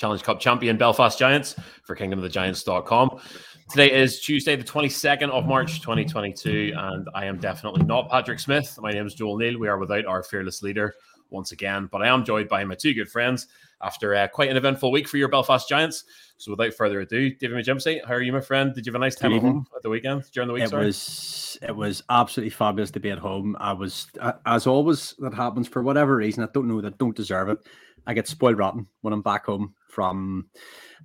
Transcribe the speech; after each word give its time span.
Challenge 0.00 0.22
Cup 0.22 0.40
champion 0.40 0.78
Belfast 0.78 1.18
Giants 1.18 1.54
for 1.82 1.94
kingdomofthegiants.com. 1.94 3.20
Today 3.68 3.92
is 3.92 4.22
Tuesday, 4.22 4.56
the 4.56 4.64
22nd 4.64 5.28
of 5.28 5.44
March, 5.44 5.82
2022, 5.82 6.72
and 6.74 7.06
I 7.14 7.26
am 7.26 7.38
definitely 7.38 7.84
not 7.84 8.08
Patrick 8.08 8.40
Smith. 8.40 8.78
My 8.80 8.92
name 8.92 9.06
is 9.06 9.12
Joel 9.12 9.36
Neal. 9.36 9.58
We 9.58 9.68
are 9.68 9.76
without 9.76 10.06
our 10.06 10.22
fearless 10.22 10.62
leader 10.62 10.94
once 11.28 11.52
again, 11.52 11.86
but 11.92 12.00
I 12.00 12.08
am 12.08 12.24
joined 12.24 12.48
by 12.48 12.64
my 12.64 12.76
two 12.76 12.94
good 12.94 13.10
friends 13.10 13.48
after 13.82 14.14
uh, 14.14 14.26
quite 14.28 14.48
an 14.48 14.56
eventful 14.56 14.90
week 14.90 15.06
for 15.06 15.18
your 15.18 15.28
Belfast 15.28 15.68
Giants. 15.68 16.04
So 16.38 16.50
without 16.50 16.72
further 16.72 17.00
ado, 17.00 17.34
David 17.34 17.62
McJimsey, 17.62 18.02
how 18.02 18.14
are 18.14 18.22
you, 18.22 18.32
my 18.32 18.40
friend? 18.40 18.74
Did 18.74 18.86
you 18.86 18.92
have 18.92 19.00
a 19.02 19.04
nice 19.04 19.16
time 19.16 19.34
at 19.34 19.42
home 19.42 19.66
at 19.76 19.82
the 19.82 19.90
weekend 19.90 20.24
during 20.32 20.46
the 20.46 20.54
week? 20.54 20.62
It 20.62 20.70
sorry? 20.70 20.86
was 20.86 21.58
it 21.60 21.76
was 21.76 22.02
absolutely 22.08 22.50
fabulous 22.50 22.90
to 22.92 23.00
be 23.00 23.10
at 23.10 23.18
home. 23.18 23.54
I 23.60 23.74
was 23.74 24.06
as 24.46 24.66
always 24.66 25.14
that 25.18 25.34
happens 25.34 25.68
for 25.68 25.82
whatever 25.82 26.16
reason. 26.16 26.42
I 26.42 26.48
don't 26.54 26.68
know 26.68 26.80
that 26.80 26.96
don't 26.96 27.14
deserve 27.14 27.50
it. 27.50 27.58
I 28.06 28.14
get 28.14 28.26
spoiled 28.26 28.56
rotten 28.56 28.86
when 29.02 29.12
I'm 29.12 29.20
back 29.20 29.44
home 29.44 29.74
from 29.90 30.48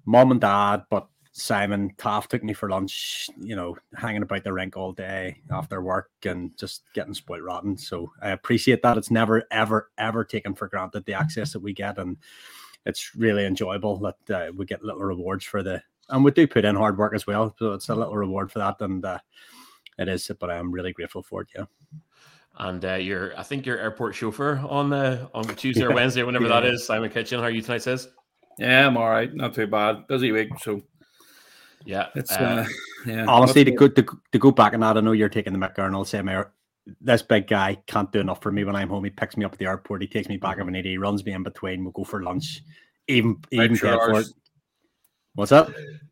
mom 0.05 0.31
and 0.31 0.41
dad, 0.41 0.83
but 0.89 1.07
Simon 1.37 1.93
Taft 1.97 2.31
took 2.31 2.43
me 2.43 2.53
for 2.53 2.69
lunch, 2.69 3.29
you 3.37 3.57
know, 3.57 3.75
hanging 3.93 4.21
about 4.21 4.45
the 4.45 4.53
rink 4.53 4.77
all 4.77 4.93
day 4.93 5.41
after 5.51 5.81
work 5.81 6.09
and 6.23 6.57
just 6.57 6.83
getting 6.93 7.13
spoiled 7.13 7.43
rotten. 7.43 7.77
So 7.77 8.09
I 8.21 8.29
appreciate 8.29 8.81
that. 8.83 8.97
It's 8.97 9.11
never, 9.11 9.43
ever, 9.51 9.91
ever 9.97 10.23
taken 10.23 10.55
for 10.55 10.69
granted 10.69 11.05
the 11.05 11.13
access 11.13 11.51
that 11.51 11.59
we 11.59 11.73
get. 11.73 11.97
And 11.97 12.15
it's 12.85 13.15
really 13.15 13.45
enjoyable 13.45 13.97
that 13.97 14.33
uh, 14.33 14.51
we 14.53 14.65
get 14.65 14.81
little 14.81 15.01
rewards 15.01 15.43
for 15.43 15.61
the, 15.61 15.81
and 16.07 16.23
we 16.23 16.31
do 16.31 16.47
put 16.47 16.63
in 16.63 16.75
hard 16.75 16.97
work 16.97 17.13
as 17.13 17.27
well. 17.27 17.53
So 17.59 17.73
it's 17.73 17.89
a 17.89 17.95
little 17.95 18.15
reward 18.15 18.49
for 18.49 18.59
that. 18.59 18.79
And 18.79 19.03
uh, 19.03 19.19
it 19.97 20.07
is, 20.07 20.31
but 20.39 20.49
I'm 20.49 20.71
really 20.71 20.93
grateful 20.93 21.21
for 21.21 21.41
it. 21.41 21.49
Yeah. 21.53 21.65
And 22.59 22.85
uh, 22.85 22.93
your, 22.93 23.37
I 23.37 23.43
think 23.43 23.65
your 23.65 23.77
airport 23.77 24.15
chauffeur 24.15 24.63
on 24.69 24.89
the 24.89 25.29
on 25.33 25.43
Tuesday 25.43 25.83
or 25.83 25.91
Wednesday, 25.93 26.23
whenever 26.23 26.47
that 26.47 26.63
Yeah. 26.63 26.71
is, 26.71 26.85
Simon 26.87 27.09
Kitchen. 27.09 27.39
How 27.39 27.47
are 27.47 27.51
you 27.51 27.61
tonight, 27.61 27.81
says? 27.81 28.07
Yeah, 28.57 28.87
I'm 28.87 28.97
all 28.97 29.09
right. 29.09 29.33
Not 29.33 29.53
too 29.53 29.67
bad. 29.67 30.07
Busy 30.07 30.31
week, 30.31 30.49
so 30.61 30.81
Yeah, 31.85 32.07
it's 32.15 32.31
uh, 32.31 32.65
uh, 32.65 32.67
yeah. 33.05 33.25
Honestly, 33.27 33.63
to 33.65 33.71
What's- 33.71 33.79
go, 33.79 33.87
to, 33.87 34.05
to 34.31 34.39
go 34.39 34.51
back 34.51 34.73
on 34.73 34.79
that, 34.81 34.97
I 34.97 35.01
know 35.01 35.11
you're 35.11 35.29
taking 35.29 35.53
the 35.53 35.59
mick, 35.59 35.77
and 35.77 35.95
I'll 35.95 36.05
this 37.01 37.21
big 37.21 37.47
guy 37.47 37.77
can't 37.87 38.11
do 38.11 38.19
enough 38.19 38.41
for 38.41 38.51
me 38.51 38.63
when 38.63 38.75
I'm 38.75 38.89
home. 38.89 39.03
He 39.03 39.09
picks 39.09 39.37
me 39.37 39.45
up 39.45 39.53
at 39.53 39.59
the 39.59 39.65
airport, 39.65 40.01
he 40.01 40.07
takes 40.07 40.29
me 40.29 40.37
back 40.37 40.57
if 40.59 40.67
I 40.67 40.69
need, 40.69 40.85
he 40.85 40.97
runs 40.97 41.25
me 41.25 41.33
in 41.33 41.43
between, 41.43 41.83
we'll 41.83 41.91
go 41.91 42.03
for 42.03 42.23
lunch, 42.23 42.61
even 43.07 43.37
even 43.51 43.71
Wipe 43.71 43.81
your 43.81 43.91
paid 43.91 43.99
for 44.05 44.19
it. 44.21 44.27
What's 45.33 45.51
up? 45.51 45.71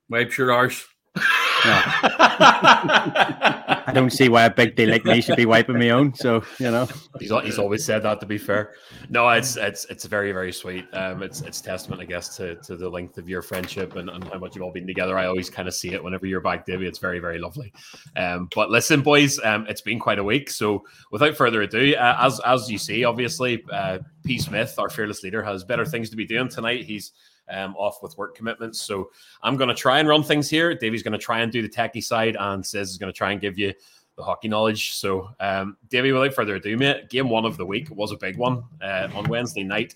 Wipe 0.10 0.36
your 0.38 0.52
arse. 0.52 0.86
No, 1.16 1.22
I 3.86 3.92
don't 3.92 4.10
see 4.10 4.30
why 4.30 4.46
a 4.46 4.50
big 4.50 4.76
deal 4.76 4.90
like 4.90 5.06
me 5.06 5.22
should 5.22 5.36
be 5.36 5.46
wiping 5.46 5.78
me 5.78 5.92
own. 5.92 6.14
So 6.14 6.44
you 6.60 6.72
know, 6.72 6.88
he's 7.20 7.32
he's 7.44 7.60
always 7.60 7.84
said 7.84 8.04
that. 8.04 8.20
To 8.20 8.26
be 8.26 8.38
fair, 8.38 8.74
no, 9.10 9.28
it's 9.30 9.58
it's 9.58 9.86
it's 9.86 10.06
very 10.06 10.32
very 10.32 10.52
sweet. 10.52 10.86
Um, 10.94 11.24
it's 11.24 11.42
it's 11.42 11.62
testament, 11.62 12.02
I 12.02 12.06
guess, 12.06 12.36
to 12.38 12.56
to 12.56 12.76
the 12.76 12.90
length 12.90 13.18
of 13.18 13.28
your 13.28 13.42
friendship 13.42 13.96
and, 13.96 14.10
and 14.10 14.24
how 14.26 14.40
much 14.40 14.56
you've 14.56 14.64
all 14.64 14.72
been 14.72 14.88
together. 14.88 15.18
I 15.18 15.26
always 15.26 15.50
kind 15.50 15.68
of 15.68 15.74
see 15.74 15.94
it 15.94 16.04
whenever 16.04 16.26
you're 16.26 16.42
back, 16.42 16.66
Davey. 16.66 16.88
It's 16.88 17.00
very 17.00 17.20
very 17.20 17.40
lovely. 17.40 17.74
Um, 18.16 18.50
but 18.54 18.70
listen, 18.70 19.02
boys, 19.02 19.40
um, 19.44 19.66
it's 19.68 19.82
been 19.82 20.00
quite 20.00 20.20
a 20.20 20.24
week. 20.24 20.50
So 20.50 20.84
without 21.12 21.36
further 21.36 21.62
ado, 21.62 21.96
uh, 21.96 22.18
as 22.20 22.40
as 22.42 22.70
you 22.70 22.78
see, 22.78 23.04
obviously, 23.04 23.64
uh, 23.72 24.00
P 24.24 24.38
Smith, 24.38 24.78
our 24.80 24.90
fearless 24.90 25.24
leader, 25.24 25.44
has 25.44 25.64
better 25.64 25.86
things 25.86 26.10
to 26.10 26.16
be 26.16 26.26
doing 26.26 26.50
tonight. 26.50 26.86
He's 26.86 27.12
um, 27.50 27.76
off 27.76 28.02
with 28.02 28.18
work 28.18 28.36
commitments. 28.36 28.82
So 28.82 29.12
I'm 29.42 29.58
going 29.58 29.70
to 29.70 29.76
try 29.76 30.00
and 30.00 30.08
run 30.08 30.24
things 30.24 30.50
here. 30.50 30.74
Davey's 30.74 31.04
going 31.04 31.14
to 31.14 31.18
try 31.18 31.42
and 31.42 31.52
do 31.52 31.62
the 31.62 31.70
techie 31.70 32.04
side, 32.04 32.38
and 32.40 32.66
Sis 32.66 32.90
is 32.90 32.98
going 32.98 33.12
to 33.12 33.18
try 33.18 33.32
and 33.32 33.42
give 33.42 33.58
you 33.58 33.74
the 34.16 34.24
hockey 34.24 34.48
knowledge. 34.48 34.94
So, 34.94 35.30
um, 35.40 35.78
Davey, 35.90 36.12
without 36.12 36.34
further 36.34 36.56
ado, 36.56 36.78
mate, 36.78 37.10
game 37.10 37.30
one 37.30 37.46
of 37.46 37.58
the 37.58 37.66
week 37.66 37.90
was 37.90 38.12
a 38.12 38.18
big 38.18 38.38
one 38.38 38.64
uh, 38.82 39.10
on 39.16 39.28
Wednesday 39.28 39.64
night. 39.64 39.96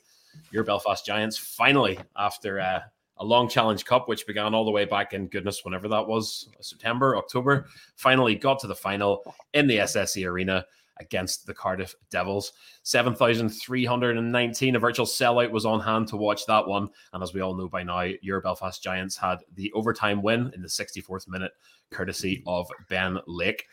Your 0.51 0.63
Belfast 0.63 1.05
Giants 1.05 1.37
finally, 1.37 1.99
after 2.15 2.59
uh, 2.59 2.79
a 3.17 3.25
long 3.25 3.49
challenge 3.49 3.85
cup, 3.85 4.07
which 4.07 4.27
began 4.27 4.53
all 4.53 4.65
the 4.65 4.71
way 4.71 4.85
back 4.85 5.13
in 5.13 5.27
goodness, 5.27 5.65
whenever 5.65 5.87
that 5.87 6.07
was 6.07 6.49
September, 6.61 7.17
October, 7.17 7.67
finally 7.95 8.35
got 8.35 8.59
to 8.59 8.67
the 8.67 8.75
final 8.75 9.35
in 9.53 9.67
the 9.67 9.77
SSE 9.77 10.27
Arena 10.27 10.65
against 10.99 11.45
the 11.45 11.53
Cardiff 11.53 11.95
Devils. 12.09 12.53
7,319, 12.83 14.75
a 14.75 14.79
virtual 14.79 15.05
sellout 15.05 15.51
was 15.51 15.65
on 15.65 15.79
hand 15.79 16.07
to 16.09 16.17
watch 16.17 16.45
that 16.45 16.67
one. 16.67 16.89
And 17.13 17.23
as 17.23 17.33
we 17.33 17.41
all 17.41 17.55
know 17.55 17.67
by 17.67 17.83
now, 17.83 18.01
your 18.21 18.41
Belfast 18.41 18.81
Giants 18.81 19.17
had 19.17 19.39
the 19.55 19.71
overtime 19.73 20.21
win 20.21 20.51
in 20.55 20.61
the 20.61 20.67
64th 20.67 21.27
minute, 21.27 21.51
courtesy 21.91 22.43
of 22.45 22.67
Ben 22.89 23.17
Lake. 23.27 23.65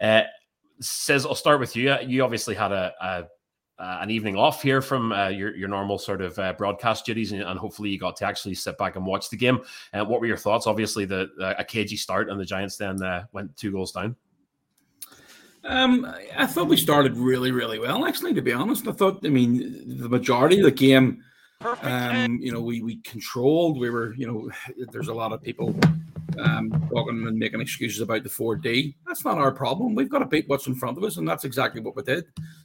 Uh, 0.00 0.22
says, 0.80 1.26
I'll 1.26 1.34
start 1.34 1.60
with 1.60 1.74
you. 1.76 1.96
You 2.06 2.24
obviously 2.24 2.54
had 2.54 2.72
a, 2.72 2.92
a 3.00 3.26
uh, 3.78 3.98
an 4.00 4.10
evening 4.10 4.36
off 4.36 4.60
here 4.60 4.82
from 4.82 5.12
uh, 5.12 5.28
your 5.28 5.54
your 5.54 5.68
normal 5.68 5.98
sort 5.98 6.20
of 6.20 6.36
uh, 6.38 6.52
broadcast 6.54 7.06
duties, 7.06 7.32
and, 7.32 7.42
and 7.42 7.58
hopefully 7.58 7.88
you 7.88 7.98
got 7.98 8.16
to 8.16 8.26
actually 8.26 8.54
sit 8.54 8.76
back 8.76 8.96
and 8.96 9.06
watch 9.06 9.30
the 9.30 9.36
game. 9.36 9.60
And 9.92 10.08
what 10.08 10.20
were 10.20 10.26
your 10.26 10.36
thoughts? 10.36 10.66
Obviously, 10.66 11.04
the 11.04 11.30
uh, 11.40 11.54
a 11.58 11.64
cagey 11.64 11.96
start, 11.96 12.28
and 12.28 12.40
the 12.40 12.44
Giants 12.44 12.76
then 12.76 13.00
uh, 13.02 13.24
went 13.32 13.56
two 13.56 13.70
goals 13.70 13.92
down. 13.92 14.16
Um, 15.64 16.06
I 16.36 16.46
thought 16.46 16.68
we 16.68 16.76
started 16.76 17.16
really, 17.16 17.50
really 17.50 17.78
well. 17.78 18.06
Actually, 18.06 18.34
to 18.34 18.42
be 18.42 18.52
honest, 18.52 18.86
I 18.86 18.92
thought. 18.92 19.24
I 19.24 19.28
mean, 19.28 19.98
the 19.98 20.08
majority 20.08 20.58
of 20.58 20.64
the 20.64 20.70
game, 20.70 21.22
um, 21.82 22.38
you 22.40 22.52
know, 22.52 22.60
we 22.60 22.82
we 22.82 22.96
controlled. 23.02 23.78
We 23.78 23.90
were, 23.90 24.14
you 24.14 24.26
know, 24.26 24.50
there's 24.92 25.08
a 25.08 25.14
lot 25.14 25.32
of 25.32 25.42
people 25.42 25.74
um, 26.38 26.70
talking 26.90 27.26
and 27.26 27.38
making 27.38 27.60
excuses 27.60 28.00
about 28.00 28.22
the 28.22 28.28
4D. 28.28 28.94
That's 29.06 29.24
not 29.24 29.38
our 29.38 29.52
problem. 29.52 29.94
We've 29.94 30.10
got 30.10 30.20
to 30.20 30.26
beat 30.26 30.48
what's 30.48 30.66
in 30.66 30.74
front 30.74 30.96
of 30.96 31.04
us, 31.04 31.16
and 31.16 31.28
that's 31.28 31.44
exactly 31.44 31.80
what 31.80 31.96
we 31.96 32.02
did. 32.02 32.24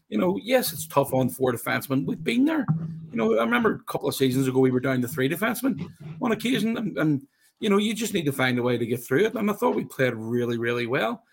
You 0.10 0.18
know, 0.18 0.40
yes, 0.42 0.74
it's 0.74 0.88
tough 0.88 1.14
on 1.14 1.30
four 1.30 1.52
defensemen. 1.52 2.06
We've 2.06 2.24
been 2.24 2.46
there. 2.46 2.66
You 3.12 3.18
know, 3.18 3.38
I 3.38 3.44
remember 3.44 3.76
a 3.76 3.92
couple 3.92 4.10
of 4.10 4.16
seasons 4.16 4.48
ago 4.48 4.60
we 4.60 4.72
were 4.72 4.80
down 4.80 5.02
to 5.02 5.08
three 5.08 5.30
defensemen 5.30 5.90
on 6.22 6.32
occasion, 6.32 6.78
and, 6.78 6.98
and 6.98 7.22
you 7.60 7.70
know, 7.70 7.78
you 7.78 7.94
just 7.94 8.14
need 8.14 8.26
to 8.26 8.32
find 8.32 8.60
a 8.60 8.64
way 8.64 8.78
to 8.78 8.86
get 8.86 9.04
through 9.04 9.26
it. 9.26 9.36
And 9.36 9.50
I 9.50 9.54
thought 9.54 9.76
we 9.76 9.86
played 9.86 10.14
really, 10.16 10.58
really 10.58 10.86
well. 10.86 11.24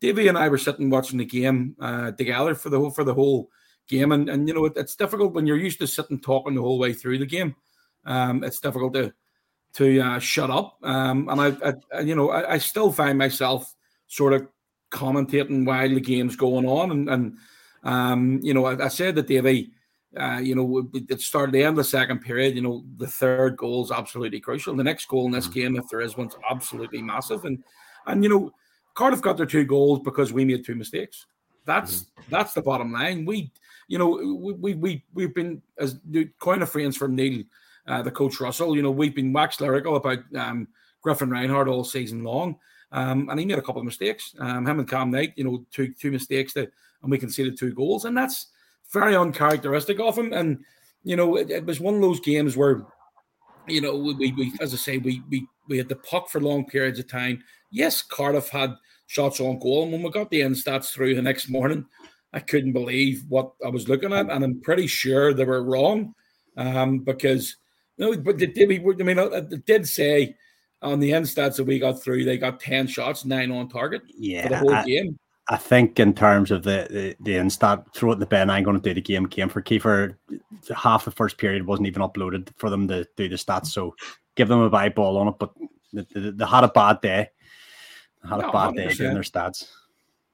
Davey 0.00 0.28
and 0.28 0.36
I 0.36 0.48
were 0.48 0.58
sitting 0.58 0.90
watching 0.90 1.18
the 1.18 1.24
game 1.24 1.76
uh, 1.80 2.12
together 2.12 2.54
for 2.54 2.70
the 2.70 2.78
whole 2.78 2.90
for 2.90 3.04
the 3.04 3.14
whole 3.14 3.50
game, 3.88 4.12
and 4.12 4.28
and 4.28 4.48
you 4.48 4.54
know 4.54 4.64
it, 4.66 4.74
it's 4.76 4.96
difficult 4.96 5.34
when 5.34 5.46
you're 5.46 5.56
used 5.56 5.78
to 5.80 5.86
sitting 5.86 6.20
talking 6.20 6.54
the 6.54 6.62
whole 6.62 6.78
way 6.78 6.92
through 6.92 7.18
the 7.18 7.26
game. 7.26 7.54
Um, 8.04 8.44
it's 8.44 8.60
difficult 8.60 8.94
to 8.94 9.12
to 9.74 10.00
uh, 10.00 10.18
shut 10.18 10.50
up. 10.50 10.78
Um, 10.82 11.28
and 11.28 11.40
I, 11.40 11.74
I, 11.92 12.00
you 12.00 12.14
know, 12.14 12.30
I, 12.30 12.54
I 12.54 12.58
still 12.58 12.92
find 12.92 13.18
myself 13.18 13.74
sort 14.06 14.32
of 14.32 14.46
commentating 14.90 15.66
while 15.66 15.88
the 15.88 16.00
game's 16.00 16.36
going 16.36 16.66
on, 16.66 16.90
and 16.90 17.08
and 17.08 17.38
um, 17.82 18.40
you 18.42 18.54
know, 18.54 18.64
I, 18.66 18.84
I 18.84 18.88
said 18.88 19.14
that 19.16 19.26
Davey. 19.26 19.72
Uh, 20.16 20.38
you 20.38 20.54
know, 20.54 20.88
it 20.94 21.20
started 21.20 21.52
the 21.52 21.60
end 21.60 21.70
of 21.70 21.76
the 21.78 21.82
second 21.82 22.20
period. 22.20 22.54
You 22.54 22.62
know, 22.62 22.84
the 22.98 23.06
third 23.08 23.56
goal 23.56 23.82
is 23.82 23.90
absolutely 23.90 24.38
crucial. 24.38 24.76
The 24.76 24.84
next 24.84 25.08
goal 25.08 25.26
in 25.26 25.32
this 25.32 25.48
game, 25.48 25.74
if 25.74 25.88
there 25.90 26.02
is 26.02 26.16
one, 26.16 26.28
is 26.28 26.36
absolutely 26.48 27.02
massive. 27.02 27.44
And 27.44 27.64
and 28.06 28.22
you 28.22 28.30
know, 28.30 28.52
Cardiff 28.94 29.22
got 29.22 29.36
their 29.36 29.46
two 29.46 29.64
goals 29.64 30.00
because 30.00 30.32
we 30.32 30.44
made 30.44 30.64
two 30.64 30.74
mistakes. 30.74 31.26
That's 31.66 32.06
that's 32.30 32.52
the 32.52 32.62
bottom 32.62 32.92
line. 32.92 33.24
We, 33.24 33.50
you 33.88 33.98
know, 33.98 34.08
we 34.08 34.52
we, 34.52 34.74
we 34.74 35.04
we've 35.14 35.34
been 35.34 35.62
as 35.78 35.98
the 36.08 36.30
coin 36.38 36.62
of 36.62 36.70
friends 36.70 36.96
from 36.96 37.14
Neil, 37.14 37.44
uh, 37.86 38.02
the 38.02 38.10
coach 38.10 38.40
Russell. 38.40 38.76
You 38.76 38.82
know, 38.82 38.90
we've 38.90 39.14
been 39.14 39.32
wax 39.32 39.60
lyrical 39.60 39.96
about 39.96 40.18
um, 40.36 40.68
Griffin 41.02 41.30
Reinhardt 41.30 41.68
all 41.68 41.84
season 41.84 42.22
long. 42.22 42.56
Um, 42.92 43.28
and 43.28 43.40
he 43.40 43.44
made 43.44 43.58
a 43.58 43.62
couple 43.62 43.80
of 43.80 43.86
mistakes. 43.86 44.34
Um, 44.38 44.66
him 44.66 44.78
and 44.78 44.88
Cam 44.88 45.10
Knight, 45.10 45.32
you 45.36 45.42
know, 45.42 45.66
two 45.72 45.92
two 45.92 46.12
mistakes 46.12 46.52
that, 46.52 46.70
and 47.02 47.10
we 47.10 47.18
conceded 47.18 47.58
two 47.58 47.72
goals, 47.72 48.04
and 48.04 48.16
that's 48.16 48.46
very 48.92 49.16
uncharacteristic 49.16 49.98
of 49.98 50.16
him. 50.16 50.32
And 50.32 50.64
you 51.02 51.16
know, 51.16 51.36
it, 51.36 51.50
it 51.50 51.66
was 51.66 51.80
one 51.80 51.96
of 51.96 52.00
those 52.00 52.20
games 52.20 52.56
where, 52.56 52.86
you 53.66 53.80
know, 53.80 53.96
we, 53.96 54.32
we 54.32 54.52
as 54.60 54.72
I 54.72 54.76
say, 54.76 54.98
we 54.98 55.22
we 55.28 55.46
we 55.68 55.76
had 55.76 55.88
the 55.88 55.96
puck 55.96 56.30
for 56.30 56.40
long 56.40 56.66
periods 56.66 57.00
of 57.00 57.08
time. 57.08 57.42
Yes, 57.74 58.02
Cardiff 58.02 58.48
had 58.48 58.76
shots 59.08 59.40
on 59.40 59.58
goal, 59.58 59.82
and 59.82 59.92
when 59.92 60.02
we 60.02 60.10
got 60.10 60.30
the 60.30 60.42
end 60.42 60.54
stats 60.54 60.92
through 60.92 61.16
the 61.16 61.22
next 61.22 61.48
morning, 61.48 61.84
I 62.32 62.38
couldn't 62.38 62.72
believe 62.72 63.24
what 63.28 63.52
I 63.64 63.68
was 63.68 63.88
looking 63.88 64.12
at, 64.12 64.30
and 64.30 64.44
I'm 64.44 64.60
pretty 64.60 64.86
sure 64.86 65.34
they 65.34 65.44
were 65.44 65.64
wrong, 65.64 66.14
um, 66.56 67.00
because 67.00 67.56
you 67.96 68.06
know, 68.06 68.16
but 68.16 68.38
they 68.38 68.46
did. 68.46 68.70
I 68.70 69.02
mean, 69.02 69.18
it 69.18 69.66
did 69.66 69.88
say 69.88 70.36
on 70.82 71.00
the 71.00 71.12
end 71.12 71.26
stats 71.26 71.56
that 71.56 71.64
we 71.64 71.80
got 71.80 72.00
through, 72.00 72.24
they 72.24 72.38
got 72.38 72.60
10 72.60 72.86
shots, 72.86 73.24
nine 73.24 73.50
on 73.50 73.68
target 73.68 74.02
yeah, 74.16 74.42
for 74.44 74.48
the 74.50 74.58
whole 74.58 74.74
I, 74.74 74.84
game. 74.84 75.18
I 75.48 75.56
think 75.56 75.98
in 75.98 76.14
terms 76.14 76.52
of 76.52 76.62
the 76.62 76.86
the, 76.90 77.16
the 77.20 77.38
instat, 77.38 77.92
throw 77.92 78.12
it 78.12 78.20
the 78.20 78.26
bin. 78.26 78.50
I'm 78.50 78.62
going 78.62 78.80
to 78.80 78.82
do 78.82 78.94
the 78.94 79.00
game 79.00 79.24
game 79.24 79.48
for 79.48 79.60
Kiefer. 79.60 80.14
Half 80.76 81.06
the 81.06 81.10
first 81.10 81.38
period 81.38 81.66
wasn't 81.66 81.88
even 81.88 82.02
uploaded 82.02 82.50
for 82.56 82.70
them 82.70 82.86
to 82.86 83.04
do 83.16 83.28
the 83.28 83.36
stats, 83.36 83.66
so 83.66 83.96
give 84.36 84.46
them 84.46 84.60
a 84.60 84.70
buy 84.70 84.90
ball 84.90 85.18
on 85.18 85.28
it. 85.28 85.34
But 85.40 85.52
they, 85.92 86.06
they, 86.14 86.30
they 86.30 86.46
had 86.46 86.64
a 86.64 86.68
bad 86.68 87.00
day. 87.00 87.30
Had 88.28 88.40
no, 88.40 88.48
a 88.48 88.52
bad 88.52 88.74
100%. 88.74 88.76
day 88.76 88.94
doing 88.94 89.14
their 89.14 89.22
stats. 89.22 89.68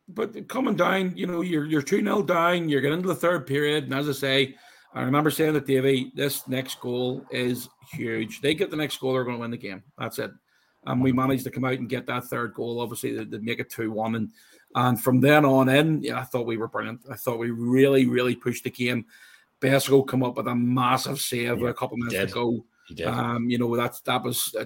But 0.08 0.48
coming 0.48 0.74
down, 0.74 1.16
you 1.16 1.26
know, 1.26 1.40
you're 1.40 1.66
you're 1.66 1.82
two 1.82 2.02
0 2.02 2.22
down. 2.22 2.68
You're 2.68 2.80
getting 2.80 2.98
into 2.98 3.08
the 3.08 3.14
third 3.14 3.46
period, 3.46 3.84
and 3.84 3.94
as 3.94 4.08
I 4.08 4.12
say, 4.12 4.56
I 4.92 5.02
remember 5.02 5.30
saying 5.30 5.54
to 5.54 5.60
Davey, 5.60 6.10
this 6.14 6.48
next 6.48 6.80
goal 6.80 7.24
is 7.30 7.68
huge. 7.92 8.40
They 8.40 8.54
get 8.54 8.70
the 8.70 8.76
next 8.76 8.98
goal, 8.98 9.12
they're 9.12 9.24
going 9.24 9.36
to 9.36 9.40
win 9.40 9.52
the 9.52 9.56
game. 9.56 9.84
That's 9.98 10.18
it. 10.18 10.32
And 10.84 11.00
we 11.02 11.12
managed 11.12 11.44
to 11.44 11.50
come 11.50 11.64
out 11.64 11.74
and 11.74 11.88
get 11.88 12.06
that 12.06 12.24
third 12.24 12.54
goal. 12.54 12.80
Obviously, 12.80 13.16
they, 13.16 13.24
they 13.24 13.38
make 13.38 13.60
it 13.60 13.70
two 13.70 13.92
one, 13.92 14.14
and 14.16 14.30
and 14.74 15.00
from 15.00 15.20
then 15.20 15.44
on 15.44 15.68
in, 15.68 16.02
yeah, 16.02 16.18
I 16.18 16.24
thought 16.24 16.46
we 16.46 16.56
were 16.56 16.68
brilliant. 16.68 17.02
I 17.10 17.14
thought 17.14 17.38
we 17.38 17.50
really, 17.50 18.06
really 18.06 18.34
pushed 18.34 18.64
the 18.64 18.70
game. 18.70 19.04
Besco 19.60 20.06
come 20.06 20.22
up 20.22 20.36
with 20.36 20.48
a 20.48 20.54
massive 20.54 21.20
save 21.20 21.60
yeah, 21.60 21.68
a 21.68 21.74
couple 21.74 21.98
minutes 21.98 22.32
ago. 22.32 22.64
Um, 23.04 23.48
you 23.48 23.58
know 23.58 23.76
that's 23.76 24.00
that 24.00 24.24
was 24.24 24.54
uh, 24.58 24.64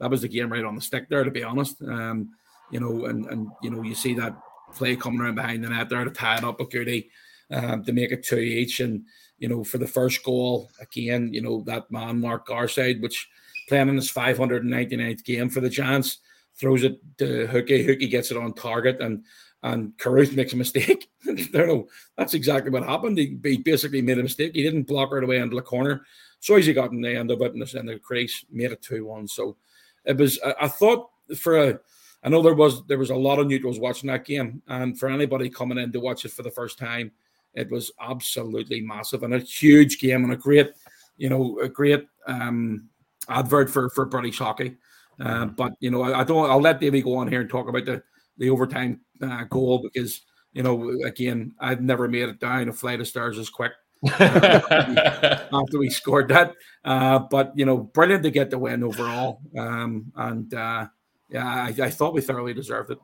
that 0.00 0.10
was 0.10 0.22
the 0.22 0.28
game 0.28 0.50
right 0.50 0.64
on 0.64 0.74
the 0.74 0.80
stick 0.80 1.08
there. 1.08 1.24
To 1.24 1.30
be 1.30 1.44
honest, 1.44 1.80
um, 1.82 2.30
you 2.70 2.80
know, 2.80 3.06
and 3.06 3.26
and 3.26 3.48
you 3.62 3.70
know 3.70 3.82
you 3.82 3.94
see 3.94 4.14
that 4.14 4.36
play 4.74 4.96
coming 4.96 5.20
around 5.20 5.34
behind 5.34 5.64
the 5.64 5.68
net 5.68 5.88
there 5.88 6.04
to 6.04 6.10
tie 6.10 6.38
it 6.38 6.44
up 6.44 6.58
with 6.58 6.70
Goody 6.70 7.10
um, 7.50 7.84
to 7.84 7.92
make 7.92 8.12
it 8.12 8.24
two 8.24 8.38
each. 8.38 8.80
And, 8.80 9.04
you 9.38 9.48
know, 9.48 9.64
for 9.64 9.78
the 9.78 9.86
first 9.86 10.22
goal, 10.22 10.70
again, 10.80 11.32
you 11.32 11.40
know, 11.40 11.62
that 11.66 11.90
man, 11.90 12.20
Mark 12.20 12.46
Garside, 12.46 13.00
which 13.00 13.28
playing 13.68 13.88
in 13.88 13.96
his 13.96 14.12
599th 14.12 15.24
game 15.24 15.48
for 15.48 15.60
the 15.60 15.68
Giants, 15.68 16.18
throws 16.54 16.84
it 16.84 16.98
to 17.18 17.48
Hookie. 17.48 17.86
Hookie 17.86 18.10
gets 18.10 18.30
it 18.30 18.36
on 18.36 18.54
target 18.54 19.00
and 19.00 19.24
and 19.62 19.96
Carruth 19.98 20.34
makes 20.34 20.54
a 20.54 20.56
mistake. 20.56 21.08
Know. 21.52 21.86
That's 22.16 22.32
exactly 22.32 22.70
what 22.70 22.82
happened. 22.82 23.18
He, 23.18 23.38
he, 23.44 23.58
basically 23.58 24.00
made 24.00 24.18
a 24.18 24.22
mistake. 24.22 24.52
He 24.54 24.62
didn't 24.62 24.86
block 24.86 25.12
right 25.12 25.22
away 25.22 25.38
into 25.38 25.54
the 25.54 25.62
corner. 25.62 26.06
So 26.40 26.56
as 26.56 26.64
he 26.64 26.72
got 26.72 26.92
in 26.92 27.02
the 27.02 27.14
end 27.14 27.30
of 27.30 27.42
it 27.42 27.52
and 27.52 27.60
the, 27.60 27.78
in 27.78 27.84
the 27.84 27.98
crease, 27.98 28.42
made 28.50 28.72
it 28.72 28.80
2 28.80 29.04
1. 29.04 29.28
So 29.28 29.58
it 30.04 30.16
was, 30.16 30.38
I, 30.44 30.54
I 30.62 30.68
thought 30.68 31.10
for 31.36 31.56
a, 31.58 31.80
I 32.22 32.28
know 32.28 32.42
there 32.42 32.54
was 32.54 32.84
there 32.86 32.98
was 32.98 33.10
a 33.10 33.16
lot 33.16 33.38
of 33.38 33.46
neutrals 33.46 33.78
watching 33.78 34.08
that 34.08 34.26
game, 34.26 34.62
and 34.68 34.98
for 34.98 35.08
anybody 35.08 35.48
coming 35.48 35.78
in 35.78 35.90
to 35.92 36.00
watch 36.00 36.24
it 36.24 36.32
for 36.32 36.42
the 36.42 36.50
first 36.50 36.78
time, 36.78 37.12
it 37.54 37.70
was 37.70 37.90
absolutely 38.00 38.80
massive 38.82 39.22
and 39.22 39.34
a 39.34 39.38
huge 39.38 39.98
game 39.98 40.24
and 40.24 40.32
a 40.32 40.36
great, 40.36 40.72
you 41.16 41.30
know, 41.30 41.58
a 41.60 41.68
great 41.68 42.06
um, 42.26 42.88
advert 43.28 43.70
for 43.70 43.88
for 43.90 44.04
British 44.04 44.38
hockey. 44.38 44.76
Uh, 45.18 45.46
but 45.46 45.72
you 45.80 45.90
know, 45.90 46.02
I, 46.02 46.20
I, 46.20 46.24
don't. 46.24 46.50
I'll 46.50 46.60
let 46.60 46.80
Davey 46.80 47.02
go 47.02 47.16
on 47.16 47.28
here 47.28 47.40
and 47.40 47.48
talk 47.48 47.68
about 47.68 47.86
the 47.86 48.02
the 48.36 48.50
overtime 48.50 49.00
uh, 49.22 49.44
goal 49.44 49.80
because 49.82 50.20
you 50.52 50.62
know, 50.62 50.90
again, 51.04 51.54
I've 51.58 51.80
never 51.80 52.06
made 52.08 52.28
it 52.28 52.40
down 52.40 52.68
a 52.68 52.72
flight 52.72 53.00
of 53.00 53.08
stairs 53.08 53.38
as 53.38 53.48
quick 53.48 53.72
after 54.08 55.78
we 55.78 55.90
scored 55.90 56.28
that. 56.28 56.54
Uh, 56.84 57.18
but 57.18 57.52
you 57.54 57.66
know, 57.66 57.78
brilliant 57.78 58.22
to 58.22 58.30
get 58.30 58.50
the 58.50 58.58
win 58.58 58.82
overall. 58.82 59.40
Um, 59.58 60.12
and 60.16 60.52
uh, 60.54 60.86
yeah, 61.28 61.46
I, 61.46 61.74
I, 61.82 61.90
thought 61.90 62.14
we 62.14 62.22
thoroughly 62.22 62.54
deserved 62.54 62.90
it. 62.90 62.98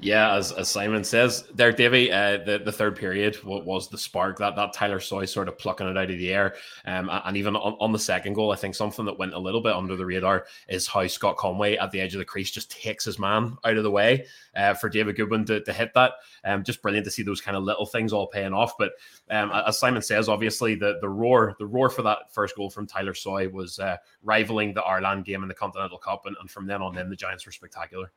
Yeah, 0.00 0.36
as, 0.36 0.52
as 0.52 0.68
Simon 0.68 1.02
says 1.02 1.44
there, 1.52 1.72
Davy, 1.72 2.12
uh, 2.12 2.38
the, 2.44 2.62
the 2.64 2.70
third 2.70 2.94
period 2.94 3.34
what 3.42 3.64
was 3.64 3.88
the 3.88 3.98
spark 3.98 4.38
that 4.38 4.54
that 4.54 4.72
Tyler 4.72 5.00
Soy 5.00 5.24
sort 5.24 5.48
of 5.48 5.58
plucking 5.58 5.88
it 5.88 5.98
out 5.98 6.10
of 6.10 6.18
the 6.18 6.32
air. 6.32 6.54
Um, 6.84 7.10
and 7.12 7.36
even 7.36 7.56
on, 7.56 7.76
on 7.80 7.90
the 7.90 7.98
second 7.98 8.34
goal, 8.34 8.52
I 8.52 8.56
think 8.56 8.76
something 8.76 9.04
that 9.06 9.18
went 9.18 9.34
a 9.34 9.38
little 9.38 9.60
bit 9.60 9.74
under 9.74 9.96
the 9.96 10.06
radar 10.06 10.46
is 10.68 10.86
how 10.86 11.04
Scott 11.08 11.36
Conway 11.36 11.76
at 11.76 11.90
the 11.90 12.00
edge 12.00 12.14
of 12.14 12.20
the 12.20 12.24
crease 12.24 12.52
just 12.52 12.70
takes 12.70 13.04
his 13.04 13.18
man 13.18 13.56
out 13.64 13.76
of 13.76 13.82
the 13.82 13.90
way 13.90 14.26
uh, 14.54 14.74
for 14.74 14.88
David 14.88 15.16
Goodwin 15.16 15.44
to, 15.46 15.64
to 15.64 15.72
hit 15.72 15.92
that. 15.94 16.12
Um, 16.44 16.62
just 16.62 16.80
brilliant 16.80 17.04
to 17.06 17.10
see 17.10 17.24
those 17.24 17.40
kind 17.40 17.56
of 17.56 17.64
little 17.64 17.86
things 17.86 18.12
all 18.12 18.28
paying 18.28 18.52
off. 18.52 18.78
But 18.78 18.92
um, 19.30 19.50
as 19.50 19.80
Simon 19.80 20.02
says, 20.02 20.28
obviously 20.28 20.76
the 20.76 20.98
the 21.00 21.08
roar 21.08 21.56
the 21.58 21.66
roar 21.66 21.90
for 21.90 22.02
that 22.02 22.32
first 22.32 22.54
goal 22.54 22.70
from 22.70 22.86
Tyler 22.86 23.14
Soy 23.14 23.48
was 23.48 23.80
uh, 23.80 23.96
rivaling 24.22 24.74
the 24.74 24.82
Ireland 24.82 25.24
game 25.24 25.42
in 25.42 25.48
the 25.48 25.54
Continental 25.54 25.98
Cup, 25.98 26.26
and, 26.26 26.36
and 26.38 26.48
from 26.48 26.68
then 26.68 26.82
on, 26.82 26.94
then 26.94 27.10
the 27.10 27.16
Giants 27.16 27.44
were 27.44 27.52
spectacular. 27.52 28.12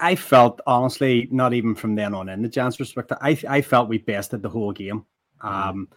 I 0.00 0.14
felt 0.14 0.60
honestly, 0.66 1.28
not 1.30 1.52
even 1.52 1.74
from 1.74 1.94
then 1.94 2.14
on 2.14 2.28
in 2.28 2.42
the 2.42 2.48
Giants 2.48 2.76
perspective, 2.76 3.18
I 3.20 3.38
I 3.48 3.60
felt 3.60 3.88
we 3.88 3.98
bested 3.98 4.42
the 4.42 4.48
whole 4.48 4.72
game. 4.72 5.04
Mm. 5.42 5.68
Um, 5.68 5.88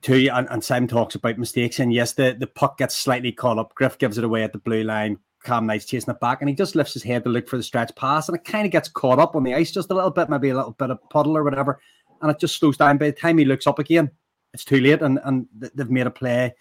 two 0.00 0.28
and, 0.32 0.48
and 0.50 0.62
Simon 0.62 0.88
talks 0.88 1.14
about 1.14 1.38
mistakes, 1.38 1.80
and 1.80 1.92
yes, 1.92 2.12
the, 2.12 2.36
the 2.38 2.46
puck 2.46 2.78
gets 2.78 2.96
slightly 2.96 3.32
caught 3.32 3.58
up. 3.58 3.74
Griff 3.74 3.98
gives 3.98 4.18
it 4.18 4.24
away 4.24 4.42
at 4.42 4.52
the 4.52 4.58
blue 4.58 4.84
line. 4.84 5.18
Cam 5.44 5.66
Knight's 5.66 5.86
chasing 5.86 6.14
it 6.14 6.20
back, 6.20 6.40
and 6.40 6.48
he 6.48 6.54
just 6.54 6.76
lifts 6.76 6.94
his 6.94 7.02
head 7.02 7.24
to 7.24 7.30
look 7.30 7.48
for 7.48 7.56
the 7.56 7.62
stretch 7.62 7.94
pass, 7.96 8.28
and 8.28 8.36
it 8.36 8.44
kind 8.44 8.64
of 8.64 8.70
gets 8.72 8.88
caught 8.88 9.18
up 9.18 9.34
on 9.34 9.42
the 9.42 9.54
ice 9.54 9.72
just 9.72 9.90
a 9.90 9.94
little 9.94 10.10
bit, 10.10 10.30
maybe 10.30 10.50
a 10.50 10.54
little 10.54 10.72
bit 10.72 10.90
of 10.90 10.98
puddle 11.10 11.36
or 11.36 11.42
whatever, 11.42 11.80
and 12.20 12.30
it 12.30 12.38
just 12.38 12.56
slows 12.56 12.76
down. 12.76 12.98
By 12.98 13.06
the 13.06 13.12
time 13.12 13.38
he 13.38 13.44
looks 13.44 13.66
up 13.66 13.80
again, 13.80 14.10
it's 14.54 14.64
too 14.64 14.80
late, 14.80 15.02
and 15.02 15.18
and 15.24 15.46
they've 15.52 15.90
made 15.90 16.06
a 16.06 16.10
play. 16.10 16.54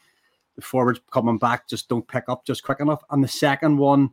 The 0.56 0.62
forwards 0.62 1.00
coming 1.12 1.38
back 1.38 1.70
just 1.70 1.90
don't 1.90 2.08
pick 2.08 2.26
up 2.28 2.46
just 2.46 2.64
quick 2.64 2.80
enough, 2.80 3.04
and 3.12 3.24
the 3.24 3.28
second 3.28 3.78
one 3.78 4.10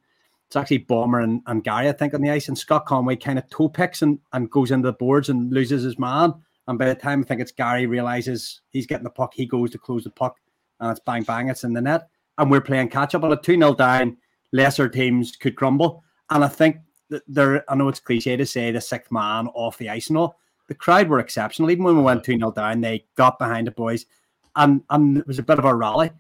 it's 0.48 0.56
actually 0.56 0.78
Bomber 0.78 1.20
and, 1.20 1.42
and 1.46 1.62
Gary, 1.62 1.90
I 1.90 1.92
think, 1.92 2.14
on 2.14 2.22
the 2.22 2.30
ice. 2.30 2.48
And 2.48 2.56
Scott 2.56 2.86
Conway 2.86 3.16
kind 3.16 3.38
of 3.38 3.48
toe 3.50 3.68
picks 3.68 4.00
and, 4.00 4.18
and 4.32 4.50
goes 4.50 4.70
into 4.70 4.86
the 4.86 4.94
boards 4.94 5.28
and 5.28 5.52
loses 5.52 5.82
his 5.82 5.98
man. 5.98 6.32
And 6.66 6.78
by 6.78 6.86
the 6.86 6.94
time 6.94 7.20
I 7.20 7.24
think 7.24 7.42
it's 7.42 7.52
Gary 7.52 7.86
realizes 7.86 8.62
he's 8.70 8.86
getting 8.86 9.04
the 9.04 9.10
puck, 9.10 9.34
he 9.34 9.44
goes 9.44 9.70
to 9.72 9.78
close 9.78 10.04
the 10.04 10.10
puck 10.10 10.38
and 10.80 10.90
it's 10.90 11.00
bang 11.00 11.22
bang, 11.22 11.50
it's 11.50 11.64
in 11.64 11.74
the 11.74 11.82
net. 11.82 12.08
And 12.38 12.50
we're 12.50 12.62
playing 12.62 12.88
catch 12.88 13.14
up 13.14 13.24
on 13.24 13.32
a 13.32 13.36
2 13.36 13.58
0 13.58 13.74
down. 13.74 14.16
Lesser 14.52 14.88
teams 14.88 15.36
could 15.36 15.54
crumble. 15.54 16.02
And 16.30 16.42
I 16.42 16.48
think 16.48 16.78
that 17.10 17.22
there, 17.28 17.70
I 17.70 17.74
know 17.74 17.88
it's 17.88 18.00
cliche 18.00 18.34
to 18.36 18.46
say 18.46 18.70
the 18.70 18.80
sixth 18.80 19.12
man 19.12 19.48
off 19.48 19.76
the 19.76 19.90
ice 19.90 20.08
and 20.08 20.16
all. 20.16 20.38
The 20.68 20.74
crowd 20.74 21.08
were 21.08 21.18
exceptional. 21.18 21.70
Even 21.70 21.84
when 21.84 21.96
we 21.96 22.02
went 22.02 22.25
2 22.25 22.38
0 22.38 22.52
down, 22.52 22.80
they 22.80 23.04
got 23.16 23.38
behind 23.38 23.66
the 23.66 23.73
boys. 23.73 24.06
And, 24.56 24.82
and 24.88 25.18
it 25.18 25.26
was 25.26 25.38
a 25.38 25.42
bit 25.42 25.58
of 25.58 25.66
a 25.66 25.75
rally 25.75 26.11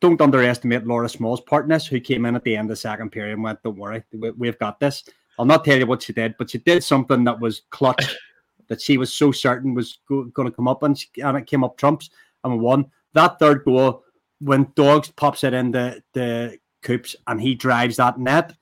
don't 0.00 0.20
underestimate 0.20 0.86
Laura 0.86 1.08
Small's 1.08 1.40
partners 1.40 1.86
who 1.86 2.00
came 2.00 2.24
in 2.24 2.36
at 2.36 2.44
the 2.44 2.56
end 2.56 2.66
of 2.66 2.70
the 2.70 2.76
second 2.76 3.10
period 3.10 3.34
and 3.34 3.42
went, 3.42 3.62
Don't 3.62 3.78
worry, 3.78 4.02
we've 4.12 4.58
got 4.58 4.80
this. 4.80 5.04
I'll 5.38 5.44
not 5.44 5.64
tell 5.64 5.78
you 5.78 5.86
what 5.86 6.02
she 6.02 6.12
did, 6.12 6.34
but 6.38 6.50
she 6.50 6.58
did 6.58 6.82
something 6.82 7.24
that 7.24 7.40
was 7.40 7.62
clutch 7.70 8.16
that 8.68 8.80
she 8.80 8.98
was 8.98 9.12
so 9.12 9.32
certain 9.32 9.74
was 9.74 9.98
go- 10.08 10.24
going 10.24 10.48
to 10.48 10.54
come 10.54 10.68
up, 10.68 10.82
and, 10.82 10.98
she, 10.98 11.08
and 11.18 11.36
it 11.36 11.46
came 11.46 11.64
up 11.64 11.76
trumps 11.76 12.10
and 12.44 12.52
we 12.52 12.58
won. 12.58 12.86
That 13.14 13.38
third 13.38 13.64
goal, 13.64 14.04
when 14.40 14.72
Dogs 14.74 15.10
pops 15.10 15.44
it 15.44 15.54
in 15.54 15.72
the, 15.72 16.02
the 16.12 16.58
coops 16.82 17.16
and 17.26 17.40
he 17.40 17.54
drives 17.54 17.96
that 17.96 18.18
net, 18.18 18.54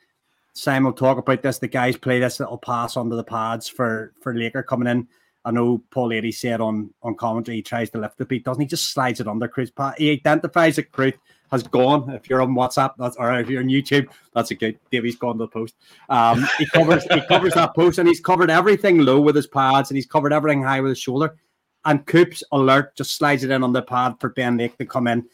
Simon 0.55 0.87
will 0.87 0.93
talk 0.93 1.19
about 1.19 1.43
this. 1.43 1.59
The 1.59 1.69
guys 1.69 1.97
play 1.97 2.19
this 2.19 2.41
little 2.41 2.57
pass 2.57 2.97
under 2.97 3.17
the 3.17 3.25
pads 3.25 3.69
for, 3.69 4.15
for 4.23 4.35
Laker 4.35 4.63
coming 4.63 4.89
in. 4.89 5.09
I 5.47 5.53
know 5.53 5.81
Paul 5.91 6.09
Lady 6.09 6.33
said 6.33 6.61
on 6.61 6.93
on 7.03 7.15
commentary 7.15 7.59
he 7.59 7.63
tries 7.63 7.89
to 7.91 7.99
lift 7.99 8.19
the 8.19 8.25
beat, 8.25 8.45
doesn't 8.45 8.61
he? 8.61 8.67
Just 8.67 8.93
slides 8.93 9.21
it 9.21 9.29
under 9.29 9.47
Cruz. 9.47 9.71
He 9.97 10.11
identifies 10.11 10.75
that 10.77 10.91
Cruz 10.91 11.15
has 11.53 11.63
gone. 11.63 12.11
If 12.11 12.29
you're 12.29 12.43
on 12.43 12.55
WhatsApp, 12.55 12.95
that's 12.99 13.17
or 13.17 13.33
if 13.39 13.49
you're 13.49 13.63
on 13.63 13.69
YouTube, 13.69 14.09
that's 14.35 14.51
a 14.51 14.57
good. 14.57 14.77
Davey's 14.91 15.15
gone 15.15 15.39
to 15.39 15.45
the 15.45 15.49
post. 15.49 15.77
Um, 16.09 16.45
he 16.59 16.67
covers 16.67 17.05
he 17.05 17.21
covers 17.29 17.55
that 17.55 17.77
post 17.77 17.99
and 17.99 18.09
he's 18.09 18.21
covered 18.21 18.51
everything 18.51 18.99
low 18.99 19.21
with 19.21 19.37
his 19.37 19.47
pads 19.47 19.89
and 19.89 19.97
he's 19.97 20.07
covered 20.07 20.33
everything 20.33 20.65
high 20.65 20.81
with 20.81 20.91
his 20.91 20.99
shoulder. 20.99 21.37
And 21.85 22.05
Coops 22.07 22.43
alert 22.51 22.97
just 22.97 23.17
slides 23.17 23.45
it 23.45 23.53
in 23.53 23.63
on 23.63 23.73
the 23.73 23.83
pad 23.83 24.17
for 24.19 24.31
Ben 24.31 24.57
Lake 24.57 24.77
to 24.79 24.85
come 24.85 25.07
in. 25.07 25.25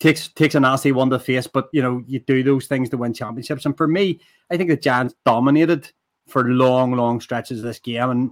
Takes 0.00 0.28
takes 0.28 0.54
a 0.54 0.60
nasty 0.60 0.92
one 0.92 1.10
to 1.10 1.18
face, 1.18 1.46
but 1.46 1.68
you 1.72 1.82
know 1.82 2.02
you 2.06 2.20
do 2.20 2.42
those 2.42 2.66
things 2.66 2.88
to 2.88 2.96
win 2.96 3.12
championships. 3.12 3.66
And 3.66 3.76
for 3.76 3.86
me, 3.86 4.18
I 4.50 4.56
think 4.56 4.70
the 4.70 4.76
Giants 4.78 5.14
dominated 5.26 5.92
for 6.26 6.44
long, 6.44 6.92
long 6.92 7.20
stretches 7.20 7.58
of 7.58 7.64
this 7.64 7.78
game. 7.78 8.08
And 8.08 8.30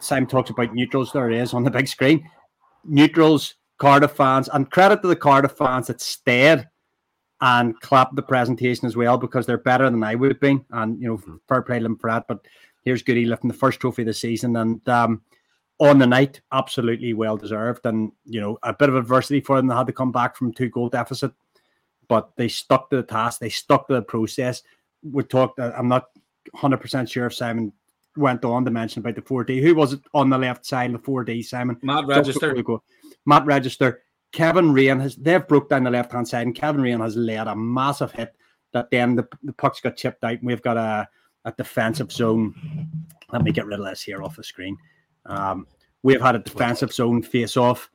Simon 0.00 0.28
talks 0.28 0.50
about 0.50 0.74
neutrals. 0.74 1.12
There 1.12 1.30
is 1.30 1.54
on 1.54 1.64
the 1.64 1.70
big 1.70 1.88
screen. 1.88 2.28
Neutrals, 2.84 3.54
Cardiff 3.78 4.12
fans, 4.12 4.48
and 4.48 4.70
credit 4.70 5.02
to 5.02 5.08
the 5.08 5.16
Cardiff 5.16 5.52
fans 5.52 5.88
that 5.88 6.00
stayed 6.00 6.66
and 7.40 7.78
clapped 7.80 8.16
the 8.16 8.22
presentation 8.22 8.86
as 8.86 8.96
well 8.96 9.16
because 9.16 9.46
they're 9.46 9.58
better 9.58 9.88
than 9.88 10.02
I 10.02 10.14
would 10.14 10.30
have 10.30 10.40
been. 10.40 10.64
And 10.70 11.00
you 11.00 11.08
know, 11.08 11.16
mm-hmm. 11.18 11.36
fair 11.48 11.62
play 11.62 11.78
to 11.78 11.82
them 11.82 11.96
for 11.96 12.10
that. 12.10 12.26
But 12.28 12.40
here's 12.82 13.02
Goody 13.02 13.26
lifting 13.26 13.48
the 13.48 13.54
first 13.54 13.80
trophy 13.80 14.02
of 14.02 14.06
the 14.06 14.14
season, 14.14 14.56
and 14.56 14.86
um, 14.88 15.22
on 15.78 15.98
the 15.98 16.06
night, 16.06 16.40
absolutely 16.52 17.14
well 17.14 17.36
deserved. 17.36 17.86
And 17.86 18.12
you 18.24 18.40
know, 18.40 18.58
a 18.62 18.72
bit 18.72 18.88
of 18.88 18.96
adversity 18.96 19.40
for 19.40 19.56
them. 19.56 19.68
They 19.68 19.74
had 19.74 19.86
to 19.86 19.92
come 19.92 20.12
back 20.12 20.36
from 20.36 20.52
two 20.52 20.68
goal 20.68 20.88
deficit, 20.88 21.32
but 22.08 22.30
they 22.36 22.48
stuck 22.48 22.90
to 22.90 22.96
the 22.96 23.02
task. 23.02 23.40
They 23.40 23.50
stuck 23.50 23.86
to 23.88 23.94
the 23.94 24.02
process. 24.02 24.62
we 25.02 25.22
talked. 25.22 25.60
I'm 25.60 25.88
not 25.88 26.06
100 26.52 26.78
percent 26.78 27.08
sure 27.08 27.26
if 27.26 27.34
Simon 27.34 27.72
went 28.18 28.44
on 28.44 28.64
to 28.64 28.70
mention 28.70 29.00
about 29.00 29.14
the 29.14 29.22
4D. 29.22 29.62
Who 29.62 29.74
was 29.74 29.94
it 29.94 30.00
on 30.14 30.30
the 30.30 30.38
left 30.38 30.66
side 30.66 30.94
of 30.94 31.02
the 31.02 31.10
4D? 31.10 31.44
Simon 31.44 31.78
Matt 31.82 32.06
Register. 32.06 32.54
Matt 33.26 33.46
Register. 33.46 34.02
Kevin 34.32 34.72
Raine 34.72 35.00
has 35.00 35.16
they've 35.16 35.46
broke 35.46 35.70
down 35.70 35.84
the 35.84 35.90
left 35.90 36.12
hand 36.12 36.28
side, 36.28 36.46
and 36.46 36.54
Kevin 36.54 36.82
Raine 36.82 37.00
has 37.00 37.16
led 37.16 37.46
a 37.46 37.56
massive 37.56 38.12
hit 38.12 38.34
that 38.72 38.90
then 38.90 39.14
the, 39.16 39.26
the 39.42 39.52
puck's 39.52 39.80
got 39.80 39.96
chipped 39.96 40.22
out, 40.24 40.32
and 40.32 40.46
we've 40.46 40.62
got 40.62 40.76
a, 40.76 41.08
a 41.44 41.52
defensive 41.52 42.12
zone. 42.12 42.54
Let 43.32 43.42
me 43.42 43.52
get 43.52 43.66
rid 43.66 43.80
of 43.80 43.86
this 43.86 44.02
here 44.02 44.22
off 44.22 44.36
the 44.36 44.44
screen. 44.44 44.76
Um, 45.26 45.66
we've 46.02 46.20
had 46.20 46.36
a 46.36 46.40
defensive 46.40 46.92
zone 46.92 47.22
face 47.22 47.56
off, 47.56 47.90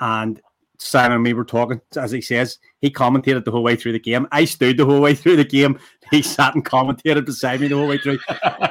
and 0.00 0.40
Simon 0.78 1.12
and 1.12 1.22
me 1.22 1.32
were 1.32 1.44
talking, 1.44 1.80
as 1.96 2.10
he 2.10 2.20
says, 2.20 2.58
he 2.80 2.90
commentated 2.90 3.44
the 3.44 3.50
whole 3.50 3.62
way 3.62 3.76
through 3.76 3.92
the 3.92 4.00
game. 4.00 4.26
I 4.32 4.44
stood 4.44 4.76
the 4.76 4.84
whole 4.84 5.00
way 5.00 5.14
through 5.14 5.36
the 5.36 5.44
game. 5.44 5.78
He 6.12 6.22
sat 6.22 6.54
and 6.54 6.64
commentated 6.64 7.26
beside 7.26 7.60
me 7.60 7.66
the 7.66 7.74
whole 7.74 7.88
way 7.88 7.98
through. 7.98 8.20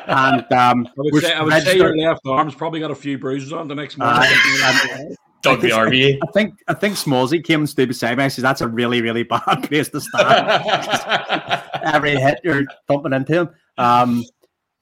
And 0.08 0.40
um, 0.54 0.88
I 0.88 0.90
would, 0.96 1.22
say, 1.22 1.34
I 1.34 1.44
would 1.44 1.64
say, 1.64 1.76
your 1.76 1.94
left 1.98 2.22
arm's 2.26 2.56
probably 2.56 2.80
got 2.80 2.92
a 2.92 2.96
few 2.96 3.18
bruises 3.18 3.52
on 3.52 3.68
the 3.68 3.76
next 3.76 3.98
morning. 3.98 4.24
Uh, 4.64 5.16
Doug 5.42 5.60
the 5.60 5.68
RB. 5.68 6.18
I 6.24 6.32
think 6.32 6.56
I 6.70 6.74
think 6.74 6.96
Smallsy 6.96 7.44
came 7.44 7.60
and 7.60 7.70
stood 7.70 7.90
beside 7.90 8.18
me. 8.18 8.24
I 8.24 8.30
said, 8.30 8.46
"That's 8.46 8.62
a 8.62 8.70
really 8.70 9.02
really 9.02 9.24
bad 9.24 9.64
place 9.64 9.90
to 9.90 10.00
stand." 10.00 11.64
Every 11.84 12.16
hit 12.16 12.40
you're 12.44 12.64
thumping 12.88 13.12
into 13.12 13.34
him. 13.34 13.50
Um, 13.78 14.24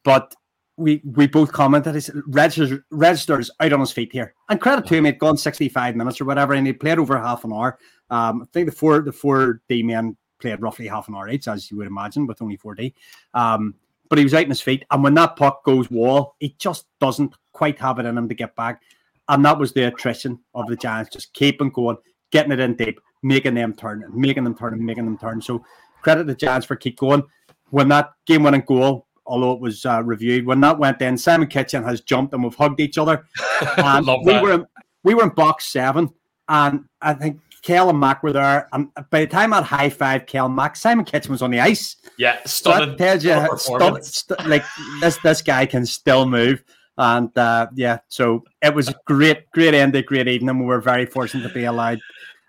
but 0.03 0.33
we 0.77 1.01
we 1.03 1.27
both 1.27 1.51
commented. 1.51 1.95
He 1.95 2.01
said, 2.01 2.15
Register, 2.27 2.85
Register's 2.89 3.51
out 3.59 3.73
on 3.73 3.79
his 3.79 3.91
feet 3.91 4.11
here, 4.11 4.33
and 4.49 4.59
credit 4.59 4.85
to 4.87 4.95
him. 4.95 5.05
He'd 5.05 5.19
gone 5.19 5.37
65 5.37 5.95
minutes 5.95 6.19
or 6.19 6.25
whatever, 6.25 6.53
and 6.53 6.65
he 6.65 6.73
played 6.73 6.99
over 6.99 7.17
half 7.17 7.43
an 7.43 7.53
hour. 7.53 7.77
Um, 8.09 8.43
I 8.43 8.45
think 8.53 8.69
the 8.69 8.75
four 8.75 9.01
the 9.01 9.11
four 9.11 9.61
D 9.69 9.83
men 9.83 10.17
played 10.39 10.61
roughly 10.61 10.87
half 10.87 11.07
an 11.07 11.15
hour 11.15 11.29
each, 11.29 11.47
as 11.47 11.69
you 11.69 11.77
would 11.77 11.87
imagine, 11.87 12.27
with 12.27 12.41
only 12.41 12.57
four 12.57 12.75
D. 12.75 12.93
Um, 13.33 13.75
but 14.09 14.17
he 14.17 14.23
was 14.23 14.33
out 14.33 14.43
on 14.43 14.49
his 14.49 14.61
feet, 14.61 14.85
and 14.91 15.03
when 15.03 15.13
that 15.15 15.35
puck 15.35 15.63
goes 15.63 15.89
wall, 15.89 16.35
he 16.39 16.55
just 16.59 16.85
doesn't 16.99 17.33
quite 17.51 17.79
have 17.79 17.99
it 17.99 18.05
in 18.05 18.17
him 18.17 18.27
to 18.29 18.35
get 18.35 18.55
back. 18.55 18.81
And 19.29 19.45
that 19.45 19.57
was 19.57 19.71
the 19.71 19.87
attrition 19.87 20.39
of 20.53 20.67
the 20.67 20.75
Giants, 20.75 21.13
just 21.13 21.33
keeping 21.33 21.69
going, 21.69 21.97
getting 22.31 22.51
it 22.51 22.59
in 22.59 22.75
deep, 22.75 22.99
making 23.21 23.53
them 23.53 23.73
turn, 23.73 24.03
making 24.13 24.43
them 24.43 24.55
turn, 24.55 24.83
making 24.85 25.05
them 25.05 25.17
turn. 25.17 25.41
So 25.41 25.63
credit 26.01 26.27
the 26.27 26.35
Giants 26.35 26.65
for 26.65 26.75
keep 26.75 26.97
going. 26.97 27.23
When 27.69 27.87
that 27.89 28.11
game 28.27 28.43
winning 28.43 28.63
goal, 28.67 29.07
although 29.25 29.53
it 29.53 29.59
was 29.59 29.85
uh, 29.85 30.01
reviewed, 30.03 30.45
when 30.45 30.61
that 30.61 30.77
went 30.77 31.01
in, 31.01 31.17
Simon 31.17 31.47
Kitchen 31.47 31.83
has 31.83 32.01
jumped 32.01 32.33
and 32.33 32.43
we've 32.43 32.55
hugged 32.55 32.79
each 32.79 32.97
other. 32.97 33.25
And 33.77 34.07
we 34.25 34.39
were 34.39 34.53
in, 34.53 34.65
we 35.03 35.13
were 35.13 35.23
in 35.23 35.29
box 35.29 35.65
seven, 35.65 36.09
and 36.49 36.85
I 37.01 37.13
think 37.13 37.39
Kel 37.63 37.89
and 37.89 37.99
Mac 37.99 38.23
were 38.23 38.33
there. 38.33 38.67
And 38.73 38.89
by 39.09 39.21
the 39.21 39.27
time 39.27 39.53
I'd 39.53 39.63
high 39.63 39.89
five 39.89 40.25
Kel 40.25 40.47
and 40.47 40.55
Mac, 40.55 40.75
Simon 40.75 41.05
Kitchen 41.05 41.31
was 41.31 41.41
on 41.41 41.51
the 41.51 41.59
ice. 41.59 41.95
Yeah, 42.17 42.39
stunning. 42.45 42.91
So 42.91 42.95
tells 42.97 43.23
you, 43.23 43.57
st- 43.57 44.05
st- 44.05 44.47
like 44.47 44.65
this 44.99 45.17
this 45.17 45.41
guy 45.41 45.65
can 45.65 45.85
still 45.85 46.25
move. 46.25 46.63
And 46.97 47.35
uh, 47.37 47.67
yeah, 47.73 47.99
so 48.07 48.43
it 48.61 48.75
was 48.75 48.89
a 48.89 48.95
great, 49.05 49.49
great 49.51 49.73
end 49.73 49.95
of 49.95 50.05
great 50.05 50.27
evening. 50.27 50.59
We 50.59 50.65
were 50.65 50.81
very 50.81 51.05
fortunate 51.05 51.47
to 51.47 51.53
be 51.53 51.63
allowed 51.63 51.99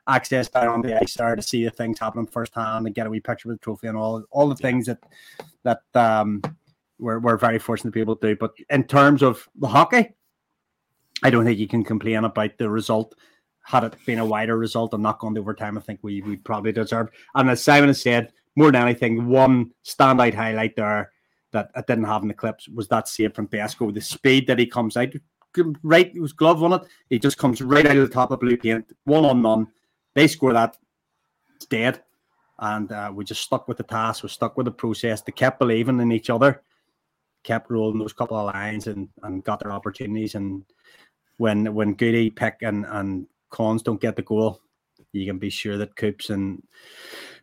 access 0.07 0.49
down 0.49 0.69
on 0.69 0.83
the 0.83 1.01
ice 1.01 1.15
there 1.15 1.35
to 1.35 1.43
see 1.43 1.65
the 1.65 1.71
things 1.71 1.99
happening 1.99 2.27
firsthand 2.27 2.87
and 2.87 2.95
get 2.95 3.07
a 3.07 3.11
wee 3.11 3.21
picture 3.21 3.49
with 3.49 3.59
the 3.59 3.65
trophy 3.65 3.87
and 3.87 3.97
all 3.97 4.23
all 4.31 4.49
the 4.49 4.57
things 4.57 4.87
that 4.87 4.99
that 5.63 5.81
um 5.95 6.43
we're, 6.99 7.19
we're 7.19 7.37
very 7.37 7.59
fortunate 7.59 7.91
to 7.91 7.95
be 7.95 8.01
able 8.01 8.17
to 8.17 8.29
do. 8.29 8.37
But 8.37 8.53
in 8.71 8.85
terms 8.85 9.23
of 9.23 9.49
the 9.57 9.69
hockey, 9.69 10.15
I 11.23 11.31
don't 11.31 11.45
think 11.45 11.59
you 11.59 11.69
can 11.69 11.85
complain 11.85 12.25
about 12.25 12.59
the 12.59 12.69
result. 12.71 13.15
Had 13.63 13.85
it 13.85 13.97
been 14.05 14.19
a 14.19 14.27
wider 14.27 14.59
result 14.59 14.93
and 14.93 15.03
not 15.03 15.19
gone 15.19 15.35
to 15.35 15.41
overtime, 15.41 15.79
I 15.79 15.81
think 15.81 16.01
we 16.03 16.21
we 16.23 16.37
probably 16.37 16.73
deserve. 16.73 17.09
And 17.35 17.49
as 17.49 17.63
Simon 17.63 17.89
has 17.89 18.03
said, 18.03 18.33
more 18.57 18.71
than 18.71 18.83
anything, 18.83 19.27
one 19.27 19.73
standout 19.85 20.35
highlight 20.35 20.77
there 20.77 21.13
that 21.53 21.71
I 21.75 21.81
didn't 21.81 22.05
have 22.05 22.23
in 22.23 22.29
the 22.29 22.35
clips 22.35 22.69
was 22.69 22.89
that 22.89 23.09
save 23.09 23.35
from 23.35 23.49
Besko. 23.49 23.95
The 23.95 24.01
speed 24.01 24.47
that 24.49 24.59
he 24.59 24.67
comes 24.67 24.97
out, 24.97 25.09
right, 25.83 26.15
it 26.15 26.21
was 26.21 26.33
glove 26.33 26.63
on 26.63 26.75
it. 26.75 26.83
He 27.09 27.19
just 27.19 27.39
comes 27.39 27.63
right 27.63 27.87
out 27.87 27.97
of 27.97 28.07
the 28.07 28.15
top 28.15 28.31
of 28.31 28.41
blue 28.41 28.57
paint, 28.57 28.93
one 29.05 29.25
on 29.25 29.41
none. 29.41 29.69
They 30.15 30.27
score 30.29 30.53
that, 30.53 30.77
it's 31.57 31.67
dead. 31.67 32.03
And 32.59 32.93
uh, 32.93 33.13
we 33.15 33.25
just 33.25 33.43
stuck 33.43 33.67
with 33.67 33.79
the 33.79 33.85
task, 33.85 34.23
we 34.23 34.29
stuck 34.29 34.57
with 34.57 34.67
the 34.67 34.73
process. 34.73 35.23
They 35.23 35.33
kept 35.33 35.59
believing 35.59 36.01
in 36.01 36.13
each 36.13 36.31
other, 36.31 36.63
kept 37.45 37.71
rolling 37.71 37.99
those 37.99 38.13
couple 38.13 38.37
of 38.37 38.53
lines 38.53 38.87
and, 38.87 39.09
and 39.23 39.45
got 39.45 39.61
their 39.61 39.73
opportunities. 39.73 40.35
And 40.35 40.65
when 41.37 41.73
when 41.75 41.95
Goody, 41.95 42.31
Pick, 42.31 42.57
and, 42.63 42.85
and 42.87 43.27
Cons 43.51 43.83
don't 43.83 44.01
get 44.01 44.17
the 44.17 44.23
goal, 44.23 44.61
you 45.13 45.27
can 45.27 45.39
be 45.39 45.51
sure 45.51 45.77
that 45.79 45.97
Coops 45.97 46.31
and 46.31 46.63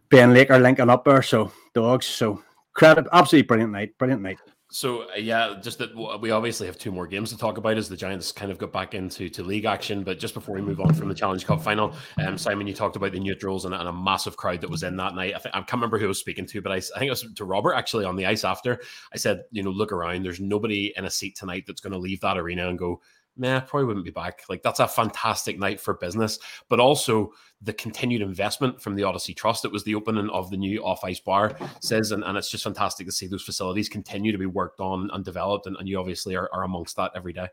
Ben 0.09 0.33
Lake 0.33 0.51
are 0.51 0.59
linking 0.59 0.89
up 0.89 1.05
there. 1.05 1.21
So, 1.21 1.51
dogs. 1.73 2.05
So, 2.05 2.43
credit, 2.73 3.07
absolutely 3.13 3.47
brilliant 3.47 3.71
night, 3.71 3.97
brilliant 3.97 4.21
night. 4.21 4.39
So 4.73 5.01
uh, 5.01 5.17
yeah, 5.17 5.57
just 5.61 5.79
that 5.79 5.93
we 6.21 6.31
obviously 6.31 6.65
have 6.65 6.77
two 6.77 6.93
more 6.93 7.05
games 7.05 7.29
to 7.31 7.37
talk 7.37 7.57
about 7.57 7.77
as 7.77 7.89
the 7.89 7.97
Giants 7.97 8.31
kind 8.31 8.49
of 8.49 8.57
got 8.57 8.71
back 8.71 8.93
into 8.93 9.29
to 9.29 9.43
league 9.43 9.65
action. 9.65 10.03
But 10.05 10.17
just 10.17 10.33
before 10.33 10.55
we 10.55 10.61
move 10.61 10.79
on 10.79 10.93
from 10.93 11.09
the 11.09 11.13
Challenge 11.13 11.45
Cup 11.45 11.61
final, 11.61 11.93
um, 12.25 12.37
Simon, 12.37 12.67
you 12.67 12.73
talked 12.73 12.95
about 12.95 13.11
the 13.11 13.19
neutrals 13.19 13.65
and, 13.65 13.75
and, 13.75 13.89
a 13.89 13.91
massive 13.91 14.37
crowd 14.37 14.61
that 14.61 14.69
was 14.69 14.83
in 14.83 14.95
that 14.95 15.13
night. 15.13 15.33
I, 15.35 15.49
I 15.49 15.59
can't 15.59 15.73
remember 15.73 15.99
who 15.99 16.05
I 16.05 16.07
was 16.07 16.19
speaking 16.19 16.45
to, 16.45 16.61
but 16.61 16.71
I, 16.71 16.77
I, 16.77 16.99
think 16.99 17.07
it 17.07 17.09
was 17.09 17.27
to 17.35 17.43
Robert 17.43 17.73
actually 17.73 18.05
on 18.05 18.15
the 18.15 18.25
ice 18.25 18.45
after. 18.45 18.79
I 19.13 19.17
said, 19.17 19.43
you 19.51 19.61
know, 19.61 19.71
look 19.71 19.91
around. 19.91 20.23
There's 20.23 20.39
nobody 20.39 20.93
in 20.95 21.03
a 21.03 21.11
seat 21.11 21.35
tonight 21.35 21.65
that's 21.67 21.81
going 21.81 21.91
to 21.91 21.99
leave 21.99 22.21
that 22.21 22.37
arena 22.37 22.69
and 22.69 22.79
go, 22.79 23.01
man, 23.37 23.63
probably 23.67 23.85
wouldn't 23.85 24.05
be 24.05 24.11
back. 24.11 24.41
Like 24.49 24.61
that's 24.61 24.79
a 24.79 24.87
fantastic 24.87 25.57
night 25.57 25.79
for 25.79 25.95
business, 25.95 26.39
but 26.69 26.79
also 26.79 27.31
the 27.61 27.73
continued 27.73 28.21
investment 28.21 28.81
from 28.81 28.95
the 28.95 29.03
Odyssey 29.03 29.33
Trust. 29.33 29.65
It 29.65 29.71
was 29.71 29.83
the 29.83 29.95
opening 29.95 30.29
of 30.29 30.49
the 30.49 30.57
new 30.57 30.83
off 30.83 31.03
ice 31.03 31.19
bar, 31.19 31.55
says, 31.81 32.11
and, 32.11 32.23
and 32.23 32.37
it's 32.37 32.49
just 32.49 32.63
fantastic 32.63 33.05
to 33.07 33.11
see 33.11 33.27
those 33.27 33.43
facilities 33.43 33.89
continue 33.89 34.31
to 34.31 34.37
be 34.37 34.45
worked 34.45 34.79
on 34.79 35.09
and 35.13 35.23
developed. 35.23 35.67
And, 35.67 35.77
and 35.77 35.87
you 35.87 35.99
obviously 35.99 36.35
are, 36.35 36.49
are 36.53 36.63
amongst 36.63 36.95
that 36.97 37.11
every 37.15 37.33
day. 37.33 37.47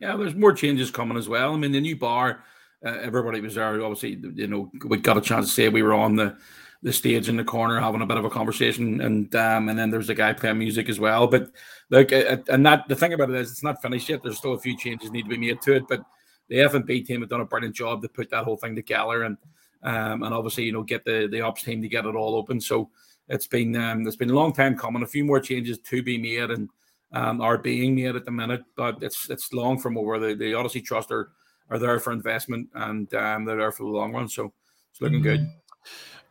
Yeah, 0.00 0.16
there's 0.16 0.34
more 0.34 0.52
changes 0.52 0.90
coming 0.90 1.16
as 1.16 1.28
well. 1.28 1.54
I 1.54 1.56
mean, 1.56 1.72
the 1.72 1.80
new 1.80 1.96
bar, 1.96 2.44
uh, 2.84 2.98
everybody 3.00 3.40
was 3.40 3.54
there. 3.54 3.82
Obviously, 3.82 4.20
you 4.34 4.46
know, 4.46 4.70
we 4.84 4.98
got 4.98 5.16
a 5.16 5.20
chance 5.20 5.46
to 5.46 5.52
say 5.52 5.68
we 5.68 5.82
were 5.82 5.94
on 5.94 6.16
the 6.16 6.36
the 6.84 6.92
stage 6.92 7.30
in 7.30 7.36
the 7.38 7.44
corner 7.44 7.80
having 7.80 8.02
a 8.02 8.06
bit 8.06 8.18
of 8.18 8.26
a 8.26 8.30
conversation, 8.30 9.00
and 9.00 9.34
um, 9.34 9.70
and 9.70 9.78
then 9.78 9.90
there's 9.90 10.10
a 10.10 10.14
guy 10.14 10.34
playing 10.34 10.58
music 10.58 10.90
as 10.90 11.00
well. 11.00 11.26
But 11.26 11.50
like, 11.88 12.12
uh, 12.12 12.36
and 12.48 12.64
that 12.66 12.86
the 12.88 12.94
thing 12.94 13.14
about 13.14 13.30
it 13.30 13.36
is, 13.36 13.50
it's 13.50 13.62
not 13.62 13.80
finished 13.80 14.10
yet. 14.10 14.22
There's 14.22 14.36
still 14.36 14.52
a 14.52 14.58
few 14.58 14.76
changes 14.76 15.10
need 15.10 15.22
to 15.22 15.30
be 15.30 15.38
made 15.38 15.62
to 15.62 15.72
it, 15.76 15.84
but 15.88 16.04
the 16.48 16.56
FNB 16.56 17.06
team 17.06 17.22
have 17.22 17.30
done 17.30 17.40
a 17.40 17.46
brilliant 17.46 17.74
job 17.74 18.02
to 18.02 18.08
put 18.08 18.28
that 18.30 18.44
whole 18.44 18.58
thing 18.58 18.76
together, 18.76 19.22
and 19.22 19.38
um, 19.82 20.22
and 20.22 20.34
obviously 20.34 20.64
you 20.64 20.72
know 20.72 20.82
get 20.82 21.06
the 21.06 21.26
the 21.32 21.40
ops 21.40 21.62
team 21.62 21.80
to 21.80 21.88
get 21.88 22.04
it 22.04 22.14
all 22.14 22.36
open. 22.36 22.60
So 22.60 22.90
it's 23.28 23.46
been 23.46 23.74
um, 23.76 24.06
it's 24.06 24.16
been 24.16 24.30
a 24.30 24.34
long 24.34 24.52
time 24.52 24.76
coming. 24.76 25.02
A 25.02 25.06
few 25.06 25.24
more 25.24 25.40
changes 25.40 25.78
to 25.78 26.02
be 26.02 26.18
made 26.18 26.50
and 26.50 26.68
um, 27.12 27.40
are 27.40 27.56
being 27.56 27.94
made 27.94 28.14
at 28.14 28.26
the 28.26 28.30
minute, 28.30 28.62
but 28.76 29.02
it's 29.02 29.30
it's 29.30 29.54
long 29.54 29.78
from 29.78 29.96
over. 29.96 30.18
The 30.18 30.34
the 30.34 30.52
Odyssey 30.52 30.82
Trust 30.82 31.10
are 31.10 31.30
are 31.70 31.78
there 31.78 31.98
for 31.98 32.12
investment 32.12 32.68
and 32.74 33.12
um, 33.14 33.46
they're 33.46 33.56
there 33.56 33.72
for 33.72 33.84
the 33.84 33.88
long 33.88 34.12
run. 34.12 34.28
So 34.28 34.52
it's 34.90 35.00
looking 35.00 35.22
good. 35.22 35.50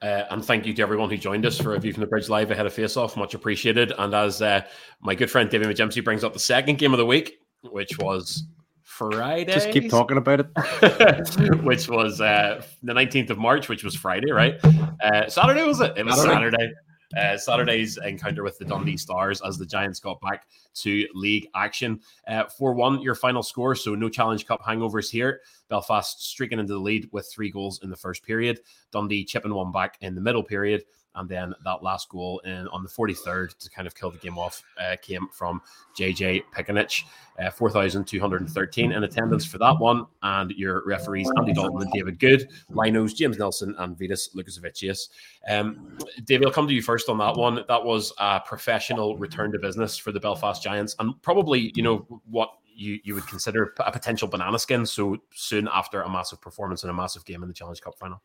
Uh, 0.01 0.25
and 0.31 0.43
thank 0.43 0.65
you 0.65 0.73
to 0.73 0.81
everyone 0.81 1.09
who 1.09 1.17
joined 1.17 1.45
us 1.45 1.57
for 1.57 1.75
a 1.75 1.79
view 1.79 1.93
from 1.93 2.01
the 2.01 2.07
bridge 2.07 2.27
live 2.27 2.51
ahead 2.51 2.65
of 2.65 2.73
face 2.73 2.97
off. 2.97 3.15
Much 3.15 3.33
appreciated. 3.33 3.93
And 3.97 4.13
as 4.13 4.41
uh, 4.41 4.61
my 4.99 5.15
good 5.15 5.31
friend 5.31 5.49
David 5.49 5.67
McJimsey 5.69 6.03
brings 6.03 6.25
up 6.25 6.33
the 6.33 6.39
second 6.39 6.77
game 6.77 6.93
of 6.93 6.97
the 6.97 7.05
week, 7.05 7.39
which 7.61 7.97
was 7.99 8.43
Friday. 8.81 9.53
Just 9.53 9.71
keep 9.71 9.89
talking 9.89 10.17
about 10.17 10.41
it. 10.41 10.47
which 11.63 11.87
was 11.87 12.19
uh, 12.19 12.61
the 12.83 12.93
19th 12.93 13.29
of 13.29 13.37
March, 13.37 13.69
which 13.69 13.83
was 13.83 13.95
Friday, 13.95 14.31
right? 14.31 14.55
Uh, 15.01 15.29
Saturday 15.29 15.63
was 15.63 15.79
it? 15.79 15.97
It 15.97 16.05
was 16.05 16.15
Saturday. 16.15 16.57
Saturday. 16.57 16.73
Uh, 17.17 17.37
Saturday's 17.37 17.97
encounter 17.97 18.43
with 18.43 18.57
the 18.57 18.65
Dundee 18.65 18.97
Stars 18.97 19.41
as 19.45 19.57
the 19.57 19.65
Giants 19.65 19.99
got 19.99 20.19
back 20.21 20.47
to 20.75 21.07
league 21.13 21.47
action. 21.55 21.99
Uh, 22.27 22.45
4 22.45 22.71
uh, 22.71 22.73
1, 22.73 23.01
your 23.01 23.15
final 23.15 23.43
score. 23.43 23.75
So 23.75 23.95
no 23.95 24.09
Challenge 24.09 24.45
Cup 24.45 24.61
hangovers 24.61 25.09
here. 25.09 25.41
Belfast 25.69 26.23
streaking 26.23 26.59
into 26.59 26.73
the 26.73 26.79
lead 26.79 27.09
with 27.11 27.29
three 27.31 27.49
goals 27.49 27.81
in 27.83 27.89
the 27.89 27.95
first 27.95 28.23
period. 28.23 28.59
Dundee 28.91 29.25
chipping 29.25 29.53
one 29.53 29.71
back 29.71 29.97
in 30.01 30.15
the 30.15 30.21
middle 30.21 30.43
period. 30.43 30.83
And 31.15 31.29
then 31.29 31.53
that 31.63 31.83
last 31.83 32.09
goal 32.09 32.39
in 32.39 32.67
on 32.69 32.83
the 32.83 32.89
43rd 32.89 33.57
to 33.57 33.69
kind 33.69 33.87
of 33.87 33.95
kill 33.95 34.11
the 34.11 34.17
game 34.17 34.37
off 34.37 34.63
uh, 34.79 34.95
came 35.01 35.27
from 35.31 35.61
JJ 35.97 36.43
Piccinich, 36.55 37.03
uh, 37.39 37.49
4,213 37.49 38.91
in 38.91 39.03
attendance 39.03 39.45
for 39.45 39.57
that 39.59 39.79
one. 39.79 40.05
And 40.21 40.51
your 40.51 40.83
referees, 40.85 41.29
Andy 41.37 41.53
Dalton 41.53 41.81
and 41.81 41.91
David 41.91 42.19
Good, 42.19 42.49
Linos, 42.71 43.15
James 43.15 43.37
Nelson, 43.37 43.75
and 43.79 43.97
Vitas 43.97 44.35
Lukasovicius. 44.35 45.09
Um, 45.47 45.97
David, 46.25 46.47
I'll 46.47 46.53
come 46.53 46.67
to 46.67 46.73
you 46.73 46.81
first 46.81 47.09
on 47.09 47.17
that 47.19 47.35
one. 47.35 47.63
That 47.67 47.83
was 47.83 48.13
a 48.17 48.39
professional 48.39 49.17
return 49.17 49.51
to 49.51 49.59
business 49.59 49.97
for 49.97 50.11
the 50.11 50.19
Belfast 50.19 50.61
Giants, 50.61 50.95
and 50.99 51.19
probably, 51.21 51.71
you 51.75 51.83
know, 51.83 52.21
what 52.25 52.49
you, 52.75 52.99
you 53.03 53.13
would 53.13 53.27
consider 53.27 53.73
a 53.79 53.91
potential 53.91 54.27
banana 54.27 54.57
skin 54.59 54.85
so 54.85 55.17
soon 55.33 55.67
after 55.71 56.01
a 56.01 56.09
massive 56.09 56.41
performance 56.41 56.83
in 56.83 56.89
a 56.89 56.93
massive 56.93 57.25
game 57.25 57.43
in 57.43 57.47
the 57.47 57.53
Challenge 57.53 57.79
Cup 57.81 57.97
final. 57.97 58.21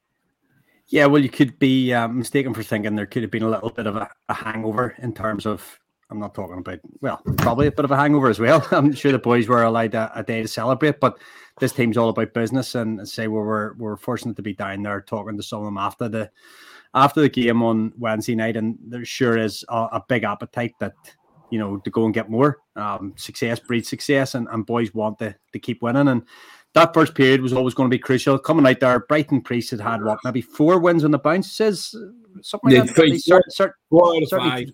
Yeah, 0.89 1.07
well, 1.07 1.23
you 1.23 1.29
could 1.29 1.59
be 1.59 1.93
uh, 1.93 2.09
mistaken 2.09 2.55
for 2.55 2.63
thinking 2.63 2.95
there 2.95 3.07
could 3.07 3.23
have 3.23 3.31
been 3.31 3.43
a 3.43 3.49
little 3.49 3.71
bit 3.71 3.87
of 3.87 3.97
a, 3.97 4.09
a, 4.29 4.35
hangover 4.35 4.95
in 4.99 5.13
terms 5.13 5.47
of. 5.47 5.79
I'm 6.11 6.19
not 6.19 6.35
talking 6.35 6.57
about, 6.57 6.79
well, 7.03 7.21
probably 7.37 7.67
a 7.67 7.71
bit 7.71 7.85
of 7.85 7.91
a 7.91 7.97
hangover 7.97 8.31
as 8.31 8.41
well. 8.41 8.67
I'm 8.71 8.95
sure 8.95 9.13
the 9.13 9.19
boys 9.19 9.47
were 9.47 9.65
allowed 9.65 9.95
a, 9.95 10.11
a 10.15 10.23
day 10.23 10.41
to 10.41 10.49
celebrate, 10.49 11.01
but 11.01 11.19
this 11.61 11.73
team's 11.73 11.99
all 11.99 12.09
about 12.09 12.33
business. 12.33 12.75
And 12.75 13.07
say 13.07 13.29
we 13.29 13.39
were, 13.39 13.77
we're 13.79 13.99
fortunate 13.99 14.35
to 14.37 14.43
be 14.43 14.55
down 14.55 14.83
there 14.85 15.03
talking 15.03 15.37
to 15.37 15.43
some 15.43 15.59
of 15.59 15.65
them 15.67 15.77
after 15.77 16.09
the 16.09 16.31
after 16.95 17.21
the 17.21 17.29
game 17.29 17.63
on 17.63 17.93
Wednesday 17.99 18.35
night, 18.35 18.57
and 18.57 18.79
there 18.87 19.05
sure 19.05 19.37
is 19.37 19.65
a, 19.69 19.89
a 19.93 20.05
big 20.09 20.25
appetite 20.25 20.75
that 20.81 20.95
you 21.51 21.59
know 21.59 21.77
to 21.79 21.91
go 21.91 22.05
and 22.05 22.15
get 22.15 22.31
more. 22.31 22.59
Um, 22.77 23.15
success 23.17 23.61
breeds 23.61 23.89
success, 23.89 24.35
and, 24.35 24.49
and 24.51 24.65
boys 24.65 24.95
want 24.95 25.19
to 25.19 25.35
to 25.53 25.59
keep 25.59 25.83
winning. 25.83 26.09
And 26.09 26.23
that 26.75 26.95
first 26.95 27.15
period 27.15 27.41
was 27.41 27.53
always 27.53 27.75
going 27.75 27.91
to 27.91 27.95
be 27.95 27.99
crucial. 27.99 28.39
Coming 28.39 28.67
out 28.67 28.81
there, 28.81 29.01
Brython 29.01 29.45
Preece 29.45 29.71
had 29.71 29.81
had 29.81 30.03
what 30.03 30.19
maybe 30.25 30.41
four 30.43 30.79
wins 30.79 31.05
on 31.05 31.11
the 31.11 31.19
bounce, 31.19 31.51
says 31.51 31.95
something 32.43 32.71
like 32.71 32.87
Yeah, 32.87 32.93
that. 32.93 33.23
Cert- 33.27 33.43
cert- 33.55 33.73
Four 33.91 34.17
out 34.17 34.23
of 34.23 34.29
five. 34.31 34.71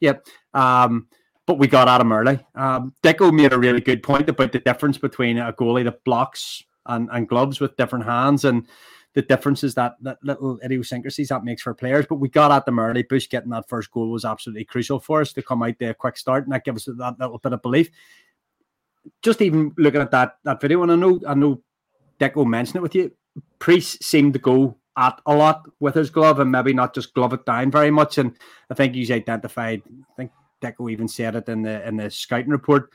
Yep. 0.00 0.26
Um, 0.54 1.08
but 1.46 1.58
we 1.58 1.66
got 1.66 1.88
at 1.88 2.00
him 2.00 2.12
early. 2.12 2.40
Um, 2.54 2.94
Deco 3.02 3.32
made 3.32 3.52
a 3.52 3.58
really 3.58 3.80
good 3.80 4.02
point 4.02 4.28
about 4.28 4.52
the 4.52 4.58
difference 4.60 4.98
between 4.98 5.38
a 5.38 5.52
goalie 5.52 5.84
that 5.84 6.02
blocks 6.04 6.62
and, 6.86 7.08
and 7.12 7.28
gloves 7.28 7.60
with 7.60 7.76
different 7.76 8.04
hands 8.04 8.44
and 8.44 8.66
the 9.14 9.22
differences 9.22 9.74
that, 9.74 9.94
that 10.02 10.18
little 10.22 10.58
idiosyncrasies 10.64 11.28
that 11.28 11.44
makes 11.44 11.62
for 11.62 11.74
players. 11.74 12.06
But 12.08 12.16
we 12.16 12.28
got 12.28 12.50
at 12.50 12.66
them 12.66 12.78
early. 12.80 13.02
Bush 13.02 13.28
getting 13.28 13.50
that 13.50 13.68
first 13.68 13.90
goal 13.90 14.10
was 14.10 14.24
absolutely 14.24 14.64
crucial 14.64 14.98
for 14.98 15.20
us 15.20 15.32
to 15.34 15.42
come 15.42 15.62
out 15.62 15.78
there 15.78 15.94
quick 15.94 16.16
start 16.16 16.44
and 16.44 16.52
that 16.52 16.64
gives 16.64 16.88
us 16.88 16.96
that 16.98 17.18
little 17.20 17.38
bit 17.38 17.52
of 17.52 17.62
belief. 17.62 17.90
Just 19.22 19.42
even 19.42 19.72
looking 19.76 20.00
at 20.00 20.10
that 20.10 20.38
that 20.44 20.60
video, 20.60 20.82
and 20.82 20.92
I 20.92 20.96
know 20.96 21.20
I 21.26 21.34
know 21.34 21.62
Deco 22.20 22.46
mentioned 22.46 22.76
it 22.76 22.82
with 22.82 22.94
you. 22.94 23.12
Preece 23.58 23.98
seemed 24.00 24.32
to 24.34 24.38
go 24.38 24.76
at 24.96 25.20
a 25.26 25.34
lot 25.34 25.68
with 25.80 25.94
his 25.94 26.10
glove 26.10 26.38
and 26.38 26.52
maybe 26.52 26.72
not 26.72 26.94
just 26.94 27.14
glove 27.14 27.32
it 27.32 27.44
down 27.44 27.70
very 27.70 27.90
much. 27.90 28.18
And 28.18 28.36
I 28.70 28.74
think 28.74 28.94
he's 28.94 29.10
identified. 29.10 29.82
I 29.86 30.14
think 30.16 30.30
Deco 30.62 30.90
even 30.90 31.08
said 31.08 31.34
it 31.34 31.48
in 31.48 31.62
the 31.62 31.86
in 31.86 31.96
the 31.96 32.10
scouting 32.10 32.50
report 32.50 32.90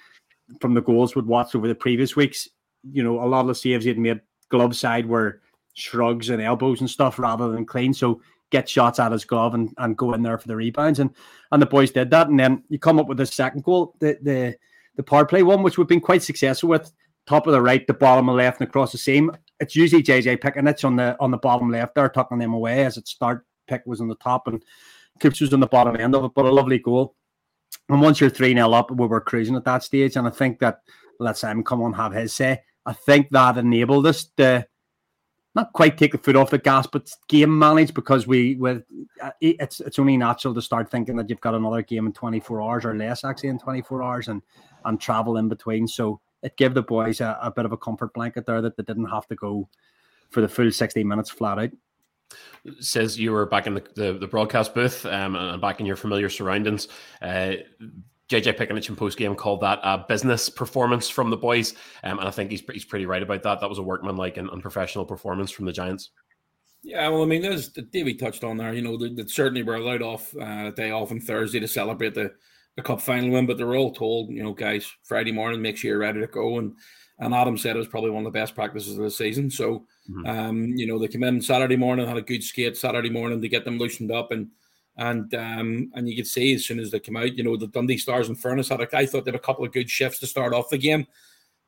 from 0.62 0.74
the 0.74 0.82
goals 0.82 1.16
we'd 1.16 1.26
watched 1.26 1.56
over 1.56 1.68
the 1.68 1.76
previous 1.76 2.16
weeks. 2.16 2.48
You 2.92 3.04
know, 3.04 3.24
a 3.24 3.28
lot 3.28 3.42
of 3.42 3.48
the 3.48 3.56
saves 3.56 3.84
he 3.84 3.90
had 3.90 3.98
made 3.98 4.22
glove 4.50 4.76
side 4.76 5.06
were 5.06 5.42
shrugs 5.74 6.30
and 6.30 6.42
elbows 6.42 6.80
and 6.80 6.90
stuff 6.90 7.20
rather 7.20 7.52
than 7.52 7.66
clean. 7.66 7.94
So 7.94 8.22
get 8.50 8.68
shots 8.68 9.00
at 9.00 9.12
his 9.12 9.26
glove 9.26 9.54
and, 9.54 9.74
and 9.78 9.98
go 9.98 10.14
in 10.14 10.24
there 10.24 10.38
for 10.38 10.48
the 10.48 10.56
rebounds. 10.56 11.00
And 11.00 11.12
and 11.52 11.62
the 11.62 11.68
boys 11.68 11.92
did 11.92 12.10
that. 12.12 12.30
And 12.30 12.40
then 12.40 12.64
you 12.70 12.80
come 12.80 13.00
up 13.00 13.08
with 13.08 13.18
the 13.18 13.26
second 13.26 13.64
goal, 13.64 13.96
the 14.00 14.18
the 14.22 14.58
the 15.00 15.04
power 15.04 15.24
play 15.24 15.44
one, 15.44 15.64
which 15.64 15.78
we've 15.78 15.88
been 15.88 16.02
quite 16.02 16.22
successful 16.22 16.68
with. 16.68 16.92
Top 17.26 17.48
of 17.48 17.54
the 17.54 17.62
right, 17.62 17.88
the 17.88 17.94
bottom 17.94 18.28
of 18.28 18.34
the 18.34 18.44
left, 18.44 18.60
and 18.60 18.68
across 18.68 18.92
the 18.92 18.98
seam. 18.98 19.32
It's 19.62 19.74
usually 19.74 20.04
JJ 20.04 20.40
Piccinich 20.40 20.84
on 20.84 20.98
the 20.98 21.16
on 21.22 21.32
the 21.32 21.38
bottom 21.38 21.72
left 21.72 21.96
They're 21.96 22.10
tucking 22.10 22.38
them 22.38 22.54
away 22.54 22.84
as 22.84 22.98
it 22.98 23.08
start. 23.08 23.46
Pick 23.66 23.84
was 23.86 24.02
on 24.02 24.10
the 24.10 24.16
top 24.16 24.48
and 24.48 24.62
Coops 25.22 25.40
was 25.40 25.54
on 25.54 25.62
the 25.62 25.68
bottom 25.68 25.96
end 25.96 26.16
of 26.16 26.26
it, 26.26 26.32
but 26.36 26.44
a 26.44 26.52
lovely 26.52 26.80
goal. 26.80 27.16
And 27.88 28.02
once 28.02 28.20
you're 28.20 28.30
3 28.30 28.54
0 28.56 28.74
up, 28.74 28.92
we 28.92 29.08
were 29.08 29.22
cruising 29.22 29.56
at 29.56 29.64
that 29.64 29.84
stage. 29.84 30.18
And 30.18 30.28
I 30.28 30.32
think 30.32 30.60
that 30.60 30.80
let 31.18 31.38
Simon 31.38 31.64
come 31.64 31.82
on 31.82 31.94
have 31.94 32.12
his 32.12 32.34
say. 32.34 32.62
I 32.86 32.92
think 32.92 33.30
that 33.30 33.58
enabled 33.58 34.06
us 34.06 34.26
to 34.36 34.68
not 35.56 35.72
quite 35.72 35.98
take 35.98 36.12
the 36.12 36.18
foot 36.18 36.36
off 36.36 36.50
the 36.50 36.58
gas, 36.58 36.88
but 36.88 37.10
game 37.30 37.58
manage 37.58 37.94
because 37.94 38.28
we 38.28 38.56
with 38.56 38.84
uh, 39.22 39.32
it's 39.40 39.80
it's 39.80 39.98
only 39.98 40.18
natural 40.18 40.54
to 40.54 40.62
start 40.62 40.92
thinking 40.92 41.16
that 41.16 41.30
you've 41.30 41.40
got 41.40 41.56
another 41.56 41.84
game 41.84 42.06
in 42.06 42.12
24 42.12 42.62
hours 42.62 42.86
or 42.86 42.96
less 42.96 43.24
actually 43.24 43.50
in 43.50 43.60
24 43.60 44.04
hours 44.04 44.28
and 44.28 44.42
and 44.86 45.00
travel 45.00 45.38
in 45.38 45.50
between. 45.50 45.88
So 45.88 46.20
it 46.44 46.58
gave 46.58 46.74
the 46.74 46.82
boys 46.82 47.22
a, 47.22 47.38
a 47.42 47.52
bit 47.52 47.66
of 47.66 47.72
a 47.72 47.78
comfort 47.78 48.14
blanket 48.14 48.46
there 48.46 48.62
that 48.62 48.78
they 48.78 48.84
didn't 48.84 49.10
have 49.10 49.28
to 49.28 49.36
go 49.36 49.70
for 50.30 50.42
the 50.42 50.48
full 50.48 50.72
60 50.72 51.04
minutes 51.04 51.30
flat 51.30 51.60
out. 51.60 51.72
says 52.80 53.20
you 53.20 53.32
were 53.32 53.46
back 53.46 53.68
in 53.68 53.74
the, 53.74 53.84
the, 53.96 54.14
the 54.14 54.28
broadcast 54.28 54.74
booth 54.74 55.06
um, 55.06 55.36
and 55.36 55.62
back 55.62 55.80
in 55.80 55.86
your 55.86 55.96
familiar 55.96 56.30
surroundings. 56.30 56.88
Uh, 57.22 57.54
JJ 58.30 58.58
Piccinich 58.58 58.90
in 58.90 58.96
post 58.96 59.18
game 59.18 59.36
called 59.36 59.62
that 59.62 59.80
a 59.82 60.06
business 60.08 60.50
performance 60.50 61.10
from 61.10 61.32
the 61.32 61.38
boys, 61.38 61.74
um, 62.04 62.20
and 62.20 62.28
I 62.28 62.32
think 62.32 62.52
he's 62.52 62.62
he's 62.72 62.86
pretty 62.86 63.08
right 63.08 63.24
about 63.24 63.42
that. 63.42 63.60
That 63.60 63.70
was 63.70 63.80
a 63.80 63.84
workmanlike 63.84 64.38
and 64.38 64.48
unprofessional 64.52 65.04
performance 65.04 65.50
from 65.50 65.66
the 65.66 65.72
Giants. 65.72 66.12
Yeah, 66.84 67.10
well, 67.10 67.24
I 67.24 67.26
mean, 67.26 67.44
as 67.44 67.70
Davey 67.70 68.14
touched 68.14 68.44
on 68.44 68.58
there, 68.58 68.74
you 68.74 68.82
know, 68.82 68.98
they, 68.98 69.10
they 69.10 69.26
certainly 69.28 69.64
were 69.64 69.76
allowed 69.76 70.02
off 70.02 70.34
uh, 70.38 70.70
day 70.72 70.92
off 70.92 71.12
on 71.12 71.20
Thursday 71.20 71.60
to 71.60 71.68
celebrate 71.68 72.14
the, 72.14 72.32
the 72.80 72.88
cup 72.88 73.02
final 73.02 73.30
win, 73.32 73.46
but 73.46 73.58
they 73.58 73.64
were 73.64 73.76
all 73.76 73.94
told, 73.94 74.30
you 74.30 74.42
know, 74.42 74.54
guys, 74.54 74.90
Friday 75.04 75.32
morning, 75.32 75.62
make 75.62 75.78
sure 75.78 75.92
you're 75.92 76.00
ready 76.00 76.20
to 76.22 76.28
go. 76.28 76.58
And 76.60 76.74
and 77.20 77.34
Adam 77.34 77.58
said 77.58 77.76
it 77.76 77.80
was 77.80 77.88
probably 77.88 78.12
one 78.12 78.26
of 78.26 78.32
the 78.32 78.40
best 78.40 78.56
practices 78.56 78.98
of 78.98 79.04
the 79.04 79.12
season. 79.12 79.52
So, 79.52 79.86
um, 80.26 80.68
you 80.78 80.88
know, 80.88 80.98
they 80.98 81.10
came 81.10 81.24
in 81.24 81.42
Saturday 81.42 81.76
morning, 81.76 82.08
had 82.08 82.16
a 82.16 82.22
good 82.22 82.44
skate 82.44 82.78
Saturday 82.78 83.10
morning 83.10 83.42
to 83.42 83.50
get 83.50 83.66
them 83.66 83.78
loosened 83.78 84.12
up, 84.12 84.32
and 84.32 84.48
and 84.96 85.34
um, 85.36 85.92
and 85.96 86.10
you 86.10 86.16
could 86.16 86.28
see 86.28 86.54
as 86.54 86.66
soon 86.66 86.80
as 86.80 86.92
they 86.92 87.00
came 87.00 87.18
out, 87.18 87.36
you 87.36 87.44
know, 87.44 87.58
the 87.58 87.68
Dundee 87.68 87.98
Stars 87.98 88.30
and 88.30 88.40
Furnace 88.40 88.70
had 88.70 88.82
a, 88.82 88.98
I 88.98 89.06
thought 89.06 89.26
they 89.26 89.32
had 89.32 89.40
a 89.40 89.44
couple 89.44 89.66
of 89.66 89.74
good 89.74 89.90
shifts 89.90 90.20
to 90.20 90.28
start 90.28 90.54
off 90.54 90.70
the 90.70 90.78
game, 90.78 91.06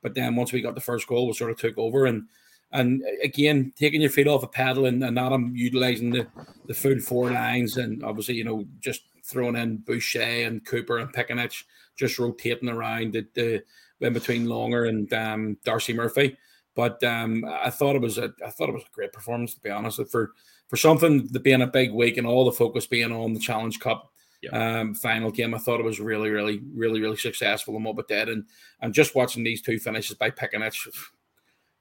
but 0.02 0.14
then 0.16 0.36
once 0.36 0.54
we 0.54 0.62
got 0.62 0.76
the 0.76 0.82
first 0.82 1.08
goal, 1.08 1.28
we 1.28 1.34
sort 1.34 1.52
of 1.52 1.58
took 1.58 1.78
over 1.78 2.06
and. 2.06 2.24
And 2.74 3.04
again, 3.24 3.74
taking 3.76 4.02
your 4.02 4.10
feet 4.10 4.28
off 4.28 4.44
a 4.44 4.48
pedal 4.48 4.86
and, 4.86 5.04
and 5.04 5.20
Adam 5.20 5.54
utilizing 5.56 6.12
the, 6.12 6.28
the 6.68 6.74
full 6.74 7.00
four 7.00 7.30
lines 7.30 7.78
and 7.78 8.04
obviously, 8.04 8.36
you 8.36 8.44
know, 8.44 8.66
just 8.80 9.02
throwing 9.24 9.56
in 9.56 9.78
Boucher 9.78 10.22
and 10.22 10.66
Cooper 10.66 11.00
and 11.00 11.14
Piccinich, 11.14 11.64
just 11.98 12.18
rotating 12.20 12.70
around 12.70 13.14
the, 13.14 13.28
the 13.34 13.64
in 14.06 14.14
between 14.14 14.46
Longer 14.46 14.86
and 14.86 15.12
um, 15.14 15.58
Darcy 15.64 15.94
Murphy. 15.94 16.38
But 16.76 17.04
um, 17.04 17.46
I 17.46 17.70
thought 17.70 17.96
it 17.96 18.02
was 18.02 18.18
a 18.18 18.34
I 18.46 18.50
thought 18.50 18.70
it 18.70 18.74
was 18.74 18.84
a 18.84 18.96
great 18.96 19.12
performance 19.12 19.54
to 19.54 19.60
be 19.60 19.70
honest. 19.70 20.00
For 20.10 20.32
for 20.68 20.78
something 20.78 21.28
that 21.28 21.44
being 21.44 21.62
a 21.62 21.68
big 21.68 21.92
week 21.92 22.18
and 22.18 22.26
all 22.26 22.46
the 22.46 22.52
focus 22.52 22.88
being 22.88 23.12
on 23.12 23.34
the 23.34 23.40
Challenge 23.42 23.78
Cup 23.80 24.12
um, 24.54 24.96
final 24.96 25.32
game, 25.32 25.54
I 25.54 25.58
thought 25.58 25.82
it 25.82 25.86
was 25.86 26.00
really, 26.00 26.30
really, 26.30 26.62
really, 26.74 27.02
really 27.02 27.18
successful 27.18 27.76
in 27.76 27.84
what 27.84 27.98
we 27.98 28.04
did. 28.08 28.30
And 28.30 28.46
and 28.80 28.94
just 28.94 29.16
watching 29.16 29.44
these 29.44 29.62
two 29.62 29.80
finishes 29.80 30.16
by 30.16 30.32
Piccinich, 30.32 30.88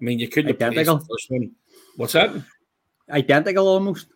I 0.01 0.05
mean, 0.05 0.19
you 0.19 0.29
couldn't 0.29 0.59
have 0.61 0.71
Identical. 0.71 0.99
the 0.99 1.05
first 1.05 1.27
one. 1.31 1.53
What's 1.97 2.13
that? 2.15 2.31
Identical 3.11 3.67
almost. 3.69 4.07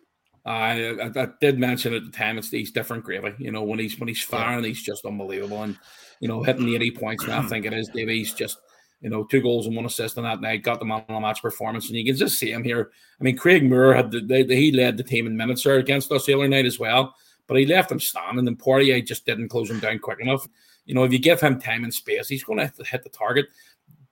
I, 0.45 0.89
I, 1.01 1.11
I 1.23 1.27
did 1.41 1.59
mention 1.59 1.93
at 1.93 2.05
the 2.05 2.11
time 2.11 2.37
it's 2.37 2.49
he's 2.49 2.71
different 2.71 3.03
gravy. 3.03 3.33
You 3.39 3.51
know 3.51 3.63
when 3.63 3.79
he's 3.79 3.99
when 3.99 4.07
he's 4.07 4.21
firing, 4.21 4.63
he's 4.63 4.81
just 4.83 5.05
unbelievable, 5.05 5.63
and 5.63 5.77
you 6.19 6.27
know 6.27 6.43
hitting 6.43 6.65
the 6.65 6.75
eighty 6.75 6.91
points. 6.91 7.25
Now 7.25 7.39
I 7.39 7.43
think 7.47 7.65
it 7.65 7.73
is 7.73 7.89
Davies 7.89 8.33
just 8.33 8.59
you 9.01 9.09
know 9.09 9.23
two 9.25 9.41
goals 9.41 9.65
and 9.65 9.75
one 9.75 9.85
assist 9.85 10.17
on 10.17 10.23
that 10.23 10.41
night, 10.41 10.63
got 10.63 10.79
the 10.79 10.85
man 10.85 11.01
of 11.01 11.07
the 11.07 11.19
match 11.19 11.41
performance, 11.41 11.87
and 11.87 11.95
you 11.97 12.05
can 12.05 12.15
just 12.15 12.37
see 12.39 12.51
him 12.51 12.63
here. 12.63 12.91
I 13.19 13.23
mean, 13.23 13.37
Craig 13.37 13.67
Moore 13.67 13.93
had 13.95 14.11
the, 14.11 14.21
the, 14.21 14.43
the- 14.43 14.55
he 14.55 14.71
led 14.71 14.97
the 14.97 15.03
team 15.03 15.25
in 15.27 15.35
minutes 15.35 15.63
there 15.63 15.77
against 15.77 16.11
us 16.11 16.25
the 16.25 16.35
other 16.35 16.47
night 16.47 16.65
as 16.65 16.79
well, 16.79 17.15
but 17.47 17.57
he 17.57 17.65
left 17.65 17.91
him 17.91 17.99
standing, 17.99 18.47
and 18.47 18.59
Poirier 18.59 19.01
just 19.01 19.25
didn't 19.25 19.49
close 19.49 19.69
him 19.69 19.79
down 19.79 19.99
quick 19.99 20.19
enough. 20.21 20.47
You 20.85 20.93
know, 20.93 21.03
if 21.03 21.11
you 21.11 21.17
give 21.17 21.41
him 21.41 21.59
time 21.59 21.83
and 21.83 21.93
space, 21.93 22.27
he's 22.29 22.43
going 22.43 22.59
to 22.59 22.71
hit 22.85 23.03
the 23.03 23.09
target. 23.09 23.47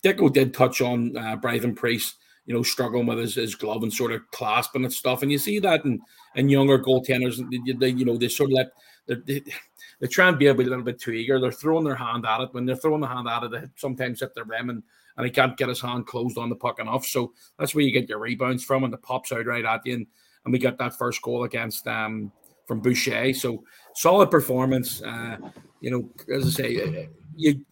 Dicko 0.03 0.31
did 0.31 0.53
touch 0.53 0.81
on 0.81 1.15
uh, 1.15 1.37
Brython 1.37 1.75
Preece, 1.75 2.15
you 2.45 2.53
know, 2.53 2.63
struggling 2.63 3.05
with 3.05 3.19
his, 3.19 3.35
his 3.35 3.55
glove 3.55 3.83
and 3.83 3.93
sort 3.93 4.11
of 4.11 4.21
clasping 4.31 4.83
and 4.83 4.93
stuff. 4.93 5.21
And 5.21 5.31
you 5.31 5.37
see 5.37 5.59
that 5.59 5.85
in, 5.85 6.01
in 6.35 6.49
younger 6.49 6.77
goaltenders, 6.77 7.37
they, 7.49 7.73
they, 7.73 7.89
you 7.89 8.05
know, 8.05 8.17
they 8.17 8.27
sort 8.27 8.49
of 8.49 8.53
let, 8.55 8.71
they, 9.07 9.43
they, 9.99 10.07
try 10.07 10.27
and 10.27 10.37
be 10.37 10.47
a, 10.47 10.53
bit, 10.53 10.67
a 10.67 10.69
little 10.69 10.83
bit 10.83 10.99
too 10.99 11.11
eager. 11.11 11.39
They're 11.39 11.51
throwing 11.51 11.85
their 11.85 11.95
hand 11.95 12.25
at 12.25 12.41
it. 12.41 12.53
When 12.53 12.65
they're 12.65 12.75
throwing 12.75 13.01
the 13.01 13.07
hand 13.07 13.27
at 13.29 13.43
it, 13.43 13.51
they 13.51 13.63
sometimes 13.75 14.19
hit 14.19 14.35
their 14.35 14.43
rim 14.43 14.69
and, 14.69 14.83
and 15.15 15.25
he 15.25 15.31
can't 15.31 15.57
get 15.57 15.69
his 15.69 15.81
hand 15.81 16.05
closed 16.05 16.37
on 16.37 16.49
the 16.49 16.55
puck 16.55 16.79
enough. 16.79 17.05
So 17.05 17.33
that's 17.57 17.73
where 17.73 17.85
you 17.85 17.91
get 17.91 18.09
your 18.09 18.19
rebounds 18.19 18.63
from 18.63 18.83
and 18.83 18.91
the 18.91 18.97
pops 18.97 19.31
out 19.31 19.45
right 19.45 19.65
at 19.65 19.85
you. 19.85 19.93
And, 19.93 20.07
and 20.43 20.51
we 20.51 20.59
got 20.59 20.77
that 20.79 20.97
first 20.97 21.21
goal 21.21 21.45
against 21.45 21.87
um 21.87 22.31
from 22.65 22.79
Boucher. 22.79 23.33
So 23.33 23.63
solid 23.95 24.31
performance. 24.31 25.01
Uh, 25.01 25.37
you 25.81 25.91
know, 25.91 26.09
as 26.33 26.47
I 26.47 26.49
say, 26.49 27.09
you 27.35 27.65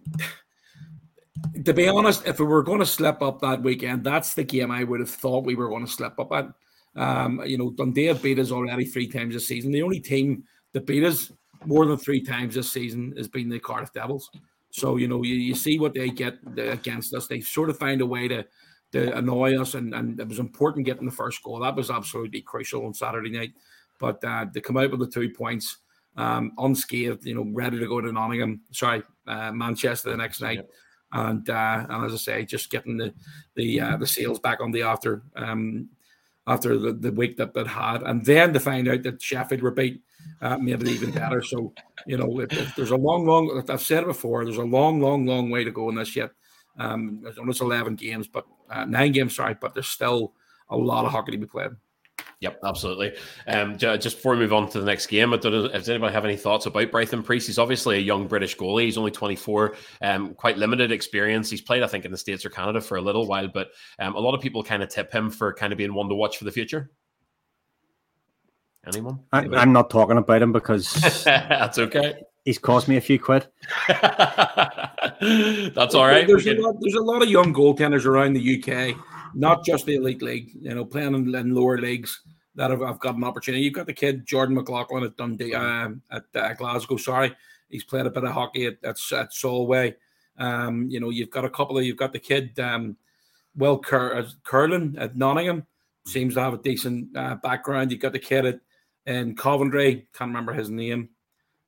to 1.65 1.73
be 1.73 1.88
honest, 1.88 2.25
if 2.25 2.39
we 2.39 2.45
were 2.45 2.63
going 2.63 2.80
to 2.80 2.86
slip 2.86 3.21
up 3.21 3.39
that 3.41 3.62
weekend, 3.62 4.04
that's 4.04 4.34
the 4.34 4.43
game 4.43 4.71
I 4.71 4.84
would 4.84 4.99
have 4.99 5.10
thought 5.10 5.45
we 5.45 5.56
were 5.56 5.69
going 5.69 5.86
to 5.86 5.91
slip 5.91 6.19
up 6.19 6.32
at. 6.32 6.49
Um, 6.95 7.41
you 7.45 7.58
know, 7.58 7.71
Dundee 7.71 8.06
have 8.06 8.21
beat 8.21 8.39
us 8.39 8.51
already 8.51 8.86
three 8.86 9.08
times 9.08 9.34
this 9.34 9.47
season. 9.47 9.71
The 9.71 9.84
only 9.84 9.99
team 9.99 10.43
that 10.73 10.86
beat 10.86 11.04
us 11.04 11.32
more 11.65 11.86
than 11.86 11.97
three 11.97 12.21
times 12.21 12.56
this 12.56 12.71
season 12.71 13.13
has 13.17 13.27
been 13.27 13.49
the 13.49 13.60
Cardiff 13.60 13.93
Devils. 13.93 14.30
So, 14.71 14.97
you 14.97 15.08
know, 15.08 15.23
you, 15.23 15.36
you 15.36 15.56
see 15.56 15.80
what 15.80 15.93
they 15.93 16.10
get 16.10 16.38
against 16.58 17.13
us. 17.13 17.27
They 17.27 17.41
sort 17.41 17.69
of 17.69 17.77
find 17.77 18.01
a 18.01 18.06
way 18.06 18.27
to 18.27 18.45
to 18.91 19.15
annoy 19.17 19.58
us, 19.58 19.73
and, 19.75 19.93
and 19.93 20.19
it 20.19 20.27
was 20.27 20.39
important 20.39 20.86
getting 20.86 21.06
the 21.06 21.12
first 21.12 21.41
goal. 21.43 21.60
That 21.60 21.77
was 21.77 21.89
absolutely 21.89 22.41
crucial 22.41 22.86
on 22.86 22.93
Saturday 22.93 23.30
night. 23.30 23.54
But 23.99 24.21
uh, 24.23 24.47
to 24.54 24.60
come 24.60 24.75
out 24.75 24.91
with 24.91 24.99
the 24.99 25.08
two 25.08 25.30
points 25.30 25.77
um, 26.17 26.51
unscathed, 26.58 27.25
you 27.25 27.36
know, 27.36 27.45
ready 27.54 27.80
to 27.80 27.88
go 27.88 28.01
to 28.01 28.12
Nottingham, 28.12 28.62
sorry, 28.71 29.04
uh, 29.27 29.54
Manchester 29.54 30.10
the 30.10 30.17
next 30.17 30.41
night. 30.41 30.65
And, 31.13 31.50
uh, 31.50 31.86
and 31.89 32.06
as 32.06 32.13
I 32.13 32.17
say, 32.17 32.45
just 32.45 32.69
getting 32.69 32.97
the 32.97 33.13
the 33.56 33.82
uh, 33.82 33.97
the 33.97 34.08
sales 34.08 34.39
back 34.39 34.62
on 34.62 34.71
the 34.71 34.84
after 34.84 35.24
um, 35.36 35.89
after 36.47 36.78
the, 36.78 36.93
the 36.93 37.12
week 37.12 37.38
that 37.38 37.54
that 37.54 37.67
had, 37.67 38.04
and 38.04 38.26
then 38.26 38.54
to 38.54 38.60
find 38.60 38.88
out 38.88 39.04
that 39.04 39.21
Sheffield 39.21 39.62
were 39.62 39.71
beat 39.71 40.02
uh, 40.41 40.58
made 40.58 40.82
it 40.82 40.88
even 40.88 41.12
better. 41.12 41.41
So 41.41 41.74
you 42.06 42.17
know, 42.17 42.39
if, 42.39 42.52
if 42.54 42.76
there's 42.76 42.91
a 42.91 42.97
long, 42.97 43.26
long. 43.26 43.63
I've 43.69 43.82
said 43.82 44.04
it 44.04 44.08
before. 44.08 44.43
There's 44.43 44.58
a 44.58 44.63
long, 44.63 45.00
long, 45.00 45.26
long 45.26 45.50
way 45.50 45.63
to 45.63 45.71
go 45.71 45.89
in 45.89 45.95
this 45.95 46.15
yet. 46.15 46.32
Um, 46.78 47.24
it's 47.26 47.62
11 47.62 47.95
games, 47.95 48.28
but 48.28 48.45
uh, 48.69 48.86
nine 48.86 49.12
games, 49.12 49.36
sorry, 49.36 49.56
but 49.60 49.74
there's 49.74 49.88
still 49.88 50.34
a 50.69 50.78
lot 50.78 51.06
of 51.06 51.12
hockey 51.12 51.34
to 51.34 51.38
be 51.38 51.45
played. 51.45 51.71
Yep, 52.41 52.60
absolutely. 52.65 53.13
Um, 53.45 53.77
just 53.77 54.17
before 54.17 54.34
we 54.34 54.39
move 54.39 54.51
on 54.51 54.67
to 54.71 54.80
the 54.80 54.86
next 54.86 55.08
game, 55.08 55.32
I 55.32 55.38
don't 55.38 55.51
know, 55.51 55.67
does 55.67 55.88
anybody 55.88 56.12
have 56.12 56.25
any 56.25 56.36
thoughts 56.36 56.65
about 56.65 56.89
Brython 56.89 57.23
Preece? 57.23 57.45
He's 57.45 57.60
obviously 57.60 57.97
a 57.97 58.01
young 58.01 58.27
British 58.27 58.58
goalie. 58.58 58.86
He's 58.86 58.97
only 58.97 59.12
24, 59.12 59.75
um, 60.01 60.34
quite 60.34 60.58
limited 60.58 60.91
experience. 60.91 61.51
He's 61.51 61.62
played, 61.62 61.84
I 61.84 61.88
think, 61.88 62.04
in 62.04 62.12
the 62.12 62.17
States 62.17 62.43
or 62.43 62.49
Canada 62.49 62.82
for 62.82 62.97
a 62.97 63.01
little 63.01 63.27
while, 63.27 63.47
but 63.47 63.69
um, 63.99 64.15
a 64.15 64.19
lot 64.19 64.34
of 64.34 64.41
people 64.41 64.63
kind 64.63 64.82
of 64.82 64.89
tip 64.89 65.13
him 65.13 65.30
for 65.30 65.54
kind 65.54 65.71
of 65.71 65.77
being 65.77 65.93
one 65.93 66.10
to 66.10 66.15
watch 66.15 66.39
for 66.39 66.45
the 66.45 66.51
future. 66.51 66.89
Anyone? 68.88 69.19
I, 69.32 69.47
I'm 69.54 69.71
not 69.71 69.91
talking 69.91 70.17
about 70.17 70.41
him 70.41 70.51
because 70.51 70.91
That's 71.23 71.77
okay. 71.77 72.15
he's 72.43 72.58
cost 72.58 72.88
me 72.88 72.97
a 72.97 73.01
few 73.01 73.19
quid. 73.19 73.47
That's 73.88 75.93
all 75.93 76.08
right. 76.08 76.25
There's 76.25 76.47
a, 76.47 76.56
lot, 76.56 76.75
there's 76.80 76.95
a 76.95 77.04
lot 77.04 77.21
of 77.21 77.30
young 77.30 77.54
goaltenders 77.54 78.08
around 78.08 78.34
the 78.34 78.58
UK, 78.58 78.97
not 79.34 79.65
just 79.65 79.86
the 79.86 79.96
elite 79.96 80.22
league. 80.22 80.52
You 80.60 80.76
know, 80.76 80.86
playing 80.86 81.13
in, 81.13 81.36
in 81.36 81.56
lower 81.56 81.78
leagues 81.78 82.22
that 82.56 82.70
have, 82.70 82.82
have 82.82 83.00
got 83.00 83.15
an 83.15 83.24
opportunity. 83.24 83.63
You've 83.63 83.74
got 83.74 83.86
the 83.86 83.94
kid 83.94 84.26
Jordan 84.26 84.56
McLaughlin 84.56 85.04
at 85.04 85.17
Dundee, 85.17 85.54
um, 85.54 86.02
at 86.12 86.24
uh, 86.36 86.54
Glasgow. 86.54 86.98
Sorry, 86.98 87.36
he's 87.70 87.84
played 87.84 88.06
a 88.06 88.12
bit 88.12 88.24
of 88.24 88.32
hockey 88.32 88.65
at 88.65 88.78
at, 88.84 88.98
at 89.13 89.34
Solway. 89.34 89.96
Um, 90.38 90.88
you 90.89 91.00
know, 91.00 91.10
you've 91.10 91.30
got 91.30 91.46
a 91.46 91.50
couple 91.50 91.78
of. 91.78 91.86
You've 91.86 91.98
got 91.98 92.13
the 92.13 92.20
kid 92.20 92.60
um, 92.60 92.98
Will 93.56 93.80
Cur- 93.80 94.17
uh, 94.17 94.30
Curlin 94.44 94.96
at 94.98 95.15
Nottingham. 95.15 95.65
Seems 96.06 96.34
to 96.34 96.41
have 96.41 96.54
a 96.54 96.58
decent 96.58 97.15
uh, 97.15 97.36
background. 97.36 97.91
You've 97.91 98.02
got 98.02 98.13
the 98.13 98.20
kid 98.20 98.46
at 98.46 98.60
in 99.06 99.36
Coventry. 99.36 100.08
Can't 100.13 100.30
remember 100.30 100.54
his 100.54 100.70
name. 100.70 101.10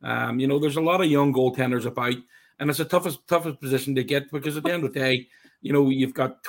Um, 0.02 0.39
you 0.39 0.47
know, 0.47 0.60
there's 0.60 0.76
a 0.76 0.82
lot 0.82 1.02
of 1.02 1.10
young 1.10 1.34
goaltenders 1.34 1.86
about, 1.86 2.15
and 2.60 2.69
it's 2.69 2.80
the 2.80 2.86
toughest 2.86 3.28
toughest 3.28 3.62
position 3.62 3.95
to 3.95 4.04
get 4.04 4.32
because 4.32 4.58
at 4.58 4.63
the 4.63 4.73
end 4.73 4.84
of 4.84 4.93
the 4.93 4.99
day, 4.99 5.28
you 5.62 5.71
know, 5.71 5.89
you've 5.89 6.13
got 6.13 6.43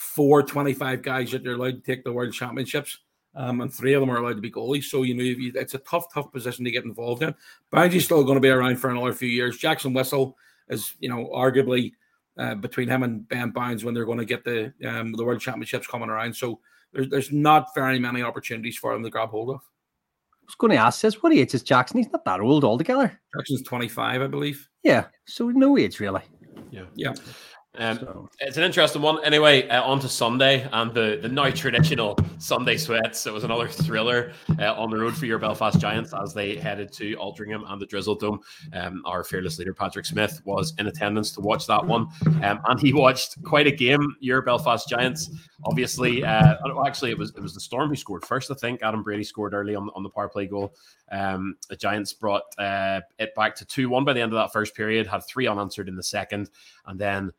24, 0.00 0.42
25 0.44 1.02
guys 1.02 1.30
that 1.32 1.46
are 1.46 1.52
allowed 1.54 1.72
to 1.72 1.80
take 1.80 2.04
the 2.04 2.12
world 2.12 2.32
championships. 2.32 2.98
Um, 3.34 3.60
and 3.60 3.72
three 3.72 3.92
of 3.94 4.00
them 4.00 4.10
are 4.10 4.16
allowed 4.16 4.34
to 4.36 4.40
be 4.40 4.50
goalies. 4.50 4.84
So, 4.84 5.02
you 5.02 5.14
know, 5.14 5.22
you- 5.22 5.52
it's 5.54 5.74
a 5.74 5.78
tough, 5.78 6.12
tough 6.12 6.32
position 6.32 6.64
to 6.64 6.70
get 6.70 6.84
involved 6.84 7.22
in. 7.22 7.34
Banji's 7.70 8.04
still 8.04 8.24
going 8.24 8.34
to 8.36 8.40
be 8.40 8.48
around 8.48 8.76
for 8.76 8.90
another 8.90 9.12
few 9.12 9.28
years. 9.28 9.56
Jackson 9.58 9.92
Whistle 9.92 10.36
is, 10.68 10.94
you 11.00 11.08
know, 11.08 11.28
arguably 11.34 11.92
uh, 12.38 12.54
between 12.56 12.88
him 12.88 13.02
and 13.02 13.28
Ben 13.28 13.50
Bowns 13.50 13.84
when 13.84 13.94
they're 13.94 14.04
going 14.06 14.18
to 14.18 14.24
get 14.24 14.42
the 14.44 14.72
um, 14.84 15.12
the 15.12 15.24
world 15.24 15.40
championships 15.40 15.86
coming 15.86 16.08
around. 16.08 16.34
So 16.34 16.60
there's, 16.92 17.08
there's 17.08 17.32
not 17.32 17.68
very 17.74 17.98
many 17.98 18.22
opportunities 18.22 18.76
for 18.76 18.92
them 18.92 19.02
to 19.04 19.10
grab 19.10 19.28
hold 19.28 19.50
of. 19.50 19.56
I 19.56 20.44
was 20.46 20.54
going 20.56 20.72
to 20.72 20.76
ask 20.78 21.00
this. 21.02 21.22
What 21.22 21.32
age 21.32 21.54
is 21.54 21.62
Jackson? 21.62 21.98
He's 21.98 22.10
not 22.10 22.24
that 22.24 22.40
old 22.40 22.64
altogether. 22.64 23.20
Jackson's 23.36 23.62
25, 23.62 24.22
I 24.22 24.26
believe. 24.26 24.68
Yeah, 24.82 25.06
so 25.26 25.50
no 25.50 25.76
age 25.78 26.00
really. 26.00 26.22
Yeah, 26.72 26.84
yeah. 26.96 27.12
Um, 27.76 27.98
So 27.98 28.28
It's 28.40 28.56
an 28.56 28.64
interesting 28.64 29.00
one. 29.00 29.24
Anyway, 29.24 29.68
uh, 29.68 29.82
on 29.84 30.00
to 30.00 30.08
Sunday 30.08 30.68
and 30.72 30.92
the, 30.92 31.18
the 31.22 31.28
now 31.28 31.50
traditional 31.50 32.18
Sunday 32.38 32.76
sweats. 32.76 33.26
It 33.26 33.32
was 33.32 33.44
another 33.44 33.68
thriller 33.86 34.32
uh, 34.58 34.74
on 34.74 34.90
the 34.90 34.98
road 34.98 35.16
for 35.16 35.26
your 35.26 35.38
Belfast 35.38 35.78
Giants 35.78 36.12
as 36.12 36.34
they 36.34 36.56
headed 36.56 36.92
to 36.94 37.16
Altrincham 37.16 37.62
and 37.70 37.80
the 37.80 37.86
Drizzle 37.86 38.16
Dome. 38.16 38.40
Um, 38.72 39.02
our 39.06 39.22
fearless 39.22 39.58
leader, 39.58 39.72
Patrick 39.72 40.04
Smith, 40.04 40.42
was 40.44 40.74
in 40.78 40.88
attendance 40.88 41.30
to 41.32 41.40
watch 41.40 41.66
that 41.68 41.84
one. 41.84 42.08
Um, 42.42 42.60
and 42.66 42.80
he 42.80 42.92
watched 42.92 43.40
quite 43.44 43.68
a 43.68 43.72
game, 43.72 44.16
your 44.18 44.42
Belfast 44.42 44.88
Giants. 44.88 45.30
Obviously, 45.64 46.24
uh, 46.24 46.56
actually, 46.84 47.10
it 47.10 47.18
was 47.18 47.30
it 47.36 47.40
was 47.40 47.54
the 47.54 47.60
Storm 47.60 47.88
who 47.88 47.96
scored 47.96 48.24
first, 48.24 48.50
I 48.50 48.54
think. 48.54 48.82
Adam 48.82 49.02
Brady 49.02 49.24
scored 49.24 49.54
early 49.54 49.76
on, 49.76 49.90
on 49.94 50.02
the 50.02 50.10
power 50.10 50.28
play 50.28 50.46
goal. 50.46 50.74
Um, 51.12 51.56
the 51.68 51.76
Giants 51.76 52.12
brought 52.12 52.42
uh, 52.58 53.00
it 53.18 53.34
back 53.34 53.54
to 53.56 53.64
2 53.64 53.88
1 53.90 54.04
by 54.04 54.12
the 54.12 54.20
end 54.20 54.32
of 54.32 54.38
that 54.38 54.52
first 54.52 54.74
period, 54.74 55.06
had 55.06 55.24
three 55.26 55.46
unanswered 55.46 55.88
in 55.88 55.96
the 55.96 56.02
second. 56.02 56.50
And 56.86 56.98
then 56.98 57.30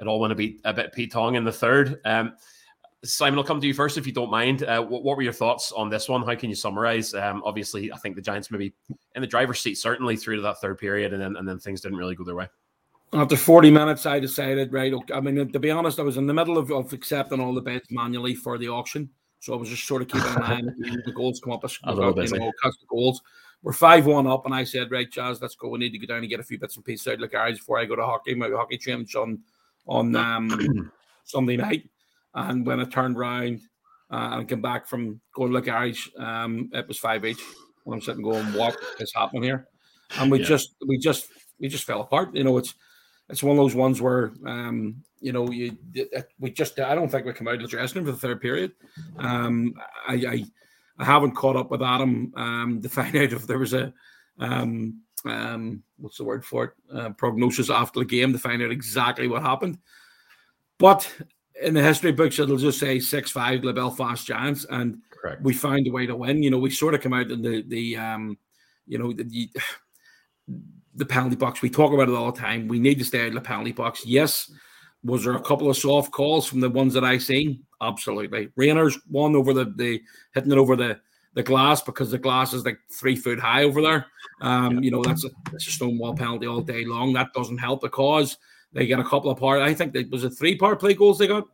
it 0.00 0.06
all 0.06 0.20
went 0.20 0.32
a 0.32 0.36
bit 0.36 0.56
a 0.64 0.72
bit 0.72 0.92
Pete 0.92 1.12
Tong 1.12 1.34
in 1.34 1.44
the 1.44 1.52
third. 1.52 2.00
Um, 2.04 2.34
Simon, 3.02 3.38
I'll 3.38 3.44
come 3.44 3.60
to 3.60 3.66
you 3.66 3.72
first 3.72 3.96
if 3.96 4.06
you 4.06 4.12
don't 4.12 4.30
mind. 4.30 4.62
Uh, 4.62 4.82
what, 4.82 5.02
what 5.02 5.16
were 5.16 5.22
your 5.22 5.32
thoughts 5.32 5.72
on 5.72 5.88
this 5.88 6.08
one? 6.08 6.22
How 6.22 6.34
can 6.34 6.50
you 6.50 6.56
summarize? 6.56 7.14
Um, 7.14 7.42
obviously, 7.46 7.90
I 7.92 7.96
think 7.96 8.14
the 8.14 8.22
Giants 8.22 8.50
maybe 8.50 8.74
in 9.14 9.22
the 9.22 9.26
driver's 9.26 9.60
seat 9.60 9.76
certainly 9.76 10.16
through 10.16 10.36
to 10.36 10.42
that 10.42 10.60
third 10.60 10.78
period, 10.78 11.12
and 11.12 11.22
then 11.22 11.36
and 11.36 11.48
then 11.48 11.58
things 11.58 11.80
didn't 11.80 11.98
really 11.98 12.14
go 12.14 12.24
their 12.24 12.34
way. 12.34 12.48
After 13.12 13.36
40 13.36 13.72
minutes, 13.72 14.06
I 14.06 14.20
decided, 14.20 14.72
right, 14.72 14.92
okay, 14.92 15.14
I 15.14 15.20
mean, 15.20 15.50
to 15.50 15.58
be 15.58 15.70
honest, 15.72 15.98
I 15.98 16.02
was 16.02 16.16
in 16.16 16.28
the 16.28 16.34
middle 16.34 16.56
of, 16.56 16.70
of 16.70 16.92
accepting 16.92 17.40
all 17.40 17.52
the 17.52 17.60
bets 17.60 17.88
manually 17.90 18.36
for 18.36 18.56
the 18.56 18.68
auction. 18.68 19.10
So 19.40 19.52
I 19.52 19.56
was 19.56 19.68
just 19.68 19.84
sort 19.84 20.02
of 20.02 20.08
keeping 20.08 20.30
an 20.30 20.42
eye 20.42 20.60
on 20.60 21.02
the 21.04 21.12
goals 21.12 21.40
come 21.40 21.52
up 21.52 21.64
as 21.64 21.78
A 21.84 21.90
you 21.90 21.96
know, 21.96 22.22
the 22.22 22.72
goals. 22.88 23.20
We're 23.62 23.72
5 23.72 24.06
1 24.06 24.26
up, 24.26 24.46
and 24.46 24.54
I 24.54 24.64
said, 24.64 24.90
right, 24.90 25.10
Jazz, 25.10 25.42
let's 25.42 25.56
go. 25.56 25.68
We 25.68 25.78
need 25.78 25.90
to 25.90 25.98
go 25.98 26.06
down 26.06 26.18
and 26.18 26.28
get 26.28 26.40
a 26.40 26.44
few 26.44 26.58
bits 26.58 26.76
and 26.76 26.84
pieces 26.84 27.08
out 27.08 27.14
of 27.14 27.20
the 27.20 27.28
garage 27.28 27.58
before 27.58 27.78
I 27.78 27.84
go 27.84 27.96
to 27.96 28.04
hockey. 28.04 28.34
My 28.34 28.48
hockey 28.48 28.78
training's 28.78 29.14
on, 29.14 29.40
on 29.90 30.16
um, 30.16 30.92
Sunday 31.24 31.56
night. 31.56 31.90
And 32.34 32.64
when 32.64 32.80
I 32.80 32.84
turned 32.84 33.18
round 33.18 33.60
uh, 34.10 34.38
and 34.38 34.48
came 34.48 34.62
back 34.62 34.86
from 34.86 35.20
going 35.34 35.52
to 35.52 35.58
the 35.58 35.64
garage, 35.66 36.08
um, 36.18 36.70
it 36.72 36.88
was 36.88 36.98
5 36.98 37.24
each. 37.26 37.42
When 37.84 37.96
I'm 37.98 38.02
sitting 38.02 38.22
going, 38.22 38.46
what 38.54 38.76
is 38.98 39.12
happening 39.14 39.42
here? 39.42 39.66
And 40.18 40.30
we 40.30 40.38
Yeah. 40.38 40.46
just, 40.46 40.76
we 40.86 40.96
just, 40.96 41.26
we 41.58 41.68
just 41.68 41.84
fell 41.84 42.00
apart. 42.00 42.34
You 42.34 42.44
know, 42.44 42.56
it's, 42.56 42.74
it's 43.30 43.42
one 43.42 43.56
of 43.56 43.62
those 43.62 43.74
ones 43.74 44.00
where 44.00 44.32
um, 44.44 45.02
you 45.20 45.32
know 45.32 45.50
you 45.50 45.76
we 46.40 46.50
just 46.50 46.78
I 46.80 46.94
don't 46.94 47.08
think 47.08 47.26
we 47.26 47.32
come 47.32 47.46
out 47.46 47.54
of 47.54 47.62
the 47.62 47.68
dressing 47.68 47.98
room 47.98 48.06
for 48.06 48.12
the 48.12 48.18
third 48.18 48.40
period. 48.40 48.72
Um, 49.18 49.74
I, 50.06 50.14
I 50.14 50.44
I 50.98 51.04
haven't 51.04 51.36
caught 51.36 51.56
up 51.56 51.70
with 51.70 51.80
Adam 51.80 52.32
um, 52.36 52.80
to 52.82 52.88
find 52.98 53.14
out 53.14 53.32
if 53.32 53.46
there 53.46 53.58
was 53.58 53.72
a 53.72 53.92
um, 54.40 55.00
um, 55.26 55.82
what's 55.98 56.18
the 56.18 56.24
word 56.24 56.44
for 56.44 56.64
it 56.64 56.70
uh, 56.94 57.10
prognosis 57.10 57.70
after 57.70 58.00
the 58.00 58.06
game 58.06 58.32
to 58.32 58.38
find 58.38 58.62
out 58.62 58.70
exactly 58.70 59.28
what 59.28 59.42
happened. 59.42 59.78
But 60.78 61.12
in 61.62 61.74
the 61.74 61.82
history 61.82 62.12
books, 62.12 62.38
it'll 62.38 62.56
just 62.56 62.80
say 62.80 63.00
six 63.00 63.30
five 63.30 63.62
the 63.62 63.72
Belfast 63.72 64.26
Giants, 64.26 64.66
and 64.70 64.98
Correct. 65.10 65.42
we 65.42 65.52
found 65.52 65.86
a 65.86 65.90
way 65.90 66.06
to 66.06 66.16
win. 66.16 66.42
You 66.42 66.50
know, 66.50 66.58
we 66.58 66.70
sort 66.70 66.94
of 66.94 67.00
come 67.00 67.12
out 67.12 67.30
in 67.30 67.42
the 67.42 67.62
the 67.62 67.96
um, 67.96 68.38
you 68.86 68.98
know 68.98 69.12
the, 69.12 69.24
the 69.24 69.50
the 70.94 71.06
penalty 71.06 71.36
box. 71.36 71.62
We 71.62 71.70
talk 71.70 71.92
about 71.92 72.08
it 72.08 72.14
all 72.14 72.32
the 72.32 72.40
time. 72.40 72.68
We 72.68 72.78
need 72.78 72.98
to 72.98 73.04
stay 73.04 73.22
out 73.22 73.28
of 73.28 73.34
the 73.34 73.40
penalty 73.40 73.72
box. 73.72 74.04
Yes. 74.06 74.50
Was 75.02 75.24
there 75.24 75.34
a 75.34 75.40
couple 75.40 75.70
of 75.70 75.78
soft 75.78 76.12
calls 76.12 76.46
from 76.46 76.60
the 76.60 76.68
ones 76.68 76.92
that 76.92 77.04
I 77.04 77.16
seen? 77.16 77.64
Absolutely. 77.80 78.50
Rainer's 78.54 78.98
one 79.06 79.34
over 79.34 79.54
the, 79.54 79.72
the 79.76 80.02
hitting 80.34 80.52
it 80.52 80.58
over 80.58 80.76
the 80.76 81.00
the 81.40 81.46
glass 81.46 81.82
because 81.82 82.10
the 82.10 82.18
glass 82.18 82.52
is 82.52 82.64
like 82.64 82.78
three 82.92 83.16
foot 83.16 83.40
high 83.40 83.64
over 83.64 83.80
there. 83.80 84.06
Um, 84.42 84.82
you 84.82 84.90
know, 84.90 85.02
that's 85.02 85.24
a 85.24 85.30
that's 85.50 85.66
a 85.66 85.70
stonewall 85.70 86.14
penalty 86.14 86.46
all 86.46 86.60
day 86.60 86.84
long. 86.84 87.14
That 87.14 87.32
doesn't 87.34 87.58
help 87.58 87.80
the 87.80 87.88
cause. 87.88 88.36
They 88.72 88.86
get 88.86 89.00
a 89.00 89.04
couple 89.04 89.30
of 89.30 89.38
part. 89.38 89.62
I 89.62 89.74
think 89.74 89.94
it 89.96 90.10
was 90.10 90.24
a 90.24 90.30
three 90.30 90.56
power 90.56 90.76
play 90.76 90.94
goals 90.94 91.18
they 91.18 91.26
got. 91.26 91.44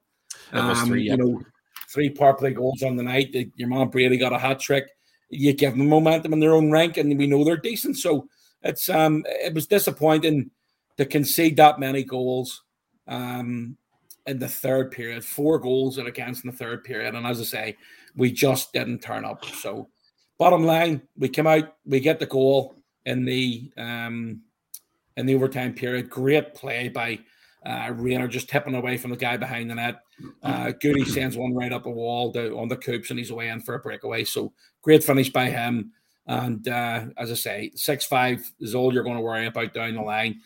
Um, 0.52 0.88
three, 0.88 1.04
yeah. 1.04 1.12
You 1.12 1.18
know, 1.18 1.42
three 1.88 2.10
power 2.10 2.34
play 2.34 2.52
goals 2.52 2.82
on 2.82 2.96
the 2.96 3.02
night. 3.02 3.34
Your 3.54 3.68
man 3.68 3.88
Brady 3.88 4.18
got 4.18 4.32
a 4.32 4.38
hat 4.38 4.60
trick. 4.60 4.84
You 5.30 5.52
give 5.52 5.76
them 5.76 5.88
momentum 5.88 6.32
in 6.32 6.40
their 6.40 6.54
own 6.54 6.70
rank, 6.70 6.96
and 6.96 7.16
we 7.16 7.26
know 7.26 7.44
they're 7.44 7.56
decent. 7.56 7.96
So 7.96 8.28
it's 8.62 8.88
um 8.88 9.24
it 9.26 9.54
was 9.54 9.68
disappointing 9.68 10.50
to 10.96 11.06
concede 11.06 11.56
that 11.58 11.78
many 11.78 12.02
goals 12.02 12.62
um 13.06 13.76
in 14.26 14.38
the 14.38 14.48
third 14.48 14.90
period. 14.90 15.24
Four 15.24 15.58
goals 15.58 15.98
and 15.98 16.08
against 16.08 16.44
in 16.44 16.50
the 16.50 16.56
third 16.56 16.84
period. 16.84 17.14
And 17.14 17.26
as 17.26 17.40
I 17.40 17.44
say, 17.44 17.76
we 18.16 18.32
just 18.32 18.72
didn't 18.72 19.00
turn 19.00 19.24
up. 19.24 19.44
So 19.44 19.88
bottom 20.38 20.64
line, 20.64 21.02
we 21.16 21.28
come 21.28 21.46
out, 21.46 21.74
we 21.84 22.00
get 22.00 22.18
the 22.18 22.26
goal 22.26 22.74
in 23.04 23.24
the 23.24 23.70
um 23.76 24.42
in 25.16 25.26
the 25.26 25.34
overtime 25.34 25.74
period. 25.74 26.10
Great 26.10 26.54
play 26.54 26.88
by 26.88 27.18
uh, 27.64 27.92
Rayner 27.94 28.28
just 28.28 28.48
tipping 28.48 28.74
away 28.74 28.96
from 28.96 29.10
the 29.10 29.16
guy 29.16 29.36
behind 29.36 29.70
the 29.70 29.74
net. 29.74 29.96
Uh, 30.42 30.72
Goody 30.80 31.04
sends 31.04 31.36
one 31.36 31.54
right 31.54 31.72
up 31.72 31.86
a 31.86 31.90
wall 31.90 32.32
to, 32.32 32.56
on 32.56 32.68
the 32.68 32.76
coops 32.76 33.10
and 33.10 33.18
he's 33.18 33.30
away 33.30 33.48
in 33.48 33.60
for 33.60 33.74
a 33.74 33.80
breakaway. 33.80 34.24
So 34.24 34.52
great 34.82 35.02
finish 35.02 35.30
by 35.30 35.50
him. 35.50 35.92
And 36.26 36.66
uh, 36.68 37.06
as 37.16 37.30
I 37.30 37.34
say, 37.34 37.72
six 37.74 38.04
five 38.04 38.48
is 38.60 38.74
all 38.74 38.92
you're 38.92 39.02
going 39.02 39.16
to 39.16 39.22
worry 39.22 39.46
about 39.46 39.74
down 39.74 39.94
the 39.94 40.02
line. 40.02 40.40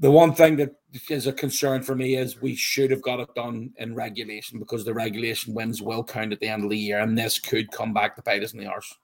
The 0.00 0.10
one 0.10 0.32
thing 0.32 0.56
that 0.56 0.76
is 1.10 1.26
a 1.26 1.32
concern 1.32 1.82
for 1.82 1.94
me 1.94 2.16
is 2.16 2.40
we 2.40 2.54
should 2.54 2.90
have 2.90 3.02
got 3.02 3.20
it 3.20 3.34
done 3.34 3.72
in 3.78 3.94
regulation 3.94 4.58
because 4.58 4.84
the 4.84 4.94
regulation 4.94 5.54
wins 5.54 5.82
will 5.82 6.04
count 6.04 6.32
at 6.32 6.40
the 6.40 6.46
end 6.48 6.64
of 6.64 6.70
the 6.70 6.78
year, 6.78 7.00
and 7.00 7.18
this 7.18 7.38
could 7.40 7.70
come 7.72 7.92
back 7.92 8.14
to 8.16 8.22
bite 8.22 8.42
us 8.42 8.52
in 8.52 8.60
the 8.60 8.66
arse. 8.66 8.94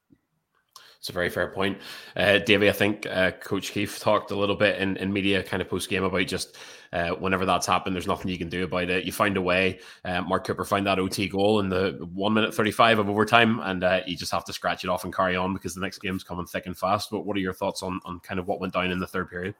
It's 1.04 1.11
a 1.11 1.12
very 1.12 1.28
fair 1.28 1.48
point. 1.48 1.76
Uh, 2.16 2.38
Davey, 2.38 2.70
I 2.70 2.72
think 2.72 3.04
uh, 3.04 3.33
Coach 3.33 3.72
Keefe 3.72 3.98
talked 3.98 4.30
a 4.30 4.37
little 4.37 4.57
bit 4.57 4.80
in, 4.80 4.96
in 4.96 5.12
media 5.12 5.42
kind 5.42 5.61
of 5.61 5.68
post 5.68 5.90
game 5.90 6.02
about 6.02 6.26
just 6.26 6.57
uh, 6.94 7.11
whenever 7.11 7.44
that's 7.44 7.66
happened, 7.66 7.94
there's 7.94 8.07
nothing 8.07 8.30
you 8.30 8.38
can 8.38 8.48
do 8.48 8.64
about 8.64 8.88
it. 8.88 9.04
You 9.04 9.12
find 9.12 9.37
a 9.37 9.42
way. 9.42 9.80
Uh, 10.02 10.22
Mark 10.22 10.46
Cooper 10.46 10.64
found 10.64 10.87
that 10.87 10.98
OT 10.98 11.28
goal 11.28 11.61
in 11.61 11.68
the 11.68 12.09
one 12.14 12.33
minute 12.33 12.54
35 12.54 13.00
of 13.00 13.11
overtime, 13.11 13.61
and 13.64 13.85
uh, 13.85 14.00
you 14.07 14.16
just 14.16 14.33
have 14.33 14.46
to 14.46 14.52
scratch 14.54 14.83
it 14.83 14.88
off 14.88 15.04
and 15.04 15.14
carry 15.14 15.37
on 15.37 15.52
because 15.52 15.74
the 15.74 15.80
next 15.83 15.98
game's 15.98 16.24
coming 16.24 16.46
thick 16.46 16.64
and 16.64 16.78
fast. 16.78 17.11
But 17.11 17.26
what 17.26 17.37
are 17.37 17.40
your 17.40 17.52
thoughts 17.52 17.83
on, 17.83 18.00
on 18.07 18.20
kind 18.20 18.40
of 18.40 18.46
what 18.46 18.61
went 18.61 18.72
down 18.72 18.90
in 18.90 18.98
the 18.98 19.07
third 19.07 19.28
period? 19.28 19.54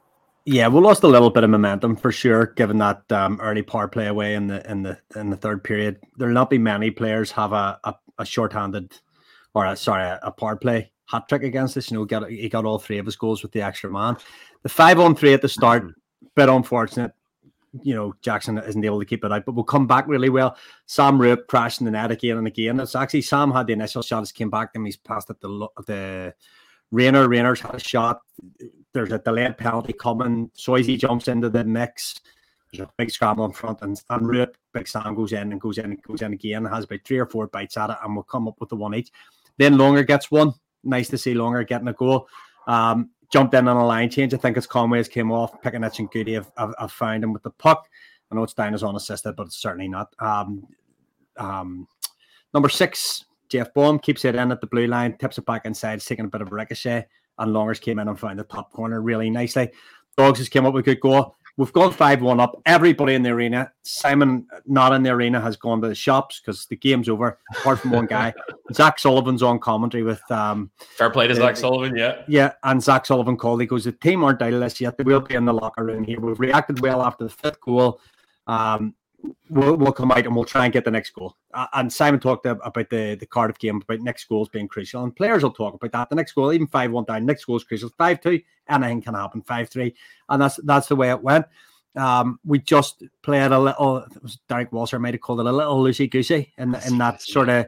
Yeah, 0.47 0.67
we 0.67 0.79
lost 0.79 1.01
a 1.01 1.07
little 1.07 1.31
bit 1.31 1.43
of 1.43 1.49
momentum 1.49 1.95
for 1.95 2.11
sure, 2.11 2.45
given 2.45 2.77
that 2.77 3.11
um, 3.11 3.39
early 3.41 3.63
power 3.63 3.87
play 3.87 4.05
away 4.05 4.35
in 4.35 4.45
the 4.45 4.69
in 4.69 4.83
the 4.83 4.99
in 5.15 5.31
the 5.31 5.35
third 5.35 5.63
period. 5.63 5.99
There'll 6.17 6.35
not 6.35 6.51
be 6.51 6.59
many 6.59 6.91
players 6.91 7.31
have 7.31 7.51
a 7.51 7.79
a, 7.83 7.95
a 8.19 8.25
short-handed 8.25 8.95
or 9.55 9.65
a, 9.65 9.75
sorry 9.75 10.03
a, 10.03 10.19
a 10.21 10.31
power 10.31 10.55
play 10.55 10.91
hat 11.07 11.27
trick 11.27 11.41
against 11.41 11.77
us. 11.77 11.89
You 11.89 11.97
know, 11.97 12.05
got 12.05 12.29
he 12.29 12.47
got 12.47 12.65
all 12.65 12.77
three 12.77 12.99
of 12.99 13.07
his 13.07 13.15
goals 13.15 13.41
with 13.41 13.53
the 13.53 13.63
extra 13.63 13.89
man. 13.89 14.17
The 14.61 14.69
five 14.69 14.99
on 14.99 15.15
three 15.15 15.33
at 15.33 15.41
the 15.41 15.49
start, 15.49 15.83
bit 16.35 16.47
unfortunate. 16.47 17.13
You 17.81 17.95
know, 17.95 18.13
Jackson 18.21 18.59
isn't 18.59 18.85
able 18.85 18.99
to 18.99 19.05
keep 19.05 19.25
it 19.25 19.31
out, 19.31 19.45
but 19.45 19.53
we'll 19.53 19.65
come 19.65 19.87
back 19.87 20.07
really 20.07 20.29
well. 20.29 20.55
Sam 20.85 21.17
Ruopp 21.17 21.47
crashing 21.47 21.85
the 21.85 21.91
net 21.91 22.11
again 22.11 22.37
and 22.37 22.47
again. 22.47 22.79
It's 22.79 22.95
actually 22.95 23.23
Sam 23.23 23.51
had 23.51 23.65
the 23.65 23.73
initial 23.73 24.03
shot, 24.03 24.19
has 24.19 24.31
came 24.31 24.51
back, 24.51 24.69
and 24.75 24.85
he's 24.85 24.95
passed 24.95 25.31
it 25.31 25.41
the 25.41 25.67
the 25.87 26.35
Rayner. 26.91 27.27
Rayner's 27.27 27.61
had 27.61 27.73
a 27.73 27.79
shot. 27.79 28.21
There's 28.95 29.11
a 29.11 29.19
delayed 29.19 29.57
penalty 29.57 29.91
coming. 29.91 30.49
Soisy 30.57 30.97
jumps 30.97 31.27
into 31.27 31.49
the 31.49 31.65
mix. 31.65 32.15
There's 32.71 32.87
a 32.87 32.91
big 32.97 33.11
scramble 33.11 33.43
in 33.43 33.51
front, 33.51 33.81
and, 33.81 34.01
and 34.09 34.25
Root, 34.25 34.55
Big 34.73 34.87
Sam 34.87 35.13
goes 35.13 35.33
in 35.33 35.51
and 35.51 35.59
goes 35.59 35.77
in 35.77 35.85
and 35.85 36.01
goes 36.01 36.21
in 36.21 36.31
again. 36.31 36.63
Has 36.63 36.85
about 36.85 37.01
three 37.03 37.19
or 37.19 37.25
four 37.25 37.47
bites 37.47 37.75
at 37.75 37.89
it, 37.89 37.97
and 38.01 38.15
we'll 38.15 38.23
come 38.23 38.47
up 38.47 38.55
with 38.61 38.69
the 38.69 38.77
one 38.77 38.95
each. 38.95 39.11
Then 39.57 39.77
Longer 39.77 40.03
gets 40.03 40.31
one. 40.31 40.53
Nice 40.85 41.09
to 41.09 41.17
see 41.17 41.33
Longer 41.33 41.65
getting 41.65 41.89
a 41.89 41.93
goal. 41.93 42.29
Um, 42.67 43.09
jumped 43.33 43.53
in 43.53 43.67
on 43.67 43.75
a 43.75 43.85
line 43.85 44.09
change. 44.09 44.33
I 44.33 44.37
think 44.37 44.55
it's 44.55 44.65
Conway's 44.65 45.09
came 45.09 45.29
off. 45.29 45.61
Piccinich 45.61 45.99
and 45.99 46.09
Goody 46.09 46.35
have, 46.35 46.49
have, 46.57 46.73
have 46.79 46.91
found 46.93 47.21
him 47.21 47.33
with 47.33 47.43
the 47.43 47.51
puck. 47.51 47.89
I 48.31 48.35
know 48.35 48.43
it's 48.43 48.53
down 48.53 48.73
as 48.73 48.83
unassisted, 48.83 49.35
but 49.35 49.47
it's 49.47 49.57
certainly 49.57 49.89
not. 49.89 50.13
Um, 50.19 50.65
um, 51.35 51.85
number 52.53 52.69
six, 52.69 53.25
Jeff 53.49 53.73
Baum 53.73 53.99
keeps 53.99 54.23
it 54.23 54.35
in 54.35 54.53
at 54.53 54.61
the 54.61 54.67
blue 54.67 54.87
line, 54.87 55.17
tips 55.17 55.37
it 55.37 55.45
back 55.45 55.65
inside, 55.65 55.99
taking 55.99 56.25
a 56.25 56.29
bit 56.29 56.41
of 56.41 56.51
a 56.51 56.55
ricochet, 56.55 57.07
and 57.37 57.53
Longers 57.53 57.79
came 57.79 57.99
in 57.99 58.07
and 58.07 58.19
found 58.19 58.39
the 58.39 58.43
top 58.43 58.71
corner 58.71 59.01
really 59.01 59.29
nicely. 59.29 59.71
Dogs 60.17 60.39
has 60.39 60.49
came 60.49 60.65
up 60.65 60.73
with 60.73 60.81
a 60.87 60.91
good 60.95 61.01
goal. 61.01 61.35
We've 61.57 61.71
gone 61.71 61.93
5 61.93 62.21
1 62.21 62.39
up. 62.41 62.61
Everybody 62.65 63.13
in 63.13 63.23
the 63.23 63.29
arena, 63.29 63.71
Simon 63.83 64.45
not 64.65 64.91
in 64.91 65.03
the 65.03 65.11
arena, 65.11 65.39
has 65.39 65.55
gone 65.55 65.81
to 65.81 65.87
the 65.87 65.95
shops 65.95 66.41
because 66.41 66.65
the 66.65 66.75
game's 66.75 67.07
over, 67.07 67.39
apart 67.57 67.79
from 67.79 67.91
one 67.91 68.07
guy. 68.07 68.33
Zach 68.73 68.99
Sullivan's 68.99 69.41
on 69.41 69.59
commentary 69.59 70.03
with. 70.03 70.21
um 70.29 70.69
Fair 70.97 71.09
play 71.09 71.27
to 71.27 71.33
the- 71.33 71.39
Zach 71.39 71.55
Sullivan, 71.55 71.95
yeah. 71.95 72.23
Yeah, 72.27 72.51
and 72.63 72.83
Zach 72.83 73.05
Sullivan 73.05 73.37
called. 73.37 73.61
He 73.61 73.67
goes, 73.67 73.85
The 73.85 73.93
team 73.93 74.21
aren't 74.25 74.41
out 74.41 74.51
of 74.51 74.59
this 74.59 74.81
yet. 74.81 74.97
They 74.97 75.05
will 75.05 75.21
be 75.21 75.35
in 75.35 75.45
the 75.45 75.53
locker 75.53 75.85
room 75.85 76.03
here. 76.03 76.19
We've 76.19 76.39
reacted 76.39 76.81
well 76.81 77.01
after 77.01 77.23
the 77.23 77.29
fifth 77.29 77.61
goal. 77.61 78.01
Um, 78.47 78.93
we'll, 79.49 79.75
we'll 79.75 79.91
come 79.91 80.11
out 80.11 80.25
and 80.25 80.35
we'll 80.35 80.45
try 80.45 80.65
and 80.65 80.73
get 80.73 80.85
the 80.85 80.91
next 80.91 81.11
goal. 81.11 81.35
Uh, 81.53 81.67
and 81.73 81.91
Simon 81.91 82.19
talked 82.19 82.45
about 82.45 82.73
the, 82.89 83.15
the 83.19 83.25
Cardiff 83.25 83.59
game, 83.59 83.81
about 83.81 84.01
next 84.01 84.25
goals 84.25 84.49
being 84.49 84.67
crucial. 84.67 85.03
And 85.03 85.15
players 85.15 85.43
will 85.43 85.51
talk 85.51 85.73
about 85.73 85.91
that. 85.91 86.09
The 86.09 86.15
next 86.15 86.33
goal, 86.33 86.53
even 86.53 86.67
5 86.67 86.91
1 86.91 87.03
down, 87.05 87.25
next 87.25 87.45
goal 87.45 87.57
is 87.57 87.63
crucial. 87.63 87.89
5 87.97 88.21
2, 88.21 88.41
anything 88.69 89.01
can 89.01 89.13
happen. 89.13 89.41
5 89.41 89.69
3. 89.69 89.95
And 90.29 90.41
that's 90.41 90.57
that's 90.63 90.87
the 90.87 90.95
way 90.95 91.09
it 91.09 91.21
went. 91.21 91.45
Um, 91.95 92.39
we 92.45 92.59
just 92.59 93.03
played 93.21 93.51
a 93.51 93.59
little, 93.59 93.97
it 93.99 94.21
was 94.21 94.37
Derek 94.49 94.71
Walser 94.71 94.99
might 94.99 95.13
have 95.13 95.21
called 95.21 95.39
it 95.39 95.45
a 95.45 95.51
little 95.51 95.81
loosey 95.81 96.11
goosey 96.11 96.53
in, 96.57 96.75
in 96.87 96.97
that 96.97 97.21
sort 97.21 97.47
of 97.47 97.67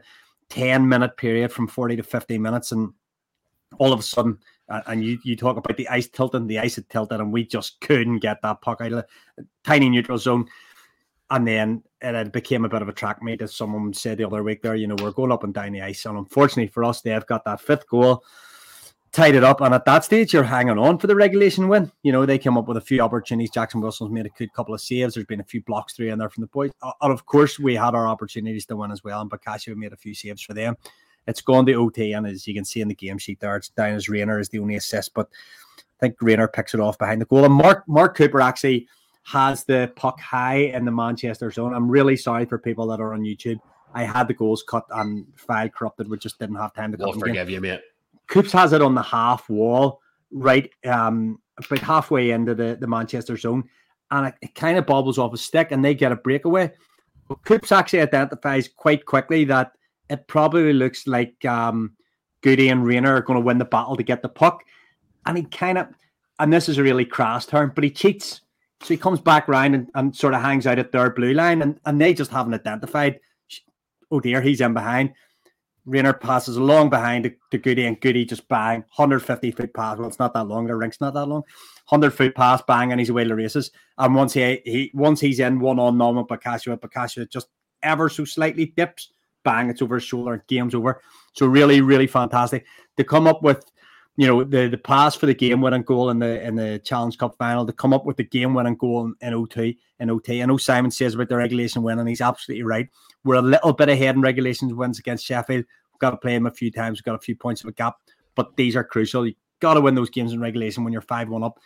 10 0.50 0.86
minute 0.86 1.16
period 1.16 1.50
from 1.50 1.66
40 1.66 1.96
to 1.96 2.02
50 2.02 2.36
minutes. 2.38 2.72
And 2.72 2.92
all 3.78 3.92
of 3.92 4.00
a 4.00 4.02
sudden, 4.02 4.38
uh, 4.68 4.82
and 4.86 5.02
you, 5.02 5.18
you 5.22 5.34
talk 5.34 5.56
about 5.56 5.76
the 5.76 5.88
ice 5.88 6.08
tilting, 6.08 6.46
the 6.46 6.58
ice 6.58 6.76
had 6.76 6.88
tilted, 6.90 7.20
and 7.20 7.32
we 7.32 7.44
just 7.44 7.80
couldn't 7.80 8.18
get 8.18 8.42
that 8.42 8.60
puck 8.60 8.80
out 8.80 8.92
of 8.92 9.04
the 9.36 9.46
tiny 9.64 9.88
neutral 9.88 10.18
zone. 10.18 10.46
And 11.30 11.46
then 11.46 11.82
it 12.00 12.32
became 12.32 12.64
a 12.64 12.68
bit 12.68 12.80
of 12.80 12.88
a 12.88 12.92
track 12.92 13.22
meet, 13.22 13.42
as 13.42 13.54
someone 13.54 13.92
said 13.92 14.18
the 14.18 14.26
other 14.26 14.42
week 14.42 14.62
there. 14.62 14.74
You 14.74 14.86
know, 14.86 14.96
we're 15.00 15.10
going 15.10 15.32
up 15.32 15.44
and 15.44 15.52
down 15.52 15.72
the 15.72 15.82
ice. 15.82 16.06
And 16.06 16.16
unfortunately 16.16 16.68
for 16.68 16.84
us, 16.84 17.02
they've 17.02 17.26
got 17.26 17.44
that 17.44 17.60
fifth 17.60 17.86
goal, 17.86 18.24
tied 19.12 19.34
it 19.34 19.44
up. 19.44 19.60
And 19.60 19.74
at 19.74 19.84
that 19.84 20.04
stage, 20.04 20.32
you're 20.32 20.42
hanging 20.42 20.78
on 20.78 20.98
for 20.98 21.06
the 21.06 21.14
regulation 21.14 21.68
win. 21.68 21.92
You 22.02 22.12
know, 22.12 22.24
they 22.24 22.38
came 22.38 22.56
up 22.56 22.66
with 22.66 22.78
a 22.78 22.82
few 22.82 23.00
opportunities. 23.02 23.50
Jackson 23.50 23.82
Wilson's 23.82 24.10
made 24.10 24.24
a 24.24 24.30
good 24.30 24.52
couple 24.54 24.74
of 24.74 24.80
saves. 24.80 25.14
There's 25.14 25.26
been 25.26 25.40
a 25.40 25.44
few 25.44 25.60
blocks 25.62 25.92
through 25.92 26.10
in 26.12 26.18
there 26.18 26.30
from 26.30 26.40
the 26.40 26.48
boys. 26.48 26.70
And 26.82 27.12
of 27.12 27.26
course, 27.26 27.58
we 27.58 27.74
had 27.74 27.94
our 27.94 28.08
opportunities 28.08 28.64
to 28.66 28.76
win 28.76 28.90
as 28.90 29.04
well. 29.04 29.20
And 29.20 29.30
Bacasio 29.30 29.76
made 29.76 29.92
a 29.92 29.96
few 29.96 30.14
saves 30.14 30.40
for 30.40 30.54
them. 30.54 30.76
It's 31.26 31.42
gone 31.42 31.66
to 31.66 31.74
OT, 31.74 32.14
and 32.14 32.26
as 32.26 32.46
you 32.46 32.54
can 32.54 32.64
see 32.64 32.80
in 32.80 32.88
the 32.88 32.94
game 32.94 33.18
sheet 33.18 33.40
there, 33.40 33.54
it's 33.56 33.68
down 33.68 33.92
as 33.92 34.08
Rayner 34.08 34.40
is 34.40 34.48
the 34.48 34.60
only 34.60 34.76
assist. 34.76 35.12
But 35.12 35.28
I 35.76 35.82
think 36.00 36.16
Rayner 36.22 36.48
picks 36.48 36.72
it 36.72 36.80
off 36.80 36.96
behind 36.96 37.20
the 37.20 37.26
goal. 37.26 37.44
And 37.44 37.52
Mark 37.52 37.84
Mark 37.86 38.16
Cooper 38.16 38.40
actually 38.40 38.88
has 39.30 39.64
the 39.64 39.92
puck 39.94 40.18
high 40.20 40.56
in 40.56 40.86
the 40.86 40.90
Manchester 40.90 41.50
zone. 41.50 41.74
I'm 41.74 41.90
really 41.90 42.16
sorry 42.16 42.46
for 42.46 42.58
people 42.58 42.86
that 42.86 43.00
are 43.00 43.12
on 43.12 43.20
YouTube. 43.20 43.60
I 43.94 44.04
had 44.04 44.26
the 44.26 44.34
goals 44.34 44.62
cut 44.62 44.86
and 44.90 45.26
file 45.36 45.68
corrupted. 45.68 46.08
We 46.08 46.16
just 46.16 46.38
didn't 46.38 46.56
have 46.56 46.72
time 46.72 46.92
to 46.92 46.98
We'll 46.98 47.08
cut 47.08 47.20
them 47.20 47.22
again. 47.24 47.34
forgive 47.34 47.50
you, 47.50 47.60
mate. 47.60 47.80
Coops 48.28 48.52
has 48.52 48.72
it 48.72 48.80
on 48.80 48.94
the 48.94 49.02
half 49.02 49.48
wall, 49.50 50.00
right 50.30 50.70
um 50.84 51.38
about 51.58 51.78
halfway 51.80 52.30
into 52.30 52.54
the, 52.54 52.76
the 52.80 52.86
Manchester 52.86 53.36
zone, 53.36 53.64
and 54.10 54.28
it, 54.28 54.34
it 54.40 54.54
kind 54.54 54.78
of 54.78 54.86
bobbles 54.86 55.18
off 55.18 55.34
a 55.34 55.36
stick, 55.36 55.72
and 55.72 55.84
they 55.84 55.94
get 55.94 56.12
a 56.12 56.16
breakaway. 56.16 56.72
But 57.28 57.42
Coops 57.44 57.72
actually 57.72 58.00
identifies 58.00 58.68
quite 58.68 59.04
quickly 59.04 59.44
that 59.44 59.72
it 60.08 60.26
probably 60.26 60.72
looks 60.72 61.06
like 61.06 61.44
um 61.44 61.92
Goody 62.42 62.68
and 62.68 62.86
Rayner 62.86 63.14
are 63.16 63.22
going 63.22 63.38
to 63.38 63.44
win 63.44 63.58
the 63.58 63.64
battle 63.64 63.96
to 63.96 64.02
get 64.02 64.22
the 64.22 64.28
puck, 64.28 64.62
and 65.26 65.36
he 65.36 65.44
kind 65.44 65.76
of, 65.76 65.88
and 66.38 66.50
this 66.52 66.68
is 66.68 66.78
a 66.78 66.82
really 66.82 67.04
crass 67.04 67.44
term, 67.44 67.72
but 67.74 67.84
he 67.84 67.90
cheats. 67.90 68.40
So 68.82 68.88
he 68.88 68.96
comes 68.96 69.20
back 69.20 69.48
round 69.48 69.74
and, 69.74 69.90
and 69.94 70.14
sort 70.14 70.34
of 70.34 70.42
hangs 70.42 70.66
out 70.66 70.78
at 70.78 70.92
their 70.92 71.10
blue 71.10 71.34
line, 71.34 71.62
and, 71.62 71.80
and 71.84 72.00
they 72.00 72.14
just 72.14 72.30
haven't 72.30 72.54
identified. 72.54 73.18
Oh 74.10 74.20
dear, 74.20 74.40
he's 74.40 74.60
in 74.60 74.72
behind. 74.72 75.12
Rayner 75.84 76.12
passes 76.12 76.56
along 76.58 76.90
behind 76.90 77.24
to, 77.24 77.32
to 77.50 77.58
Goody, 77.58 77.86
and 77.86 78.00
Goody 78.00 78.24
just 78.24 78.46
bang 78.48 78.80
150 78.96 79.50
foot 79.52 79.72
pass. 79.74 79.98
Well, 79.98 80.06
it's 80.06 80.18
not 80.18 80.34
that 80.34 80.44
long. 80.44 80.66
The 80.66 80.76
rink's 80.76 81.00
not 81.00 81.14
that 81.14 81.26
long. 81.26 81.42
100 81.88 82.10
foot 82.10 82.34
pass, 82.34 82.62
bang, 82.62 82.92
and 82.92 83.00
he's 83.00 83.08
away 83.08 83.24
to 83.24 83.28
the 83.30 83.34
races. 83.34 83.70
And 83.96 84.14
once 84.14 84.34
he, 84.34 84.60
he 84.64 84.90
once 84.94 85.20
he's 85.20 85.40
in 85.40 85.58
one 85.60 85.78
on 85.78 85.96
one 85.98 86.16
with 86.16 86.26
Bacasio, 86.26 86.78
Bacasio 86.78 87.28
just 87.28 87.48
ever 87.82 88.08
so 88.08 88.24
slightly 88.24 88.66
dips, 88.76 89.12
bang, 89.44 89.70
it's 89.70 89.80
over 89.80 89.96
his 89.96 90.04
shoulder, 90.04 90.44
game's 90.46 90.74
over. 90.74 91.00
So 91.32 91.46
really, 91.46 91.80
really 91.80 92.06
fantastic. 92.06 92.66
To 92.98 93.04
come 93.04 93.26
up 93.26 93.42
with, 93.42 93.64
you 94.18 94.26
know, 94.26 94.42
the, 94.42 94.66
the 94.66 94.76
pass 94.76 95.14
for 95.14 95.26
the 95.26 95.34
game 95.34 95.60
winning 95.60 95.82
goal 95.82 96.10
in 96.10 96.18
the 96.18 96.44
in 96.44 96.56
the 96.56 96.80
Challenge 96.80 97.16
Cup 97.16 97.36
final, 97.38 97.64
to 97.64 97.72
come 97.72 97.94
up 97.94 98.04
with 98.04 98.16
the 98.16 98.24
game 98.24 98.52
winning 98.52 98.74
goal 98.74 99.06
in, 99.06 99.14
in 99.20 99.32
OT 99.32 99.78
in 100.00 100.10
OT. 100.10 100.42
I 100.42 100.46
know 100.46 100.56
Simon 100.56 100.90
says 100.90 101.14
about 101.14 101.28
the 101.28 101.36
regulation 101.36 101.84
win, 101.84 102.00
and 102.00 102.08
he's 102.08 102.20
absolutely 102.20 102.64
right. 102.64 102.88
We're 103.22 103.36
a 103.36 103.42
little 103.42 103.72
bit 103.72 103.88
ahead 103.88 104.16
in 104.16 104.20
regulations 104.20 104.74
wins 104.74 104.98
against 104.98 105.24
Sheffield. 105.24 105.64
We've 105.92 106.00
got 106.00 106.10
to 106.10 106.16
play 106.16 106.34
them 106.34 106.46
a 106.46 106.50
few 106.50 106.72
times. 106.72 106.98
We've 106.98 107.04
got 107.04 107.14
a 107.14 107.20
few 107.20 107.36
points 107.36 107.62
of 107.62 107.68
a 107.68 107.72
gap, 107.72 107.94
but 108.34 108.56
these 108.56 108.74
are 108.74 108.82
crucial. 108.82 109.24
You 109.24 109.34
got 109.60 109.74
to 109.74 109.80
win 109.80 109.94
those 109.94 110.10
games 110.10 110.32
in 110.32 110.40
regulation 110.40 110.82
when 110.82 110.92
you're 110.92 111.00
five 111.00 111.28
one 111.28 111.44
up. 111.44 111.60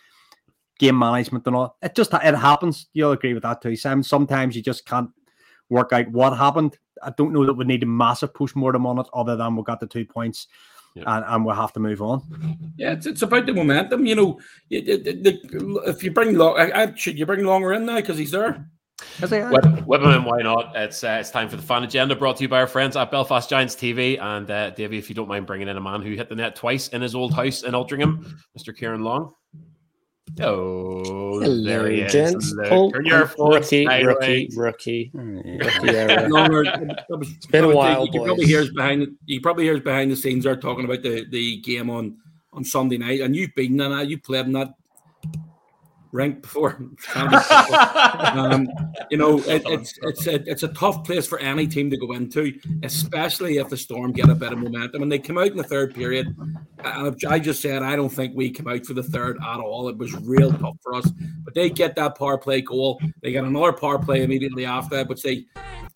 Game 0.78 0.98
management 0.98 1.46
and 1.46 1.56
all. 1.56 1.78
It 1.80 1.94
just 1.94 2.12
it 2.12 2.34
happens. 2.34 2.86
You'll 2.92 3.12
agree 3.12 3.32
with 3.32 3.44
that 3.44 3.62
too, 3.62 3.76
Simon. 3.76 4.02
Sometimes 4.02 4.54
you 4.54 4.60
just 4.60 4.84
can't 4.84 5.08
work 5.70 5.94
out 5.94 6.10
what 6.10 6.36
happened. 6.36 6.76
I 7.02 7.14
don't 7.16 7.32
know 7.32 7.46
that 7.46 7.54
we 7.54 7.64
need 7.64 7.82
a 7.82 7.86
massive 7.86 8.34
push 8.34 8.54
mortem 8.54 8.84
on 8.84 8.98
it, 8.98 9.06
other 9.14 9.36
than 9.36 9.56
we 9.56 9.62
got 9.62 9.80
the 9.80 9.86
two 9.86 10.04
points, 10.04 10.48
and, 10.96 11.24
and 11.26 11.44
we'll 11.44 11.54
have 11.54 11.72
to 11.74 11.80
move 11.80 12.02
on. 12.02 12.22
Yeah, 12.76 12.92
it's, 12.92 13.06
it's 13.06 13.22
about 13.22 13.46
the 13.46 13.54
momentum. 13.54 14.04
You 14.06 14.14
know, 14.14 14.40
you- 14.68 14.80
you- 14.80 14.98
the- 14.98 15.82
if 15.86 16.02
you 16.02 16.10
bring 16.10 16.36
long, 16.36 16.58
I, 16.58 16.82
I, 16.82 16.94
should 16.94 17.18
you 17.18 17.26
bring 17.26 17.44
longer 17.44 17.72
in 17.72 17.86
now 17.86 17.96
because 17.96 18.18
he's 18.18 18.30
there? 18.30 18.68
Whip, 19.50 19.64
whip 19.86 20.00
him 20.02 20.10
in, 20.10 20.24
why 20.24 20.42
not? 20.42 20.76
It's 20.76 21.02
uh, 21.02 21.18
it's 21.20 21.30
time 21.30 21.48
for 21.48 21.56
the 21.56 21.62
fan 21.62 21.82
agenda 21.82 22.14
brought 22.14 22.36
to 22.36 22.42
you 22.44 22.48
by 22.48 22.60
our 22.60 22.66
friends 22.68 22.96
at 22.96 23.10
Belfast 23.10 23.50
Giants 23.50 23.74
TV. 23.74 24.20
And 24.22 24.48
uh, 24.50 24.70
Davey, 24.70 24.96
if 24.98 25.08
you 25.08 25.14
don't 25.16 25.26
mind 25.28 25.44
bringing 25.46 25.66
in 25.68 25.76
a 25.76 25.80
man 25.80 26.02
who 26.02 26.14
hit 26.14 26.28
the 26.28 26.36
net 26.36 26.54
twice 26.54 26.88
in 26.88 27.02
his 27.02 27.14
old 27.14 27.34
house 27.34 27.62
in 27.64 27.72
Altrincham, 27.72 28.24
Mr. 28.56 28.76
Ciaran 28.76 29.02
Long. 29.02 29.32
Oh, 30.40 31.40
there 31.40 31.88
he 31.88 31.96
Hello, 31.96 32.06
is. 32.06 32.12
gents. 32.12 32.52
Look, 32.52 32.68
Paul, 32.68 32.90
turn 32.92 33.04
your 33.04 33.18
rookie, 33.20 33.34
foot 33.86 34.06
rookie, 34.06 34.50
rookie, 34.56 35.10
rookie 35.14 35.88
era. 35.90 36.28
Longer. 36.28 36.64
That 36.64 37.04
was- 37.08 37.30
It's 37.32 37.46
been 37.46 37.64
a 37.64 37.68
probably- 37.68 37.76
while, 37.76 38.06
You 38.06 38.12
probably 38.22 38.36
boys. 38.44 38.46
hears 38.48 38.70
behind. 38.72 39.08
You 39.26 39.40
probably 39.40 39.64
hears 39.64 39.80
behind 39.80 40.10
the 40.10 40.16
scenes. 40.16 40.44
They're 40.44 40.56
talking 40.56 40.84
about 40.84 41.02
the, 41.02 41.26
the 41.28 41.56
game 41.58 41.90
on 41.90 42.16
on 42.54 42.64
Sunday 42.64 42.98
night, 42.98 43.20
and 43.20 43.34
you've 43.34 43.54
been 43.54 43.72
in 43.80 43.90
that. 43.90 44.08
You 44.08 44.18
played 44.18 44.46
in 44.46 44.52
that 44.52 44.74
rink 46.12 46.42
before. 46.42 46.78
um, 47.16 48.68
you 49.10 49.16
know, 49.16 49.38
it, 49.46 49.62
it's 49.66 49.98
it's 50.02 50.26
a, 50.26 50.34
it's 50.48 50.62
a 50.62 50.68
tough 50.68 51.04
place 51.04 51.26
for 51.26 51.38
any 51.40 51.66
team 51.66 51.90
to 51.90 51.96
go 51.96 52.12
into, 52.12 52.58
especially 52.82 53.58
if 53.58 53.68
the 53.68 53.76
Storm 53.76 54.12
get 54.12 54.28
a 54.28 54.34
bit 54.34 54.52
of 54.52 54.58
momentum. 54.58 55.02
And 55.02 55.10
they 55.10 55.18
come 55.18 55.38
out 55.38 55.48
in 55.48 55.56
the 55.56 55.64
third 55.64 55.94
period. 55.94 56.36
And 56.84 57.16
I 57.28 57.38
just 57.38 57.62
said 57.62 57.82
I 57.82 57.96
don't 57.96 58.10
think 58.10 58.36
we 58.36 58.50
come 58.50 58.68
out 58.68 58.86
for 58.86 58.94
the 58.94 59.02
third 59.02 59.38
at 59.42 59.60
all. 59.60 59.88
It 59.88 59.96
was 59.96 60.14
real 60.14 60.52
tough 60.52 60.76
for 60.82 60.94
us. 60.94 61.10
But 61.44 61.54
they 61.54 61.70
get 61.70 61.96
that 61.96 62.16
power 62.16 62.38
play 62.38 62.60
goal. 62.60 63.00
They 63.22 63.32
get 63.32 63.44
another 63.44 63.72
power 63.72 63.98
play 63.98 64.22
immediately 64.22 64.64
after 64.64 64.96
that, 64.96 65.08
which 65.08 65.22
they 65.22 65.46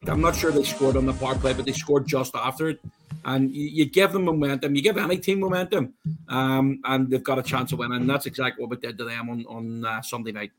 I'm 0.09 0.21
not 0.21 0.37
sure 0.37 0.51
they 0.51 0.62
scored 0.62 0.97
on 0.97 1.07
the 1.07 1.12
power 1.12 1.35
play, 1.35 1.53
but 1.53 1.64
they 1.64 1.73
scored 1.73 2.07
just 2.07 2.35
after 2.35 2.69
it. 2.69 2.81
And 3.25 3.55
you, 3.55 3.66
you 3.69 3.85
give 3.87 4.12
them 4.12 4.25
momentum, 4.25 4.77
you 4.77 4.83
give 4.83 4.97
any 4.97 5.19
team 5.19 5.40
momentum, 5.40 5.95
um, 6.29 6.81
and 6.85 7.11
they've 7.11 7.25
got 7.25 7.38
a 7.38 7.42
chance 7.42 7.73
of 7.73 7.81
winning. 7.81 8.01
And 8.01 8.09
that's 8.09 8.27
exactly 8.27 8.62
what 8.62 8.71
we 8.71 8.77
did 8.77 8.99
to 8.99 9.05
them 9.05 9.29
on 9.29 9.45
on 9.47 9.85
uh, 9.85 10.03
Sunday 10.03 10.33
night. 10.33 10.53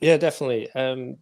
Yeah, 0.00 0.16
definitely. 0.16 0.70
Um, 0.72 1.16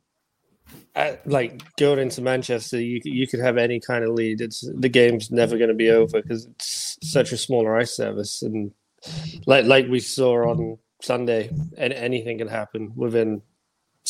like 1.25 1.63
going 1.77 1.99
into 1.99 2.23
Manchester, 2.23 2.81
you 2.81 3.01
you 3.05 3.27
could 3.27 3.41
have 3.41 3.57
any 3.57 3.81
kind 3.81 4.05
of 4.05 4.11
lead. 4.11 4.41
It's 4.41 4.69
the 4.75 4.89
game's 4.89 5.31
never 5.31 5.57
going 5.57 5.69
to 5.69 5.75
be 5.75 5.91
over 5.91 6.21
because 6.21 6.47
it's 6.47 6.99
such 7.03 7.33
a 7.33 7.37
smaller 7.37 7.77
ice 7.77 7.97
service, 7.97 8.43
and 8.43 8.73
like 9.47 9.65
like 9.65 9.89
we 9.89 10.01
saw 10.01 10.51
on 10.51 10.79
Sunday, 11.03 11.51
and 11.79 11.93
anything 11.93 12.39
can 12.39 12.49
happen 12.49 12.93
within 12.97 13.43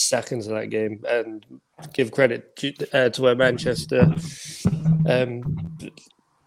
seconds 0.08 0.46
of 0.46 0.54
that 0.54 0.70
game. 0.70 1.04
And 1.08 1.44
give 1.92 2.10
credit 2.12 2.56
to, 2.56 2.74
uh, 2.92 3.08
to 3.10 3.22
where 3.22 3.34
Manchester, 3.34 4.14
um, 5.06 5.78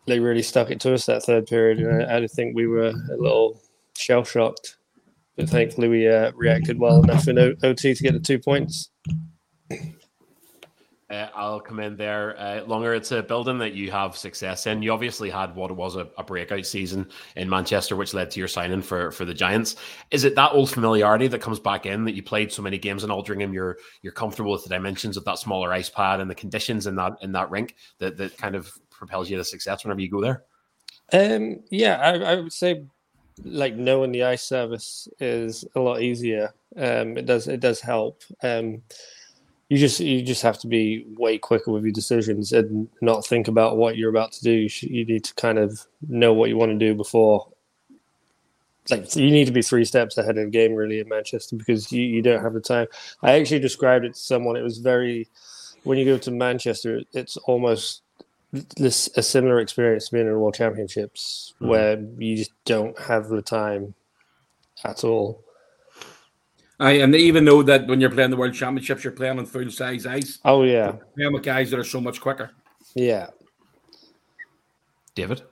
they 0.08 0.20
really 0.20 0.42
stuck 0.42 0.70
it 0.72 0.80
to 0.82 0.94
us 0.94 1.06
that 1.06 1.24
third 1.24 1.48
period, 1.48 1.80
and 1.80 2.04
I, 2.04 2.18
I 2.18 2.28
think 2.28 2.56
we 2.56 2.68
were 2.68 2.88
a 2.88 3.18
little 3.18 3.62
shell 3.98 4.24
shocked. 4.24 4.78
But 5.36 5.50
thankfully, 5.50 5.88
we 5.88 6.08
uh, 6.08 6.32
reacted 6.36 6.78
well 6.78 7.04
enough 7.04 7.28
in 7.28 7.39
O- 7.39 7.56
OT 7.63 7.96
to 7.96 8.04
get 8.04 8.13
the 8.13 8.20
two 8.20 8.38
points. 8.38 8.92
Uh, 11.13 11.30
I'll 11.36 11.60
come 11.60 11.80
in 11.80 11.95
there. 11.95 12.39
Uh, 12.39 12.63
longer, 12.65 12.93
it's 12.93 13.12
a 13.12 13.21
building 13.21 13.60
that 13.60 13.73
you 13.73 13.91
have 13.91 14.17
success 14.17 14.65
in. 14.65 14.82
You 14.82 14.91
obviously 14.91 15.30
had 15.30 15.56
what 15.56 15.71
was 15.76 15.95
a, 15.95 16.08
a 16.17 16.23
breakout 16.23 16.65
season 16.65 17.08
in 17.36 17.47
Manchester, 17.49 17.95
which 17.95 18.13
led 18.13 18.32
to 18.32 18.39
your 18.39 18.47
signing 18.47 18.82
for 18.82 19.12
for 19.12 19.23
the 19.23 19.34
Giants. 19.34 19.76
Is 20.10 20.23
it 20.23 20.36
that 20.36 20.54
old 20.54 20.71
familiarity 20.71 21.28
that 21.28 21.41
comes 21.41 21.60
back 21.60 21.86
in 21.86 22.04
that 22.06 22.15
you 22.15 22.23
played 22.23 22.52
so 22.52 22.63
many 22.63 22.80
games 22.80 23.04
in 23.04 23.12
Altrincham? 23.12 23.54
You're 23.54 23.78
you're 24.02 24.13
comfortable 24.13 24.52
with 24.52 24.63
the 24.63 24.69
dimensions 24.69 25.15
of 25.15 25.26
that 25.26 25.38
smaller 25.38 25.71
ice 25.71 25.89
pad 25.89 26.19
and 26.19 26.30
the 26.30 26.36
conditions 26.36 26.88
in 26.88 26.95
that 26.95 27.13
in 27.21 27.32
that 27.34 27.52
rink 27.52 27.76
that 27.99 28.17
that 28.17 28.36
kind 28.38 28.56
of 28.56 28.71
propels 28.89 29.30
you 29.30 29.38
to 29.38 29.43
success 29.43 29.84
whenever 29.84 30.02
you 30.02 30.10
go 30.10 30.21
there. 30.21 30.43
Um, 31.12 31.60
yeah, 31.69 31.97
I, 31.97 32.34
I 32.34 32.36
would 32.38 32.54
say 32.54 32.86
like 33.43 33.76
knowing 33.76 34.12
the 34.12 34.23
ice 34.23 34.43
service 34.43 35.08
is 35.19 35.65
a 35.76 35.80
lot 35.80 36.02
easier. 36.02 36.54
Um, 36.76 37.17
it 37.17 37.26
does 37.26 37.47
it 37.47 37.60
does 37.60 37.82
help. 37.82 38.23
Um, 38.41 38.82
you 39.74 39.80
just 39.80 40.00
you 40.00 40.22
just 40.22 40.44
have 40.44 40.60
to 40.60 40.68
be 40.68 41.04
way 41.18 41.40
quicker 41.40 41.72
with 41.72 41.84
your 41.84 41.92
decisions 41.92 42.54
and 42.54 42.88
not 43.02 43.26
think 43.26 43.48
about 43.48 43.76
what 43.76 43.98
you're 43.98 44.12
about 44.12 44.32
to 44.34 44.44
do. 44.44 44.52
You, 44.52 44.70
should, 44.70 44.92
you 44.92 45.04
need 45.04 45.24
to 45.24 45.34
kind 45.34 45.58
of 45.58 45.82
know 46.08 46.32
what 46.32 46.50
you 46.50 46.58
want 46.58 46.74
to 46.74 46.78
do 46.78 46.94
before. 46.94 47.48
Like 48.92 49.16
you 49.16 49.32
need 49.32 49.46
to 49.46 49.52
be 49.52 49.64
three 49.64 49.84
steps 49.86 50.16
ahead 50.16 50.38
of 50.38 50.46
the 50.46 50.52
game 50.52 50.76
really 50.76 51.00
in 51.00 51.10
Manchester 51.10 51.56
because 51.56 51.92
you, 51.92 52.04
you 52.04 52.22
don't 52.22 52.44
have 52.44 52.54
the 52.54 52.62
time. 52.62 52.86
I 53.24 53.40
actually 53.40 53.62
described 53.62 54.06
it 54.06 54.14
to 54.14 54.20
someone. 54.20 54.58
It 54.58 54.62
was 54.62 54.78
very 54.78 55.28
when 55.84 55.98
you 55.98 56.06
go 56.06 56.20
to 56.20 56.30
Manchester, 56.32 57.02
it's 57.12 57.36
almost 57.38 58.04
this 58.78 59.10
a 59.18 59.24
similar 59.24 59.60
experience 59.60 60.10
to 60.10 60.14
being 60.14 60.28
in 60.28 60.40
World 60.40 60.54
Championships 60.54 61.56
Mm-hmm. 61.56 61.68
where 61.68 62.00
you 62.20 62.38
just 62.38 62.52
don't 62.66 62.98
have 63.00 63.30
the 63.30 63.42
time 63.42 63.96
at 64.86 65.04
all. 65.04 65.44
I 66.80 66.94
and 66.94 67.14
they 67.14 67.20
even 67.20 67.46
know 67.46 67.62
that 67.64 67.88
when 67.88 68.02
you're 68.02 68.10
playing 68.10 68.32
the 68.32 68.38
World 68.38 68.54
Championships, 68.54 69.04
you're 69.04 69.14
playing 69.14 69.40
on 69.40 69.46
full 69.46 69.70
size 69.70 70.06
ice. 70.06 70.40
Oh 70.44 70.64
yeah, 70.64 70.94
Playing 71.16 71.34
with 71.34 71.44
guys 71.44 71.70
that 71.72 71.80
are 71.80 71.84
so 71.84 72.02
much 72.02 72.20
quicker. 72.22 72.52
yeah. 72.96 73.28
David. 75.16 75.44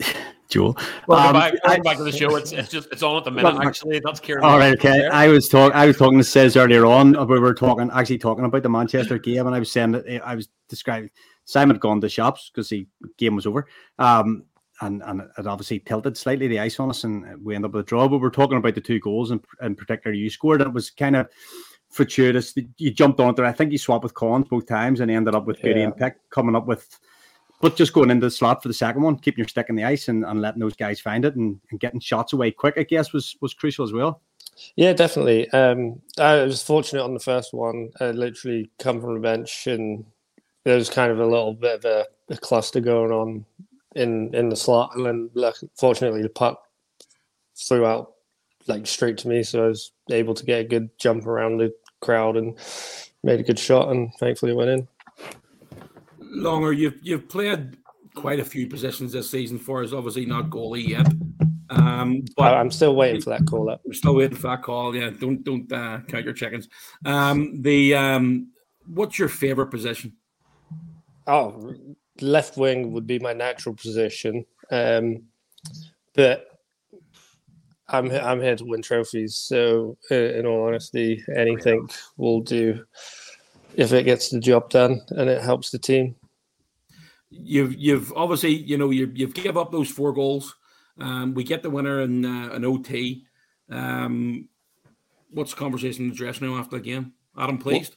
Joel. 0.48 0.76
Welcome 1.06 1.26
Um, 1.26 1.32
back. 1.34 1.52
I- 1.64 1.68
Welcome 1.68 1.82
back 1.84 1.96
to 1.98 2.04
the 2.04 2.12
show. 2.12 2.36
It's, 2.36 2.52
it's 2.52 2.70
just 2.70 2.88
it's 2.92 3.02
on 3.02 3.16
at 3.16 3.24
the 3.24 3.30
minute. 3.30 3.56
Back. 3.58 3.66
Actually, 3.66 4.00
that's 4.04 4.20
Ciaran. 4.20 4.44
All 4.44 4.58
right, 4.58 4.74
okay. 4.74 4.88
there. 5.00 5.12
I 5.12 5.28
was 5.28 5.48
talking. 5.48 5.76
I 5.76 5.86
was 5.86 5.96
talking 5.98 6.18
to 6.18 6.24
Says 6.24 6.56
earlier 6.56 6.86
on. 6.86 7.12
We 7.28 7.38
were 7.38 7.54
talking, 7.54 7.90
actually 7.92 8.18
talking 8.18 8.44
about 8.44 8.62
the 8.62 8.68
Manchester 8.70 9.18
game, 9.28 9.46
and 9.46 9.54
I 9.54 9.58
was 9.58 9.70
saying 9.70 9.92
that 9.92 10.06
uh, 10.08 10.24
I 10.24 10.34
was 10.34 10.48
describing 10.68 11.10
Simon 11.44 11.76
had 11.76 11.80
gone 11.82 12.00
to 12.00 12.08
shops 12.08 12.50
because 12.52 12.68
the 12.70 12.86
game 13.18 13.36
was 13.36 13.46
over, 13.46 13.66
um, 13.98 14.44
and 14.80 15.02
and 15.04 15.22
it 15.38 15.46
obviously 15.46 15.78
tilted 15.80 16.16
slightly 16.16 16.48
the 16.48 16.60
ice 16.60 16.80
on 16.80 16.90
us, 16.90 17.04
and 17.04 17.42
we 17.44 17.54
ended 17.54 17.70
up 17.70 17.74
with 17.74 17.84
a 17.86 17.88
draw. 17.88 18.08
But 18.08 18.20
we're 18.20 18.30
talking 18.30 18.58
about 18.58 18.74
the 18.74 18.80
two 18.80 19.00
goals, 19.00 19.30
and 19.30 19.40
in 19.62 19.74
particular, 19.74 20.14
you 20.14 20.30
scored, 20.30 20.60
and 20.60 20.68
it 20.68 20.74
was 20.74 20.90
kind 20.90 21.16
of 21.16 21.28
fortuitous. 21.90 22.54
You 22.76 22.90
jumped 22.90 23.20
on 23.20 23.34
there. 23.34 23.44
I 23.44 23.52
think 23.52 23.72
you 23.72 23.78
swapped 23.78 24.02
with 24.04 24.14
Collins 24.14 24.48
both 24.48 24.66
times, 24.66 25.00
and 25.00 25.10
ended 25.10 25.34
up 25.34 25.46
with 25.46 25.62
Goody 25.62 25.80
Yeah. 25.80 25.86
and 25.86 25.96
Pick 25.96 26.16
coming 26.30 26.56
up 26.56 26.66
with. 26.66 26.98
But 27.60 27.76
just 27.76 27.92
going 27.94 28.10
into 28.10 28.26
the 28.26 28.30
slot 28.30 28.62
for 28.62 28.68
the 28.68 28.74
second 28.74 29.02
one, 29.02 29.16
keeping 29.16 29.38
your 29.38 29.48
stick 29.48 29.66
in 29.70 29.76
the 29.76 29.84
ice 29.84 30.08
and, 30.08 30.24
and 30.24 30.42
letting 30.42 30.60
those 30.60 30.76
guys 30.76 31.00
find 31.00 31.24
it 31.24 31.36
and, 31.36 31.58
and 31.70 31.80
getting 31.80 32.00
shots 32.00 32.34
away 32.34 32.50
quick, 32.50 32.74
I 32.76 32.82
guess, 32.82 33.12
was 33.12 33.36
was 33.40 33.54
crucial 33.54 33.84
as 33.84 33.92
well. 33.92 34.20
Yeah, 34.76 34.92
definitely. 34.92 35.48
Um, 35.50 36.00
I 36.18 36.42
was 36.42 36.62
fortunate 36.62 37.02
on 37.02 37.14
the 37.14 37.20
first 37.20 37.54
one. 37.54 37.90
I 38.00 38.10
literally 38.10 38.70
come 38.78 39.00
from 39.00 39.14
the 39.14 39.20
bench, 39.20 39.66
and 39.66 40.04
there 40.64 40.76
was 40.76 40.90
kind 40.90 41.10
of 41.10 41.20
a 41.20 41.26
little 41.26 41.54
bit 41.54 41.76
of 41.76 41.84
a, 41.84 42.06
a 42.28 42.36
cluster 42.36 42.80
going 42.80 43.12
on 43.12 43.44
in 43.94 44.34
in 44.34 44.48
the 44.48 44.56
slot, 44.56 44.94
and 44.94 45.06
then 45.06 45.30
luck- 45.34 45.58
fortunately 45.76 46.22
the 46.22 46.28
puck 46.28 46.60
flew 47.54 47.86
out 47.86 48.12
like 48.66 48.86
straight 48.86 49.18
to 49.18 49.28
me, 49.28 49.42
so 49.42 49.64
I 49.64 49.68
was 49.68 49.92
able 50.10 50.34
to 50.34 50.44
get 50.44 50.60
a 50.60 50.64
good 50.64 50.90
jump 50.98 51.26
around 51.26 51.58
the 51.58 51.74
crowd 52.00 52.36
and 52.36 52.56
made 53.22 53.40
a 53.40 53.44
good 53.44 53.58
shot, 53.58 53.90
and 53.90 54.12
thankfully 54.18 54.52
it 54.52 54.56
went 54.56 54.70
in. 54.70 54.88
Longer, 56.20 56.72
you've 56.72 56.98
you've 57.02 57.28
played 57.28 57.76
quite 58.14 58.40
a 58.40 58.44
few 58.44 58.66
positions 58.66 59.12
this 59.12 59.30
season 59.30 59.58
for 59.58 59.82
us. 59.82 59.92
Obviously 59.92 60.26
not 60.26 60.50
goalie 60.50 60.88
yet, 60.88 61.06
um, 61.70 62.24
but 62.36 62.54
I'm 62.54 62.70
still 62.70 62.96
waiting 62.96 63.20
for 63.20 63.30
that 63.30 63.46
call 63.46 63.70
up. 63.70 63.80
We're 63.84 63.92
still 63.92 64.14
waiting 64.14 64.36
for 64.36 64.48
that 64.48 64.62
call. 64.62 64.94
Yeah, 64.94 65.10
don't 65.10 65.44
don't 65.44 65.70
uh, 65.72 66.00
count 66.08 66.24
your 66.24 66.34
chickens. 66.34 66.68
Um, 67.04 67.62
the 67.62 67.94
um, 67.94 68.48
what's 68.86 69.18
your 69.18 69.28
favorite 69.28 69.68
position? 69.68 70.14
Oh, 71.26 71.74
left 72.20 72.56
wing 72.56 72.92
would 72.92 73.06
be 73.06 73.18
my 73.18 73.32
natural 73.32 73.74
position, 73.74 74.44
um, 74.70 75.22
but 76.14 76.46
I'm 77.88 78.10
I'm 78.10 78.40
here 78.40 78.56
to 78.56 78.64
win 78.64 78.82
trophies. 78.82 79.36
So, 79.36 79.96
uh, 80.10 80.14
in 80.14 80.46
all 80.46 80.66
honesty, 80.66 81.22
anything 81.34 81.88
will 82.16 82.40
do 82.40 82.84
if 83.76 83.92
it 83.92 84.04
gets 84.04 84.30
the 84.30 84.40
job 84.40 84.70
done 84.70 85.00
and 85.10 85.28
it 85.28 85.42
helps 85.42 85.70
the 85.70 85.78
team. 85.78 86.16
You've 87.30 87.74
you've 87.74 88.12
obviously 88.12 88.54
you 88.54 88.78
know 88.78 88.90
you 88.90 89.10
you've 89.14 89.34
give 89.34 89.56
up 89.56 89.72
those 89.72 89.90
four 89.90 90.12
goals. 90.12 90.54
Um, 90.98 91.34
we 91.34 91.42
get 91.42 91.62
the 91.62 91.70
winner 91.70 92.02
in 92.02 92.24
uh, 92.24 92.50
an 92.52 92.64
OT. 92.64 93.24
Um, 93.68 94.48
what's 95.30 95.50
the 95.50 95.58
conversation 95.58 96.04
in 96.04 96.10
the 96.10 96.16
dressing 96.16 96.46
room 96.46 96.58
after 96.58 96.76
the 96.76 96.82
game? 96.82 97.12
Adam, 97.36 97.58
pleased. 97.58 97.96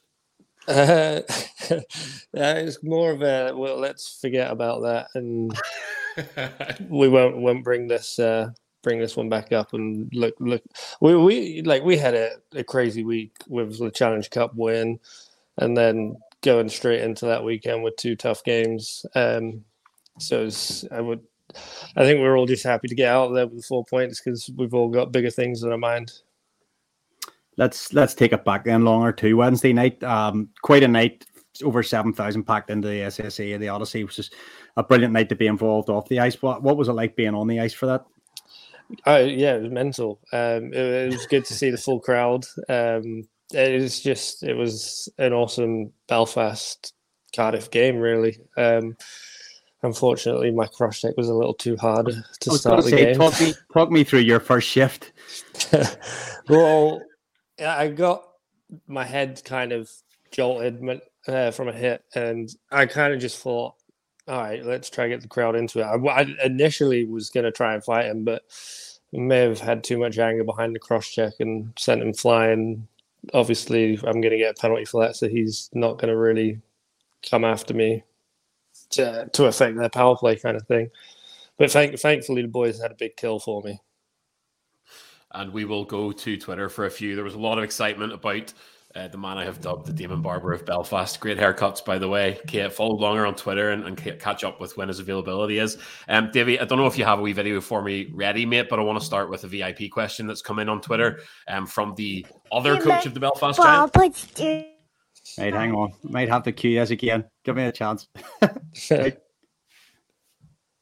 Uh, 1.69 1.81
it's 2.33 2.81
more 2.83 3.11
of 3.11 3.21
a 3.21 3.51
well, 3.55 3.77
let's 3.77 4.19
forget 4.21 4.51
about 4.51 4.81
that, 4.83 5.07
and 5.15 5.51
we 6.89 7.09
won't 7.09 7.35
won't 7.37 7.63
bring 7.63 7.87
this 7.87 8.19
uh, 8.19 8.49
bring 8.83 8.99
this 8.99 9.17
one 9.17 9.27
back 9.27 9.51
up. 9.51 9.73
And 9.73 10.09
look, 10.13 10.35
look, 10.39 10.61
we 11.01 11.15
we 11.15 11.61
like 11.63 11.83
we 11.83 11.97
had 11.97 12.13
a, 12.13 12.31
a 12.53 12.63
crazy 12.63 13.03
week 13.03 13.35
with 13.47 13.79
the 13.79 13.91
Challenge 13.91 14.29
Cup 14.29 14.55
win, 14.55 14.99
and 15.57 15.75
then 15.75 16.15
going 16.41 16.69
straight 16.69 17.01
into 17.01 17.25
that 17.25 17.43
weekend 17.43 17.83
with 17.83 17.95
two 17.97 18.15
tough 18.15 18.43
games. 18.43 19.05
Um, 19.15 19.65
so 20.19 20.45
it's, 20.45 20.85
I 20.91 21.01
would, 21.01 21.21
I 21.95 22.03
think 22.03 22.19
we're 22.19 22.37
all 22.37 22.45
just 22.45 22.63
happy 22.63 22.87
to 22.87 22.95
get 22.95 23.09
out 23.09 23.33
there 23.33 23.47
with 23.47 23.65
four 23.65 23.83
points 23.85 24.21
because 24.21 24.49
we've 24.55 24.73
all 24.73 24.89
got 24.89 25.11
bigger 25.11 25.29
things 25.29 25.63
in 25.63 25.71
our 25.71 25.77
mind. 25.77 26.13
Let's 27.57 27.93
let's 27.93 28.13
take 28.13 28.33
it 28.33 28.45
back 28.45 28.65
then 28.65 28.85
longer 28.85 29.11
to 29.13 29.33
Wednesday 29.33 29.73
night. 29.73 30.03
Um, 30.03 30.49
quite 30.61 30.83
a 30.83 30.87
night, 30.87 31.25
over 31.63 31.81
seven 31.83 32.13
thousand 32.13 32.43
packed 32.43 32.69
into 32.69 32.87
the 32.87 33.01
SSE 33.01 33.53
and 33.53 33.63
the 33.63 33.69
Odyssey, 33.69 34.03
which 34.03 34.19
is 34.19 34.29
a 34.75 34.83
brilliant 34.83 35.13
night 35.13 35.29
to 35.29 35.35
be 35.35 35.47
involved 35.47 35.89
off 35.89 36.07
the 36.07 36.19
ice. 36.19 36.41
What 36.41 36.61
what 36.61 36.77
was 36.77 36.87
it 36.87 36.93
like 36.93 37.15
being 37.15 37.33
on 37.33 37.47
the 37.47 37.59
ice 37.59 37.73
for 37.73 37.87
that? 37.87 38.05
Oh 39.05 39.17
yeah, 39.17 39.55
it 39.55 39.63
was 39.63 39.71
mental. 39.71 40.19
Um, 40.31 40.71
it, 40.73 40.75
it 40.75 41.11
was 41.11 41.25
good 41.25 41.45
to 41.45 41.53
see 41.53 41.69
the 41.71 41.77
full 41.77 41.99
crowd. 41.99 42.45
Um, 42.69 43.27
it 43.53 43.81
was 43.81 44.01
just 44.01 44.43
it 44.43 44.53
was 44.53 45.09
an 45.17 45.33
awesome 45.33 45.91
Belfast 46.07 46.93
Cardiff 47.35 47.71
game, 47.71 47.97
really. 47.97 48.39
Um, 48.57 48.95
unfortunately, 49.83 50.51
my 50.51 50.67
cross 50.67 51.01
check 51.01 51.15
was 51.17 51.29
a 51.29 51.33
little 51.33 51.53
too 51.53 51.77
hard 51.77 52.07
to 52.41 52.51
start 52.51 52.83
the 52.83 52.89
say, 52.89 53.05
game. 53.05 53.15
talk 53.15 53.39
me 53.39 53.53
talk 53.73 53.91
me 53.91 54.03
through 54.03 54.19
your 54.19 54.39
first 54.39 54.67
shift. 54.67 55.11
well, 56.49 57.01
I 57.59 57.87
got 57.89 58.27
my 58.87 59.03
head 59.03 59.41
kind 59.45 59.71
of 59.71 59.89
jolted 60.31 61.01
uh, 61.27 61.51
from 61.51 61.67
a 61.67 61.73
hit, 61.73 62.03
and 62.15 62.49
I 62.71 62.85
kind 62.85 63.13
of 63.13 63.19
just 63.19 63.39
thought, 63.39 63.73
all 64.27 64.41
right, 64.41 64.63
let's 64.63 64.89
try 64.89 65.07
get 65.07 65.21
the 65.21 65.27
crowd 65.27 65.55
into 65.55 65.79
it. 65.79 65.83
I, 65.83 65.95
I 65.95 66.25
initially 66.43 67.05
was 67.05 67.29
going 67.29 67.45
to 67.45 67.51
try 67.51 67.73
and 67.73 67.83
fight 67.83 68.05
him, 68.05 68.25
but 68.25 68.43
may 69.13 69.39
have 69.39 69.59
had 69.59 69.83
too 69.83 69.97
much 69.97 70.17
anger 70.17 70.43
behind 70.43 70.75
the 70.75 70.79
cross 70.79 71.07
check 71.07 71.33
and 71.39 71.71
sent 71.77 72.01
him 72.01 72.13
flying. 72.13 72.87
Obviously, 73.33 73.97
I'm 74.03 74.21
going 74.21 74.31
to 74.31 74.37
get 74.37 74.57
a 74.57 74.61
penalty 74.61 74.85
for 74.85 75.05
that, 75.05 75.15
so 75.15 75.27
he's 75.29 75.69
not 75.73 75.97
going 75.97 76.09
to 76.09 76.17
really 76.17 76.59
come 77.29 77.43
after 77.45 77.73
me 77.73 78.03
to, 78.91 79.29
to 79.33 79.45
affect 79.45 79.77
their 79.77 79.89
power 79.89 80.15
play 80.15 80.35
kind 80.35 80.57
of 80.57 80.67
thing. 80.67 80.89
But 81.57 81.71
thank, 81.71 81.97
thankfully, 81.97 82.41
the 82.43 82.47
boys 82.47 82.81
had 82.81 82.91
a 82.91 82.95
big 82.95 83.15
kill 83.15 83.39
for 83.39 83.61
me. 83.63 83.79
And 85.33 85.51
we 85.51 85.65
will 85.65 85.85
go 85.85 86.11
to 86.11 86.37
Twitter 86.37 86.69
for 86.69 86.85
a 86.85 86.91
few. 86.91 87.15
There 87.15 87.23
was 87.23 87.33
a 87.35 87.39
lot 87.39 87.57
of 87.57 87.63
excitement 87.63 88.13
about 88.13 88.53
uh, 88.95 89.07
the 89.07 89.17
man 89.17 89.37
I 89.37 89.43
have 89.45 89.61
dubbed 89.61 89.85
the 89.85 89.93
Demon 89.93 90.21
Barber 90.21 90.53
of 90.53 90.65
Belfast. 90.65 91.19
Great 91.19 91.37
haircuts, 91.37 91.83
by 91.85 91.97
the 91.97 92.07
way. 92.07 92.39
Kate, 92.47 92.71
follow 92.71 92.95
longer 92.95 93.25
on 93.25 93.35
Twitter 93.35 93.69
and, 93.71 93.83
and 93.85 93.97
catch 93.97 94.43
up 94.43 94.59
with 94.59 94.75
when 94.77 94.87
his 94.87 94.99
availability 94.99 95.59
is. 95.59 95.77
Um, 96.07 96.31
Davey, 96.31 96.59
I 96.59 96.65
don't 96.65 96.79
know 96.79 96.87
if 96.87 96.97
you 96.97 97.05
have 97.05 97.19
a 97.19 97.21
wee 97.21 97.33
video 97.33 97.61
for 97.61 97.83
me 97.83 98.09
ready, 98.13 98.45
mate, 98.45 98.67
but 98.69 98.79
I 98.79 98.83
want 98.83 98.99
to 98.99 99.05
start 99.05 99.29
with 99.29 99.43
a 99.43 99.47
VIP 99.47 99.91
question 99.91 100.25
that's 100.25 100.41
come 100.41 100.57
in 100.59 100.69
on 100.69 100.81
Twitter 100.81 101.19
um, 101.47 101.67
from 101.67 101.93
the 101.95 102.25
other 102.51 102.79
coach 102.79 103.05
of 103.05 103.13
the 103.13 103.19
Belfast 103.19 103.59
Giants. 103.91 103.91
Right, 105.37 105.53
hang 105.53 105.73
on. 105.73 105.91
Might 106.03 106.29
have 106.29 106.43
to 106.43 106.51
cue 106.51 106.79
this 106.79 106.89
again. 106.89 107.25
Give 107.43 107.55
me 107.55 107.63
a 107.65 107.71
chance. 107.71 108.07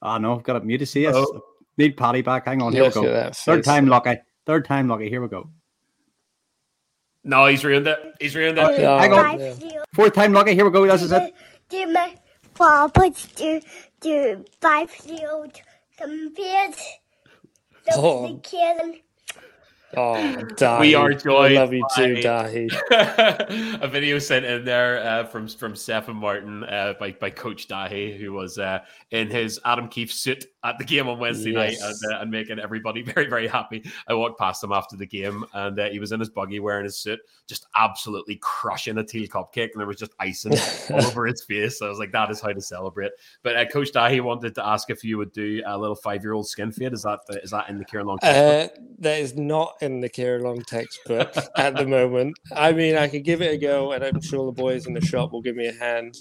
Ah 0.02 0.20
no, 0.20 0.36
I've 0.36 0.44
got 0.44 0.58
it 0.58 0.64
muted. 0.64 0.88
See 0.88 1.08
us. 1.08 1.16
Oh. 1.18 1.42
Need 1.78 1.98
Paddy 1.98 2.22
back. 2.22 2.46
Hang 2.46 2.62
on. 2.62 2.72
Here 2.72 2.84
Look 2.84 2.96
we 2.96 3.02
go. 3.02 3.12
that 3.14 3.36
Third 3.36 3.58
face. 3.60 3.66
time 3.66 3.88
lucky. 3.88 4.18
Third 4.46 4.66
time 4.66 4.88
lucky. 4.88 5.10
Here 5.10 5.22
we 5.22 5.28
go. 5.28 5.50
No, 7.24 7.48
he's 7.48 7.64
ruined 7.66 7.88
it. 7.88 8.00
He's 8.20 8.36
ruined 8.36 8.58
it. 8.60 8.62
Oh, 8.62 8.98
hang 9.00 9.14
on. 9.14 9.40
yeah. 9.40 9.84
Fourth 9.94 10.14
time 10.14 10.34
lucky. 10.34 10.54
Here 10.54 10.64
we 10.66 10.72
go. 10.72 10.86
This 10.86 11.02
is 11.02 11.12
it. 11.12 11.34
Do 11.70 11.92
my 11.92 12.16
Roberts 12.60 13.26
do 13.34 13.60
do 14.00 14.46
five 14.62 14.96
year 15.06 15.30
old 15.32 15.60
compared 15.98 16.74
to 16.74 16.80
Oh. 17.96 18.28
the 18.28 18.40
kid 18.40 19.02
Oh, 19.98 20.14
Dahi. 20.56 20.80
We 20.80 20.96
are 20.96 21.14
joined 21.14 21.58
I 21.58 21.62
love 21.62 21.74
you 21.74 21.86
too, 21.96 22.16
Dahi. 22.16 22.70
a 23.82 23.88
video 23.88 24.20
sent 24.20 24.46
in 24.46 24.66
there 24.66 25.00
uh, 25.06 25.26
from 25.26 25.48
from 25.48 25.76
Stephen 25.76 26.16
Martin 26.16 26.64
uh, 26.64 26.94
by 27.00 27.12
by 27.14 27.30
Coach 27.30 27.68
Dahi, 27.68 28.18
who 28.18 28.34
was 28.34 28.58
uh, 28.58 28.80
in 29.12 29.30
his 29.30 29.60
Adam 29.66 29.88
Keefe 29.88 30.12
suit 30.12 30.46
at 30.64 30.78
the 30.78 30.84
game 30.84 31.08
on 31.08 31.20
Wednesday 31.20 31.52
Yes. 31.52 31.80
night 31.80 31.90
and, 31.90 32.14
uh, 32.14 32.22
and 32.22 32.32
making 32.32 32.60
everybody 32.60 33.02
very 33.14 33.28
very 33.28 33.48
happy. 33.48 33.84
I 34.08 34.14
walked 34.14 34.40
past 34.40 34.64
him 34.64 34.72
after 34.72 34.96
the 34.96 35.06
game, 35.06 35.46
and 35.54 35.80
uh, 35.80 35.90
he 35.90 36.00
was 36.00 36.12
in 36.12 36.20
his 36.20 36.30
buggy 36.30 36.60
wearing 36.60 36.86
his 36.86 36.98
suit, 37.00 37.20
just 37.48 37.68
absolutely 37.76 38.40
crushing 38.42 38.98
a 38.98 39.04
teal 39.04 39.28
cupcake, 39.28 39.72
and 39.72 39.80
there 39.80 39.88
was 39.88 39.98
just 39.98 40.14
icing 40.20 40.54
all 40.92 41.06
over 41.06 41.26
his 41.26 41.44
face. 41.44 41.80
So 41.80 41.86
I 41.86 41.90
was 41.90 42.00
like, 42.00 42.12
that 42.12 42.32
is 42.32 42.42
how 42.42 42.52
to 42.54 42.62
celebrate. 42.62 43.12
But 43.44 43.56
uh, 43.56 43.66
Coach 43.66 43.92
Dahi 43.92 44.22
wanted 44.22 44.56
to 44.56 44.66
ask 44.66 44.90
if 44.90 45.04
you 45.04 45.18
would 45.18 45.32
do 45.32 45.62
a 45.66 45.78
little 45.78 45.96
five 45.96 46.24
year 46.24 46.34
old 46.34 46.48
skin 46.48 46.72
fade. 46.72 46.94
Is 46.94 47.04
that 47.04 47.20
is 47.44 47.52
that 47.52 47.70
in 47.70 47.78
the 47.78 47.86
Ciaran 47.86 48.08
Long? 48.08 48.20
Uh, 48.22 48.68
that 49.00 49.20
is 49.20 49.36
not 49.36 49.76
in 49.92 50.02
the 50.02 50.10
Ciaran 50.10 50.44
Long 50.44 50.62
textbook 50.62 51.34
at 51.58 51.76
the 51.76 51.86
moment. 51.86 52.38
I 52.56 52.72
mean, 52.72 52.96
I 52.96 53.08
could 53.08 53.24
give 53.24 53.42
it 53.42 53.54
a 53.54 53.58
go, 53.58 53.92
and 53.92 54.04
I'm 54.04 54.22
sure 54.22 54.46
the 54.46 54.52
boys 54.52 54.86
in 54.86 54.94
the 54.94 55.02
shop 55.02 55.32
will 55.32 55.42
give 55.42 55.56
me 55.56 55.68
a 55.68 55.74
hand. 55.74 56.18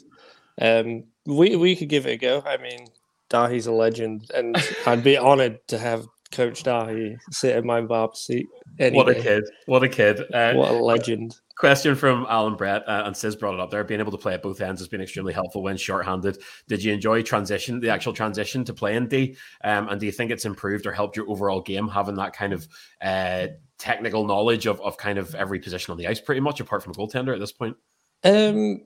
Um, 0.60 1.04
we 1.26 1.56
we 1.56 1.74
could 1.76 1.88
give 1.88 2.06
it 2.06 2.12
a 2.12 2.16
go. 2.16 2.42
I 2.46 2.56
mean, 2.58 2.86
Dahi's 3.30 3.66
a 3.66 3.72
legend, 3.72 4.30
and 4.34 4.56
I'd 4.86 5.02
be 5.02 5.18
honoured 5.18 5.66
to 5.68 5.78
have 5.78 6.06
Coach 6.34 6.64
Dahi 6.64 7.16
sit 7.30 7.56
in 7.56 7.66
my 7.66 7.80
barb 7.80 8.16
seat. 8.16 8.46
Any 8.78 8.96
What 8.96 9.08
a 9.08 9.14
kid! 9.14 9.44
What 9.66 9.82
a 9.82 9.88
kid! 9.88 10.20
Uh, 10.32 10.54
What 10.54 10.70
a 10.72 10.74
legend! 10.74 11.36
Question 11.56 11.94
from 11.94 12.26
Alan 12.28 12.56
Brett 12.56 12.82
uh, 12.88 13.04
and 13.06 13.16
Sis 13.16 13.36
brought 13.36 13.54
it 13.54 13.60
up 13.60 13.70
there. 13.70 13.84
Being 13.84 14.00
able 14.00 14.10
to 14.10 14.18
play 14.18 14.34
at 14.34 14.42
both 14.42 14.60
ends 14.60 14.80
has 14.80 14.88
been 14.88 15.00
extremely 15.00 15.32
helpful 15.32 15.62
when 15.62 15.76
shorthanded. 15.76 16.38
Did 16.66 16.82
you 16.82 16.92
enjoy 16.92 17.22
transition, 17.22 17.78
the 17.78 17.90
actual 17.90 18.12
transition 18.12 18.64
to 18.64 18.74
playing 18.74 19.06
D? 19.06 19.36
Um, 19.62 19.88
and 19.88 20.00
do 20.00 20.06
you 20.06 20.12
think 20.12 20.32
it's 20.32 20.44
improved 20.44 20.84
or 20.84 20.92
helped 20.92 21.16
your 21.16 21.30
overall 21.30 21.60
game 21.60 21.86
having 21.86 22.16
that 22.16 22.32
kind 22.32 22.52
of 22.52 22.66
uh, 23.00 23.46
technical 23.78 24.26
knowledge 24.26 24.66
of, 24.66 24.80
of 24.80 24.96
kind 24.96 25.16
of 25.16 25.34
every 25.36 25.60
position 25.60 25.92
on 25.92 25.98
the 25.98 26.08
ice, 26.08 26.20
pretty 26.20 26.40
much 26.40 26.58
apart 26.58 26.82
from 26.82 26.90
a 26.90 26.96
goaltender 26.96 27.32
at 27.32 27.38
this 27.38 27.52
point? 27.52 27.76
Um, 28.24 28.82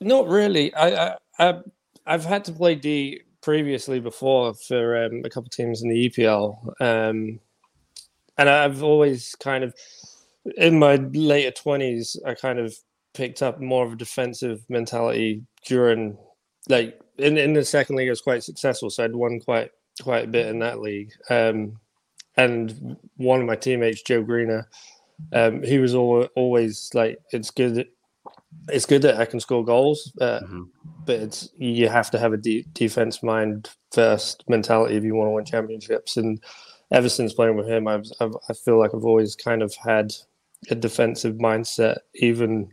not 0.00 0.26
really. 0.26 0.72
I, 0.72 1.08
I, 1.08 1.16
I 1.38 1.60
I've 2.06 2.24
had 2.24 2.44
to 2.46 2.52
play 2.52 2.76
D 2.76 3.20
previously 3.46 4.00
before 4.00 4.52
for 4.54 5.04
um, 5.04 5.22
a 5.24 5.30
couple 5.30 5.48
teams 5.48 5.80
in 5.80 5.88
the 5.88 6.10
EPL, 6.10 6.58
um, 6.80 7.38
and 8.36 8.48
I've 8.48 8.82
always 8.82 9.36
kind 9.36 9.62
of 9.62 9.72
in 10.56 10.80
my 10.80 10.96
later 10.96 11.52
twenties, 11.52 12.16
I 12.26 12.34
kind 12.34 12.58
of 12.58 12.76
picked 13.14 13.42
up 13.42 13.60
more 13.60 13.86
of 13.86 13.92
a 13.92 13.96
defensive 13.96 14.64
mentality 14.68 15.44
during 15.64 16.18
like 16.68 17.00
in 17.18 17.38
in 17.38 17.52
the 17.52 17.64
second 17.64 17.94
league. 17.94 18.08
I 18.08 18.10
was 18.10 18.20
quite 18.20 18.42
successful, 18.42 18.90
so 18.90 19.04
I'd 19.04 19.14
won 19.14 19.38
quite 19.38 19.70
quite 20.02 20.24
a 20.24 20.28
bit 20.28 20.48
in 20.48 20.58
that 20.58 20.80
league. 20.80 21.12
Um, 21.30 21.78
and 22.36 22.96
one 23.16 23.40
of 23.40 23.46
my 23.46 23.54
teammates, 23.54 24.02
Joe 24.02 24.24
Greener, 24.24 24.68
um, 25.32 25.62
he 25.62 25.78
was 25.78 25.94
al- 25.94 26.28
always 26.34 26.90
like, 26.94 27.20
"It's 27.30 27.52
good 27.52 27.86
it's 28.68 28.86
good 28.86 29.02
that 29.02 29.18
I 29.20 29.24
can 29.24 29.40
score 29.40 29.64
goals, 29.64 30.12
uh, 30.20 30.40
but 31.04 31.16
it's 31.20 31.48
you 31.56 31.88
have 31.88 32.10
to 32.10 32.18
have 32.18 32.32
a 32.32 32.36
de- 32.36 32.66
defense 32.72 33.22
mind 33.22 33.70
first 33.92 34.44
mentality 34.48 34.96
if 34.96 35.04
you 35.04 35.14
want 35.14 35.28
to 35.28 35.32
win 35.32 35.44
championships. 35.44 36.16
And 36.16 36.42
ever 36.90 37.08
since 37.08 37.32
playing 37.32 37.56
with 37.56 37.68
him, 37.68 37.86
I've, 37.86 38.06
I've 38.20 38.34
I 38.48 38.52
feel 38.52 38.78
like 38.78 38.92
I've 38.94 39.04
always 39.04 39.36
kind 39.36 39.62
of 39.62 39.74
had 39.76 40.12
a 40.70 40.74
defensive 40.74 41.36
mindset, 41.36 41.98
even 42.14 42.72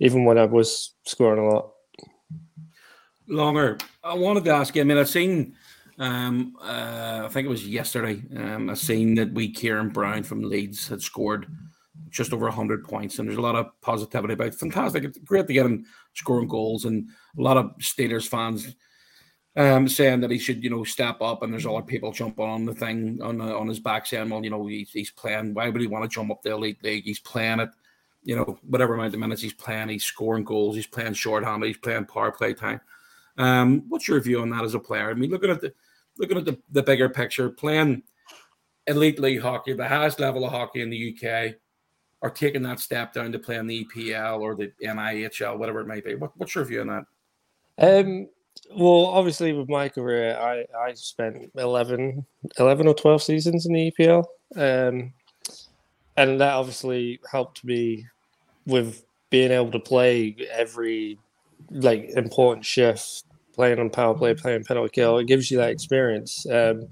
even 0.00 0.24
when 0.24 0.38
I 0.38 0.44
was 0.44 0.94
scoring 1.04 1.44
a 1.44 1.48
lot. 1.48 1.72
Longer. 3.28 3.78
I 4.04 4.14
wanted 4.14 4.44
to 4.44 4.52
ask 4.52 4.74
you. 4.74 4.82
I 4.82 4.84
mean, 4.84 4.98
I've 4.98 5.08
seen. 5.08 5.54
Um, 5.98 6.56
uh, 6.60 7.22
I 7.24 7.28
think 7.30 7.46
it 7.46 7.50
was 7.50 7.66
yesterday. 7.66 8.22
Um, 8.36 8.68
I 8.68 8.74
seen 8.74 9.14
that 9.14 9.32
we 9.32 9.50
Kieran 9.50 9.88
Brown 9.88 10.24
from 10.24 10.42
Leeds 10.42 10.88
had 10.88 11.00
scored 11.00 11.46
just 12.16 12.32
over 12.32 12.50
hundred 12.50 12.82
points, 12.82 13.18
and 13.18 13.28
there's 13.28 13.38
a 13.38 13.42
lot 13.42 13.54
of 13.54 13.68
positivity 13.82 14.34
about. 14.34 14.48
It. 14.48 14.54
Fantastic! 14.54 15.04
It's 15.04 15.18
great 15.18 15.46
to 15.46 15.52
get 15.52 15.66
him 15.66 15.84
scoring 16.14 16.48
goals, 16.48 16.84
and 16.86 17.08
a 17.38 17.42
lot 17.42 17.58
of 17.58 17.76
Steelers 17.78 18.26
fans 18.26 18.74
um, 19.56 19.86
saying 19.86 20.20
that 20.20 20.30
he 20.30 20.38
should, 20.38 20.64
you 20.64 20.70
know, 20.70 20.84
step 20.84 21.20
up. 21.20 21.42
And 21.42 21.52
there's 21.52 21.66
other 21.66 21.82
people 21.82 22.12
jumping 22.12 22.44
on 22.44 22.64
the 22.64 22.74
thing 22.74 23.20
on 23.22 23.40
uh, 23.40 23.54
on 23.54 23.68
his 23.68 23.80
back, 23.80 24.06
saying, 24.06 24.30
"Well, 24.30 24.42
you 24.42 24.50
know, 24.50 24.66
he's, 24.66 24.90
he's 24.90 25.10
playing. 25.10 25.54
Why 25.54 25.68
would 25.68 25.80
he 25.80 25.86
want 25.86 26.04
to 26.04 26.14
jump 26.14 26.30
up 26.30 26.42
the 26.42 26.52
elite 26.52 26.82
league? 26.82 27.04
He's 27.04 27.20
playing 27.20 27.60
it." 27.60 27.70
You 28.22 28.34
know, 28.34 28.58
whatever 28.62 28.94
amount 28.94 29.14
of 29.14 29.20
minutes 29.20 29.42
he's 29.42 29.52
playing, 29.52 29.88
he's 29.88 30.04
scoring 30.04 30.42
goals, 30.42 30.74
he's 30.74 30.88
playing 30.88 31.12
shorthanded, 31.12 31.68
he's 31.68 31.76
playing 31.76 32.06
power 32.06 32.32
play 32.32 32.54
time. 32.54 32.80
Um, 33.38 33.84
what's 33.88 34.08
your 34.08 34.18
view 34.20 34.40
on 34.40 34.50
that 34.50 34.64
as 34.64 34.74
a 34.74 34.80
player? 34.80 35.10
I 35.10 35.14
mean, 35.14 35.30
looking 35.30 35.50
at 35.50 35.60
the 35.60 35.72
looking 36.18 36.38
at 36.38 36.44
the, 36.44 36.58
the 36.72 36.82
bigger 36.82 37.08
picture, 37.08 37.50
playing 37.50 38.02
elite 38.86 39.20
league 39.20 39.40
hockey, 39.40 39.74
the 39.74 39.86
highest 39.86 40.20
level 40.20 40.44
of 40.44 40.52
hockey 40.52 40.80
in 40.80 40.90
the 40.90 41.14
UK, 41.14 41.54
or 42.22 42.30
taking 42.30 42.62
that 42.62 42.80
step 42.80 43.12
down 43.12 43.32
to 43.32 43.38
play 43.38 43.56
in 43.56 43.66
the 43.66 43.84
EPL 43.84 44.40
or 44.40 44.54
the 44.54 44.72
NIHL, 44.82 45.58
whatever 45.58 45.80
it 45.80 45.86
might 45.86 46.04
be. 46.04 46.14
What, 46.14 46.32
what's 46.36 46.54
your 46.54 46.64
view 46.64 46.80
on 46.80 46.86
that? 46.88 47.04
Um, 47.78 48.28
well, 48.74 49.06
obviously 49.06 49.52
with 49.52 49.68
my 49.68 49.88
career, 49.88 50.36
I, 50.36 50.64
I 50.78 50.94
spent 50.94 51.50
11, 51.56 52.24
11 52.58 52.88
or 52.88 52.94
12 52.94 53.22
seasons 53.22 53.66
in 53.66 53.74
the 53.74 53.92
EPL. 53.92 54.24
Um, 54.56 55.12
and 56.16 56.40
that 56.40 56.54
obviously 56.54 57.20
helped 57.30 57.64
me 57.64 58.06
with 58.66 59.04
being 59.30 59.50
able 59.50 59.70
to 59.70 59.78
play 59.78 60.34
every 60.50 61.18
like 61.70 62.10
important 62.16 62.64
shift, 62.64 63.24
playing 63.54 63.78
on 63.78 63.90
power 63.90 64.14
play, 64.14 64.34
playing 64.34 64.64
penalty 64.64 64.90
kill. 64.92 65.18
It 65.18 65.26
gives 65.26 65.50
you 65.50 65.58
that 65.58 65.70
experience. 65.70 66.46
Um, 66.50 66.88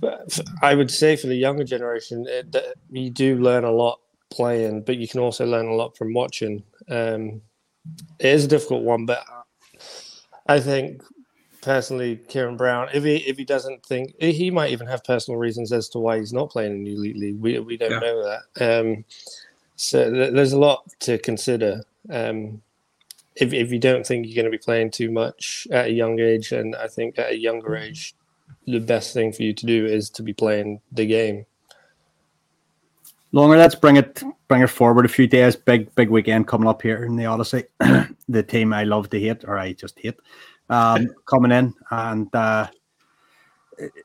but 0.00 0.38
I 0.62 0.74
would 0.74 0.90
say 0.90 1.16
for 1.16 1.28
the 1.28 1.36
younger 1.36 1.64
generation, 1.64 2.26
it, 2.28 2.54
you 2.90 3.10
do 3.10 3.38
learn 3.38 3.64
a 3.64 3.70
lot 3.70 4.00
playing, 4.34 4.82
but 4.82 4.96
you 4.96 5.06
can 5.08 5.20
also 5.20 5.46
learn 5.46 5.66
a 5.66 5.74
lot 5.74 5.96
from 5.96 6.12
watching. 6.12 6.62
Um, 6.88 7.40
it 8.18 8.26
is 8.26 8.44
a 8.44 8.48
difficult 8.48 8.82
one, 8.82 9.06
but 9.06 9.24
I 10.46 10.60
think 10.60 11.02
personally, 11.62 12.16
Kieran 12.28 12.56
Brown, 12.56 12.88
if 12.92 13.04
he 13.04 13.16
if 13.16 13.36
he 13.38 13.44
doesn't 13.44 13.84
think 13.86 14.14
he 14.20 14.50
might 14.50 14.72
even 14.72 14.86
have 14.86 15.04
personal 15.04 15.38
reasons 15.38 15.72
as 15.72 15.88
to 15.90 15.98
why 15.98 16.18
he's 16.18 16.32
not 16.32 16.50
playing 16.50 16.72
in 16.72 16.84
the 16.84 16.94
elite 16.94 17.16
league. 17.16 17.40
We 17.40 17.58
we 17.60 17.76
don't 17.76 17.90
Yeah. 17.92 17.98
know 18.00 18.24
that. 18.24 18.80
Um, 18.80 19.04
so 19.76 20.10
th- 20.10 20.32
there's 20.32 20.52
a 20.52 20.58
lot 20.58 20.84
to 21.00 21.18
consider. 21.18 21.82
Um, 22.10 22.62
if 23.36 23.52
if 23.52 23.72
you 23.72 23.78
don't 23.78 24.06
think 24.06 24.26
you're 24.26 24.34
going 24.36 24.50
to 24.52 24.58
be 24.58 24.62
playing 24.62 24.90
too 24.90 25.10
much 25.10 25.66
at 25.70 25.86
a 25.86 25.92
young 25.92 26.18
age, 26.20 26.52
and 26.52 26.74
I 26.76 26.86
think 26.88 27.18
at 27.18 27.32
a 27.32 27.38
younger 27.38 27.76
age, 27.76 28.14
the 28.66 28.78
best 28.78 29.12
thing 29.14 29.32
for 29.32 29.42
you 29.42 29.52
to 29.52 29.66
do 29.66 29.86
is 29.86 30.10
to 30.10 30.22
be 30.22 30.32
playing 30.32 30.80
the 30.92 31.06
game. 31.06 31.46
Longer, 33.34 33.56
let's 33.56 33.74
bring 33.74 33.96
it 33.96 34.22
bring 34.46 34.62
it 34.62 34.68
forward 34.68 35.04
a 35.04 35.08
few 35.08 35.26
days. 35.26 35.56
Big 35.56 35.92
big 35.96 36.08
weekend 36.08 36.46
coming 36.46 36.68
up 36.68 36.80
here 36.80 37.04
in 37.04 37.16
the 37.16 37.26
Odyssey. 37.26 37.64
the 38.28 38.44
team 38.44 38.72
I 38.72 38.84
love 38.84 39.10
to 39.10 39.18
hate, 39.18 39.42
or 39.42 39.58
I 39.58 39.72
just 39.72 39.98
hate, 39.98 40.14
um, 40.70 41.08
coming 41.26 41.50
in, 41.50 41.74
and 41.90 42.32
uh, 42.32 42.68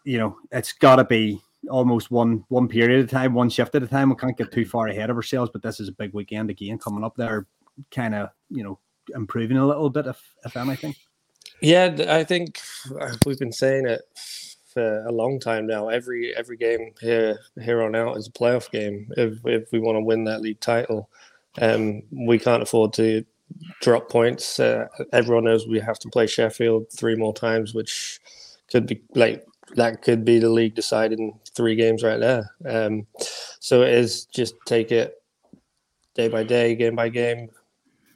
you 0.03 0.17
know 0.17 0.35
it's 0.51 0.73
got 0.73 0.95
to 0.95 1.03
be 1.03 1.39
almost 1.69 2.09
one 2.09 2.43
one 2.47 2.67
period 2.67 3.01
at 3.01 3.05
a 3.05 3.07
time, 3.07 3.35
one 3.35 3.51
shift 3.51 3.75
at 3.75 3.83
a 3.83 3.87
time. 3.87 4.09
We 4.09 4.15
can't 4.15 4.35
get 4.35 4.51
too 4.51 4.65
far 4.65 4.87
ahead 4.87 5.11
of 5.11 5.15
ourselves, 5.15 5.51
but 5.53 5.61
this 5.61 5.79
is 5.79 5.89
a 5.89 5.91
big 5.91 6.11
weekend 6.15 6.49
again 6.49 6.79
coming 6.79 7.03
up. 7.03 7.15
There, 7.15 7.45
kind 7.91 8.15
of 8.15 8.29
you 8.49 8.63
know 8.63 8.79
improving 9.13 9.57
a 9.57 9.67
little 9.67 9.91
bit, 9.91 10.07
if 10.07 10.19
if 10.43 10.57
anything. 10.57 10.95
Yeah, 11.61 11.95
I 12.09 12.23
think 12.23 12.59
uh, 12.99 13.15
we've 13.27 13.37
been 13.37 13.53
saying 13.53 13.85
it 13.85 14.01
for 14.73 15.05
a 15.05 15.11
long 15.11 15.39
time 15.39 15.67
now. 15.67 15.89
Every 15.89 16.35
every 16.35 16.57
game 16.57 16.93
here 17.01 17.39
here 17.61 17.81
on 17.83 17.95
out 17.95 18.17
is 18.17 18.27
a 18.27 18.31
playoff 18.31 18.71
game. 18.71 19.11
If 19.17 19.39
if 19.45 19.71
we 19.71 19.79
want 19.79 19.97
to 19.97 20.03
win 20.03 20.25
that 20.25 20.41
league 20.41 20.59
title, 20.59 21.09
um, 21.61 22.03
we 22.11 22.39
can't 22.39 22.63
afford 22.63 22.93
to 22.93 23.25
drop 23.81 24.09
points. 24.09 24.59
Uh, 24.59 24.87
everyone 25.11 25.45
knows 25.45 25.67
we 25.67 25.79
have 25.79 25.99
to 25.99 26.09
play 26.09 26.27
Sheffield 26.27 26.87
three 26.91 27.15
more 27.15 27.33
times, 27.33 27.73
which 27.73 28.19
could 28.71 28.85
be 28.87 29.01
like 29.15 29.45
that 29.75 30.01
could 30.01 30.25
be 30.25 30.39
the 30.39 30.49
league 30.49 30.75
deciding 30.75 31.39
three 31.55 31.75
games 31.75 32.03
right 32.03 32.19
there. 32.19 32.51
Um, 32.65 33.07
so 33.59 33.81
it 33.83 33.93
is 33.93 34.25
just 34.25 34.55
take 34.65 34.91
it 34.91 35.15
day 36.15 36.27
by 36.27 36.43
day, 36.43 36.75
game 36.75 36.95
by 36.95 37.09
game, 37.09 37.49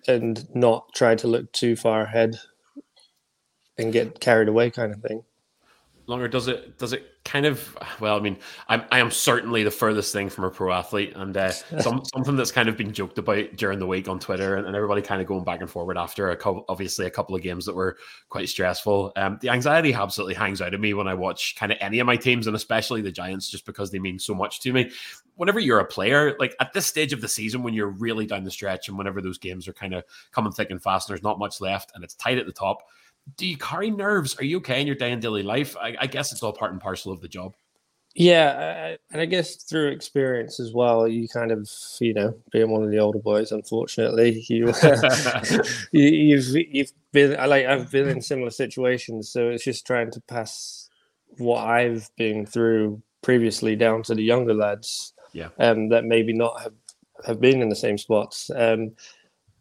and 0.07 0.47
not 0.55 0.93
try 0.93 1.15
to 1.15 1.27
look 1.27 1.51
too 1.51 1.75
far 1.75 2.03
ahead 2.03 2.37
and 3.77 3.93
get 3.93 4.19
carried 4.19 4.47
away 4.47 4.69
kind 4.71 4.93
of 4.93 5.01
thing. 5.01 5.23
Longer? 6.07 6.27
Does 6.27 6.47
it 6.47 6.77
does 6.77 6.93
it 6.93 7.13
kind 7.25 7.45
of 7.45 7.77
well 8.01 8.17
i 8.17 8.19
mean 8.19 8.37
i'm 8.67 8.83
i 8.91 8.99
am 8.99 9.09
certainly 9.09 9.63
the 9.63 9.71
furthest 9.71 10.11
thing 10.11 10.29
from 10.29 10.43
a 10.43 10.49
pro 10.49 10.73
athlete 10.73 11.13
and 11.15 11.37
uh, 11.37 11.49
some, 11.79 12.03
something 12.13 12.35
that's 12.35 12.51
kind 12.51 12.67
of 12.67 12.75
been 12.75 12.91
joked 12.91 13.17
about 13.17 13.55
during 13.55 13.79
the 13.79 13.87
week 13.87 14.09
on 14.09 14.19
twitter 14.19 14.57
and, 14.57 14.67
and 14.67 14.75
everybody 14.75 15.01
kind 15.01 15.21
of 15.21 15.27
going 15.27 15.43
back 15.43 15.61
and 15.61 15.69
forward 15.69 15.97
after 15.97 16.31
a 16.31 16.35
couple 16.35 16.65
obviously 16.67 17.05
a 17.05 17.09
couple 17.09 17.33
of 17.33 17.41
games 17.41 17.65
that 17.65 17.75
were 17.75 17.97
quite 18.29 18.49
stressful. 18.49 19.13
Um, 19.15 19.37
the 19.41 19.49
anxiety 19.49 19.93
absolutely 19.93 20.33
hangs 20.33 20.61
out 20.61 20.73
of 20.73 20.81
me 20.81 20.93
when 20.93 21.07
i 21.07 21.13
watch 21.13 21.55
kind 21.55 21.71
of 21.71 21.77
any 21.81 21.99
of 21.99 22.07
my 22.07 22.17
teams 22.17 22.47
and 22.47 22.55
especially 22.55 23.01
the 23.01 23.11
giants 23.11 23.49
just 23.49 23.65
because 23.65 23.89
they 23.89 23.99
mean 23.99 24.19
so 24.19 24.33
much 24.33 24.59
to 24.61 24.73
me. 24.73 24.91
Whenever 25.35 25.59
you're 25.59 25.79
a 25.79 25.85
player 25.85 26.35
like 26.39 26.55
at 26.59 26.73
this 26.73 26.85
stage 26.85 27.13
of 27.13 27.21
the 27.21 27.27
season 27.27 27.63
when 27.63 27.73
you're 27.73 27.87
really 27.87 28.25
down 28.25 28.43
the 28.43 28.51
stretch 28.51 28.89
and 28.89 28.97
whenever 28.97 29.21
those 29.21 29.37
games 29.37 29.67
are 29.67 29.73
kind 29.73 29.93
of 29.93 30.03
coming 30.31 30.51
thick 30.51 30.71
and 30.71 30.83
fast 30.83 31.09
and 31.09 31.15
there's 31.15 31.23
not 31.23 31.39
much 31.39 31.61
left 31.61 31.91
and 31.95 32.03
it's 32.03 32.15
tight 32.15 32.37
at 32.37 32.45
the 32.45 32.51
top 32.51 32.83
do 33.37 33.47
you 33.47 33.57
carry 33.57 33.89
nerves? 33.91 34.35
Are 34.39 34.43
you 34.43 34.57
okay 34.57 34.81
in 34.81 34.87
your 34.87 34.95
day 34.95 35.11
and 35.11 35.21
daily 35.21 35.43
life? 35.43 35.75
I, 35.77 35.95
I 35.99 36.07
guess 36.07 36.31
it's 36.31 36.43
all 36.43 36.53
part 36.53 36.71
and 36.71 36.81
parcel 36.81 37.11
of 37.11 37.21
the 37.21 37.27
job. 37.27 37.55
Yeah, 38.15 38.91
I- 38.91 38.97
and 39.11 39.21
I 39.21 39.25
guess 39.25 39.55
through 39.63 39.89
experience 39.89 40.59
as 40.59 40.71
well, 40.71 41.07
you 41.07 41.27
kind 41.27 41.51
of, 41.51 41.67
you 41.99 42.13
know, 42.13 42.35
being 42.51 42.69
one 42.69 42.83
of 42.83 42.91
the 42.91 42.99
older 42.99 43.17
boys, 43.19 43.51
unfortunately, 43.51 44.45
you, 44.49 44.67
you 45.91 46.03
you've 46.03 46.55
you've 46.69 46.91
been 47.11 47.39
I 47.39 47.45
like 47.45 47.65
I've 47.65 47.89
been 47.91 48.09
in 48.09 48.21
similar 48.21 48.49
situations, 48.51 49.29
so 49.29 49.49
it's 49.49 49.63
just 49.63 49.87
trying 49.87 50.11
to 50.11 50.21
pass 50.21 50.89
what 51.37 51.65
I've 51.65 52.09
been 52.15 52.45
through 52.45 53.01
previously 53.23 53.75
down 53.75 54.03
to 54.03 54.13
the 54.15 54.21
younger 54.23 54.53
lads, 54.53 55.13
Yeah. 55.31 55.49
um, 55.57 55.89
that 55.89 56.03
maybe 56.05 56.33
not 56.33 56.61
have 56.61 56.73
have 57.25 57.39
been 57.41 57.61
in 57.61 57.69
the 57.69 57.75
same 57.75 57.97
spots, 57.97 58.51
um, 58.55 58.91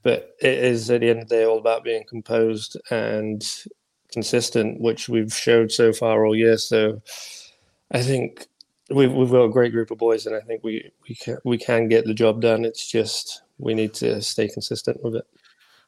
but 0.02 0.36
it 0.40 0.58
is 0.58 0.90
at 0.90 1.00
the 1.00 1.10
end 1.10 1.22
of 1.22 1.28
the 1.28 1.36
day 1.36 1.44
all 1.44 1.58
about 1.58 1.84
being 1.84 2.04
composed 2.08 2.76
and 2.90 3.44
consistent, 4.10 4.80
which 4.80 5.08
we've 5.08 5.34
showed 5.34 5.72
so 5.72 5.92
far 5.92 6.24
all 6.24 6.36
year. 6.36 6.56
So. 6.58 7.00
I 7.92 8.02
think 8.02 8.46
we've 8.90 9.12
we've 9.12 9.30
got 9.30 9.44
a 9.44 9.50
great 9.50 9.72
group 9.72 9.90
of 9.90 9.98
boys, 9.98 10.26
and 10.26 10.34
I 10.34 10.40
think 10.40 10.64
we 10.64 10.90
we 11.08 11.14
can 11.14 11.38
we 11.44 11.58
can 11.58 11.88
get 11.88 12.06
the 12.06 12.14
job 12.14 12.40
done. 12.40 12.64
It's 12.64 12.90
just 12.90 13.42
we 13.58 13.74
need 13.74 13.94
to 13.94 14.20
stay 14.22 14.48
consistent 14.48 15.02
with 15.04 15.16
it. 15.16 15.24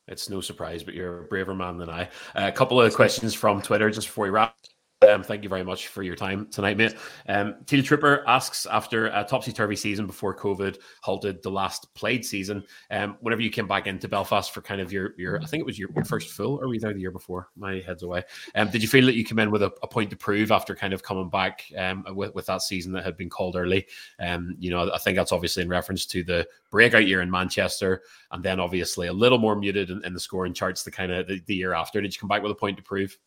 It's 0.07 0.29
no 0.29 0.43
surprise, 0.43 0.83
but 0.83 0.95
you're 0.95 1.21
a 1.21 1.25
braver 1.25 1.55
man 1.55 1.79
than 1.79 1.89
I. 1.89 2.03
Uh, 2.35 2.47
a 2.47 2.53
couple 2.53 2.81
of 2.81 2.95
questions 2.95 3.33
from 3.33 3.63
Twitter 3.63 3.91
just 3.91 4.09
before 4.09 4.25
we 4.25 4.31
wrap. 4.31 4.55
Um, 5.03 5.23
thank 5.23 5.43
you 5.43 5.49
very 5.49 5.65
much 5.65 5.89
for 5.89 6.03
your 6.03 6.17
time 6.17 6.47
tonight, 6.51 6.77
mate. 6.77 6.95
Um, 7.29 7.57
Teal 7.67 7.83
asks 8.27 8.67
after 8.67 9.09
a 9.09 9.25
topsy 9.29 9.53
turvy 9.53 9.77
season 9.77 10.07
before 10.07 10.35
COVID 10.35 10.79
halted 11.03 11.43
the 11.43 11.51
last 11.51 11.93
played 11.95 12.25
season, 12.25 12.65
um, 12.91 13.17
whenever 13.21 13.43
you 13.43 13.51
came 13.51 13.69
back 13.69 13.87
into 13.87 14.09
Belfast 14.09 14.53
for 14.53 14.63
kind 14.63 14.81
of 14.81 14.93
your, 14.93 15.15
your 15.19 15.41
I 15.43 15.47
think 15.47 15.61
it 15.61 15.67
was 15.67 15.79
your, 15.79 15.91
your 15.95 16.05
first 16.05 16.31
full, 16.31 16.59
or 16.59 16.69
were 16.69 16.75
you 16.75 16.81
there 16.81 16.95
the 16.95 17.01
year 17.01 17.11
before? 17.11 17.49
My 17.57 17.83
head's 17.87 18.03
away. 18.03 18.23
Um, 18.55 18.71
did 18.71 18.83
you 18.83 18.89
feel 18.89 19.05
that 19.07 19.17
you 19.17 19.25
came 19.25 19.39
in 19.39 19.51
with 19.51 19.63
a, 19.63 19.73
a 19.83 19.87
point 19.87 20.11
to 20.11 20.17
prove 20.17 20.51
after 20.51 20.75
kind 20.75 20.95
of 20.95 21.03
coming 21.03 21.29
back 21.29 21.65
um, 21.77 22.05
with, 22.11 22.35
with 22.35 22.47
that 22.47 22.63
season 22.63 22.93
that 22.93 23.05
had 23.05 23.17
been 23.17 23.31
called 23.31 23.57
early? 23.57 23.87
Um, 24.21 24.57
you 24.59 24.71
know, 24.71 24.91
I 24.91 24.99
think 24.99 25.17
that's 25.17 25.33
obviously 25.33 25.63
in 25.63 25.69
reference 25.69 26.07
to 26.07 26.25
the 26.25 26.47
breakout 26.71 27.07
year 27.07 27.21
in 27.21 27.31
Manchester, 27.31 28.03
and 28.31 28.43
then 28.43 28.59
obviously 28.59 29.09
a 29.09 29.13
little 29.13 29.39
more 29.39 29.57
muted 29.57 29.91
in, 29.91 30.05
in 30.05 30.15
the 30.15 30.21
scoring 30.21 30.55
charts 30.55 30.83
the 30.83 30.91
kind 30.91 31.13
of 31.13 31.27
the, 31.27 31.43
the 31.47 31.55
year 31.55 31.75
after. 31.75 32.01
Did 32.01 32.15
you 32.15 32.21
come 32.21 32.29
back 32.29 32.43
with 32.43 32.53
a 32.53 32.57
point 32.57 32.79
to 32.79 32.83
prove? 32.83 33.19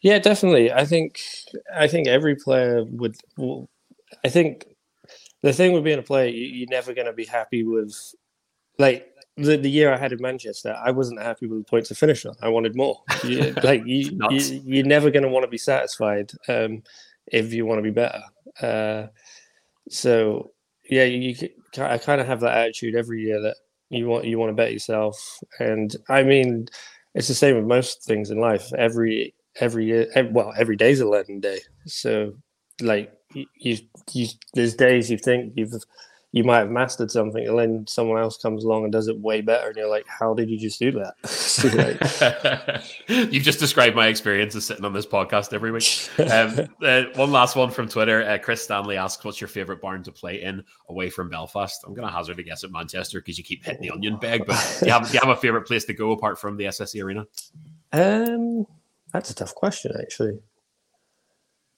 Yeah, 0.00 0.18
definitely. 0.18 0.72
I 0.72 0.84
think 0.84 1.20
I 1.74 1.88
think 1.88 2.08
every 2.08 2.36
player 2.36 2.84
would. 2.84 3.16
I 4.24 4.28
think 4.28 4.66
the 5.42 5.52
thing 5.52 5.72
with 5.72 5.84
being 5.84 5.98
a 5.98 6.02
player, 6.02 6.28
you, 6.28 6.44
you're 6.44 6.68
never 6.70 6.94
going 6.94 7.06
to 7.06 7.12
be 7.12 7.24
happy 7.24 7.64
with. 7.64 7.94
Like 8.78 9.08
the, 9.36 9.56
the 9.56 9.70
year 9.70 9.92
I 9.92 9.96
had 9.96 10.12
in 10.12 10.20
Manchester, 10.20 10.76
I 10.82 10.90
wasn't 10.90 11.22
happy 11.22 11.46
with 11.46 11.60
the 11.60 11.64
points 11.64 11.88
to 11.88 11.94
finish 11.94 12.24
on. 12.26 12.34
I 12.42 12.48
wanted 12.48 12.76
more. 12.76 13.02
You, 13.22 13.52
like 13.62 13.82
you, 13.84 14.18
you, 14.30 14.62
you're 14.64 14.86
never 14.86 15.10
going 15.10 15.22
to 15.22 15.28
want 15.28 15.44
to 15.44 15.50
be 15.50 15.58
satisfied 15.58 16.32
um, 16.48 16.82
if 17.26 17.52
you 17.52 17.66
want 17.66 17.78
to 17.78 17.82
be 17.82 17.90
better. 17.90 18.22
Uh, 18.60 19.08
so 19.88 20.52
yeah, 20.90 21.04
you, 21.04 21.30
you 21.30 21.48
I 21.82 21.98
kind 21.98 22.20
of 22.20 22.26
have 22.26 22.40
that 22.40 22.56
attitude 22.56 22.94
every 22.94 23.22
year 23.22 23.40
that 23.40 23.56
you 23.90 24.06
want 24.06 24.24
you 24.24 24.38
want 24.38 24.50
to 24.50 24.54
bet 24.54 24.72
yourself, 24.72 25.40
and 25.58 25.94
I 26.08 26.22
mean, 26.22 26.68
it's 27.14 27.28
the 27.28 27.34
same 27.34 27.56
with 27.56 27.64
most 27.64 28.04
things 28.04 28.30
in 28.30 28.38
life. 28.38 28.72
Every 28.76 29.34
every 29.60 29.86
year, 29.86 30.06
ev- 30.14 30.32
well, 30.32 30.52
every 30.56 30.76
day's 30.76 31.00
a 31.00 31.08
learning 31.08 31.40
day. 31.40 31.58
So 31.86 32.34
like 32.80 33.12
you, 33.32 33.46
you, 33.56 33.78
you 34.12 34.26
there's 34.54 34.74
days 34.74 35.10
you 35.10 35.18
think 35.18 35.54
you've 35.56 35.74
you 36.34 36.42
might 36.42 36.58
have 36.58 36.70
mastered 36.70 37.12
something, 37.12 37.46
and 37.46 37.56
then 37.56 37.86
someone 37.86 38.20
else 38.20 38.36
comes 38.36 38.64
along 38.64 38.82
and 38.82 38.92
does 38.92 39.06
it 39.06 39.16
way 39.20 39.40
better, 39.40 39.68
and 39.68 39.76
you're 39.76 39.88
like, 39.88 40.04
how 40.08 40.34
did 40.34 40.50
you 40.50 40.58
just 40.58 40.80
do 40.80 40.90
that? 40.90 41.14
So, 41.54 41.68
like, 41.68 42.82
You've 43.32 43.44
just 43.44 43.60
described 43.60 43.94
my 43.94 44.08
experience 44.08 44.56
of 44.56 44.64
sitting 44.64 44.84
on 44.84 44.92
this 44.92 45.06
podcast 45.06 45.52
every 45.52 45.70
week. 45.70 46.08
Um, 46.18 46.68
uh, 46.82 47.04
one 47.14 47.30
last 47.30 47.54
one 47.54 47.70
from 47.70 47.88
Twitter. 47.88 48.24
Uh, 48.24 48.38
Chris 48.38 48.64
Stanley 48.64 48.96
asks, 48.96 49.24
"What's 49.24 49.40
your 49.40 49.46
favorite 49.46 49.80
barn 49.80 50.02
to 50.02 50.10
play 50.10 50.42
in 50.42 50.64
away 50.88 51.10
from 51.10 51.30
Belfast?" 51.30 51.84
I'm 51.86 51.94
going 51.94 52.08
to 52.08 52.12
hazard 52.12 52.40
a 52.40 52.42
guess 52.42 52.64
at 52.64 52.72
Manchester 52.72 53.20
because 53.20 53.38
you 53.38 53.44
keep 53.44 53.64
hitting 53.64 53.82
the 53.82 53.90
onion 53.90 54.16
bag. 54.16 54.46
But 54.46 54.78
do 54.80 54.86
you 54.86 54.92
have, 54.92 55.06
do 55.06 55.14
you 55.14 55.20
have 55.22 55.30
a 55.30 55.40
favorite 55.40 55.68
place 55.68 55.84
to 55.84 55.94
go 55.94 56.10
apart 56.10 56.40
from 56.40 56.56
the 56.56 56.64
SSE 56.64 57.00
Arena? 57.00 57.24
Um, 57.92 58.66
that's 59.14 59.30
a 59.30 59.34
tough 59.34 59.54
question, 59.54 59.92
actually. 59.98 60.40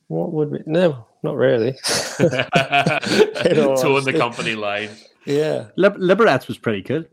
What 0.09 0.32
would 0.32 0.53
be? 0.53 0.59
No, 0.66 1.07
not 1.22 1.37
really. 1.37 1.68
In 2.18 3.59
all 3.61 4.01
the 4.01 4.14
company 4.16 4.55
line. 4.55 4.91
Yeah, 5.26 5.66
Lib- 5.76 5.99
Liberec 5.99 6.49
was 6.49 6.57
pretty 6.57 6.80
good. 6.82 7.09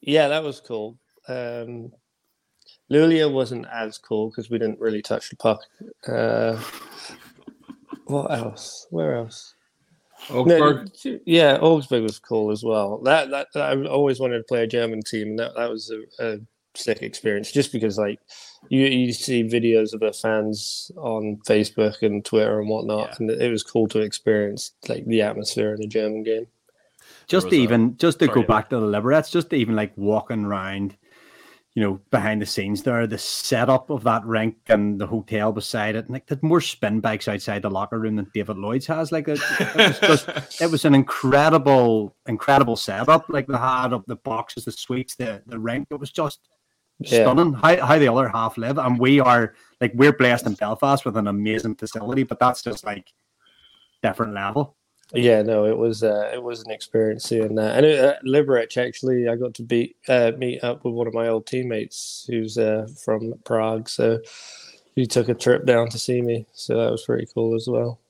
yeah, 0.00 0.28
that 0.28 0.44
was 0.44 0.60
cool. 0.60 0.96
Um, 1.28 1.90
Luleå 2.90 3.32
wasn't 3.32 3.66
as 3.72 3.98
cool 3.98 4.28
because 4.30 4.48
we 4.48 4.58
didn't 4.58 4.78
really 4.78 5.02
touch 5.02 5.28
the 5.30 5.36
puck. 5.36 5.62
Uh, 6.06 6.62
what 8.06 8.30
else? 8.30 8.86
Where 8.90 9.16
else? 9.16 9.54
Augsburg. 10.30 10.90
No, 11.04 11.18
yeah, 11.26 11.58
Augsburg 11.60 12.02
was 12.04 12.18
cool 12.20 12.52
as 12.52 12.62
well. 12.62 12.98
That, 12.98 13.30
that 13.30 13.48
I 13.56 13.74
always 13.86 14.20
wanted 14.20 14.38
to 14.38 14.44
play 14.44 14.62
a 14.62 14.68
German 14.68 15.02
team, 15.02 15.28
and 15.30 15.38
that, 15.40 15.54
that 15.56 15.70
was 15.70 15.90
a, 15.90 16.24
a 16.34 16.38
sick 16.74 17.02
experience. 17.02 17.52
Just 17.52 17.72
because, 17.72 17.98
like, 17.98 18.20
you 18.68 18.84
you 18.86 19.12
see 19.12 19.42
videos 19.44 19.92
of 19.92 20.00
the 20.00 20.12
fans 20.12 20.90
on 20.96 21.38
Facebook 21.46 22.02
and 22.02 22.24
Twitter 22.24 22.60
and 22.60 22.68
whatnot, 22.68 23.08
Yeah. 23.10 23.14
and 23.20 23.30
it 23.30 23.50
was 23.50 23.62
cool 23.62 23.88
to 23.88 24.00
experience 24.00 24.72
like 24.88 25.04
the 25.06 25.22
atmosphere 25.22 25.74
in 25.74 25.82
a 25.82 25.86
German 25.88 26.22
game. 26.22 26.46
Just 27.26 27.46
was 27.46 27.52
to 27.52 27.56
a- 27.58 27.62
even 27.62 27.96
just 27.96 28.18
to 28.20 28.26
sorry, 28.26 28.34
go 28.34 28.40
yeah. 28.42 28.46
back 28.46 28.70
to 28.70 28.80
the 28.80 28.86
Liberec, 28.86 29.30
just 29.30 29.50
to 29.50 29.56
even 29.56 29.76
like 29.76 29.92
walking 29.96 30.44
around, 30.44 30.96
you 31.74 31.82
know, 31.82 32.00
behind 32.10 32.42
the 32.42 32.46
scenes 32.46 32.82
there, 32.82 33.06
the 33.06 33.16
setup 33.18 33.90
of 33.90 34.04
that 34.04 34.24
rink 34.24 34.56
and 34.68 35.00
the 35.00 35.06
hotel 35.06 35.52
beside 35.52 35.94
it, 35.96 36.04
and 36.06 36.10
like 36.10 36.26
there's 36.26 36.42
more 36.42 36.60
spin 36.60 37.00
bikes 37.00 37.28
outside 37.28 37.62
the 37.62 37.70
locker 37.70 37.98
room 37.98 38.16
than 38.16 38.30
David 38.34 38.56
Lloyd's 38.58 38.86
has. 38.86 39.10
Like 39.12 39.28
it, 39.28 39.40
it 39.60 39.76
was 39.76 39.98
just 40.00 40.60
it 40.62 40.70
was 40.70 40.84
an 40.84 40.94
incredible, 40.94 42.16
incredible 42.26 42.76
setup. 42.76 43.24
Like 43.28 43.46
they 43.46 43.56
had 43.56 43.92
of 43.92 44.04
the 44.06 44.16
boxes, 44.16 44.64
the 44.64 44.72
suites, 44.72 45.16
the 45.16 45.42
the 45.46 45.58
rink. 45.58 45.88
It 45.90 46.00
was 46.00 46.10
just 46.10 46.40
Yeah. 47.04 47.22
stunning 47.22 47.52
how, 47.54 47.86
how 47.86 47.98
the 47.98 48.08
other 48.08 48.28
half 48.28 48.56
live. 48.58 48.78
And 48.78 48.98
we 48.98 49.20
are 49.20 49.54
like 49.80 49.92
we're 49.94 50.12
blessed 50.12 50.46
in 50.46 50.54
Belfast 50.54 51.04
with 51.04 51.16
an 51.16 51.28
amazing 51.28 51.76
facility, 51.76 52.22
but 52.22 52.38
that's 52.38 52.62
just 52.62 52.84
like 52.84 53.12
different 54.02 54.34
level. 54.34 54.76
Yeah, 55.14 55.42
no, 55.42 55.66
it 55.66 55.76
was 55.76 56.02
uh, 56.02 56.30
it 56.32 56.42
was 56.42 56.62
an 56.62 56.70
experience 56.70 57.24
seeing 57.24 57.54
that, 57.56 57.76
and 57.76 57.84
it, 57.84 58.02
uh, 58.02 58.14
Liberec 58.24 58.78
actually, 58.78 59.28
I 59.28 59.36
got 59.36 59.52
to 59.54 59.62
be 59.62 59.94
uh, 60.08 60.32
meet 60.38 60.64
up 60.64 60.84
with 60.84 60.94
one 60.94 61.06
of 61.06 61.12
my 61.12 61.28
old 61.28 61.46
teammates 61.46 62.24
who's 62.30 62.56
uh, 62.56 62.86
from 63.04 63.34
Prague, 63.44 63.90
so 63.90 64.20
he 64.94 65.06
took 65.06 65.28
a 65.28 65.34
trip 65.34 65.66
down 65.66 65.90
to 65.90 65.98
see 65.98 66.22
me, 66.22 66.46
so 66.54 66.78
that 66.78 66.90
was 66.90 67.04
pretty 67.04 67.26
cool 67.34 67.54
as 67.54 67.68
well. 67.68 68.00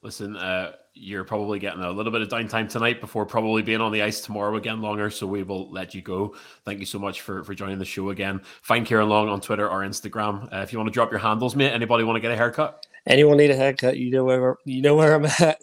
Listen, 0.00 0.36
uh, 0.36 0.72
you're 1.00 1.24
probably 1.24 1.58
getting 1.58 1.82
a 1.82 1.90
little 1.90 2.12
bit 2.12 2.22
of 2.22 2.28
downtime 2.28 2.68
tonight 2.68 3.00
before 3.00 3.24
probably 3.26 3.62
being 3.62 3.80
on 3.80 3.92
the 3.92 4.02
ice 4.02 4.20
tomorrow 4.20 4.56
again 4.56 4.80
longer. 4.82 5.10
So 5.10 5.26
we 5.26 5.42
will 5.42 5.70
let 5.70 5.94
you 5.94 6.02
go. 6.02 6.34
Thank 6.64 6.80
you 6.80 6.86
so 6.86 6.98
much 6.98 7.20
for, 7.20 7.44
for 7.44 7.54
joining 7.54 7.78
the 7.78 7.84
show 7.84 8.10
again. 8.10 8.40
Find 8.62 8.86
Ciaran 8.86 9.08
Long 9.08 9.28
on 9.28 9.40
Twitter 9.40 9.68
or 9.68 9.80
Instagram. 9.80 10.52
Uh, 10.52 10.58
if 10.58 10.72
you 10.72 10.78
want 10.78 10.88
to 10.88 10.92
drop 10.92 11.10
your 11.10 11.20
handles, 11.20 11.54
mate, 11.56 11.70
anybody 11.70 12.04
want 12.04 12.16
to 12.16 12.20
get 12.20 12.30
a 12.32 12.36
haircut? 12.36 12.84
Anyone 13.06 13.36
need 13.38 13.50
a 13.50 13.56
haircut? 13.56 13.96
You 13.96 14.10
know 14.10 14.24
where 14.24 14.56
you 14.64 14.82
know 14.82 14.94
where 14.96 15.14
I'm 15.14 15.24
at. 15.24 15.60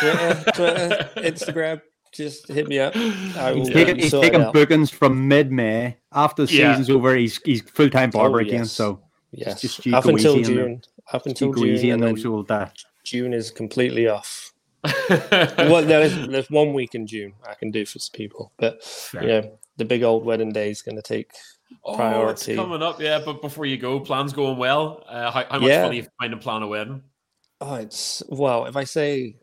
Twitter, 0.00 0.44
Twitter 0.54 1.10
Instagram. 1.16 1.80
Just 2.10 2.48
hit 2.48 2.66
me 2.66 2.78
up. 2.80 2.96
I 2.96 3.52
will 3.52 3.58
He's 3.66 3.68
taking, 3.70 3.96
he's 3.96 4.10
sort 4.10 4.24
it 4.24 4.30
taking 4.30 4.46
out. 4.46 4.52
bookings 4.54 4.90
from 4.90 5.28
mid 5.28 5.52
May. 5.52 5.96
After 6.12 6.46
the 6.46 6.52
Yeah. 6.52 6.72
season's 6.72 6.90
over, 6.90 7.14
he's 7.14 7.36
he's 7.44 7.60
full 7.62 7.90
time 7.90 8.10
barber 8.10 8.38
Oh, 8.38 8.40
again. 8.40 8.64
So 8.64 9.00
Yes, 9.30 9.60
just 9.60 9.84
you 9.84 9.94
up 9.94 10.06
until 10.06 10.38
easy 10.38 10.52
in 10.52 10.56
there. 10.56 10.66
June. 10.68 10.82
Up 11.12 11.26
until 11.26 11.52
June, 11.52 11.68
and 11.92 12.02
and 12.02 12.02
those 12.02 12.22
then 12.22 12.32
old 12.32 12.50
uh, 12.50 12.66
June 13.04 13.32
is 13.34 13.50
completely 13.50 14.08
off. 14.08 14.47
well, 15.10 15.84
there's, 15.84 16.28
there's 16.28 16.50
one 16.50 16.72
week 16.72 16.94
in 16.94 17.06
June 17.06 17.34
I 17.48 17.54
can 17.54 17.70
do 17.70 17.84
for 17.84 17.98
some 17.98 18.12
people, 18.14 18.52
but 18.58 18.82
Fair. 18.84 19.22
you 19.22 19.28
know, 19.28 19.58
the 19.76 19.84
big 19.84 20.02
old 20.02 20.24
wedding 20.24 20.52
day 20.52 20.70
is 20.70 20.82
going 20.82 20.96
to 20.96 21.02
take 21.02 21.32
Oh, 21.84 21.94
priority. 21.96 22.52
it's 22.52 22.60
coming 22.60 22.82
up, 22.82 23.00
yeah. 23.00 23.20
But 23.22 23.42
before 23.42 23.66
you 23.66 23.76
go, 23.76 24.00
plans 24.00 24.32
going 24.32 24.56
well. 24.56 25.04
Uh, 25.06 25.30
how, 25.30 25.44
how 25.50 25.58
much 25.58 25.68
Yeah. 25.68 25.82
fun 25.82 25.90
are 25.90 25.94
you 25.94 26.06
finding 26.18 26.40
plan 26.40 26.62
a 26.62 26.66
wedding? 26.66 27.02
Oh, 27.60 27.74
it's 27.74 28.22
well. 28.28 28.64
If 28.66 28.76
I 28.76 28.84
say 28.84 29.36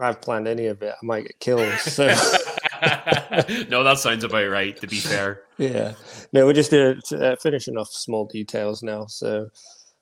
I've 0.00 0.20
planned 0.20 0.48
any 0.48 0.66
of 0.66 0.82
it, 0.82 0.92
I 1.00 1.04
might 1.06 1.22
get 1.22 1.38
killed. 1.38 1.68
So 1.80 2.06
no, 3.68 3.84
that 3.84 3.98
sounds 3.98 4.24
about 4.24 4.48
right. 4.50 4.76
To 4.80 4.86
be 4.86 4.96
fair, 4.96 5.42
yeah, 5.58 5.94
no, 6.32 6.46
we're 6.46 6.52
just 6.52 6.72
uh, 6.72 6.94
uh, 7.14 7.36
finishing 7.36 7.76
off 7.76 7.90
small 7.92 8.24
details 8.26 8.82
now. 8.82 9.06
So 9.06 9.48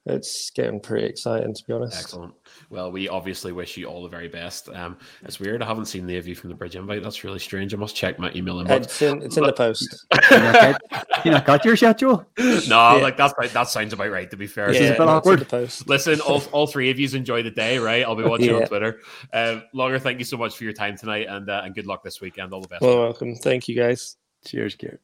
it's 0.06 0.50
getting 0.50 0.80
pretty 0.80 1.06
exciting, 1.06 1.52
to 1.54 1.64
be 1.64 1.72
honest. 1.74 1.98
excellent. 2.00 2.32
Well, 2.70 2.90
we 2.90 3.08
obviously 3.08 3.52
wish 3.52 3.76
you 3.76 3.86
all 3.86 4.02
the 4.02 4.08
very 4.08 4.28
best. 4.28 4.68
Um, 4.70 4.96
it's 5.22 5.38
weird. 5.38 5.62
I 5.62 5.66
haven't 5.66 5.86
seen 5.86 6.06
the 6.06 6.16
of 6.16 6.26
you 6.26 6.34
from 6.34 6.48
the 6.50 6.56
bridge 6.56 6.74
invite. 6.74 7.02
That's 7.02 7.22
really 7.22 7.38
strange. 7.38 7.74
I 7.74 7.76
must 7.76 7.94
check 7.94 8.18
my 8.18 8.32
email 8.34 8.56
inbox. 8.56 8.84
It's 8.84 9.02
in, 9.02 9.22
it's 9.22 9.36
in 9.36 9.44
the 9.44 9.52
post. 9.52 10.06
you 10.30 10.38
know, 10.38 10.52
got- 10.52 11.06
you 11.24 11.30
know, 11.32 11.40
got 11.42 11.64
your 11.66 11.76
shit, 11.76 11.98
Joel? 11.98 12.24
no, 12.38 12.98
like 13.02 13.18
that's 13.18 13.34
that 13.52 13.68
sounds 13.68 13.92
about 13.92 14.10
right. 14.10 14.30
To 14.30 14.36
be 14.38 14.46
fair, 14.46 14.72
Yeah, 14.72 14.80
a 14.80 14.90
bit 14.92 14.98
no, 15.00 15.02
it's 15.02 15.02
in 15.02 15.08
awkward. 15.08 15.38
the 15.40 15.44
post. 15.44 15.86
Listen, 15.86 16.18
all, 16.22 16.42
all 16.52 16.66
three 16.66 16.88
of 16.90 16.98
you 16.98 17.06
enjoy 17.14 17.42
the 17.42 17.50
day, 17.50 17.78
right? 17.78 18.02
I'll 18.04 18.16
be 18.16 18.22
watching 18.24 18.54
on 18.54 18.66
Twitter. 18.66 19.00
Um, 19.34 19.64
Longer, 19.74 19.98
thank 19.98 20.18
you 20.18 20.24
so 20.24 20.38
much 20.38 20.56
for 20.56 20.64
your 20.64 20.72
time 20.72 20.96
tonight, 20.96 21.26
and 21.28 21.48
uh, 21.50 21.60
and 21.62 21.74
good 21.74 21.86
luck 21.86 22.02
this 22.02 22.22
weekend. 22.22 22.54
All 22.54 22.62
the 22.62 22.68
best. 22.68 22.80
Well, 22.80 22.98
welcome. 23.00 23.34
Thank 23.36 23.68
you, 23.68 23.76
guys. 23.76 24.16
Cheers, 24.46 24.76
Garrett. 24.76 25.00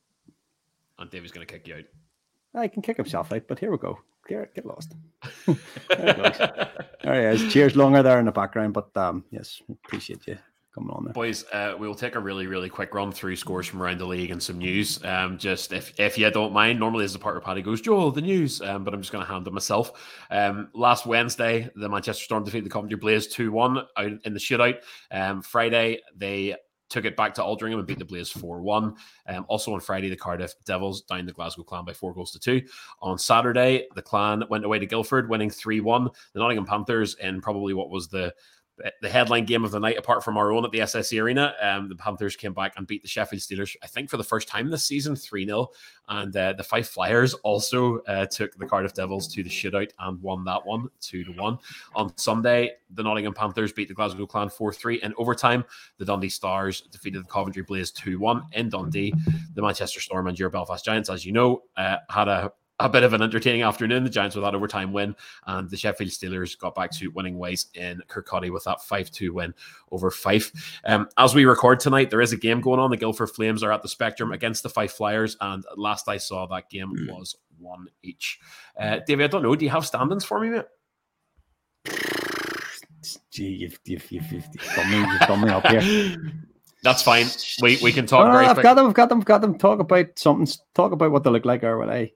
and 0.99 1.11
David's 1.11 1.33
going 1.33 1.47
to 1.47 1.53
kick 1.53 1.69
you 1.69 1.75
out. 1.75 1.85
I 2.55 2.69
can 2.69 2.81
kick 2.81 2.97
himself 2.97 3.31
out, 3.33 3.43
but 3.47 3.59
here 3.59 3.71
we 3.71 3.77
go. 3.77 3.99
Get, 4.29 4.55
get 4.55 4.67
lost. 4.67 4.95
there 5.89 6.71
he 7.05 7.45
is. 7.45 7.53
Cheers 7.53 7.77
longer 7.77 8.03
there 8.03 8.19
in 8.19 8.27
the 8.27 8.33
background, 8.33 8.75
but 8.75 8.97
um, 8.97 9.25
yes, 9.31 9.61
appreciate 9.85 10.27
you 10.27 10.39
coming 10.77 10.91
on 10.91 11.05
there. 11.05 11.15
Boys, 11.15 11.45
uh, 11.53 11.75
we'll 11.79 11.95
take 11.95 12.15
a 12.15 12.21
really, 12.21 12.47
really 12.47 12.69
quick 12.69 12.95
run 12.95 13.11
through 13.11 13.37
scores 13.37 13.67
from 13.67 13.83
around 13.83 13.99
the 13.99 14.05
league 14.05 14.31
and 14.31 14.43
some 14.43 14.59
news. 14.59 15.03
Um, 15.05 15.39
just 15.39 15.73
if, 15.73 15.99
if 15.99 16.19
you 16.19 16.31
don't 16.31 16.53
mind, 16.53 16.79
normally 16.79 17.05
as 17.05 17.15
a 17.15 17.19
part 17.19 17.35
where 17.35 17.41
Paddy 17.41 17.63
goes, 17.63 17.81
Joel, 17.81 18.11
the 18.11 18.21
news, 18.21 18.61
um, 18.61 18.85
but 18.85 18.93
I'm 18.93 19.01
just 19.01 19.13
going 19.13 19.25
to 19.25 19.31
hand 19.31 19.47
it 19.47 19.53
myself. 19.53 19.93
Um, 20.31 20.69
last 20.75 21.07
Wednesday, 21.07 21.71
the 21.75 21.89
Manchester 21.89 22.25
Storm 22.25 22.45
defeated 22.45 22.67
the 22.67 22.71
Coventry 22.71 22.99
Blaze 22.99 23.27
2 23.29 23.51
1 23.51 23.79
out 23.79 24.13
in 24.25 24.35
the 24.35 24.41
shootout. 24.41 24.79
Um, 25.11 25.43
Friday, 25.43 26.01
they 26.15 26.55
took 26.89 27.05
it 27.05 27.17
back 27.17 27.35
to 27.35 27.43
Altrincham 27.43 27.79
and 27.79 27.87
beat 27.87 27.99
the 27.99 28.05
Blaze 28.05 28.31
4 28.31 28.61
1. 28.61 28.95
Um, 29.29 29.47
also 29.49 29.73
on 29.75 29.81
Friday, 29.81 30.09
the 30.09 30.17
Cardiff 30.17 30.55
Devils 30.65 31.03
down 31.03 31.27
the 31.27 31.33
Glasgow 31.33 31.63
Clan 31.63 31.85
by 31.85 31.93
four 31.93 32.15
goals 32.15 32.33
to 32.33 32.39
two. 32.39 32.63
On 33.01 33.19
Saturday, 33.19 33.87
the 33.95 34.03
Clan 34.03 34.45
went 34.51 34.65
away 34.65 34.79
to 34.79 34.87
Guildford, 34.87 35.29
winning 35.29 35.51
3 35.51 35.81
1. 35.81 36.09
The 36.33 36.41
Nottingham 36.41 36.67
Panthers, 36.67 37.17
in 37.17 37.41
probably 37.41 37.75
what 37.75 37.91
was 37.91 38.09
the 38.09 38.33
the 39.01 39.09
headline 39.09 39.45
game 39.45 39.65
of 39.65 39.71
the 39.71 39.81
night, 39.81 39.97
apart 39.97 40.23
from 40.23 40.37
our 40.37 40.53
own 40.53 40.65
at 40.65 40.71
the 40.71 40.81
SSE 40.81 41.23
Arena, 41.23 41.55
um, 41.63 41.89
the 41.89 41.97
Panthers 41.97 42.37
came 42.37 42.53
back 42.53 42.75
and 42.77 42.87
beat 42.87 43.03
the 43.03 43.09
Sheffield 43.09 43.41
Steelers, 43.41 43.75
I 43.83 43.87
think, 43.87 44.11
for 44.11 44.17
the 44.17 44.25
first 44.25 44.49
time 44.49 44.71
this 44.71 44.85
season, 44.85 45.17
3 45.17 45.47
0. 45.47 45.69
And 46.09 46.37
uh, 46.37 46.53
the 46.53 46.63
Fife 46.63 46.89
Flyers 46.89 47.35
also 47.35 47.99
uh, 48.01 48.27
took 48.27 48.57
the 48.57 48.67
Cardiff 48.67 48.95
Devils 48.95 49.29
to 49.29 49.43
the 49.43 49.49
shootout 49.49 49.91
and 49.99 50.21
won 50.21 50.45
that 50.45 50.65
one 50.65 50.89
2 51.01 51.25
to 51.25 51.33
1. 51.33 51.59
On 51.95 52.17
Sunday, 52.19 52.73
the 52.91 53.03
Nottingham 53.03 53.35
Panthers 53.35 53.73
beat 53.73 53.89
the 53.89 53.95
Glasgow 53.95 54.27
Clan 54.27 54.51
4 54.51 54.73
3. 54.73 55.03
In 55.03 55.15
overtime, 55.17 55.65
the 55.99 56.05
Dundee 56.05 56.29
Stars 56.29 56.83
defeated 56.83 57.23
the 57.23 57.29
Coventry 57.29 57.63
Blaze 57.63 57.91
2 57.93 58.19
1 58.19 58.43
in 58.53 58.69
Dundee. 58.69 59.15
The 59.55 59.63
Manchester 59.63 60.01
Storm 60.01 60.27
and 60.27 60.39
your 60.39 60.51
Belfast 60.51 60.85
Giants, 60.85 61.09
as 61.09 61.25
you 61.25 61.33
know, 61.33 61.63
uh, 61.77 61.97
had 62.11 62.29
a 62.29 62.53
a 62.79 62.89
bit 62.89 63.03
of 63.03 63.13
an 63.13 63.23
entertaining 63.23 63.63
afternoon. 63.63 64.05
The 64.05 64.11
Giants 64.11 64.37
with 64.37 64.45
that 64.45 64.55
overtime 64.55 64.93
win, 64.93 65.17
and 65.47 65.69
the 65.71 65.77
Sheffield 65.77 66.11
Steelers 66.11 66.59
got 66.59 66.75
back 66.75 66.91
to 66.93 67.11
winning 67.11 67.39
ways 67.39 67.67
in 67.75 68.03
Kirkcaldy 68.09 68.51
with 68.51 68.65
that 68.65 68.83
5 68.83 69.11
2 69.11 69.33
win 69.33 69.55
over 69.91 70.11
Fife. 70.11 70.81
Um, 70.85 71.09
as 71.17 71.35
we 71.35 71.45
record 71.45 71.81
tonight, 71.81 72.11
there 72.11 72.21
is 72.21 72.33
a 72.33 72.37
game 72.37 72.61
going 72.61 72.81
on. 72.81 72.91
The 72.91 72.97
Guildford 72.97 73.31
Flames 73.31 73.63
are 73.63 73.73
at 73.73 73.83
the 73.83 73.89
Spectrum 73.89 74.33
against 74.33 74.63
the 74.63 74.69
Fife 74.69 74.93
Flyers, 74.93 75.37
and 75.41 75.65
last 75.77 76.09
I 76.09 76.19
saw, 76.19 76.47
that 76.47 76.71
game 76.71 76.93
was 77.09 77.37
one 77.59 77.87
each. 78.03 78.39
Uh, 78.79 79.01
David, 79.07 79.25
I 79.25 79.29
don't 79.29 79.43
know. 79.43 79.55
Do 79.55 79.65
you 79.65 79.71
have 79.71 79.87
standings 79.87 80.25
for 80.25 80.41
me, 80.41 80.51
mate? 80.51 80.65
Gee, 83.31 83.49
you've, 83.49 83.79
you've, 83.85 84.11
you've, 84.11 84.33
you've, 84.33 84.49
me, 84.91 84.99
you've 84.99 85.41
me 85.41 85.51
up 85.51 85.67
here. 85.67 86.17
That's 86.83 87.03
fine. 87.03 87.27
We, 87.63 87.79
we 87.83 87.93
can 87.93 88.07
talk. 88.07 88.31
Very 88.31 88.47
I've 88.47 88.55
quick. 88.55 88.63
got 88.63 88.75
them. 88.75 88.87
I've 88.87 88.95
got 88.95 89.09
them. 89.09 89.19
I've 89.19 89.25
got 89.25 89.41
them. 89.41 89.59
Talk 89.59 89.81
about 89.81 90.07
something. 90.17 90.47
Talk 90.75 90.93
about 90.93 91.11
what 91.11 91.25
they 91.25 91.31
look 91.31 91.45
like 91.45 91.65
or 91.65 91.79
what 91.79 91.91
I. 91.91 92.13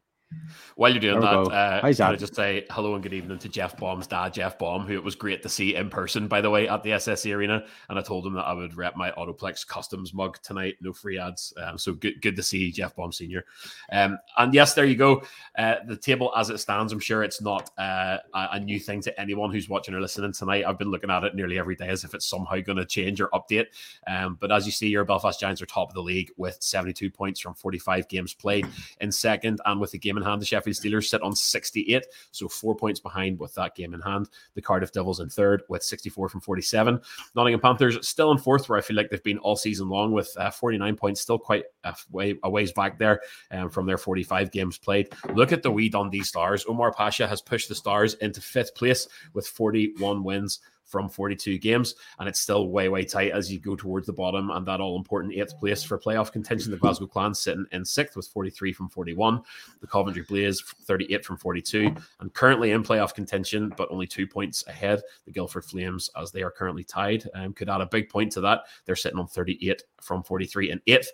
While 0.77 0.91
you're 0.93 1.01
doing 1.01 1.21
There 1.21 1.31
that, 1.31 1.53
uh, 1.53 1.81
How's 1.83 1.97
can 1.97 2.13
I 2.13 2.17
just 2.17 2.35
say 2.35 2.65
hello 2.71 2.95
and 2.95 3.03
good 3.03 3.13
evening 3.13 3.39
to 3.39 3.49
Jeff 3.49 3.77
Baum's 3.77 4.07
dad, 4.07 4.33
Jeff 4.33 4.59
Baum, 4.59 4.87
who 4.87 4.95
it 4.95 5.03
was 5.03 5.15
great 5.15 5.43
to 5.43 5.49
see 5.49 5.75
in 5.75 5.91
person, 5.91 6.29
by 6.29 6.41
the 6.41 6.51
way, 6.51 6.69
at 6.69 6.83
the 6.83 6.91
SSE 6.91 7.35
Arena. 7.35 7.65
And 7.89 7.99
I 7.99 8.03
told 8.03 8.27
him 8.27 8.35
that 8.35 8.47
I 8.47 8.53
would 8.53 8.77
rep 8.77 8.97
my 8.97 9.11
Autoplex 9.13 9.67
Customs 9.67 10.15
mug 10.15 10.39
tonight, 10.43 10.77
no 10.81 10.93
free 10.93 11.19
ads. 11.19 11.53
Um, 11.61 11.77
so 11.77 11.95
good, 11.95 12.23
good 12.23 12.37
to 12.37 12.43
see 12.43 12.71
Jeff 12.71 12.95
Baum 12.95 13.13
Senior. 13.13 13.45
Um, 13.93 14.19
and 14.39 14.55
yes, 14.55 14.75
there 14.75 14.85
you 14.85 14.95
go. 14.95 15.25
Uh, 15.59 15.77
the 15.87 15.97
table 15.97 16.33
as 16.37 16.49
it 16.49 16.59
stands, 16.59 16.93
I'm 16.93 17.01
sure 17.01 17.25
it's 17.25 17.43
not 17.43 17.71
uh, 17.77 18.19
a, 18.33 18.49
a 18.53 18.61
new 18.61 18.79
thing 18.79 19.03
to 19.03 19.21
anyone 19.21 19.51
who's 19.51 19.69
watching 19.69 19.95
or 19.95 20.01
listening 20.01 20.33
tonight. 20.33 20.65
I've 20.65 20.79
been 20.79 20.91
looking 20.91 21.11
at 21.11 21.25
it 21.25 21.35
nearly 21.35 21.59
every 21.59 21.75
day 21.75 21.89
as 21.89 22.05
if 22.05 22.15
it's 22.15 22.27
somehow 22.27 22.61
going 22.61 22.79
to 22.79 22.87
change 22.87 23.21
or 23.21 23.29
update. 23.31 23.67
Um, 24.07 24.39
but 24.41 24.53
as 24.53 24.65
you 24.65 24.73
see, 24.73 24.89
your 24.89 25.05
Belfast 25.05 25.41
Giants 25.41 25.61
are 25.61 25.67
top 25.67 25.89
of 25.89 25.95
the 25.95 26.03
league 26.03 26.31
with 26.37 26.57
72 26.61 27.11
points 27.11 27.41
from 27.41 27.55
45 27.55 28.09
games 28.09 28.33
played. 28.33 28.67
In 29.01 29.11
second, 29.11 29.61
and 29.67 29.81
with 29.81 29.91
the 29.91 29.99
game 29.99 30.17
in 30.21 30.27
hand, 30.27 30.41
the 30.41 30.47
Sheffield 30.47 30.77
Steelers 30.77 31.07
sit 31.07 31.23
on 31.23 31.35
68, 31.35 32.07
so 32.31 32.49
four 32.49 32.75
points 32.75 33.01
behind 33.01 33.39
with 33.39 33.55
that 33.55 33.75
game 33.75 33.95
in 33.95 34.01
hand. 34.01 34.29
The 34.55 34.63
Cardiff 34.63 34.93
Devils 34.93 35.21
in 35.21 35.29
third 35.29 35.63
with 35.69 35.83
64 35.83 36.29
from 36.29 36.41
47. 36.41 37.01
Nottingham 37.35 37.61
Panthers 37.61 38.07
still 38.07 38.31
in 38.33 38.39
fourth, 38.39 38.69
where 38.69 38.79
I 38.79 38.83
feel 38.83 38.97
like 38.97 39.11
they've 39.11 39.23
been 39.23 39.39
all 39.39 39.57
season 39.57 39.89
long 39.89 40.13
with 40.13 40.35
uh, 40.37 40.51
49 40.51 40.97
points, 40.97 41.21
still 41.21 41.39
quite 41.39 41.65
a, 41.85 41.95
way, 42.11 42.39
a 42.43 42.51
ways 42.51 42.73
back 42.73 42.99
there 42.99 43.21
um, 43.51 43.71
from 43.71 43.87
their 43.87 43.99
45 43.99 44.51
games 44.51 44.79
played. 44.79 45.09
Look 45.35 45.53
at 45.53 45.63
the 45.63 45.71
wee 45.71 45.89
Dundee 45.89 46.23
Stars. 46.23 46.65
Omar 46.69 46.93
Pacha 46.93 47.27
has 47.27 47.41
pushed 47.41 47.69
the 47.69 47.75
Stars 47.75 48.15
into 48.15 48.41
fifth 48.41 48.75
place 48.75 49.09
with 49.33 49.47
41 49.47 50.23
wins 50.23 50.61
from 50.91 51.09
42 51.09 51.59
games, 51.59 51.95
and 52.19 52.29
it's 52.29 52.41
still 52.41 52.69
way, 52.69 52.89
way 52.89 53.05
tight 53.05 53.33
as 53.33 53.51
you 53.51 53.59
go 53.59 53.77
towards 53.77 54.07
the 54.07 54.13
bottom 54.13 54.51
and 54.51 54.67
that 54.67 54.81
all 54.81 54.97
important 54.97 55.33
eighth 55.33 55.59
place 55.59 55.83
for 55.83 55.99
playoff 55.99 56.33
contention. 56.33 56.71
The 56.71 56.77
Glasgow 56.81 57.07
Clan 57.07 57.35
sitting 57.35 57.65
in 57.73 57.85
sixth 57.85 58.17
with 58.17 58.27
43 58.27 58.73
from 58.73 58.89
41, 58.89 59.41
the 59.81 59.87
Coventry 59.87 60.25
Blaze 60.29 60.61
38 60.85 61.25
from 61.25 61.37
42, 61.37 61.95
and 62.21 62.35
currently 62.35 62.73
in 62.73 62.83
playoff 62.83 63.15
contention, 63.15 63.73
but 63.77 63.91
only 63.91 64.07
two 64.07 64.27
points 64.27 64.67
ahead. 64.67 65.01
The 65.25 65.33
Guildford 65.33 65.65
Flames, 65.65 66.11
as 66.21 66.33
they 66.33 66.43
are 66.43 66.51
currently 66.51 66.85
tied, 66.85 67.29
um, 67.35 67.53
could 67.53 67.69
add 67.69 67.81
a 67.81 67.87
big 67.87 68.09
point 68.09 68.33
to 68.33 68.41
that. 68.41 68.63
They're 68.85 68.97
sitting 68.97 69.19
on 69.19 69.29
38 69.29 69.83
from 70.01 70.23
43 70.25 70.73
and 70.73 70.81
eighth. 70.89 71.11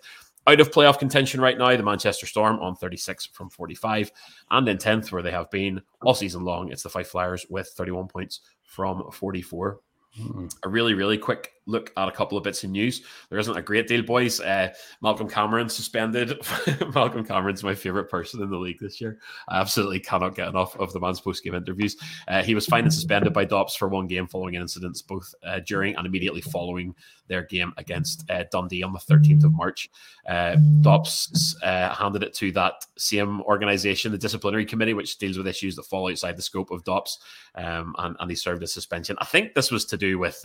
Out 0.47 0.61
of 0.61 0.71
playoff 0.71 0.97
contention 0.97 1.41
right 1.41 1.57
now, 1.57 1.75
the 1.75 1.83
Manchester 1.83 2.25
Storm 2.25 2.59
on 2.61 2.75
36 2.75 3.25
from 3.27 3.49
45, 3.49 4.11
and 4.49 4.67
in 4.69 4.77
10th, 4.77 5.11
where 5.11 5.21
they 5.21 5.31
have 5.31 5.51
been 5.51 5.81
all 6.03 6.13
season 6.13 6.45
long, 6.45 6.71
it's 6.71 6.83
the 6.83 6.89
Fife 6.89 7.09
Flyers 7.09 7.45
with 7.49 7.67
31 7.67 8.07
points 8.07 8.39
from 8.63 9.11
44. 9.11 9.81
Hmm. 10.15 10.47
A 10.63 10.69
really, 10.69 10.93
really 10.93 11.17
quick 11.17 11.51
look 11.67 11.91
at 11.97 12.07
a 12.07 12.11
couple 12.11 12.37
of 12.37 12.43
bits 12.43 12.63
of 12.63 12.71
news. 12.71 13.01
There 13.29 13.37
isn't 13.37 13.55
a 13.55 13.61
great 13.61 13.87
deal, 13.87 14.01
boys. 14.01 14.39
Uh, 14.39 14.73
Malcolm 15.01 15.29
Cameron 15.29 15.69
suspended. 15.69 16.39
Malcolm 16.95 17.25
Cameron's 17.25 17.63
my 17.63 17.75
favorite 17.75 18.09
person 18.09 18.41
in 18.41 18.49
the 18.49 18.57
league 18.57 18.79
this 18.79 18.99
year. 18.99 19.19
I 19.49 19.59
absolutely 19.59 19.99
cannot 19.99 20.35
get 20.35 20.47
enough 20.47 20.75
of 20.77 20.93
the 20.93 20.99
man's 20.99 21.19
post 21.19 21.43
game 21.43 21.53
interviews. 21.53 21.97
Uh, 22.27 22.41
he 22.41 22.55
was 22.55 22.65
fined 22.65 22.85
and 22.85 22.93
suspended 22.93 23.33
by 23.33 23.45
Dops 23.45 23.75
for 23.75 23.87
one 23.87 24.07
game 24.07 24.27
following 24.27 24.55
incidents 24.55 25.01
both 25.01 25.33
uh, 25.45 25.59
during 25.65 25.95
and 25.95 26.07
immediately 26.07 26.41
following 26.41 26.95
their 27.27 27.43
game 27.43 27.73
against 27.77 28.29
uh, 28.31 28.45
Dundee 28.51 28.83
on 28.83 28.93
the 28.93 28.99
13th 28.99 29.43
of 29.43 29.53
March. 29.53 29.89
Uh, 30.27 30.55
Dops 30.81 31.55
uh, 31.63 31.93
handed 31.93 32.23
it 32.23 32.33
to 32.35 32.51
that 32.53 32.85
same 32.97 33.41
organisation, 33.41 34.11
the 34.11 34.17
disciplinary 34.17 34.65
committee, 34.65 34.93
which 34.93 35.17
deals 35.17 35.37
with 35.37 35.47
issues 35.47 35.75
that 35.75 35.85
fall 35.85 36.09
outside 36.09 36.37
the 36.37 36.41
scope 36.41 36.71
of 36.71 36.83
Dops, 36.85 37.19
um, 37.55 37.93
and, 37.97 38.15
and 38.19 38.29
he 38.29 38.35
served 38.35 38.63
a 38.63 38.67
suspension. 38.67 39.17
I 39.19 39.25
think 39.25 39.53
this 39.53 39.71
was 39.71 39.85
to 39.85 39.97
do 39.97 40.17
with. 40.17 40.43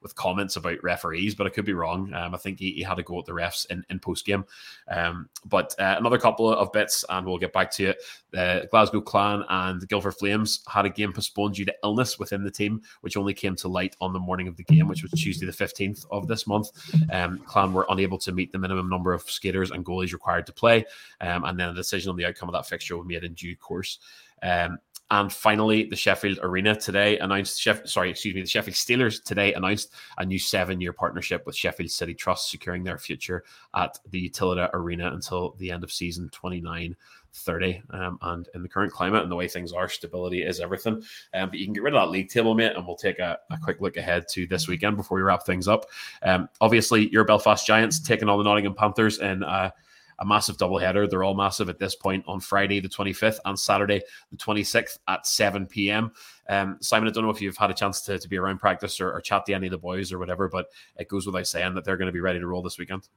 With 0.00 0.14
comments 0.14 0.56
about 0.56 0.82
referees, 0.82 1.34
but 1.34 1.46
I 1.46 1.50
could 1.50 1.64
be 1.64 1.72
wrong. 1.72 2.12
Um, 2.14 2.34
I 2.34 2.38
think 2.38 2.60
he, 2.60 2.72
he 2.72 2.82
had 2.82 2.96
to 2.96 3.02
go 3.02 3.18
at 3.18 3.24
the 3.24 3.32
refs 3.32 3.66
in, 3.68 3.84
in 3.90 3.98
post 3.98 4.24
game. 4.24 4.44
Um, 4.88 5.28
but 5.44 5.74
uh, 5.78 5.96
another 5.98 6.18
couple 6.18 6.52
of 6.52 6.72
bits, 6.72 7.04
and 7.08 7.26
we'll 7.26 7.38
get 7.38 7.52
back 7.52 7.70
to 7.72 7.86
it. 7.86 8.02
The 8.30 8.68
Glasgow 8.70 9.00
Clan 9.00 9.42
and 9.48 9.86
Guildford 9.88 10.14
Flames 10.14 10.60
had 10.68 10.84
a 10.84 10.90
game 10.90 11.12
postponed 11.12 11.56
due 11.56 11.64
to 11.64 11.74
illness 11.82 12.18
within 12.18 12.44
the 12.44 12.50
team, 12.50 12.80
which 13.00 13.16
only 13.16 13.34
came 13.34 13.56
to 13.56 13.68
light 13.68 13.96
on 14.00 14.12
the 14.12 14.18
morning 14.18 14.46
of 14.46 14.56
the 14.56 14.64
game, 14.64 14.86
which 14.86 15.02
was 15.02 15.10
Tuesday, 15.12 15.46
the 15.46 15.52
15th 15.52 16.06
of 16.10 16.28
this 16.28 16.46
month. 16.46 16.70
Um, 17.10 17.38
Clan 17.46 17.72
were 17.72 17.86
unable 17.90 18.18
to 18.18 18.32
meet 18.32 18.52
the 18.52 18.58
minimum 18.58 18.88
number 18.88 19.12
of 19.12 19.22
skaters 19.22 19.70
and 19.70 19.84
goalies 19.84 20.12
required 20.12 20.46
to 20.46 20.52
play, 20.52 20.84
um, 21.20 21.44
and 21.44 21.58
then 21.58 21.70
a 21.70 21.74
decision 21.74 22.10
on 22.10 22.16
the 22.16 22.26
outcome 22.26 22.48
of 22.48 22.52
that 22.52 22.66
fixture 22.66 22.96
was 22.96 23.06
made 23.06 23.24
in 23.24 23.34
due 23.34 23.56
course. 23.56 23.98
Um, 24.42 24.78
and 25.10 25.32
finally, 25.32 25.84
the 25.84 25.96
Sheffield 25.96 26.38
Arena 26.42 26.76
today 26.76 27.18
announced, 27.18 27.60
Sheff- 27.60 27.88
sorry, 27.88 28.10
excuse 28.10 28.34
me, 28.34 28.42
the 28.42 28.46
Sheffield 28.46 28.74
Steelers 28.74 29.22
today 29.22 29.54
announced 29.54 29.94
a 30.18 30.24
new 30.24 30.38
seven 30.38 30.80
year 30.80 30.92
partnership 30.92 31.46
with 31.46 31.56
Sheffield 31.56 31.90
City 31.90 32.14
Trust, 32.14 32.50
securing 32.50 32.84
their 32.84 32.98
future 32.98 33.44
at 33.74 33.98
the 34.10 34.28
Utilita 34.28 34.68
Arena 34.74 35.12
until 35.12 35.54
the 35.58 35.70
end 35.70 35.82
of 35.82 35.92
season 35.92 36.28
29 36.30 36.94
30. 37.32 37.82
Um, 37.90 38.18
and 38.22 38.48
in 38.54 38.62
the 38.62 38.68
current 38.68 38.92
climate 38.92 39.22
and 39.22 39.30
the 39.30 39.36
way 39.36 39.48
things 39.48 39.72
are, 39.72 39.88
stability 39.88 40.42
is 40.42 40.60
everything. 40.60 41.02
Um, 41.34 41.50
but 41.50 41.58
you 41.58 41.66
can 41.66 41.72
get 41.72 41.82
rid 41.82 41.94
of 41.94 42.02
that 42.02 42.10
league 42.10 42.28
table, 42.28 42.54
mate, 42.54 42.72
and 42.74 42.86
we'll 42.86 42.96
take 42.96 43.18
a, 43.18 43.38
a 43.50 43.58
quick 43.58 43.80
look 43.80 43.96
ahead 43.96 44.26
to 44.30 44.46
this 44.46 44.68
weekend 44.68 44.96
before 44.96 45.16
we 45.16 45.22
wrap 45.22 45.44
things 45.44 45.68
up. 45.68 45.86
Um, 46.22 46.48
obviously, 46.60 47.08
your 47.10 47.24
Belfast 47.24 47.66
Giants 47.66 48.00
taking 48.00 48.28
on 48.28 48.38
the 48.38 48.44
Nottingham 48.44 48.74
Panthers 48.74 49.18
and 49.18 49.44
uh, 49.44 49.70
a 50.18 50.26
massive 50.26 50.56
doubleheader. 50.56 51.08
They're 51.08 51.24
all 51.24 51.34
massive 51.34 51.68
at 51.68 51.78
this 51.78 51.94
point 51.94 52.24
on 52.26 52.40
Friday, 52.40 52.80
the 52.80 52.88
25th, 52.88 53.38
and 53.44 53.58
Saturday, 53.58 54.02
the 54.30 54.36
26th 54.36 54.98
at 55.08 55.26
7 55.26 55.66
p.m. 55.66 56.12
Um, 56.48 56.78
Simon, 56.80 57.08
I 57.08 57.12
don't 57.12 57.24
know 57.24 57.30
if 57.30 57.40
you've 57.40 57.56
had 57.56 57.70
a 57.70 57.74
chance 57.74 58.00
to, 58.02 58.18
to 58.18 58.28
be 58.28 58.36
around 58.36 58.58
practice 58.58 59.00
or, 59.00 59.12
or 59.12 59.20
chat 59.20 59.46
to 59.46 59.52
any 59.52 59.66
of 59.66 59.70
the 59.70 59.78
boys 59.78 60.12
or 60.12 60.18
whatever, 60.18 60.48
but 60.48 60.66
it 60.96 61.08
goes 61.08 61.26
without 61.26 61.46
saying 61.46 61.74
that 61.74 61.84
they're 61.84 61.96
going 61.96 62.06
to 62.06 62.12
be 62.12 62.20
ready 62.20 62.40
to 62.40 62.46
roll 62.46 62.62
this 62.62 62.78
weekend. 62.78 63.08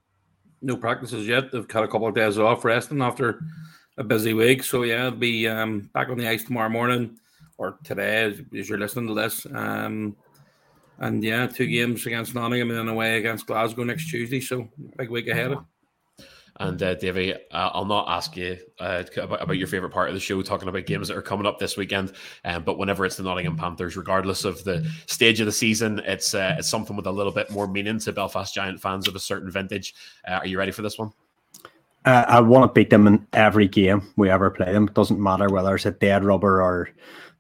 No 0.62 0.78
practices 0.78 1.28
yet. 1.28 1.52
They've 1.52 1.70
had 1.70 1.84
a 1.84 1.88
couple 1.88 2.08
of 2.08 2.16
days 2.16 2.38
off 2.38 2.64
resting 2.64 3.02
after 3.02 3.42
a 3.98 4.04
busy 4.04 4.34
week. 4.34 4.64
So 4.64 4.84
yeah, 4.84 5.10
they'll 5.10 5.12
be 5.12 5.48
um, 5.48 5.90
back 5.94 6.10
on 6.10 6.18
the 6.18 6.28
ice 6.28 6.44
tomorrow 6.44 6.70
morning 6.70 7.18
or 7.58 7.78
today 7.84 8.24
as, 8.24 8.42
as 8.58 8.70
you're 8.70 8.80
listening 8.80 9.08
to 9.08 9.14
this. 9.14 9.48
Um, 9.54 10.16
and 11.00 11.24
yeah, 11.24 11.48
two 11.48 11.66
games 11.66 12.06
against 12.06 12.36
Nottingham 12.36 12.70
and 12.70 12.78
then 12.78 12.88
away 12.88 13.18
against 13.18 13.48
Glasgow 13.48 13.84
next 13.84 14.10
Tuesday. 14.10 14.40
So 14.40 14.70
big 14.98 15.10
week 15.10 15.28
ahead. 15.28 15.58
And 16.62 16.84
uh, 16.84 16.94
Davey, 16.94 17.34
uh, 17.34 17.38
I'll 17.52 17.86
not 17.86 18.08
ask 18.08 18.38
you 18.38 18.56
uh, 18.80 19.04
about, 19.18 19.42
about 19.42 19.58
your 19.58 19.66
favorite 19.66 19.90
part 19.90 20.10
of 20.10 20.14
the 20.14 20.20
show, 20.20 20.40
talking 20.44 20.70
about 20.70 20.86
games 20.86 21.08
that 21.08 21.18
are 21.18 21.22
coming 21.22 21.48
up 21.48 21.58
this 21.58 21.76
weekend. 21.76 22.14
Um, 22.46 22.64
but 22.64 22.78
whenever 22.78 23.04
it's 23.04 23.16
the 23.18 23.24
Nottingham 23.24 23.58
Panthers, 23.58 23.98
regardless 23.98 24.46
of 24.46 24.64
the 24.64 24.88
stage 25.08 25.40
of 25.40 25.48
the 25.48 25.52
season, 25.52 26.00
it's 26.06 26.36
uh, 26.36 26.56
it's 26.60 26.70
something 26.70 26.96
with 26.96 27.08
a 27.08 27.12
little 27.12 27.32
bit 27.32 27.50
more 27.50 27.68
meaning 27.68 27.98
to 28.00 28.12
Belfast 28.12 28.54
Giant 28.54 28.80
fans 28.80 29.08
of 29.08 29.16
a 29.16 29.20
certain 29.20 29.50
vintage. 29.50 29.96
Uh, 30.28 30.34
are 30.34 30.46
you 30.46 30.60
ready 30.60 30.72
for 30.72 30.84
this 30.84 31.00
one? 31.00 31.12
Uh, 32.06 32.26
I 32.28 32.40
want 32.42 32.70
to 32.70 32.80
beat 32.80 32.92
them 32.92 33.08
in 33.08 33.26
every 33.34 33.68
game 33.68 34.14
we 34.16 34.30
ever 34.30 34.52
play 34.52 34.72
them. 34.72 34.88
It 34.88 34.94
doesn't 34.94 35.20
matter 35.20 35.50
whether 35.50 35.74
it's 35.74 35.88
a 35.88 35.92
dead 35.92 36.24
rubber 36.24 36.62
or 36.62 36.90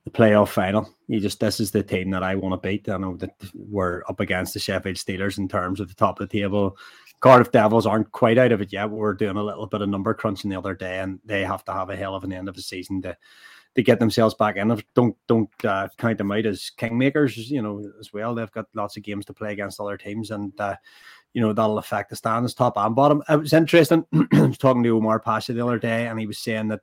the 0.03 0.11
playoff 0.11 0.49
final. 0.49 0.89
You 1.07 1.19
just 1.19 1.39
this 1.39 1.59
is 1.59 1.71
the 1.71 1.83
team 1.83 2.09
that 2.11 2.23
I 2.23 2.35
want 2.35 2.59
to 2.59 2.67
beat. 2.67 2.89
I 2.89 2.97
know 2.97 3.17
that 3.17 3.35
we're 3.53 4.01
up 4.09 4.19
against 4.19 4.53
the 4.53 4.59
Sheffield 4.59 4.95
Steelers 4.95 5.37
in 5.37 5.47
terms 5.47 5.79
of 5.79 5.89
the 5.89 5.93
top 5.93 6.19
of 6.19 6.29
the 6.29 6.39
table. 6.39 6.77
Cardiff 7.21 7.51
Devils 7.51 7.85
aren't 7.85 8.11
quite 8.11 8.37
out 8.37 8.51
of 8.51 8.61
it 8.61 8.73
yet. 8.73 8.89
We're 8.89 9.13
doing 9.13 9.37
a 9.37 9.43
little 9.43 9.67
bit 9.67 9.81
of 9.81 9.89
number 9.89 10.13
crunching 10.13 10.49
the 10.49 10.57
other 10.57 10.75
day, 10.75 10.99
and 10.99 11.19
they 11.23 11.45
have 11.45 11.63
to 11.65 11.71
have 11.71 11.89
a 11.89 11.95
hell 11.95 12.15
of 12.15 12.23
an 12.23 12.33
end 12.33 12.49
of 12.49 12.55
the 12.55 12.61
season 12.61 13.01
to 13.03 13.15
to 13.75 13.83
get 13.83 13.99
themselves 13.99 14.35
back 14.35 14.57
in. 14.57 14.81
Don't 14.95 15.15
don't 15.27 15.49
uh, 15.63 15.87
count 15.97 16.17
them 16.17 16.31
out 16.31 16.45
as 16.45 16.71
kingmakers, 16.77 17.37
you 17.49 17.61
know, 17.61 17.83
as 17.99 18.11
well. 18.11 18.35
They've 18.35 18.51
got 18.51 18.65
lots 18.73 18.97
of 18.97 19.03
games 19.03 19.25
to 19.25 19.33
play 19.33 19.53
against 19.53 19.79
other 19.79 19.97
teams, 19.97 20.31
and 20.31 20.51
uh, 20.59 20.75
you 21.33 21.41
know 21.41 21.53
that'll 21.53 21.77
affect 21.77 22.09
the 22.09 22.15
standings, 22.15 22.55
top 22.55 22.75
and 22.75 22.95
bottom. 22.95 23.23
It 23.29 23.39
was 23.39 23.53
interesting. 23.53 24.05
I 24.33 24.41
was 24.41 24.57
talking 24.57 24.83
to 24.83 24.97
Omar 24.97 25.19
Pacha 25.19 25.53
the 25.53 25.65
other 25.65 25.79
day, 25.79 26.07
and 26.07 26.19
he 26.19 26.25
was 26.25 26.39
saying 26.39 26.69
that 26.69 26.81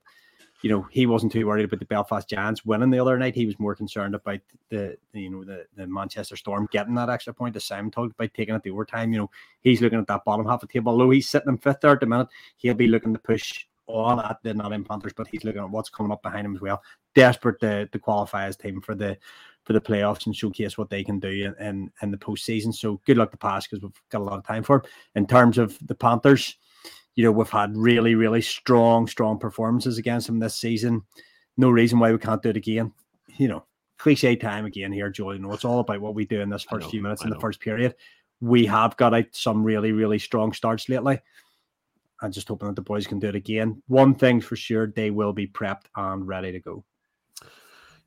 you 0.62 0.70
know 0.70 0.86
he 0.90 1.06
wasn't 1.06 1.32
too 1.32 1.46
worried 1.46 1.64
about 1.64 1.78
the 1.78 1.86
Belfast 1.86 2.28
Giants 2.28 2.64
winning 2.64 2.90
the 2.90 2.98
other 2.98 3.18
night. 3.18 3.34
He 3.34 3.46
was 3.46 3.58
more 3.58 3.74
concerned 3.74 4.14
about 4.14 4.40
the, 4.70 4.96
the 5.12 5.20
you 5.20 5.30
know 5.30 5.44
the, 5.44 5.66
the 5.76 5.86
Manchester 5.86 6.36
Storm 6.36 6.68
getting 6.72 6.94
that 6.94 7.10
extra 7.10 7.32
point. 7.32 7.56
As 7.56 7.64
Simon 7.64 7.90
talked 7.90 8.12
about 8.12 8.34
taking 8.34 8.54
it 8.54 8.62
the 8.62 8.70
overtime, 8.70 9.12
you 9.12 9.18
know 9.18 9.30
he's 9.60 9.80
looking 9.80 9.98
at 9.98 10.06
that 10.06 10.24
bottom 10.24 10.46
half 10.46 10.62
of 10.62 10.68
the 10.68 10.72
table. 10.72 10.92
Although 10.92 11.10
he's 11.10 11.28
sitting 11.28 11.48
in 11.48 11.58
fifth 11.58 11.80
there 11.80 11.92
at 11.92 12.00
the 12.00 12.06
minute, 12.06 12.28
he'll 12.56 12.74
be 12.74 12.88
looking 12.88 13.12
to 13.12 13.20
push 13.20 13.66
on 13.86 14.20
at 14.20 14.38
the 14.42 14.54
Nottingham 14.54 14.84
Panthers, 14.84 15.14
but 15.14 15.28
he's 15.28 15.44
looking 15.44 15.62
at 15.62 15.70
what's 15.70 15.88
coming 15.88 16.12
up 16.12 16.22
behind 16.22 16.46
him 16.46 16.54
as 16.54 16.60
well. 16.60 16.82
Desperate 17.14 17.58
to, 17.60 17.86
to 17.86 17.98
qualify 17.98 18.46
his 18.46 18.56
team 18.56 18.80
for 18.80 18.94
the 18.94 19.16
for 19.64 19.72
the 19.74 19.80
playoffs 19.80 20.24
and 20.24 20.34
showcase 20.34 20.78
what 20.78 20.88
they 20.88 21.04
can 21.04 21.18
do 21.20 21.28
in, 21.28 21.66
in, 21.66 21.92
in 22.00 22.10
the 22.10 22.16
postseason. 22.16 22.74
So 22.74 23.00
good 23.04 23.18
luck 23.18 23.30
to 23.32 23.36
pass 23.36 23.66
because 23.66 23.82
we've 23.82 23.92
got 24.08 24.22
a 24.22 24.24
lot 24.24 24.38
of 24.38 24.46
time 24.46 24.62
for 24.62 24.78
it. 24.78 24.86
In 25.14 25.26
terms 25.26 25.58
of 25.58 25.78
the 25.86 25.94
Panthers, 25.94 26.56
you 27.18 27.24
know, 27.24 27.32
we've 27.32 27.50
had 27.50 27.76
really, 27.76 28.14
really 28.14 28.40
strong, 28.40 29.08
strong 29.08 29.40
performances 29.40 29.98
against 29.98 30.28
them 30.28 30.38
this 30.38 30.54
season. 30.54 31.02
No 31.56 31.68
reason 31.68 31.98
why 31.98 32.12
we 32.12 32.18
can't 32.18 32.40
do 32.40 32.50
it 32.50 32.56
again. 32.56 32.92
You 33.38 33.48
know, 33.48 33.66
cliche 33.98 34.36
time 34.36 34.66
again 34.66 34.92
here, 34.92 35.10
Joel. 35.10 35.34
You 35.34 35.40
know, 35.40 35.52
it's 35.52 35.64
all 35.64 35.80
about 35.80 36.00
what 36.00 36.14
we 36.14 36.24
do 36.24 36.40
in 36.40 36.48
this 36.48 36.62
first 36.62 36.86
know, 36.86 36.90
few 36.90 37.02
minutes 37.02 37.22
I 37.22 37.24
in 37.24 37.30
know. 37.30 37.34
the 37.34 37.40
first 37.40 37.58
period. 37.58 37.96
We 38.40 38.66
have 38.66 38.96
got 38.98 39.14
out 39.14 39.24
some 39.32 39.64
really, 39.64 39.90
really 39.90 40.20
strong 40.20 40.52
starts 40.52 40.88
lately. 40.88 41.18
I'm 42.22 42.30
just 42.30 42.46
hoping 42.46 42.68
that 42.68 42.76
the 42.76 42.82
boys 42.82 43.08
can 43.08 43.18
do 43.18 43.30
it 43.30 43.34
again. 43.34 43.82
One 43.88 44.14
thing 44.14 44.40
for 44.40 44.54
sure, 44.54 44.86
they 44.86 45.10
will 45.10 45.32
be 45.32 45.48
prepped 45.48 45.86
and 45.96 46.24
ready 46.24 46.52
to 46.52 46.60
go. 46.60 46.84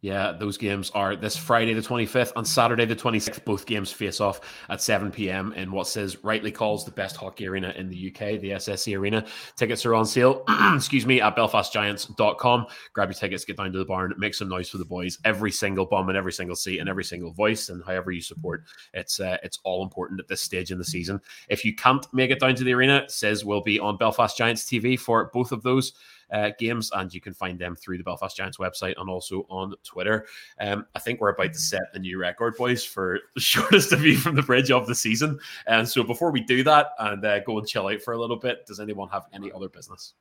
Yeah, 0.01 0.31
those 0.31 0.57
games 0.57 0.89
are 0.95 1.15
this 1.15 1.37
Friday 1.37 1.75
the 1.75 1.81
25th 1.81 2.31
and 2.35 2.47
Saturday 2.47 2.85
the 2.85 2.95
26th. 2.95 3.45
Both 3.45 3.67
games 3.67 3.91
face 3.91 4.19
off 4.19 4.41
at 4.67 4.81
7 4.81 5.11
p.m. 5.11 5.53
in 5.53 5.71
what 5.71 5.85
says 5.85 6.23
rightly 6.23 6.51
calls 6.51 6.83
the 6.83 6.91
best 6.91 7.15
hockey 7.15 7.47
arena 7.47 7.71
in 7.77 7.87
the 7.87 8.07
UK, 8.07 8.41
the 8.41 8.51
SSE 8.51 8.97
Arena. 8.97 9.23
Tickets 9.55 9.85
are 9.85 9.93
on 9.93 10.07
sale, 10.07 10.43
excuse 10.73 11.05
me, 11.05 11.21
at 11.21 11.35
belfastgiants.com. 11.35 12.65
Grab 12.93 13.09
your 13.09 13.13
tickets, 13.13 13.45
get 13.45 13.57
down 13.57 13.71
to 13.71 13.77
the 13.77 13.85
barn, 13.85 14.11
make 14.17 14.33
some 14.33 14.49
noise 14.49 14.69
for 14.69 14.79
the 14.79 14.85
boys. 14.85 15.19
Every 15.23 15.51
single 15.51 15.85
bum 15.85 16.09
and 16.09 16.17
every 16.17 16.33
single 16.33 16.55
seat 16.55 16.79
and 16.79 16.89
every 16.89 17.03
single 17.03 17.31
voice 17.31 17.69
and 17.69 17.83
however 17.83 18.11
you 18.11 18.21
support, 18.21 18.63
it's 18.95 19.19
uh, 19.19 19.37
it's 19.43 19.59
all 19.63 19.83
important 19.83 20.19
at 20.19 20.27
this 20.27 20.41
stage 20.41 20.71
in 20.71 20.79
the 20.79 20.83
season. 20.83 21.21
If 21.47 21.63
you 21.63 21.75
can't 21.75 22.07
make 22.11 22.31
it 22.31 22.39
down 22.39 22.55
to 22.55 22.63
the 22.63 22.73
arena, 22.73 23.05
says 23.07 23.45
will 23.45 23.61
be 23.61 23.79
on 23.79 23.97
Belfast 23.97 24.35
Giants 24.35 24.63
TV 24.63 24.99
for 24.99 25.29
both 25.31 25.51
of 25.51 25.61
those 25.61 25.93
uh, 26.31 26.51
games, 26.57 26.91
and 26.93 27.13
you 27.13 27.21
can 27.21 27.33
find 27.33 27.59
them 27.59 27.75
through 27.75 27.97
the 27.97 28.03
Belfast 28.03 28.35
Giants 28.35 28.57
website 28.57 28.95
and 28.99 29.09
also 29.09 29.45
on 29.49 29.73
Twitter. 29.83 30.25
Um, 30.59 30.85
I 30.95 30.99
think 30.99 31.19
we're 31.19 31.29
about 31.29 31.53
to 31.53 31.59
set 31.59 31.81
a 31.93 31.99
new 31.99 32.19
record, 32.19 32.55
boys, 32.57 32.83
for 32.83 33.19
the 33.35 33.41
shortest 33.41 33.93
view 33.93 34.17
from 34.17 34.35
the 34.35 34.43
bridge 34.43 34.71
of 34.71 34.87
the 34.87 34.95
season. 34.95 35.39
And 35.67 35.87
so 35.87 36.03
before 36.03 36.31
we 36.31 36.41
do 36.41 36.63
that 36.63 36.91
and 36.99 37.23
uh, 37.25 37.39
go 37.39 37.57
and 37.57 37.67
chill 37.67 37.87
out 37.87 38.01
for 38.01 38.13
a 38.13 38.19
little 38.19 38.37
bit, 38.37 38.65
does 38.65 38.79
anyone 38.79 39.09
have 39.09 39.25
any 39.33 39.51
other 39.51 39.69
business? 39.69 40.13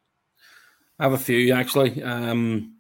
I 0.99 1.05
have 1.05 1.13
a 1.13 1.19
few 1.19 1.55
actually. 1.55 2.03
Um, 2.03 2.75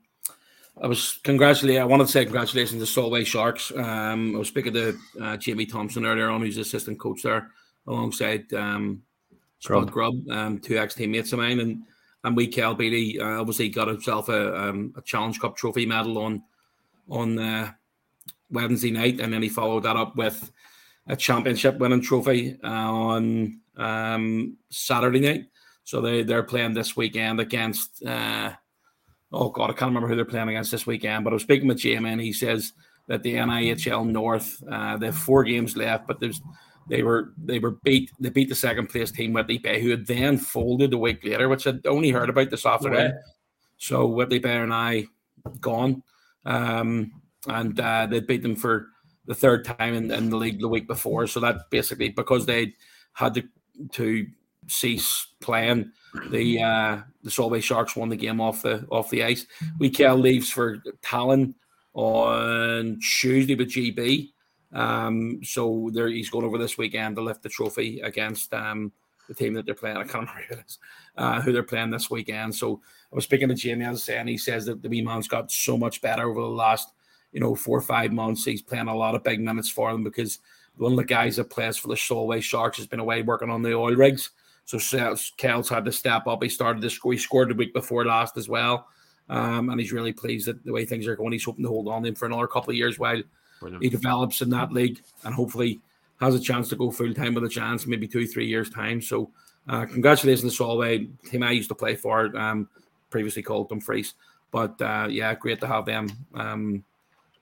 I 0.80 0.86
was 0.86 1.18
congratulating. 1.24 1.80
I 1.80 1.86
wanted 1.86 2.06
to 2.06 2.12
say 2.12 2.24
congratulations 2.24 2.80
to 2.82 2.86
Solway 2.86 3.24
Sharks. 3.24 3.70
Um, 3.74 4.34
I 4.34 4.38
was 4.38 4.48
speaking 4.48 4.72
to 4.74 4.96
uh, 5.20 5.36
Jamie 5.36 5.66
Thompson 5.66 6.06
earlier 6.06 6.30
on, 6.30 6.40
who's 6.40 6.56
assistant 6.56 6.98
coach 6.98 7.22
there, 7.22 7.50
alongside 7.86 8.52
um, 8.54 9.02
Scott 9.58 9.90
Grubb, 9.90 10.14
um, 10.30 10.58
two 10.58 10.78
ex 10.78 10.94
teammates 10.94 11.32
of 11.32 11.38
mine, 11.38 11.60
and 11.60 11.82
and 12.24 12.36
we 12.36 12.46
Cal 12.46 12.74
Beatty 12.74 13.20
uh, 13.20 13.40
obviously 13.40 13.68
got 13.68 13.88
himself 13.88 14.28
a, 14.28 14.56
um, 14.56 14.92
a 14.96 15.02
Challenge 15.02 15.40
Cup 15.40 15.56
trophy 15.56 15.86
medal 15.86 16.18
on 16.18 16.42
on 17.08 17.38
uh, 17.38 17.72
Wednesday 18.50 18.90
night, 18.90 19.20
and 19.20 19.32
then 19.32 19.42
he 19.42 19.48
followed 19.48 19.84
that 19.84 19.96
up 19.96 20.16
with 20.16 20.50
a 21.06 21.16
championship 21.16 21.78
winning 21.78 22.02
trophy 22.02 22.58
uh, 22.62 22.68
on 22.68 23.60
um, 23.76 24.56
Saturday 24.70 25.20
night. 25.20 25.46
So 25.84 26.00
they 26.00 26.22
they're 26.22 26.42
playing 26.42 26.74
this 26.74 26.96
weekend 26.96 27.40
against. 27.40 28.04
Uh, 28.04 28.52
oh 29.32 29.50
God, 29.50 29.70
I 29.70 29.72
can't 29.72 29.90
remember 29.90 30.08
who 30.08 30.16
they're 30.16 30.24
playing 30.24 30.48
against 30.48 30.70
this 30.70 30.86
weekend. 30.86 31.24
But 31.24 31.32
I 31.32 31.34
was 31.34 31.42
speaking 31.42 31.68
with 31.68 31.78
Jamie, 31.78 32.10
and 32.10 32.20
he 32.20 32.32
says 32.32 32.72
that 33.08 33.22
the 33.22 33.34
NIHL 33.34 34.06
North 34.06 34.62
uh, 34.70 34.96
they 34.98 35.06
have 35.06 35.16
four 35.16 35.42
games 35.44 35.76
left, 35.76 36.06
but 36.06 36.20
there's 36.20 36.40
they 36.90 37.04
were 37.04 37.32
they 37.42 37.60
were 37.60 37.78
beat. 37.84 38.10
They 38.18 38.30
beat 38.30 38.48
the 38.48 38.54
second 38.54 38.88
place 38.88 39.12
team 39.12 39.32
Whitley 39.32 39.58
Bay, 39.58 39.80
who 39.80 39.90
had 39.90 40.06
then 40.06 40.36
folded 40.36 40.92
a 40.92 40.98
week 40.98 41.24
later, 41.24 41.48
which 41.48 41.66
I'd 41.66 41.86
only 41.86 42.10
heard 42.10 42.28
about 42.28 42.50
this 42.50 42.66
afternoon. 42.66 43.16
So 43.78 44.06
Whitley 44.06 44.40
Bay 44.40 44.56
and 44.56 44.74
I 44.74 45.06
gone, 45.60 46.02
um, 46.44 47.12
and 47.46 47.78
uh, 47.78 48.06
they 48.06 48.20
beat 48.20 48.42
them 48.42 48.56
for 48.56 48.88
the 49.26 49.34
third 49.34 49.64
time 49.64 49.94
in, 49.94 50.10
in, 50.10 50.30
the 50.30 50.36
league 50.36 50.60
the 50.60 50.68
week 50.68 50.88
before. 50.88 51.28
So 51.28 51.38
that 51.40 51.70
basically 51.70 52.08
because 52.08 52.44
they 52.44 52.74
had 53.12 53.34
to 53.34 53.44
to 53.92 54.26
cease 54.66 55.28
playing, 55.40 55.92
the 56.30 56.60
uh, 56.60 56.98
the 57.22 57.30
Solway 57.30 57.60
Sharks 57.60 57.94
won 57.94 58.08
the 58.08 58.16
game 58.16 58.40
off 58.40 58.62
the 58.62 58.84
off 58.90 59.10
the 59.10 59.22
ice. 59.22 59.46
We 59.78 59.90
leaves 59.90 60.50
for 60.50 60.78
Tallinn 61.02 61.54
on 61.94 62.98
Tuesday 63.00 63.54
with 63.54 63.70
GB. 63.70 64.32
Um, 64.72 65.40
so 65.42 65.90
there 65.92 66.08
he's 66.08 66.30
going 66.30 66.44
over 66.44 66.58
this 66.58 66.78
weekend 66.78 67.16
to 67.16 67.22
lift 67.22 67.42
the 67.42 67.48
trophy 67.48 68.00
against 68.00 68.54
um, 68.54 68.92
the 69.28 69.34
team 69.34 69.54
that 69.54 69.66
they're 69.66 69.74
playing. 69.74 69.96
I 69.96 70.04
can't 70.04 70.14
remember 70.28 70.42
who 70.48 70.54
it 70.54 70.64
is, 70.66 70.78
uh, 71.16 71.40
who 71.40 71.52
they're 71.52 71.62
playing 71.62 71.90
this 71.90 72.10
weekend. 72.10 72.54
So 72.54 72.80
I 73.12 73.14
was 73.14 73.24
speaking 73.24 73.48
to 73.48 73.54
Jamie 73.54 73.84
as 73.84 73.96
I 73.96 74.00
say, 74.00 74.18
and 74.18 74.28
he 74.28 74.38
says 74.38 74.66
that 74.66 74.82
the 74.82 74.88
wee 74.88 75.02
man's 75.02 75.28
got 75.28 75.50
so 75.50 75.76
much 75.76 76.00
better 76.00 76.28
over 76.28 76.40
the 76.40 76.46
last, 76.46 76.92
you 77.32 77.40
know, 77.40 77.54
four 77.54 77.78
or 77.78 77.82
five 77.82 78.12
months. 78.12 78.44
He's 78.44 78.62
playing 78.62 78.88
a 78.88 78.96
lot 78.96 79.14
of 79.14 79.24
big 79.24 79.40
minutes 79.40 79.70
for 79.70 79.90
them 79.90 80.04
because 80.04 80.38
one 80.76 80.92
of 80.92 80.98
the 80.98 81.04
guys 81.04 81.36
that 81.36 81.50
plays 81.50 81.76
for 81.76 81.88
the 81.88 81.96
Solway 81.96 82.40
Sharks 82.40 82.78
has 82.78 82.86
been 82.86 83.00
away 83.00 83.22
working 83.22 83.50
on 83.50 83.62
the 83.62 83.74
oil 83.74 83.94
rigs. 83.94 84.30
So 84.64 84.78
Kel's 85.36 85.68
had 85.68 85.84
to 85.84 85.92
step 85.92 86.26
up. 86.26 86.42
He 86.42 86.48
started 86.48 86.80
to 86.82 86.90
score. 86.90 87.12
He 87.12 87.18
scored 87.18 87.50
the 87.50 87.54
week 87.54 87.74
before 87.74 88.04
last 88.04 88.36
as 88.36 88.48
well. 88.48 88.86
Um, 89.28 89.68
and 89.68 89.80
he's 89.80 89.92
really 89.92 90.12
pleased 90.12 90.46
that 90.46 90.64
the 90.64 90.72
way 90.72 90.84
things 90.84 91.06
are 91.06 91.16
going. 91.16 91.32
He's 91.32 91.44
hoping 91.44 91.64
to 91.64 91.68
hold 91.68 91.88
on 91.88 92.02
to 92.02 92.08
him 92.08 92.14
for 92.14 92.26
another 92.26 92.46
couple 92.46 92.70
of 92.70 92.76
years 92.76 92.98
while 92.98 93.20
Brilliant. 93.60 93.84
he 93.84 93.90
develops 93.90 94.40
in 94.40 94.50
that 94.50 94.72
league 94.72 95.00
and 95.24 95.34
hopefully 95.34 95.80
has 96.20 96.34
a 96.34 96.40
chance 96.40 96.68
to 96.68 96.76
go 96.76 96.90
full 96.90 97.14
time 97.14 97.34
with 97.34 97.44
a 97.44 97.48
chance, 97.48 97.86
maybe 97.86 98.08
two, 98.08 98.26
three 98.26 98.46
years' 98.46 98.70
time. 98.70 99.00
So, 99.00 99.30
uh, 99.68 99.86
congratulations 99.86 100.52
to 100.52 100.56
Solway, 100.56 101.08
team 101.30 101.42
I 101.42 101.52
used 101.52 101.68
to 101.68 101.74
play 101.74 101.94
for, 101.94 102.36
um, 102.36 102.68
previously 103.10 103.42
called 103.42 103.68
Dumfries. 103.68 104.14
But 104.50 104.80
uh, 104.82 105.06
yeah, 105.10 105.34
great 105.34 105.60
to 105.60 105.66
have 105.66 105.86
them 105.86 106.08
um, 106.34 106.84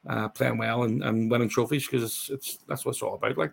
uh, 0.06 0.28
playing 0.28 0.58
well 0.58 0.82
and, 0.82 1.02
and 1.02 1.30
winning 1.30 1.48
trophies 1.48 1.86
because 1.86 2.02
it's, 2.02 2.30
it's 2.30 2.58
that's 2.68 2.84
what 2.84 2.92
it's 2.92 3.02
all 3.02 3.14
about. 3.14 3.38
Like, 3.38 3.52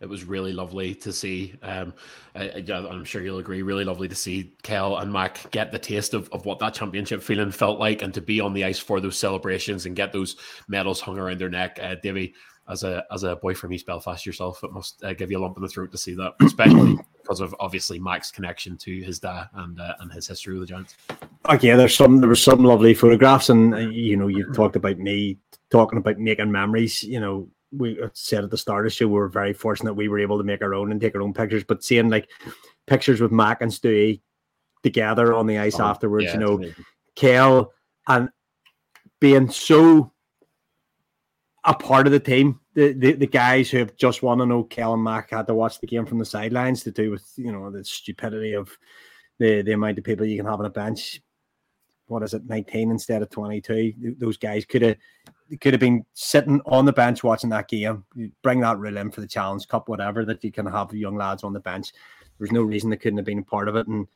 it 0.00 0.08
was 0.08 0.24
really 0.24 0.52
lovely 0.52 0.94
to 0.96 1.12
see. 1.12 1.54
Um, 1.62 1.92
I, 2.34 2.62
am 2.66 3.04
sure 3.04 3.22
you'll 3.22 3.38
agree. 3.38 3.62
Really 3.62 3.84
lovely 3.84 4.08
to 4.08 4.14
see 4.14 4.52
Kel 4.62 4.98
and 4.98 5.12
Mac 5.12 5.50
get 5.50 5.72
the 5.72 5.78
taste 5.78 6.14
of, 6.14 6.28
of 6.30 6.44
what 6.44 6.60
that 6.60 6.74
championship 6.74 7.22
feeling 7.22 7.50
felt 7.50 7.80
like, 7.80 8.02
and 8.02 8.14
to 8.14 8.20
be 8.20 8.40
on 8.40 8.52
the 8.52 8.64
ice 8.64 8.78
for 8.78 9.00
those 9.00 9.18
celebrations 9.18 9.86
and 9.86 9.96
get 9.96 10.12
those 10.12 10.36
medals 10.68 11.00
hung 11.00 11.18
around 11.18 11.40
their 11.40 11.48
neck. 11.48 11.78
Uh, 11.82 11.96
Davy, 12.00 12.34
as 12.68 12.84
a 12.84 13.04
as 13.10 13.24
a 13.24 13.36
boy 13.36 13.54
from 13.54 13.72
East 13.72 13.86
Belfast 13.86 14.24
yourself, 14.24 14.62
it 14.62 14.72
must 14.72 15.02
uh, 15.02 15.14
give 15.14 15.30
you 15.30 15.38
a 15.38 15.40
lump 15.40 15.56
in 15.56 15.62
the 15.62 15.68
throat 15.68 15.90
to 15.90 15.98
see 15.98 16.14
that, 16.14 16.34
especially 16.42 16.96
because 17.20 17.40
of 17.40 17.54
obviously 17.58 17.98
Mac's 17.98 18.30
connection 18.30 18.76
to 18.78 19.02
his 19.02 19.18
dad 19.18 19.48
and 19.54 19.80
uh, 19.80 19.94
and 20.00 20.12
his 20.12 20.28
history 20.28 20.56
with 20.56 20.68
the 20.68 20.74
Giants. 20.74 20.96
Okay, 21.48 21.74
there's 21.74 21.96
some 21.96 22.18
there 22.18 22.28
were 22.28 22.36
some 22.36 22.62
lovely 22.62 22.94
photographs, 22.94 23.48
and 23.48 23.74
uh, 23.74 23.78
you 23.78 24.16
know 24.16 24.28
you 24.28 24.52
talked 24.52 24.76
about 24.76 24.98
me 24.98 25.38
talking 25.70 25.98
about 25.98 26.18
making 26.18 26.52
memories. 26.52 27.02
You 27.02 27.20
know, 27.20 27.48
we 27.72 28.00
uh, 28.00 28.08
said 28.14 28.44
at 28.44 28.50
the 28.50 28.58
start 28.58 28.86
of 28.86 28.92
the 28.92 28.94
show, 28.94 29.06
we 29.06 29.14
were 29.14 29.28
very 29.28 29.52
fortunate 29.52 29.94
we 29.94 30.08
were 30.08 30.18
able 30.18 30.38
to 30.38 30.44
make 30.44 30.62
our 30.62 30.74
own 30.74 30.90
and 30.90 31.00
take 31.00 31.14
our 31.14 31.22
own 31.22 31.34
pictures. 31.34 31.64
But 31.64 31.84
seeing 31.84 32.08
like 32.08 32.28
pictures 32.86 33.20
with 33.20 33.32
Mac 33.32 33.62
and 33.62 33.70
Stewie 33.70 34.20
together 34.82 35.34
on 35.34 35.46
the 35.46 35.58
ice 35.58 35.80
oh, 35.80 35.84
afterwards, 35.84 36.26
yeah, 36.26 36.34
you 36.34 36.38
know, 36.38 36.72
Kale 37.14 37.72
and 38.06 38.30
being 39.20 39.50
so 39.50 40.12
a 41.64 41.74
part 41.74 42.06
of 42.06 42.12
the 42.12 42.20
team. 42.20 42.60
The, 42.74 42.92
the, 42.92 43.12
the 43.12 43.26
guys 43.26 43.70
who 43.70 43.78
have 43.78 43.96
just 43.96 44.22
won, 44.22 44.40
I 44.40 44.44
know 44.44 44.62
Kel 44.62 44.94
and 44.94 45.02
Mac 45.02 45.30
had 45.30 45.48
to 45.48 45.54
watch 45.54 45.80
the 45.80 45.86
game 45.86 46.06
from 46.06 46.18
the 46.18 46.24
sidelines 46.24 46.82
to 46.84 46.90
do 46.90 47.10
with 47.10 47.30
you 47.36 47.52
know 47.52 47.70
the 47.70 47.84
stupidity 47.84 48.54
of 48.54 48.76
the 49.38 49.62
the 49.62 49.72
amount 49.72 49.98
of 49.98 50.04
people 50.04 50.26
you 50.26 50.36
can 50.36 50.46
have 50.46 50.60
on 50.60 50.66
a 50.66 50.70
bench. 50.70 51.20
What 52.08 52.22
is 52.22 52.34
it, 52.34 52.46
19 52.46 52.90
instead 52.90 53.22
of 53.22 53.30
22? 53.30 54.16
Those 54.18 54.36
guys 54.36 54.64
could 54.64 54.82
have 54.82 54.96
could 55.60 55.72
have 55.72 55.80
been 55.80 56.04
sitting 56.12 56.60
on 56.66 56.84
the 56.84 56.92
bench 56.92 57.24
watching 57.24 57.50
that 57.50 57.68
game. 57.68 58.04
bring 58.42 58.60
that 58.60 58.78
rule 58.78 58.96
in 58.96 59.10
for 59.10 59.20
the 59.20 59.26
Challenge 59.26 59.66
Cup, 59.66 59.88
whatever, 59.88 60.24
that 60.24 60.44
you 60.44 60.52
can 60.52 60.66
have 60.66 60.92
young 60.92 61.16
lads 61.16 61.42
on 61.42 61.52
the 61.52 61.60
bench. 61.60 61.92
There's 62.38 62.52
no 62.52 62.62
reason 62.62 62.90
they 62.90 62.96
couldn't 62.96 63.18
have 63.18 63.26
been 63.26 63.38
a 63.38 63.42
part 63.42 63.68
of 63.68 63.76
it. 63.76 63.86
And 63.86 64.06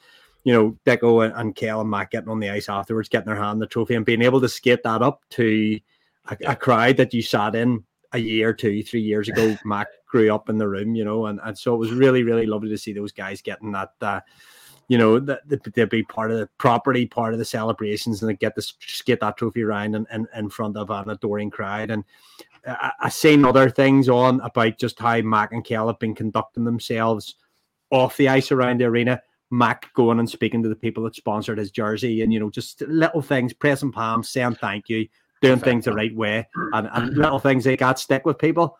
you 0.44 0.52
know, 0.52 0.76
Deco 0.84 1.24
and, 1.24 1.34
and 1.36 1.54
Kale 1.54 1.80
and 1.80 1.90
Matt 1.90 2.10
getting 2.10 2.28
on 2.28 2.40
the 2.40 2.50
ice 2.50 2.68
afterwards, 2.68 3.08
getting 3.08 3.26
their 3.26 3.42
hand 3.42 3.60
the 3.60 3.66
trophy 3.66 3.94
and 3.94 4.04
being 4.04 4.22
able 4.22 4.40
to 4.40 4.48
skate 4.48 4.82
that 4.82 5.02
up 5.02 5.22
to 5.30 5.78
a, 6.30 6.36
a 6.46 6.56
crowd 6.56 6.96
that 6.96 7.14
you 7.14 7.22
sat 7.22 7.54
in 7.54 7.84
a 8.12 8.18
year, 8.18 8.52
two, 8.52 8.82
three 8.82 9.00
years 9.00 9.28
ago. 9.28 9.56
Mac 9.64 9.88
grew 10.06 10.34
up 10.34 10.48
in 10.48 10.58
the 10.58 10.68
room, 10.68 10.94
you 10.94 11.04
know, 11.04 11.26
and, 11.26 11.40
and 11.44 11.56
so 11.56 11.74
it 11.74 11.78
was 11.78 11.92
really, 11.92 12.22
really 12.22 12.46
lovely 12.46 12.68
to 12.70 12.78
see 12.78 12.92
those 12.92 13.12
guys 13.12 13.40
getting 13.40 13.72
that, 13.72 13.92
uh, 14.00 14.20
you 14.88 14.98
know, 14.98 15.18
that 15.18 15.40
they 15.74 15.84
be 15.84 16.02
part 16.02 16.30
of 16.30 16.38
the 16.38 16.48
property, 16.58 17.06
part 17.06 17.32
of 17.32 17.38
the 17.38 17.44
celebrations, 17.44 18.22
and 18.22 18.28
they 18.28 18.34
get 18.34 18.54
to 18.56 18.72
get 19.04 19.20
that 19.20 19.36
trophy 19.36 19.62
around 19.62 19.94
and 19.94 20.06
in, 20.12 20.26
in, 20.36 20.48
front 20.50 20.76
of 20.76 20.90
an 20.90 21.10
adoring 21.10 21.50
crowd. 21.50 21.90
And 21.90 22.04
I, 22.66 22.92
I 23.00 23.08
seen 23.08 23.44
other 23.44 23.70
things 23.70 24.08
on 24.08 24.40
about 24.40 24.78
just 24.78 24.98
how 24.98 25.20
Mac 25.20 25.52
and 25.52 25.64
Kel 25.64 25.86
have 25.86 25.98
been 25.98 26.14
conducting 26.14 26.64
themselves 26.64 27.36
off 27.90 28.16
the 28.16 28.28
ice 28.28 28.52
around 28.52 28.80
the 28.80 28.84
arena. 28.84 29.22
Mac 29.50 29.92
going 29.94 30.18
and 30.18 30.28
speaking 30.28 30.62
to 30.62 30.68
the 30.68 30.74
people 30.74 31.04
that 31.04 31.14
sponsored 31.14 31.58
his 31.58 31.70
jersey, 31.70 32.22
and 32.22 32.32
you 32.32 32.40
know, 32.40 32.50
just 32.50 32.80
little 32.82 33.20
things, 33.20 33.52
pressing 33.52 33.92
palms, 33.92 34.30
saying 34.30 34.54
thank 34.54 34.88
you, 34.88 35.06
doing 35.42 35.58
things 35.58 35.84
the 35.84 35.92
right 35.92 36.14
way, 36.14 36.48
and, 36.72 36.88
and 36.92 37.16
little 37.16 37.38
things 37.38 37.64
they 37.64 37.76
got 37.76 37.98
stick 37.98 38.24
with 38.24 38.38
people, 38.38 38.78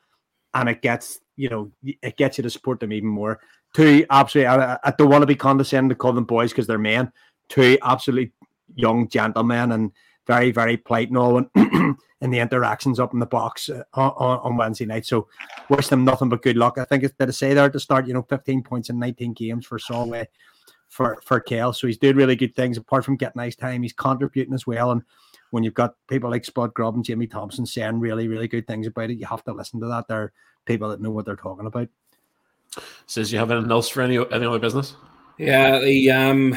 and 0.54 0.70
it 0.70 0.80
gets 0.80 1.20
you 1.36 1.48
know, 1.48 1.70
it 1.82 2.16
gets 2.16 2.38
you 2.38 2.42
to 2.42 2.50
support 2.50 2.80
them 2.80 2.92
even 2.92 3.08
more. 3.08 3.40
Two 3.72 4.04
absolutely, 4.10 4.48
I, 4.48 4.78
I 4.84 4.92
don't 4.96 5.08
want 5.08 5.22
to 5.22 5.26
be 5.26 5.34
condescending 5.34 5.88
to 5.88 5.94
call 5.94 6.12
them 6.12 6.24
boys 6.24 6.50
because 6.50 6.66
they're 6.66 6.78
men. 6.78 7.10
Two 7.48 7.78
absolutely 7.82 8.32
young 8.74 9.08
gentlemen 9.08 9.72
and 9.72 9.92
very, 10.26 10.50
very 10.50 10.76
polite 10.76 11.08
and 11.08 11.18
all 11.18 11.38
in, 11.38 11.96
in 12.20 12.30
the 12.30 12.38
interactions 12.38 13.00
up 13.00 13.12
in 13.12 13.18
the 13.18 13.26
box 13.26 13.68
uh, 13.68 13.82
on, 13.94 14.38
on, 14.38 14.56
Wednesday 14.56 14.86
night. 14.86 15.06
So 15.06 15.28
wish 15.68 15.88
them 15.88 16.04
nothing 16.04 16.28
but 16.28 16.42
good 16.42 16.56
luck. 16.56 16.78
I 16.78 16.84
think 16.84 17.02
it's 17.02 17.14
did 17.18 17.28
I 17.28 17.32
say 17.32 17.54
there 17.54 17.70
to 17.70 17.80
start, 17.80 18.06
you 18.06 18.14
know, 18.14 18.22
15 18.22 18.62
points 18.62 18.90
in 18.90 18.98
19 18.98 19.32
games 19.32 19.66
for 19.66 19.78
Solway 19.78 20.26
for 20.88 21.20
for 21.24 21.40
Kale. 21.40 21.72
So 21.72 21.86
he's 21.86 21.98
doing 21.98 22.16
really 22.16 22.36
good 22.36 22.54
things. 22.54 22.76
Apart 22.76 23.04
from 23.04 23.16
getting 23.16 23.40
nice 23.40 23.56
time, 23.56 23.82
he's 23.82 23.92
contributing 23.92 24.54
as 24.54 24.66
well. 24.66 24.92
And 24.92 25.02
when 25.50 25.64
you've 25.64 25.74
got 25.74 25.94
people 26.08 26.30
like 26.30 26.44
Spud 26.44 26.74
Grubb 26.74 26.94
and 26.94 27.04
Jimmy 27.04 27.26
Thompson 27.26 27.66
saying 27.66 27.98
really, 27.98 28.28
really 28.28 28.48
good 28.48 28.66
things 28.66 28.86
about 28.86 29.10
it, 29.10 29.18
you 29.18 29.26
have 29.26 29.44
to 29.44 29.52
listen 29.52 29.80
to 29.80 29.86
that. 29.86 30.06
They're 30.08 30.32
people 30.66 30.88
that 30.90 31.00
know 31.00 31.10
what 31.10 31.24
they're 31.24 31.36
talking 31.36 31.66
about. 31.66 31.88
Says 33.06 33.32
you 33.32 33.38
have 33.38 33.50
anything 33.50 33.70
else 33.70 33.88
for 33.88 34.02
any 34.02 34.16
any 34.16 34.46
other 34.46 34.58
business? 34.58 34.96
Yeah, 35.38 35.78
the 35.80 36.10
um, 36.10 36.56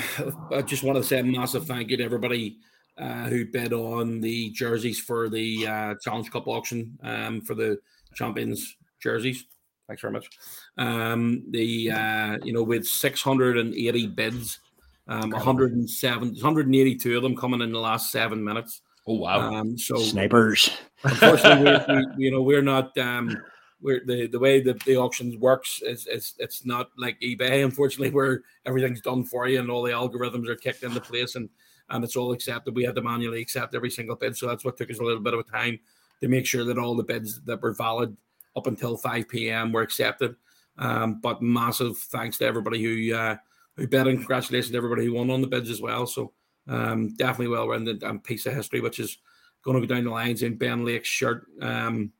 I 0.51 0.61
just 0.61 0.84
want 0.84 0.97
to 0.97 1.03
say 1.03 1.20
a 1.20 1.24
massive 1.24 1.66
thank 1.66 1.89
you 1.89 1.97
to 1.97 2.03
everybody 2.03 2.57
uh, 2.97 3.26
who 3.26 3.45
bid 3.45 3.74
on 3.74 4.22
the 4.22 4.51
jerseys 4.51 4.99
for 4.99 5.30
the 5.30 5.68
uh, 5.68 5.95
Challenge 6.01 6.32
Cup 6.32 6.47
auction 6.47 6.97
um, 7.03 7.41
for 7.41 7.55
the 7.55 7.80
champions 8.13 8.76
jerseys. 9.01 9.45
Thanks 9.88 10.01
very 10.01 10.13
much. 10.13 10.30
Um, 10.78 11.43
the 11.51 11.91
uh, 11.91 12.38
you 12.43 12.53
know 12.53 12.63
with 12.63 12.86
680 12.86 14.07
bids, 14.07 14.59
um, 15.07 15.30
107, 15.30 16.30
182 16.30 17.18
of 17.18 17.24
them 17.24 17.36
coming 17.36 17.61
in 17.61 17.72
the 17.72 17.80
last 17.80 18.11
seven 18.11 18.43
minutes. 18.43 18.82
Oh 19.07 19.16
wow! 19.16 19.53
Um, 19.53 19.78
so 19.78 19.97
snipers. 19.97 20.72
Unfortunately, 21.03 21.95
we, 21.95 21.95
we, 22.18 22.26
you 22.26 22.32
know 22.32 22.41
we're 22.41 22.63
not. 22.63 22.97
Um, 22.97 23.38
we're 23.86 24.03
the, 24.03 24.27
the 24.27 24.39
way 24.39 24.59
the, 24.59 24.73
the 24.86 24.97
auctions 24.97 25.38
works 25.38 25.81
is, 25.83 26.07
is 26.07 26.33
it's 26.39 26.65
not 26.65 26.89
like 26.97 27.19
eBay, 27.21 27.63
unfortunately, 27.63 28.09
where 28.09 28.41
everything's 28.65 28.99
done 28.99 29.23
for 29.23 29.47
you 29.47 29.59
and 29.59 29.69
all 29.69 29.83
the 29.83 29.91
algorithms 29.91 30.49
are 30.49 30.55
kicked 30.55 30.83
into 30.83 30.99
place 30.99 31.36
and 31.36 31.49
and 31.91 32.03
it's 32.03 32.15
all 32.15 32.31
accepted. 32.31 32.75
We 32.75 32.83
had 32.83 32.95
to 32.95 33.03
manually 33.03 33.41
accept 33.41 33.75
every 33.75 33.91
single 33.91 34.15
bid, 34.15 34.36
so 34.36 34.47
that's 34.47 34.65
what 34.65 34.75
took 34.75 34.89
us 34.89 34.97
a 34.97 35.03
little 35.03 35.21
bit 35.21 35.36
of 35.36 35.39
a 35.39 35.43
time 35.43 35.79
to 36.19 36.27
make 36.27 36.47
sure 36.47 36.65
that 36.65 36.79
all 36.79 36.95
the 36.95 37.03
bids 37.03 37.41
that 37.41 37.61
were 37.61 37.73
valid 37.73 38.17
up 38.55 38.65
until 38.65 38.97
5 38.97 39.29
p.m. 39.29 39.71
were 39.71 39.83
accepted. 39.83 40.36
Um, 40.79 41.19
but 41.21 41.43
massive 41.43 41.95
thanks 41.97 42.39
to 42.39 42.45
everybody 42.45 42.81
who 42.81 43.15
uh, 43.15 43.38
who 43.77 43.88
bid 43.88 44.07
and 44.07 44.17
congratulations 44.17 44.71
to 44.71 44.77
everybody 44.77 45.05
who 45.05 45.13
won 45.13 45.29
on 45.29 45.41
the 45.41 45.47
bids 45.47 45.69
as 45.69 45.81
well. 45.81 46.07
So 46.07 46.33
um, 46.67 47.15
definitely 47.15 47.49
well 47.49 47.67
rounded 47.67 48.01
and 48.01 48.23
piece 48.23 48.47
of 48.47 48.53
history, 48.53 48.81
which 48.81 48.99
is 48.99 49.19
going 49.63 49.79
to 49.79 49.86
go 49.86 49.93
down 49.93 50.05
the 50.05 50.09
lines 50.09 50.41
in 50.41 50.57
Ben 50.57 50.83
Lake's 50.83 51.07
shirt. 51.07 51.45
Um, 51.61 52.11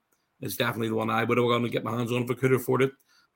is 0.42 0.58
definitely 0.58 0.90
the 0.90 0.96
one 0.96 1.10
I 1.10 1.24
would 1.24 1.38
have 1.38 1.48
gone 1.48 1.64
to 1.64 1.70
get 1.70 1.84
my 1.84 1.96
hands 1.96 2.12
on 2.12 2.24
if 2.24 2.32
I 2.32 2.34
could 2.34 2.54
afford 2.54 2.82
it. 2.82 2.92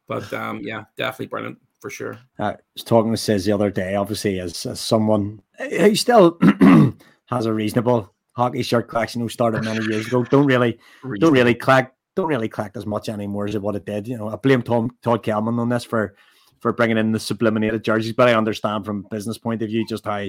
But 0.07 0.31
um, 0.33 0.61
yeah, 0.63 0.83
definitely 0.97 1.27
brilliant 1.27 1.57
for 1.79 1.89
sure. 1.89 2.19
I 2.37 2.55
was 2.75 2.83
talking 2.83 3.11
to 3.11 3.17
Says 3.17 3.45
the 3.45 3.51
other 3.51 3.69
day, 3.69 3.95
obviously, 3.95 4.39
as, 4.39 4.65
as 4.65 4.79
someone 4.79 5.41
who 5.57 5.95
still 5.95 6.37
has 7.25 7.45
a 7.45 7.53
reasonable 7.53 8.13
hockey 8.33 8.63
shirt 8.63 8.87
collection 8.87 9.21
who 9.21 9.29
started 9.29 9.63
many 9.63 9.85
years 9.85 10.07
ago. 10.07 10.23
Don't 10.23 10.45
really, 10.45 10.79
don't 11.19 11.33
really 11.33 11.55
collect, 11.55 11.95
don't 12.15 12.27
really 12.27 12.49
collect 12.49 12.77
as 12.77 12.85
much 12.85 13.09
anymore 13.09 13.47
as 13.47 13.57
what 13.57 13.75
it 13.75 13.85
did. 13.85 14.07
You 14.07 14.17
know, 14.17 14.29
I 14.29 14.35
blame 14.35 14.61
Tom 14.61 14.91
Todd 15.01 15.23
Kelman 15.23 15.59
on 15.59 15.69
this 15.69 15.83
for 15.83 16.15
for 16.59 16.73
bringing 16.73 16.97
in 16.97 17.13
the 17.13 17.19
subliminated 17.19 17.83
jerseys, 17.83 18.13
but 18.13 18.27
I 18.27 18.33
understand 18.33 18.85
from 18.85 19.05
business 19.09 19.37
point 19.37 19.61
of 19.61 19.69
view 19.69 19.85
just 19.85 20.05
how 20.05 20.25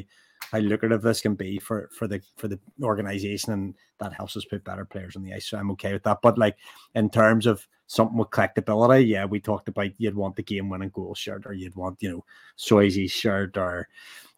how 0.51 0.59
lucrative 0.59 1.03
this 1.03 1.21
can 1.21 1.35
be 1.35 1.59
for 1.59 1.89
for 1.93 2.09
the 2.09 2.21
for 2.37 2.49
the 2.49 2.59
organization, 2.83 3.53
and 3.53 3.75
that 4.01 4.13
helps 4.13 4.37
us 4.37 4.45
put 4.45 4.65
better 4.65 4.85
players 4.85 5.17
on 5.17 5.23
the 5.23 5.33
ice. 5.33 5.47
So 5.47 5.59
I'm 5.59 5.71
okay 5.73 5.93
with 5.93 6.03
that. 6.05 6.19
But 6.23 6.39
like 6.39 6.57
in 6.95 7.11
terms 7.11 7.47
of 7.47 7.67
something 7.87 8.19
with 8.19 8.31
collectability, 8.31 9.07
yeah, 9.07 9.25
we 9.25 9.41
talked 9.41 9.69
about 9.69 9.93
you'd 9.99 10.17
want 10.17 10.37
the 10.37 10.43
game 10.43 10.69
winning 10.69 10.91
goal 10.91 11.15
shirt, 11.15 11.47
or 11.47 11.53
you'd 11.53 11.77
want 11.77 12.03
you 12.03 12.11
know 12.11 12.25
Swayze's 12.59 13.13
shirt, 13.13 13.57
or 13.57 13.89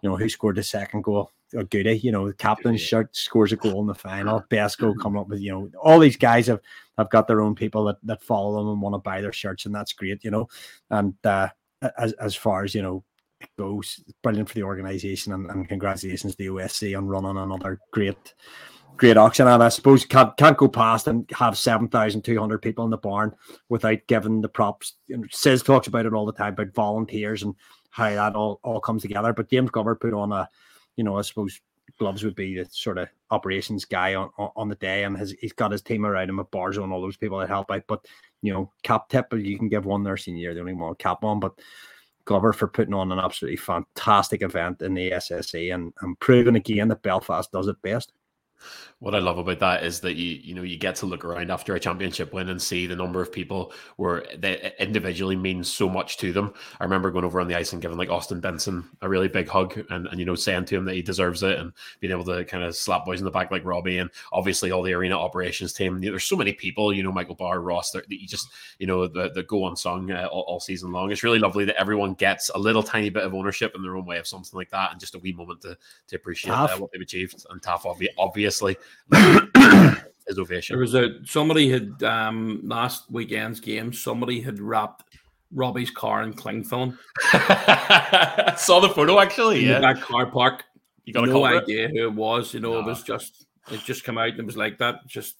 you 0.02 0.10
know 0.10 0.16
who 0.16 0.28
scored 0.28 0.56
the 0.56 0.62
second 0.62 1.02
goal. 1.02 1.30
Or 1.54 1.64
Goody, 1.64 1.98
you 1.98 2.12
know, 2.12 2.26
the 2.26 2.32
captain's 2.32 2.80
shirt 2.80 3.14
scores 3.14 3.52
a 3.52 3.56
goal 3.56 3.82
in 3.82 3.86
the 3.86 3.94
final. 3.94 4.42
Best 4.48 4.78
goal 4.78 4.94
coming 4.94 5.20
up 5.20 5.28
with, 5.28 5.38
you 5.38 5.52
know, 5.52 5.68
all 5.82 5.98
these 5.98 6.16
guys 6.16 6.46
have 6.46 6.60
have 6.96 7.10
got 7.10 7.28
their 7.28 7.42
own 7.42 7.54
people 7.54 7.84
that, 7.84 7.96
that 8.04 8.22
follow 8.22 8.56
them 8.56 8.68
and 8.70 8.80
want 8.80 8.94
to 8.94 8.98
buy 8.98 9.20
their 9.20 9.34
shirts, 9.34 9.66
and 9.66 9.74
that's 9.74 9.92
great, 9.92 10.24
you 10.24 10.30
know. 10.30 10.48
And 10.88 11.14
uh, 11.24 11.48
as 11.98 12.12
as 12.14 12.34
far 12.34 12.64
as 12.64 12.74
you 12.74 12.82
know 12.82 13.04
goes, 13.56 14.02
brilliant 14.22 14.48
for 14.48 14.54
the 14.54 14.62
organization, 14.62 15.32
and, 15.32 15.50
and 15.50 15.68
congratulations 15.68 16.34
to 16.34 16.38
the 16.38 16.46
OSC 16.48 16.96
on 16.96 17.06
running 17.06 17.36
another 17.36 17.80
great 17.92 18.34
great 18.96 19.16
auction. 19.16 19.46
And 19.48 19.62
I 19.62 19.68
suppose 19.68 20.04
can't 20.04 20.36
can't 20.36 20.56
go 20.56 20.68
past 20.68 21.06
and 21.06 21.28
have 21.34 21.58
seven 21.58 21.88
thousand 21.88 22.22
two 22.22 22.38
hundred 22.38 22.62
people 22.62 22.84
in 22.84 22.90
the 22.90 22.98
barn 22.98 23.34
without 23.68 23.98
giving 24.06 24.40
the 24.40 24.48
props. 24.48 24.94
Know, 25.08 25.24
Says 25.30 25.62
talks 25.62 25.86
about 25.86 26.06
it 26.06 26.12
all 26.12 26.26
the 26.26 26.32
time 26.32 26.52
about 26.54 26.74
volunteers 26.74 27.42
and 27.42 27.54
how 27.90 28.10
that 28.10 28.34
all, 28.34 28.60
all 28.62 28.80
comes 28.80 29.02
together. 29.02 29.32
But 29.32 29.50
James 29.50 29.70
Glover 29.70 29.94
put 29.94 30.14
on 30.14 30.32
a, 30.32 30.48
you 30.96 31.04
know, 31.04 31.18
I 31.18 31.22
suppose 31.22 31.60
gloves 31.98 32.24
would 32.24 32.34
be 32.34 32.56
the 32.56 32.66
sort 32.70 32.96
of 32.96 33.08
operations 33.30 33.84
guy 33.84 34.14
on, 34.14 34.30
on, 34.38 34.50
on 34.56 34.68
the 34.68 34.74
day, 34.76 35.04
and 35.04 35.16
has 35.16 35.32
he's 35.40 35.52
got 35.52 35.72
his 35.72 35.82
team 35.82 36.06
around 36.06 36.30
him 36.30 36.40
at 36.40 36.50
Barzo 36.50 36.82
and 36.82 36.92
all 36.92 37.02
those 37.02 37.16
people 37.16 37.38
that 37.38 37.48
help 37.48 37.70
out. 37.70 37.84
But 37.86 38.04
you 38.42 38.52
know, 38.52 38.72
cap 38.82 39.08
tip, 39.08 39.32
you 39.32 39.58
can 39.58 39.68
give 39.68 39.84
one 39.84 40.02
there 40.02 40.16
senior, 40.16 40.54
the 40.54 40.60
only 40.60 40.74
one 40.74 40.94
cap 40.96 41.22
one, 41.22 41.40
but 41.40 41.58
Glover 42.24 42.52
for 42.52 42.68
putting 42.68 42.94
on 42.94 43.10
an 43.12 43.18
absolutely 43.18 43.56
fantastic 43.56 44.42
event 44.42 44.82
in 44.82 44.94
the 44.94 45.10
SSE 45.12 45.74
and, 45.74 45.92
and 46.02 46.18
proving 46.20 46.56
again 46.56 46.88
that 46.88 47.02
Belfast 47.02 47.50
does 47.50 47.68
it 47.68 47.80
best. 47.82 48.12
What 49.02 49.16
I 49.16 49.18
love 49.18 49.36
about 49.36 49.58
that 49.58 49.82
is 49.82 49.98
that 50.02 50.14
you 50.14 50.38
you 50.44 50.54
know 50.54 50.62
you 50.62 50.78
get 50.78 50.94
to 50.96 51.06
look 51.06 51.24
around 51.24 51.50
after 51.50 51.74
a 51.74 51.80
championship 51.80 52.32
win 52.32 52.48
and 52.50 52.62
see 52.62 52.86
the 52.86 52.94
number 52.94 53.20
of 53.20 53.32
people 53.32 53.72
where 53.96 54.24
they 54.38 54.72
individually 54.78 55.34
means 55.34 55.68
so 55.68 55.88
much 55.88 56.18
to 56.18 56.32
them. 56.32 56.54
I 56.78 56.84
remember 56.84 57.10
going 57.10 57.24
over 57.24 57.40
on 57.40 57.48
the 57.48 57.56
ice 57.56 57.72
and 57.72 57.82
giving 57.82 57.98
like 57.98 58.10
Austin 58.10 58.38
Benson 58.38 58.88
a 59.00 59.08
really 59.08 59.26
big 59.26 59.48
hug 59.48 59.76
and, 59.90 60.06
and 60.06 60.20
you 60.20 60.24
know 60.24 60.36
saying 60.36 60.66
to 60.66 60.76
him 60.76 60.84
that 60.84 60.94
he 60.94 61.02
deserves 61.02 61.42
it 61.42 61.58
and 61.58 61.72
being 61.98 62.12
able 62.12 62.22
to 62.26 62.44
kind 62.44 62.62
of 62.62 62.76
slap 62.76 63.04
boys 63.04 63.18
in 63.18 63.24
the 63.24 63.30
back 63.32 63.50
like 63.50 63.64
Robbie 63.64 63.98
and 63.98 64.08
obviously 64.32 64.70
all 64.70 64.84
the 64.84 64.92
arena 64.92 65.18
operations 65.18 65.72
team. 65.72 66.00
There's 66.00 66.22
so 66.22 66.36
many 66.36 66.52
people, 66.52 66.92
you 66.92 67.02
know, 67.02 67.10
Michael 67.10 67.34
Barr, 67.34 67.60
Ross, 67.60 67.90
that 67.90 68.08
you 68.08 68.28
just 68.28 68.46
you 68.78 68.86
know 68.86 69.08
the 69.08 69.32
the 69.32 69.42
go 69.42 69.66
unsung 69.66 70.12
uh, 70.12 70.28
all, 70.30 70.42
all 70.42 70.60
season 70.60 70.92
long. 70.92 71.10
It's 71.10 71.24
really 71.24 71.40
lovely 71.40 71.64
that 71.64 71.80
everyone 71.80 72.14
gets 72.14 72.50
a 72.50 72.58
little 72.58 72.84
tiny 72.84 73.10
bit 73.10 73.24
of 73.24 73.34
ownership 73.34 73.72
in 73.74 73.82
their 73.82 73.96
own 73.96 74.06
way 74.06 74.18
of 74.18 74.28
something 74.28 74.56
like 74.56 74.70
that 74.70 74.92
and 74.92 75.00
just 75.00 75.16
a 75.16 75.18
wee 75.18 75.32
moment 75.32 75.60
to 75.62 75.76
to 76.06 76.14
appreciate 76.14 76.52
uh, 76.52 76.68
what 76.76 76.92
they've 76.92 77.02
achieved. 77.02 77.44
And 77.50 77.60
Taff 77.60 77.84
obviously 78.16 78.76
ovation. 80.38 80.74
There 80.74 80.80
was 80.80 80.94
a 80.94 81.24
somebody 81.24 81.70
had 81.70 82.02
um 82.02 82.60
last 82.64 83.10
weekend's 83.10 83.60
game. 83.60 83.92
Somebody 83.92 84.40
had 84.40 84.60
wrapped 84.60 85.04
Robbie's 85.52 85.90
car 85.90 86.22
in 86.22 86.32
cling 86.32 86.64
film. 86.64 86.98
Saw 87.30 88.80
the 88.80 88.92
photo 88.94 89.18
actually. 89.18 89.66
Yeah, 89.66 89.80
that 89.80 90.00
car 90.00 90.26
park. 90.26 90.64
You 91.04 91.12
got 91.12 91.28
no 91.28 91.44
idea 91.44 91.88
who 91.88 92.04
it 92.04 92.12
was. 92.12 92.54
You 92.54 92.60
know, 92.60 92.78
it 92.78 92.84
was 92.84 93.02
just 93.02 93.46
it 93.70 93.80
just 93.80 94.04
come 94.04 94.18
out 94.18 94.28
and 94.28 94.40
it 94.40 94.46
was 94.46 94.56
like 94.56 94.78
that. 94.78 95.06
Just 95.06 95.36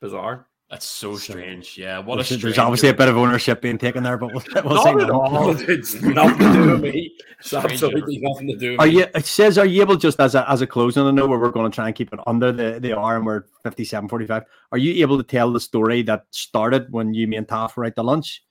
bizarre. 0.00 0.46
That's 0.70 0.84
so 0.84 1.16
strange. 1.16 1.78
Yeah, 1.78 1.98
what 1.98 2.20
a 2.20 2.24
strange. 2.24 2.42
There's 2.42 2.58
obviously 2.58 2.90
a 2.90 2.94
bit 2.94 3.08
of 3.08 3.16
ownership 3.16 3.62
being 3.62 3.78
taken 3.78 4.02
there, 4.02 4.18
but 4.18 4.34
we'll, 4.34 4.42
we'll 4.64 4.82
say 4.82 4.92
no. 4.92 5.56
It's 5.68 5.94
nothing 6.02 6.38
to 6.38 6.52
do 6.52 6.70
with 6.72 6.80
me. 6.82 7.16
It's 7.40 7.54
absolutely 7.54 8.18
nothing 8.18 8.48
to 8.48 8.56
do 8.56 8.70
with 8.72 8.80
are 8.80 8.86
me. 8.86 8.98
You, 8.98 9.06
it 9.14 9.24
says, 9.24 9.56
are 9.56 9.64
you 9.64 9.80
able 9.80 9.96
just 9.96 10.20
as 10.20 10.34
a, 10.34 10.50
as 10.50 10.60
a 10.60 10.66
closing, 10.66 11.04
I 11.04 11.10
know 11.12 11.26
where 11.26 11.38
we're 11.38 11.52
going 11.52 11.70
to 11.70 11.74
try 11.74 11.86
and 11.86 11.94
keep 11.94 12.12
it 12.12 12.18
under 12.26 12.52
the, 12.52 12.80
the 12.80 12.98
hour 12.98 13.16
and 13.16 13.24
we're 13.24 13.44
57, 13.62 14.08
45. 14.08 14.42
Are 14.72 14.78
you 14.78 15.00
able 15.02 15.16
to 15.16 15.22
tell 15.22 15.52
the 15.52 15.60
story 15.60 16.02
that 16.02 16.24
started 16.32 16.92
when 16.92 17.14
you, 17.14 17.28
me 17.28 17.36
and 17.36 17.48
Taff 17.48 17.76
were 17.76 17.84
at 17.84 17.94
the 17.94 18.02
lunch? 18.02 18.42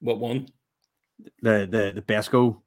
What 0.00 0.18
one? 0.18 0.48
The, 1.40 1.68
the, 1.70 1.92
the 1.94 2.02
Besco 2.02 2.60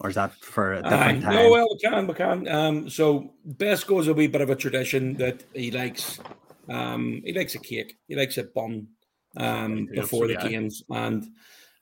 or 0.00 0.10
is 0.10 0.16
that 0.16 0.32
for 0.34 0.74
a 0.74 0.82
different 0.82 1.24
uh, 1.24 1.30
time? 1.30 1.34
No, 1.34 1.50
well, 1.50 1.66
we 1.70 1.78
can, 1.78 2.06
we 2.06 2.14
can. 2.14 2.48
Um, 2.48 2.90
so 2.90 3.32
Besco 3.48 4.00
is 4.00 4.08
a 4.08 4.14
wee 4.14 4.26
bit 4.26 4.40
of 4.40 4.50
a 4.50 4.56
tradition 4.56 5.14
that 5.14 5.42
he 5.54 5.70
likes 5.70 6.20
um, 6.68 7.22
he 7.24 7.32
likes 7.32 7.54
a 7.54 7.58
cake. 7.58 7.96
He 8.08 8.16
likes 8.16 8.38
a 8.38 8.44
bun 8.44 8.88
um, 9.36 9.86
before 9.92 10.26
the 10.28 10.36
games, 10.36 10.82
and 10.90 11.24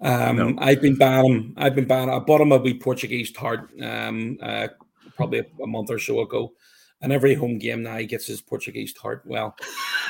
Um, 0.01 0.37
No. 0.37 0.55
I've 0.59 0.83
been 0.83 0.97
banning. 0.97 1.55
I've 1.57 1.75
been 1.75 1.87
banning. 1.87 2.15
I 2.15 2.19
bought 2.19 2.43
him 2.43 2.53
a 2.53 2.59
wee 2.59 2.79
Portuguese 2.79 3.33
tart. 3.33 3.71
Um, 3.81 4.37
uh, 4.43 4.69
probably 5.17 5.39
a, 5.39 5.47
a 5.63 5.67
month 5.67 5.91
or 5.91 5.99
so 5.99 6.21
ago. 6.21 6.53
And 7.01 7.13
every 7.13 7.35
home 7.35 7.59
game 7.59 7.83
now 7.83 7.97
he 7.97 8.07
gets 8.07 8.27
his 8.27 8.41
Portuguese 8.43 8.93
tart. 8.93 9.23
Well, 9.27 9.55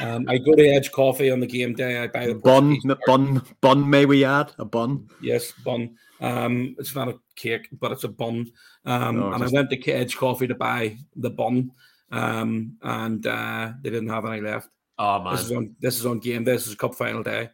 um, 0.01 0.25
I 0.29 0.39
go 0.39 0.55
to 0.55 0.67
Edge 0.69 0.91
Coffee 0.93 1.31
on 1.31 1.39
the 1.41 1.47
game 1.47 1.75
day. 1.75 1.99
I 1.99 2.07
buy 2.09 2.27
the 2.27 2.35
Bun, 2.35 2.79
tart. 2.87 2.99
bun, 3.07 3.43
bun. 3.61 3.89
May 3.91 4.07
we 4.07 4.25
add 4.25 4.53
a 4.59 4.65
bun? 4.65 5.09
Yes, 5.21 5.53
bun. 5.65 5.97
Um, 6.21 6.75
it's 6.81 6.95
not 6.97 7.09
a 7.09 7.19
cake, 7.37 7.69
but 7.81 7.93
it's 7.93 8.05
a 8.05 8.09
bun. 8.09 8.51
Um, 8.85 9.23
Oh, 9.23 9.33
and 9.33 9.43
just- 9.43 9.55
I 9.55 9.59
went 9.59 9.71
to 9.71 9.91
Edge 9.93 10.17
Coffee 10.17 10.47
to 10.49 10.55
buy 10.55 10.97
the 11.17 11.31
bun, 11.31 11.71
um, 12.13 12.77
and 12.83 13.27
uh, 13.27 13.73
they 13.83 13.91
didn't 13.91 14.09
have 14.09 14.25
any 14.25 14.41
left. 14.41 14.69
Oh 14.99 15.23
man, 15.23 15.35
This 15.35 15.45
is 15.45 15.53
on 15.53 15.77
this 15.81 15.99
is 15.99 16.07
on 16.07 16.19
game. 16.21 16.45
This 16.45 16.67
is 16.67 16.75
cup 16.75 16.95
final 16.95 17.23
day, 17.23 17.51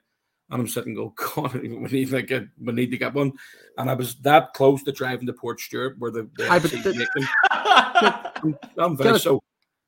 and 0.51 0.61
I'm 0.61 0.69
sitting 0.69 0.95
go, 0.95 1.13
God, 1.35 1.55
we 1.55 1.69
need 1.69 2.11
to 2.11 2.23
get 2.23 2.45
we 2.63 2.73
need 2.73 2.91
to 2.91 2.99
get 2.99 3.15
one. 3.15 3.33
And 3.79 3.91
I 3.91 3.95
was 3.95 4.15
that 4.21 4.53
close 4.55 4.83
to 4.85 4.93
driving 4.93 5.27
to 5.27 5.33
Port 5.33 5.61
Stewart, 5.61 5.97
where 5.99 6.11
the, 6.11 6.29
the 6.37 6.49
Aye, 6.49 6.59
but 6.59 6.71
FC 6.71 6.83
the- 6.83 6.95
make 6.95 7.09
them. 7.15 7.29
I'm, 7.51 8.59
I'm 8.79 8.97
very 8.97 9.19
so. 9.19 9.43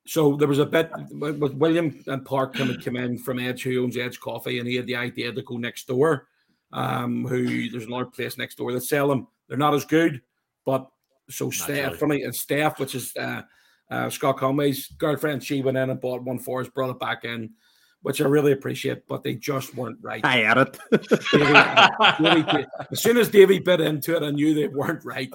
So 0.06 0.36
there 0.36 0.48
was 0.48 0.58
a 0.58 0.66
bit 0.66 0.90
with 1.12 1.38
with 1.38 1.54
William 1.54 2.02
and 2.08 2.24
Park 2.26 2.54
coming 2.54 2.78
come 2.80 2.96
in 2.96 3.16
from 3.18 3.38
Edge, 3.38 3.62
who 3.62 3.82
owns 3.82 3.96
Edge 3.96 4.20
Coffee, 4.20 4.58
and 4.58 4.68
he 4.68 4.76
had 4.76 4.86
the 4.86 4.96
idea 4.96 5.32
to 5.32 5.42
go 5.42 5.56
next 5.56 5.86
door. 5.86 6.26
Um, 6.72 7.24
who 7.26 7.70
there's 7.70 7.86
another 7.86 8.04
place 8.06 8.36
next 8.36 8.56
door 8.56 8.72
that 8.72 8.82
sell 8.82 9.06
them. 9.08 9.28
They're 9.48 9.56
not 9.56 9.74
as 9.74 9.84
good, 9.84 10.20
but 10.66 10.90
so 11.30 11.48
staff 11.50 11.68
Naturally. 11.68 11.98
funny 11.98 12.22
and 12.24 12.34
staff, 12.34 12.78
which 12.80 12.94
is 12.94 13.16
uh, 13.16 13.42
uh, 13.94 14.10
Scott 14.10 14.36
Conway's 14.38 14.88
girlfriend, 14.98 15.42
she 15.44 15.62
went 15.62 15.76
in 15.78 15.90
and 15.90 16.00
bought 16.00 16.22
one 16.22 16.38
for 16.38 16.60
us, 16.60 16.68
brought 16.68 16.90
it 16.90 16.98
back 16.98 17.24
in, 17.24 17.50
which 18.02 18.20
I 18.20 18.24
really 18.26 18.52
appreciate, 18.52 19.06
but 19.08 19.22
they 19.22 19.34
just 19.34 19.74
weren't 19.74 19.98
right. 20.02 20.24
I 20.24 20.38
had 20.38 20.58
it. 20.58 20.78
Davy- 21.32 22.42
Davy- 22.52 22.66
as 22.90 23.00
soon 23.02 23.16
as 23.16 23.28
Davy 23.28 23.58
bit 23.58 23.80
into 23.80 24.16
it, 24.16 24.22
I 24.22 24.30
knew 24.30 24.54
they 24.54 24.68
weren't 24.68 25.04
right. 25.04 25.32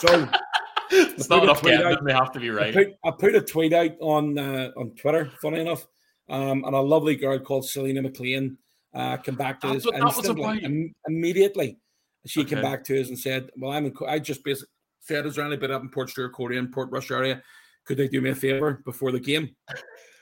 So 0.00 0.28
it's 0.90 1.30
I 1.30 1.36
not 1.36 1.38
put 1.38 1.38
a 1.38 1.42
enough 1.42 1.60
tweet 1.60 1.74
out- 1.80 2.04
they 2.04 2.12
have 2.12 2.32
to 2.32 2.40
be 2.40 2.50
I 2.50 2.52
right. 2.52 2.74
put, 2.74 2.88
I 3.04 3.10
put 3.18 3.34
a 3.34 3.40
tweet 3.40 3.72
out 3.72 3.92
on 4.00 4.38
uh, 4.38 4.70
on 4.76 4.90
Twitter, 4.96 5.30
funny 5.40 5.60
enough, 5.60 5.86
um, 6.28 6.64
and 6.64 6.74
a 6.74 6.80
lovely 6.80 7.16
girl 7.16 7.38
called 7.38 7.66
Selena 7.68 8.02
McLean 8.02 8.58
uh, 8.94 9.16
came 9.18 9.34
back 9.36 9.60
to 9.62 9.68
That's 9.68 9.78
us 9.78 9.86
what 9.86 9.94
that 9.96 10.04
was 10.04 10.16
instantly, 10.18 10.44
about. 10.44 10.62
im- 10.62 10.94
immediately. 11.08 11.78
She 12.26 12.44
came 12.44 12.62
back 12.62 12.84
to 12.84 13.00
us 13.00 13.08
and 13.08 13.18
said, 13.18 13.50
"Well, 13.56 13.72
I'm 13.72 13.86
in, 13.86 13.92
Co- 13.92 14.06
I 14.06 14.18
just 14.20 14.44
basically 14.44 14.68
said, 15.00 15.26
is 15.26 15.34
there 15.34 15.44
any 15.44 15.56
bit 15.56 15.72
up 15.72 15.82
in 15.82 15.88
Port 15.88 16.08
Stewart, 16.10 16.32
Coleraine, 16.32 16.58
and 16.60 16.72
Portrush 16.72 17.10
area? 17.10 17.42
Could 17.84 17.96
they 17.96 18.08
do 18.08 18.20
me 18.20 18.30
a 18.30 18.34
favor 18.34 18.80
before 18.84 19.12
the 19.12 19.20
game?" 19.20 19.54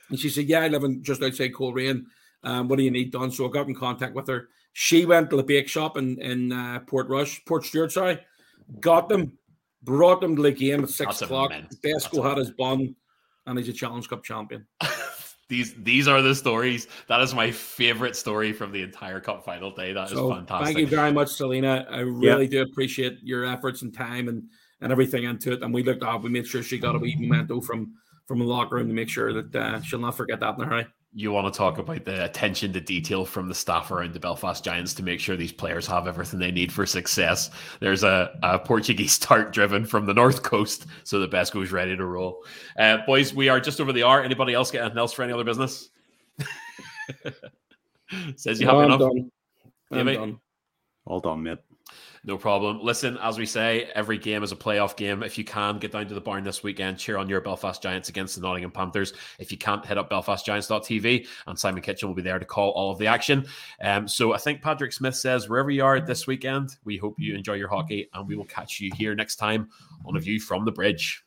And 0.09 0.19
she 0.19 0.29
said, 0.29 0.45
"Yeah, 0.45 0.61
I 0.61 0.67
live 0.67 0.83
in 0.83 1.03
just 1.03 1.21
outside 1.23 1.53
Coleraine. 1.53 2.05
Um, 2.43 2.67
what 2.67 2.77
do 2.77 2.83
you 2.83 2.91
need 2.91 3.11
done?" 3.11 3.31
So 3.31 3.47
I 3.47 3.51
got 3.51 3.67
in 3.67 3.75
contact 3.75 4.15
with 4.15 4.27
her. 4.27 4.49
She 4.73 5.05
went 5.05 5.29
to 5.29 5.37
the 5.37 5.43
bake 5.43 5.67
shop 5.67 5.97
in 5.97 6.19
in 6.21 6.51
uh, 6.51 6.79
Portrush, 6.87 7.43
Port 7.45 7.65
Stewart, 7.65 7.91
sorry, 7.91 8.19
got 8.79 9.09
them, 9.09 9.37
brought 9.83 10.21
them 10.21 10.35
to 10.35 10.41
the 10.41 10.51
game 10.51 10.83
at 10.83 10.89
six 10.89 11.19
That's 11.19 11.21
o'clock. 11.23 11.51
immense. 11.51 11.77
Besco 11.77 12.23
had 12.23 12.37
his 12.37 12.51
bun, 12.51 12.95
and 13.45 13.57
he's 13.57 13.69
a 13.69 13.73
Challenge 13.73 14.07
Cup 14.07 14.23
champion. 14.23 14.65
these 15.51 15.73
these 15.83 16.07
are 16.07 16.21
the 16.21 16.33
stories. 16.33 16.87
That 17.07 17.19
is 17.21 17.35
my 17.35 17.51
favorite 17.51 18.15
story 18.15 18.53
from 18.53 18.71
the 18.71 18.81
entire 18.81 19.19
cup 19.19 19.43
final 19.43 19.69
day. 19.69 19.91
That 19.91 20.05
is 20.05 20.13
So 20.13 20.29
fantastic. 20.33 20.65
thank 20.65 20.77
you 20.79 20.87
very 20.87 21.11
much, 21.11 21.29
Selena. 21.29 21.85
I 21.89 21.99
really 21.99 22.47
do 22.47 22.61
appreciate 22.61 23.19
your 23.21 23.45
efforts 23.45 23.81
and 23.81 23.93
time 23.93 24.29
and 24.29 24.43
and 24.81 24.91
everything 24.91 25.23
into 25.23 25.53
it. 25.53 25.63
And 25.63 25.73
we 25.73 25.83
looked 25.83 26.03
up, 26.03 26.23
we 26.23 26.29
made 26.29 26.47
sure 26.47 26.63
she 26.63 26.77
got 26.79 26.95
a 26.95 26.99
wee 26.99 27.15
memento 27.17 27.61
from 27.61 27.93
from 28.27 28.39
the 28.39 28.45
locker 28.45 28.75
room 28.75 28.87
to 28.87 28.93
make 28.93 29.09
sure 29.09 29.33
that 29.33 29.55
uh, 29.55 29.81
she'll 29.81 29.99
not 29.99 30.15
forget 30.15 30.39
that 30.39 30.55
in 30.55 30.61
a 30.61 30.65
hurry. 30.65 30.87
you 31.13 31.31
want 31.33 31.51
to 31.53 31.57
talk 31.57 31.79
about 31.79 32.05
the 32.05 32.23
attention 32.23 32.71
to 32.71 32.79
detail 32.79 33.25
from 33.25 33.49
the 33.49 33.55
staff 33.55 33.91
around 33.91 34.13
the 34.13 34.19
Belfast 34.21 34.63
Giants 34.63 34.93
to 34.93 35.03
make 35.03 35.19
sure 35.19 35.35
these 35.35 35.51
players 35.51 35.85
have 35.87 36.07
everything 36.07 36.39
they 36.39 36.51
need 36.51 36.71
for 36.71 36.85
success. 36.85 37.49
There's 37.81 38.03
a, 38.03 38.39
a 38.43 38.57
Portuguese 38.59 39.19
tart 39.27 39.51
driven 39.51 39.83
from 39.85 40.05
the 40.05 40.13
north 40.13 40.43
coast, 40.43 40.85
so 41.03 41.19
the 41.19 41.27
best 41.27 41.51
goes 41.51 41.71
ready 41.73 41.97
to 41.97 42.05
roll. 42.05 42.45
Uh, 42.79 42.99
boys, 43.05 43.33
we 43.33 43.49
are 43.49 43.59
just 43.59 43.81
over 43.81 43.91
the 43.91 44.03
hour. 44.03 44.23
Anybody 44.23 44.53
else 44.53 44.71
get 44.71 44.81
anything 44.81 44.99
else 44.99 45.11
for 45.11 45.23
any 45.23 45.33
other 45.33 45.43
business? 45.43 45.89
Says 48.35 48.59
you 48.59 48.67
No, 48.67 48.73
have 48.73 48.79
I'm 48.79 48.85
enough. 48.85 48.99
done. 48.99 49.31
I'm 49.91 50.05
Davy? 50.05 50.17
done. 50.17 50.39
All 51.05 51.19
done, 51.19 51.43
mate. 51.43 51.59
No 52.23 52.37
problem. 52.37 52.81
Listen, 52.83 53.17
as 53.17 53.39
we 53.39 53.47
say, 53.47 53.89
every 53.95 54.19
game 54.19 54.43
is 54.43 54.51
a 54.51 54.55
playoff 54.55 54.95
game. 54.95 55.23
If 55.23 55.39
you 55.39 55.43
can, 55.43 55.79
get 55.79 55.91
down 55.91 56.07
to 56.07 56.13
the 56.13 56.21
barn 56.21 56.43
this 56.43 56.61
weekend, 56.61 56.99
cheer 56.99 57.17
on 57.17 57.27
your 57.27 57.41
Belfast 57.41 57.81
Giants 57.81 58.09
against 58.09 58.35
the 58.35 58.41
Nottingham 58.41 58.69
Panthers. 58.69 59.13
If 59.39 59.51
you 59.51 59.57
can't, 59.57 59.83
head 59.83 59.97
up 59.97 60.11
belfastgiants.tv 60.11 61.27
and 61.47 61.57
Simon 61.57 61.81
Kitchen 61.81 62.07
will 62.07 62.15
be 62.15 62.21
there 62.21 62.37
to 62.37 62.45
call 62.45 62.71
all 62.71 62.91
of 62.91 62.99
the 62.99 63.07
action. 63.07 63.47
Um, 63.81 64.07
so 64.07 64.33
I 64.33 64.37
think 64.37 64.61
Patrick 64.61 64.93
Smith 64.93 65.15
says, 65.15 65.49
wherever 65.49 65.71
you 65.71 65.83
are 65.83 65.99
this 65.99 66.27
weekend, 66.27 66.77
we 66.83 66.97
hope 66.97 67.15
you 67.17 67.35
enjoy 67.35 67.53
your 67.53 67.69
hockey 67.69 68.07
and 68.13 68.27
we 68.27 68.35
will 68.35 68.45
catch 68.45 68.79
you 68.79 68.91
here 68.95 69.15
next 69.15 69.37
time 69.37 69.69
on 70.05 70.15
A 70.15 70.19
View 70.19 70.39
from 70.39 70.65
the 70.65 70.71
Bridge. 70.71 71.23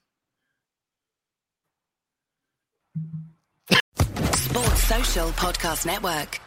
Sports 4.36 4.84
Social 4.84 5.28
Podcast 5.30 5.86
Network. 5.86 6.43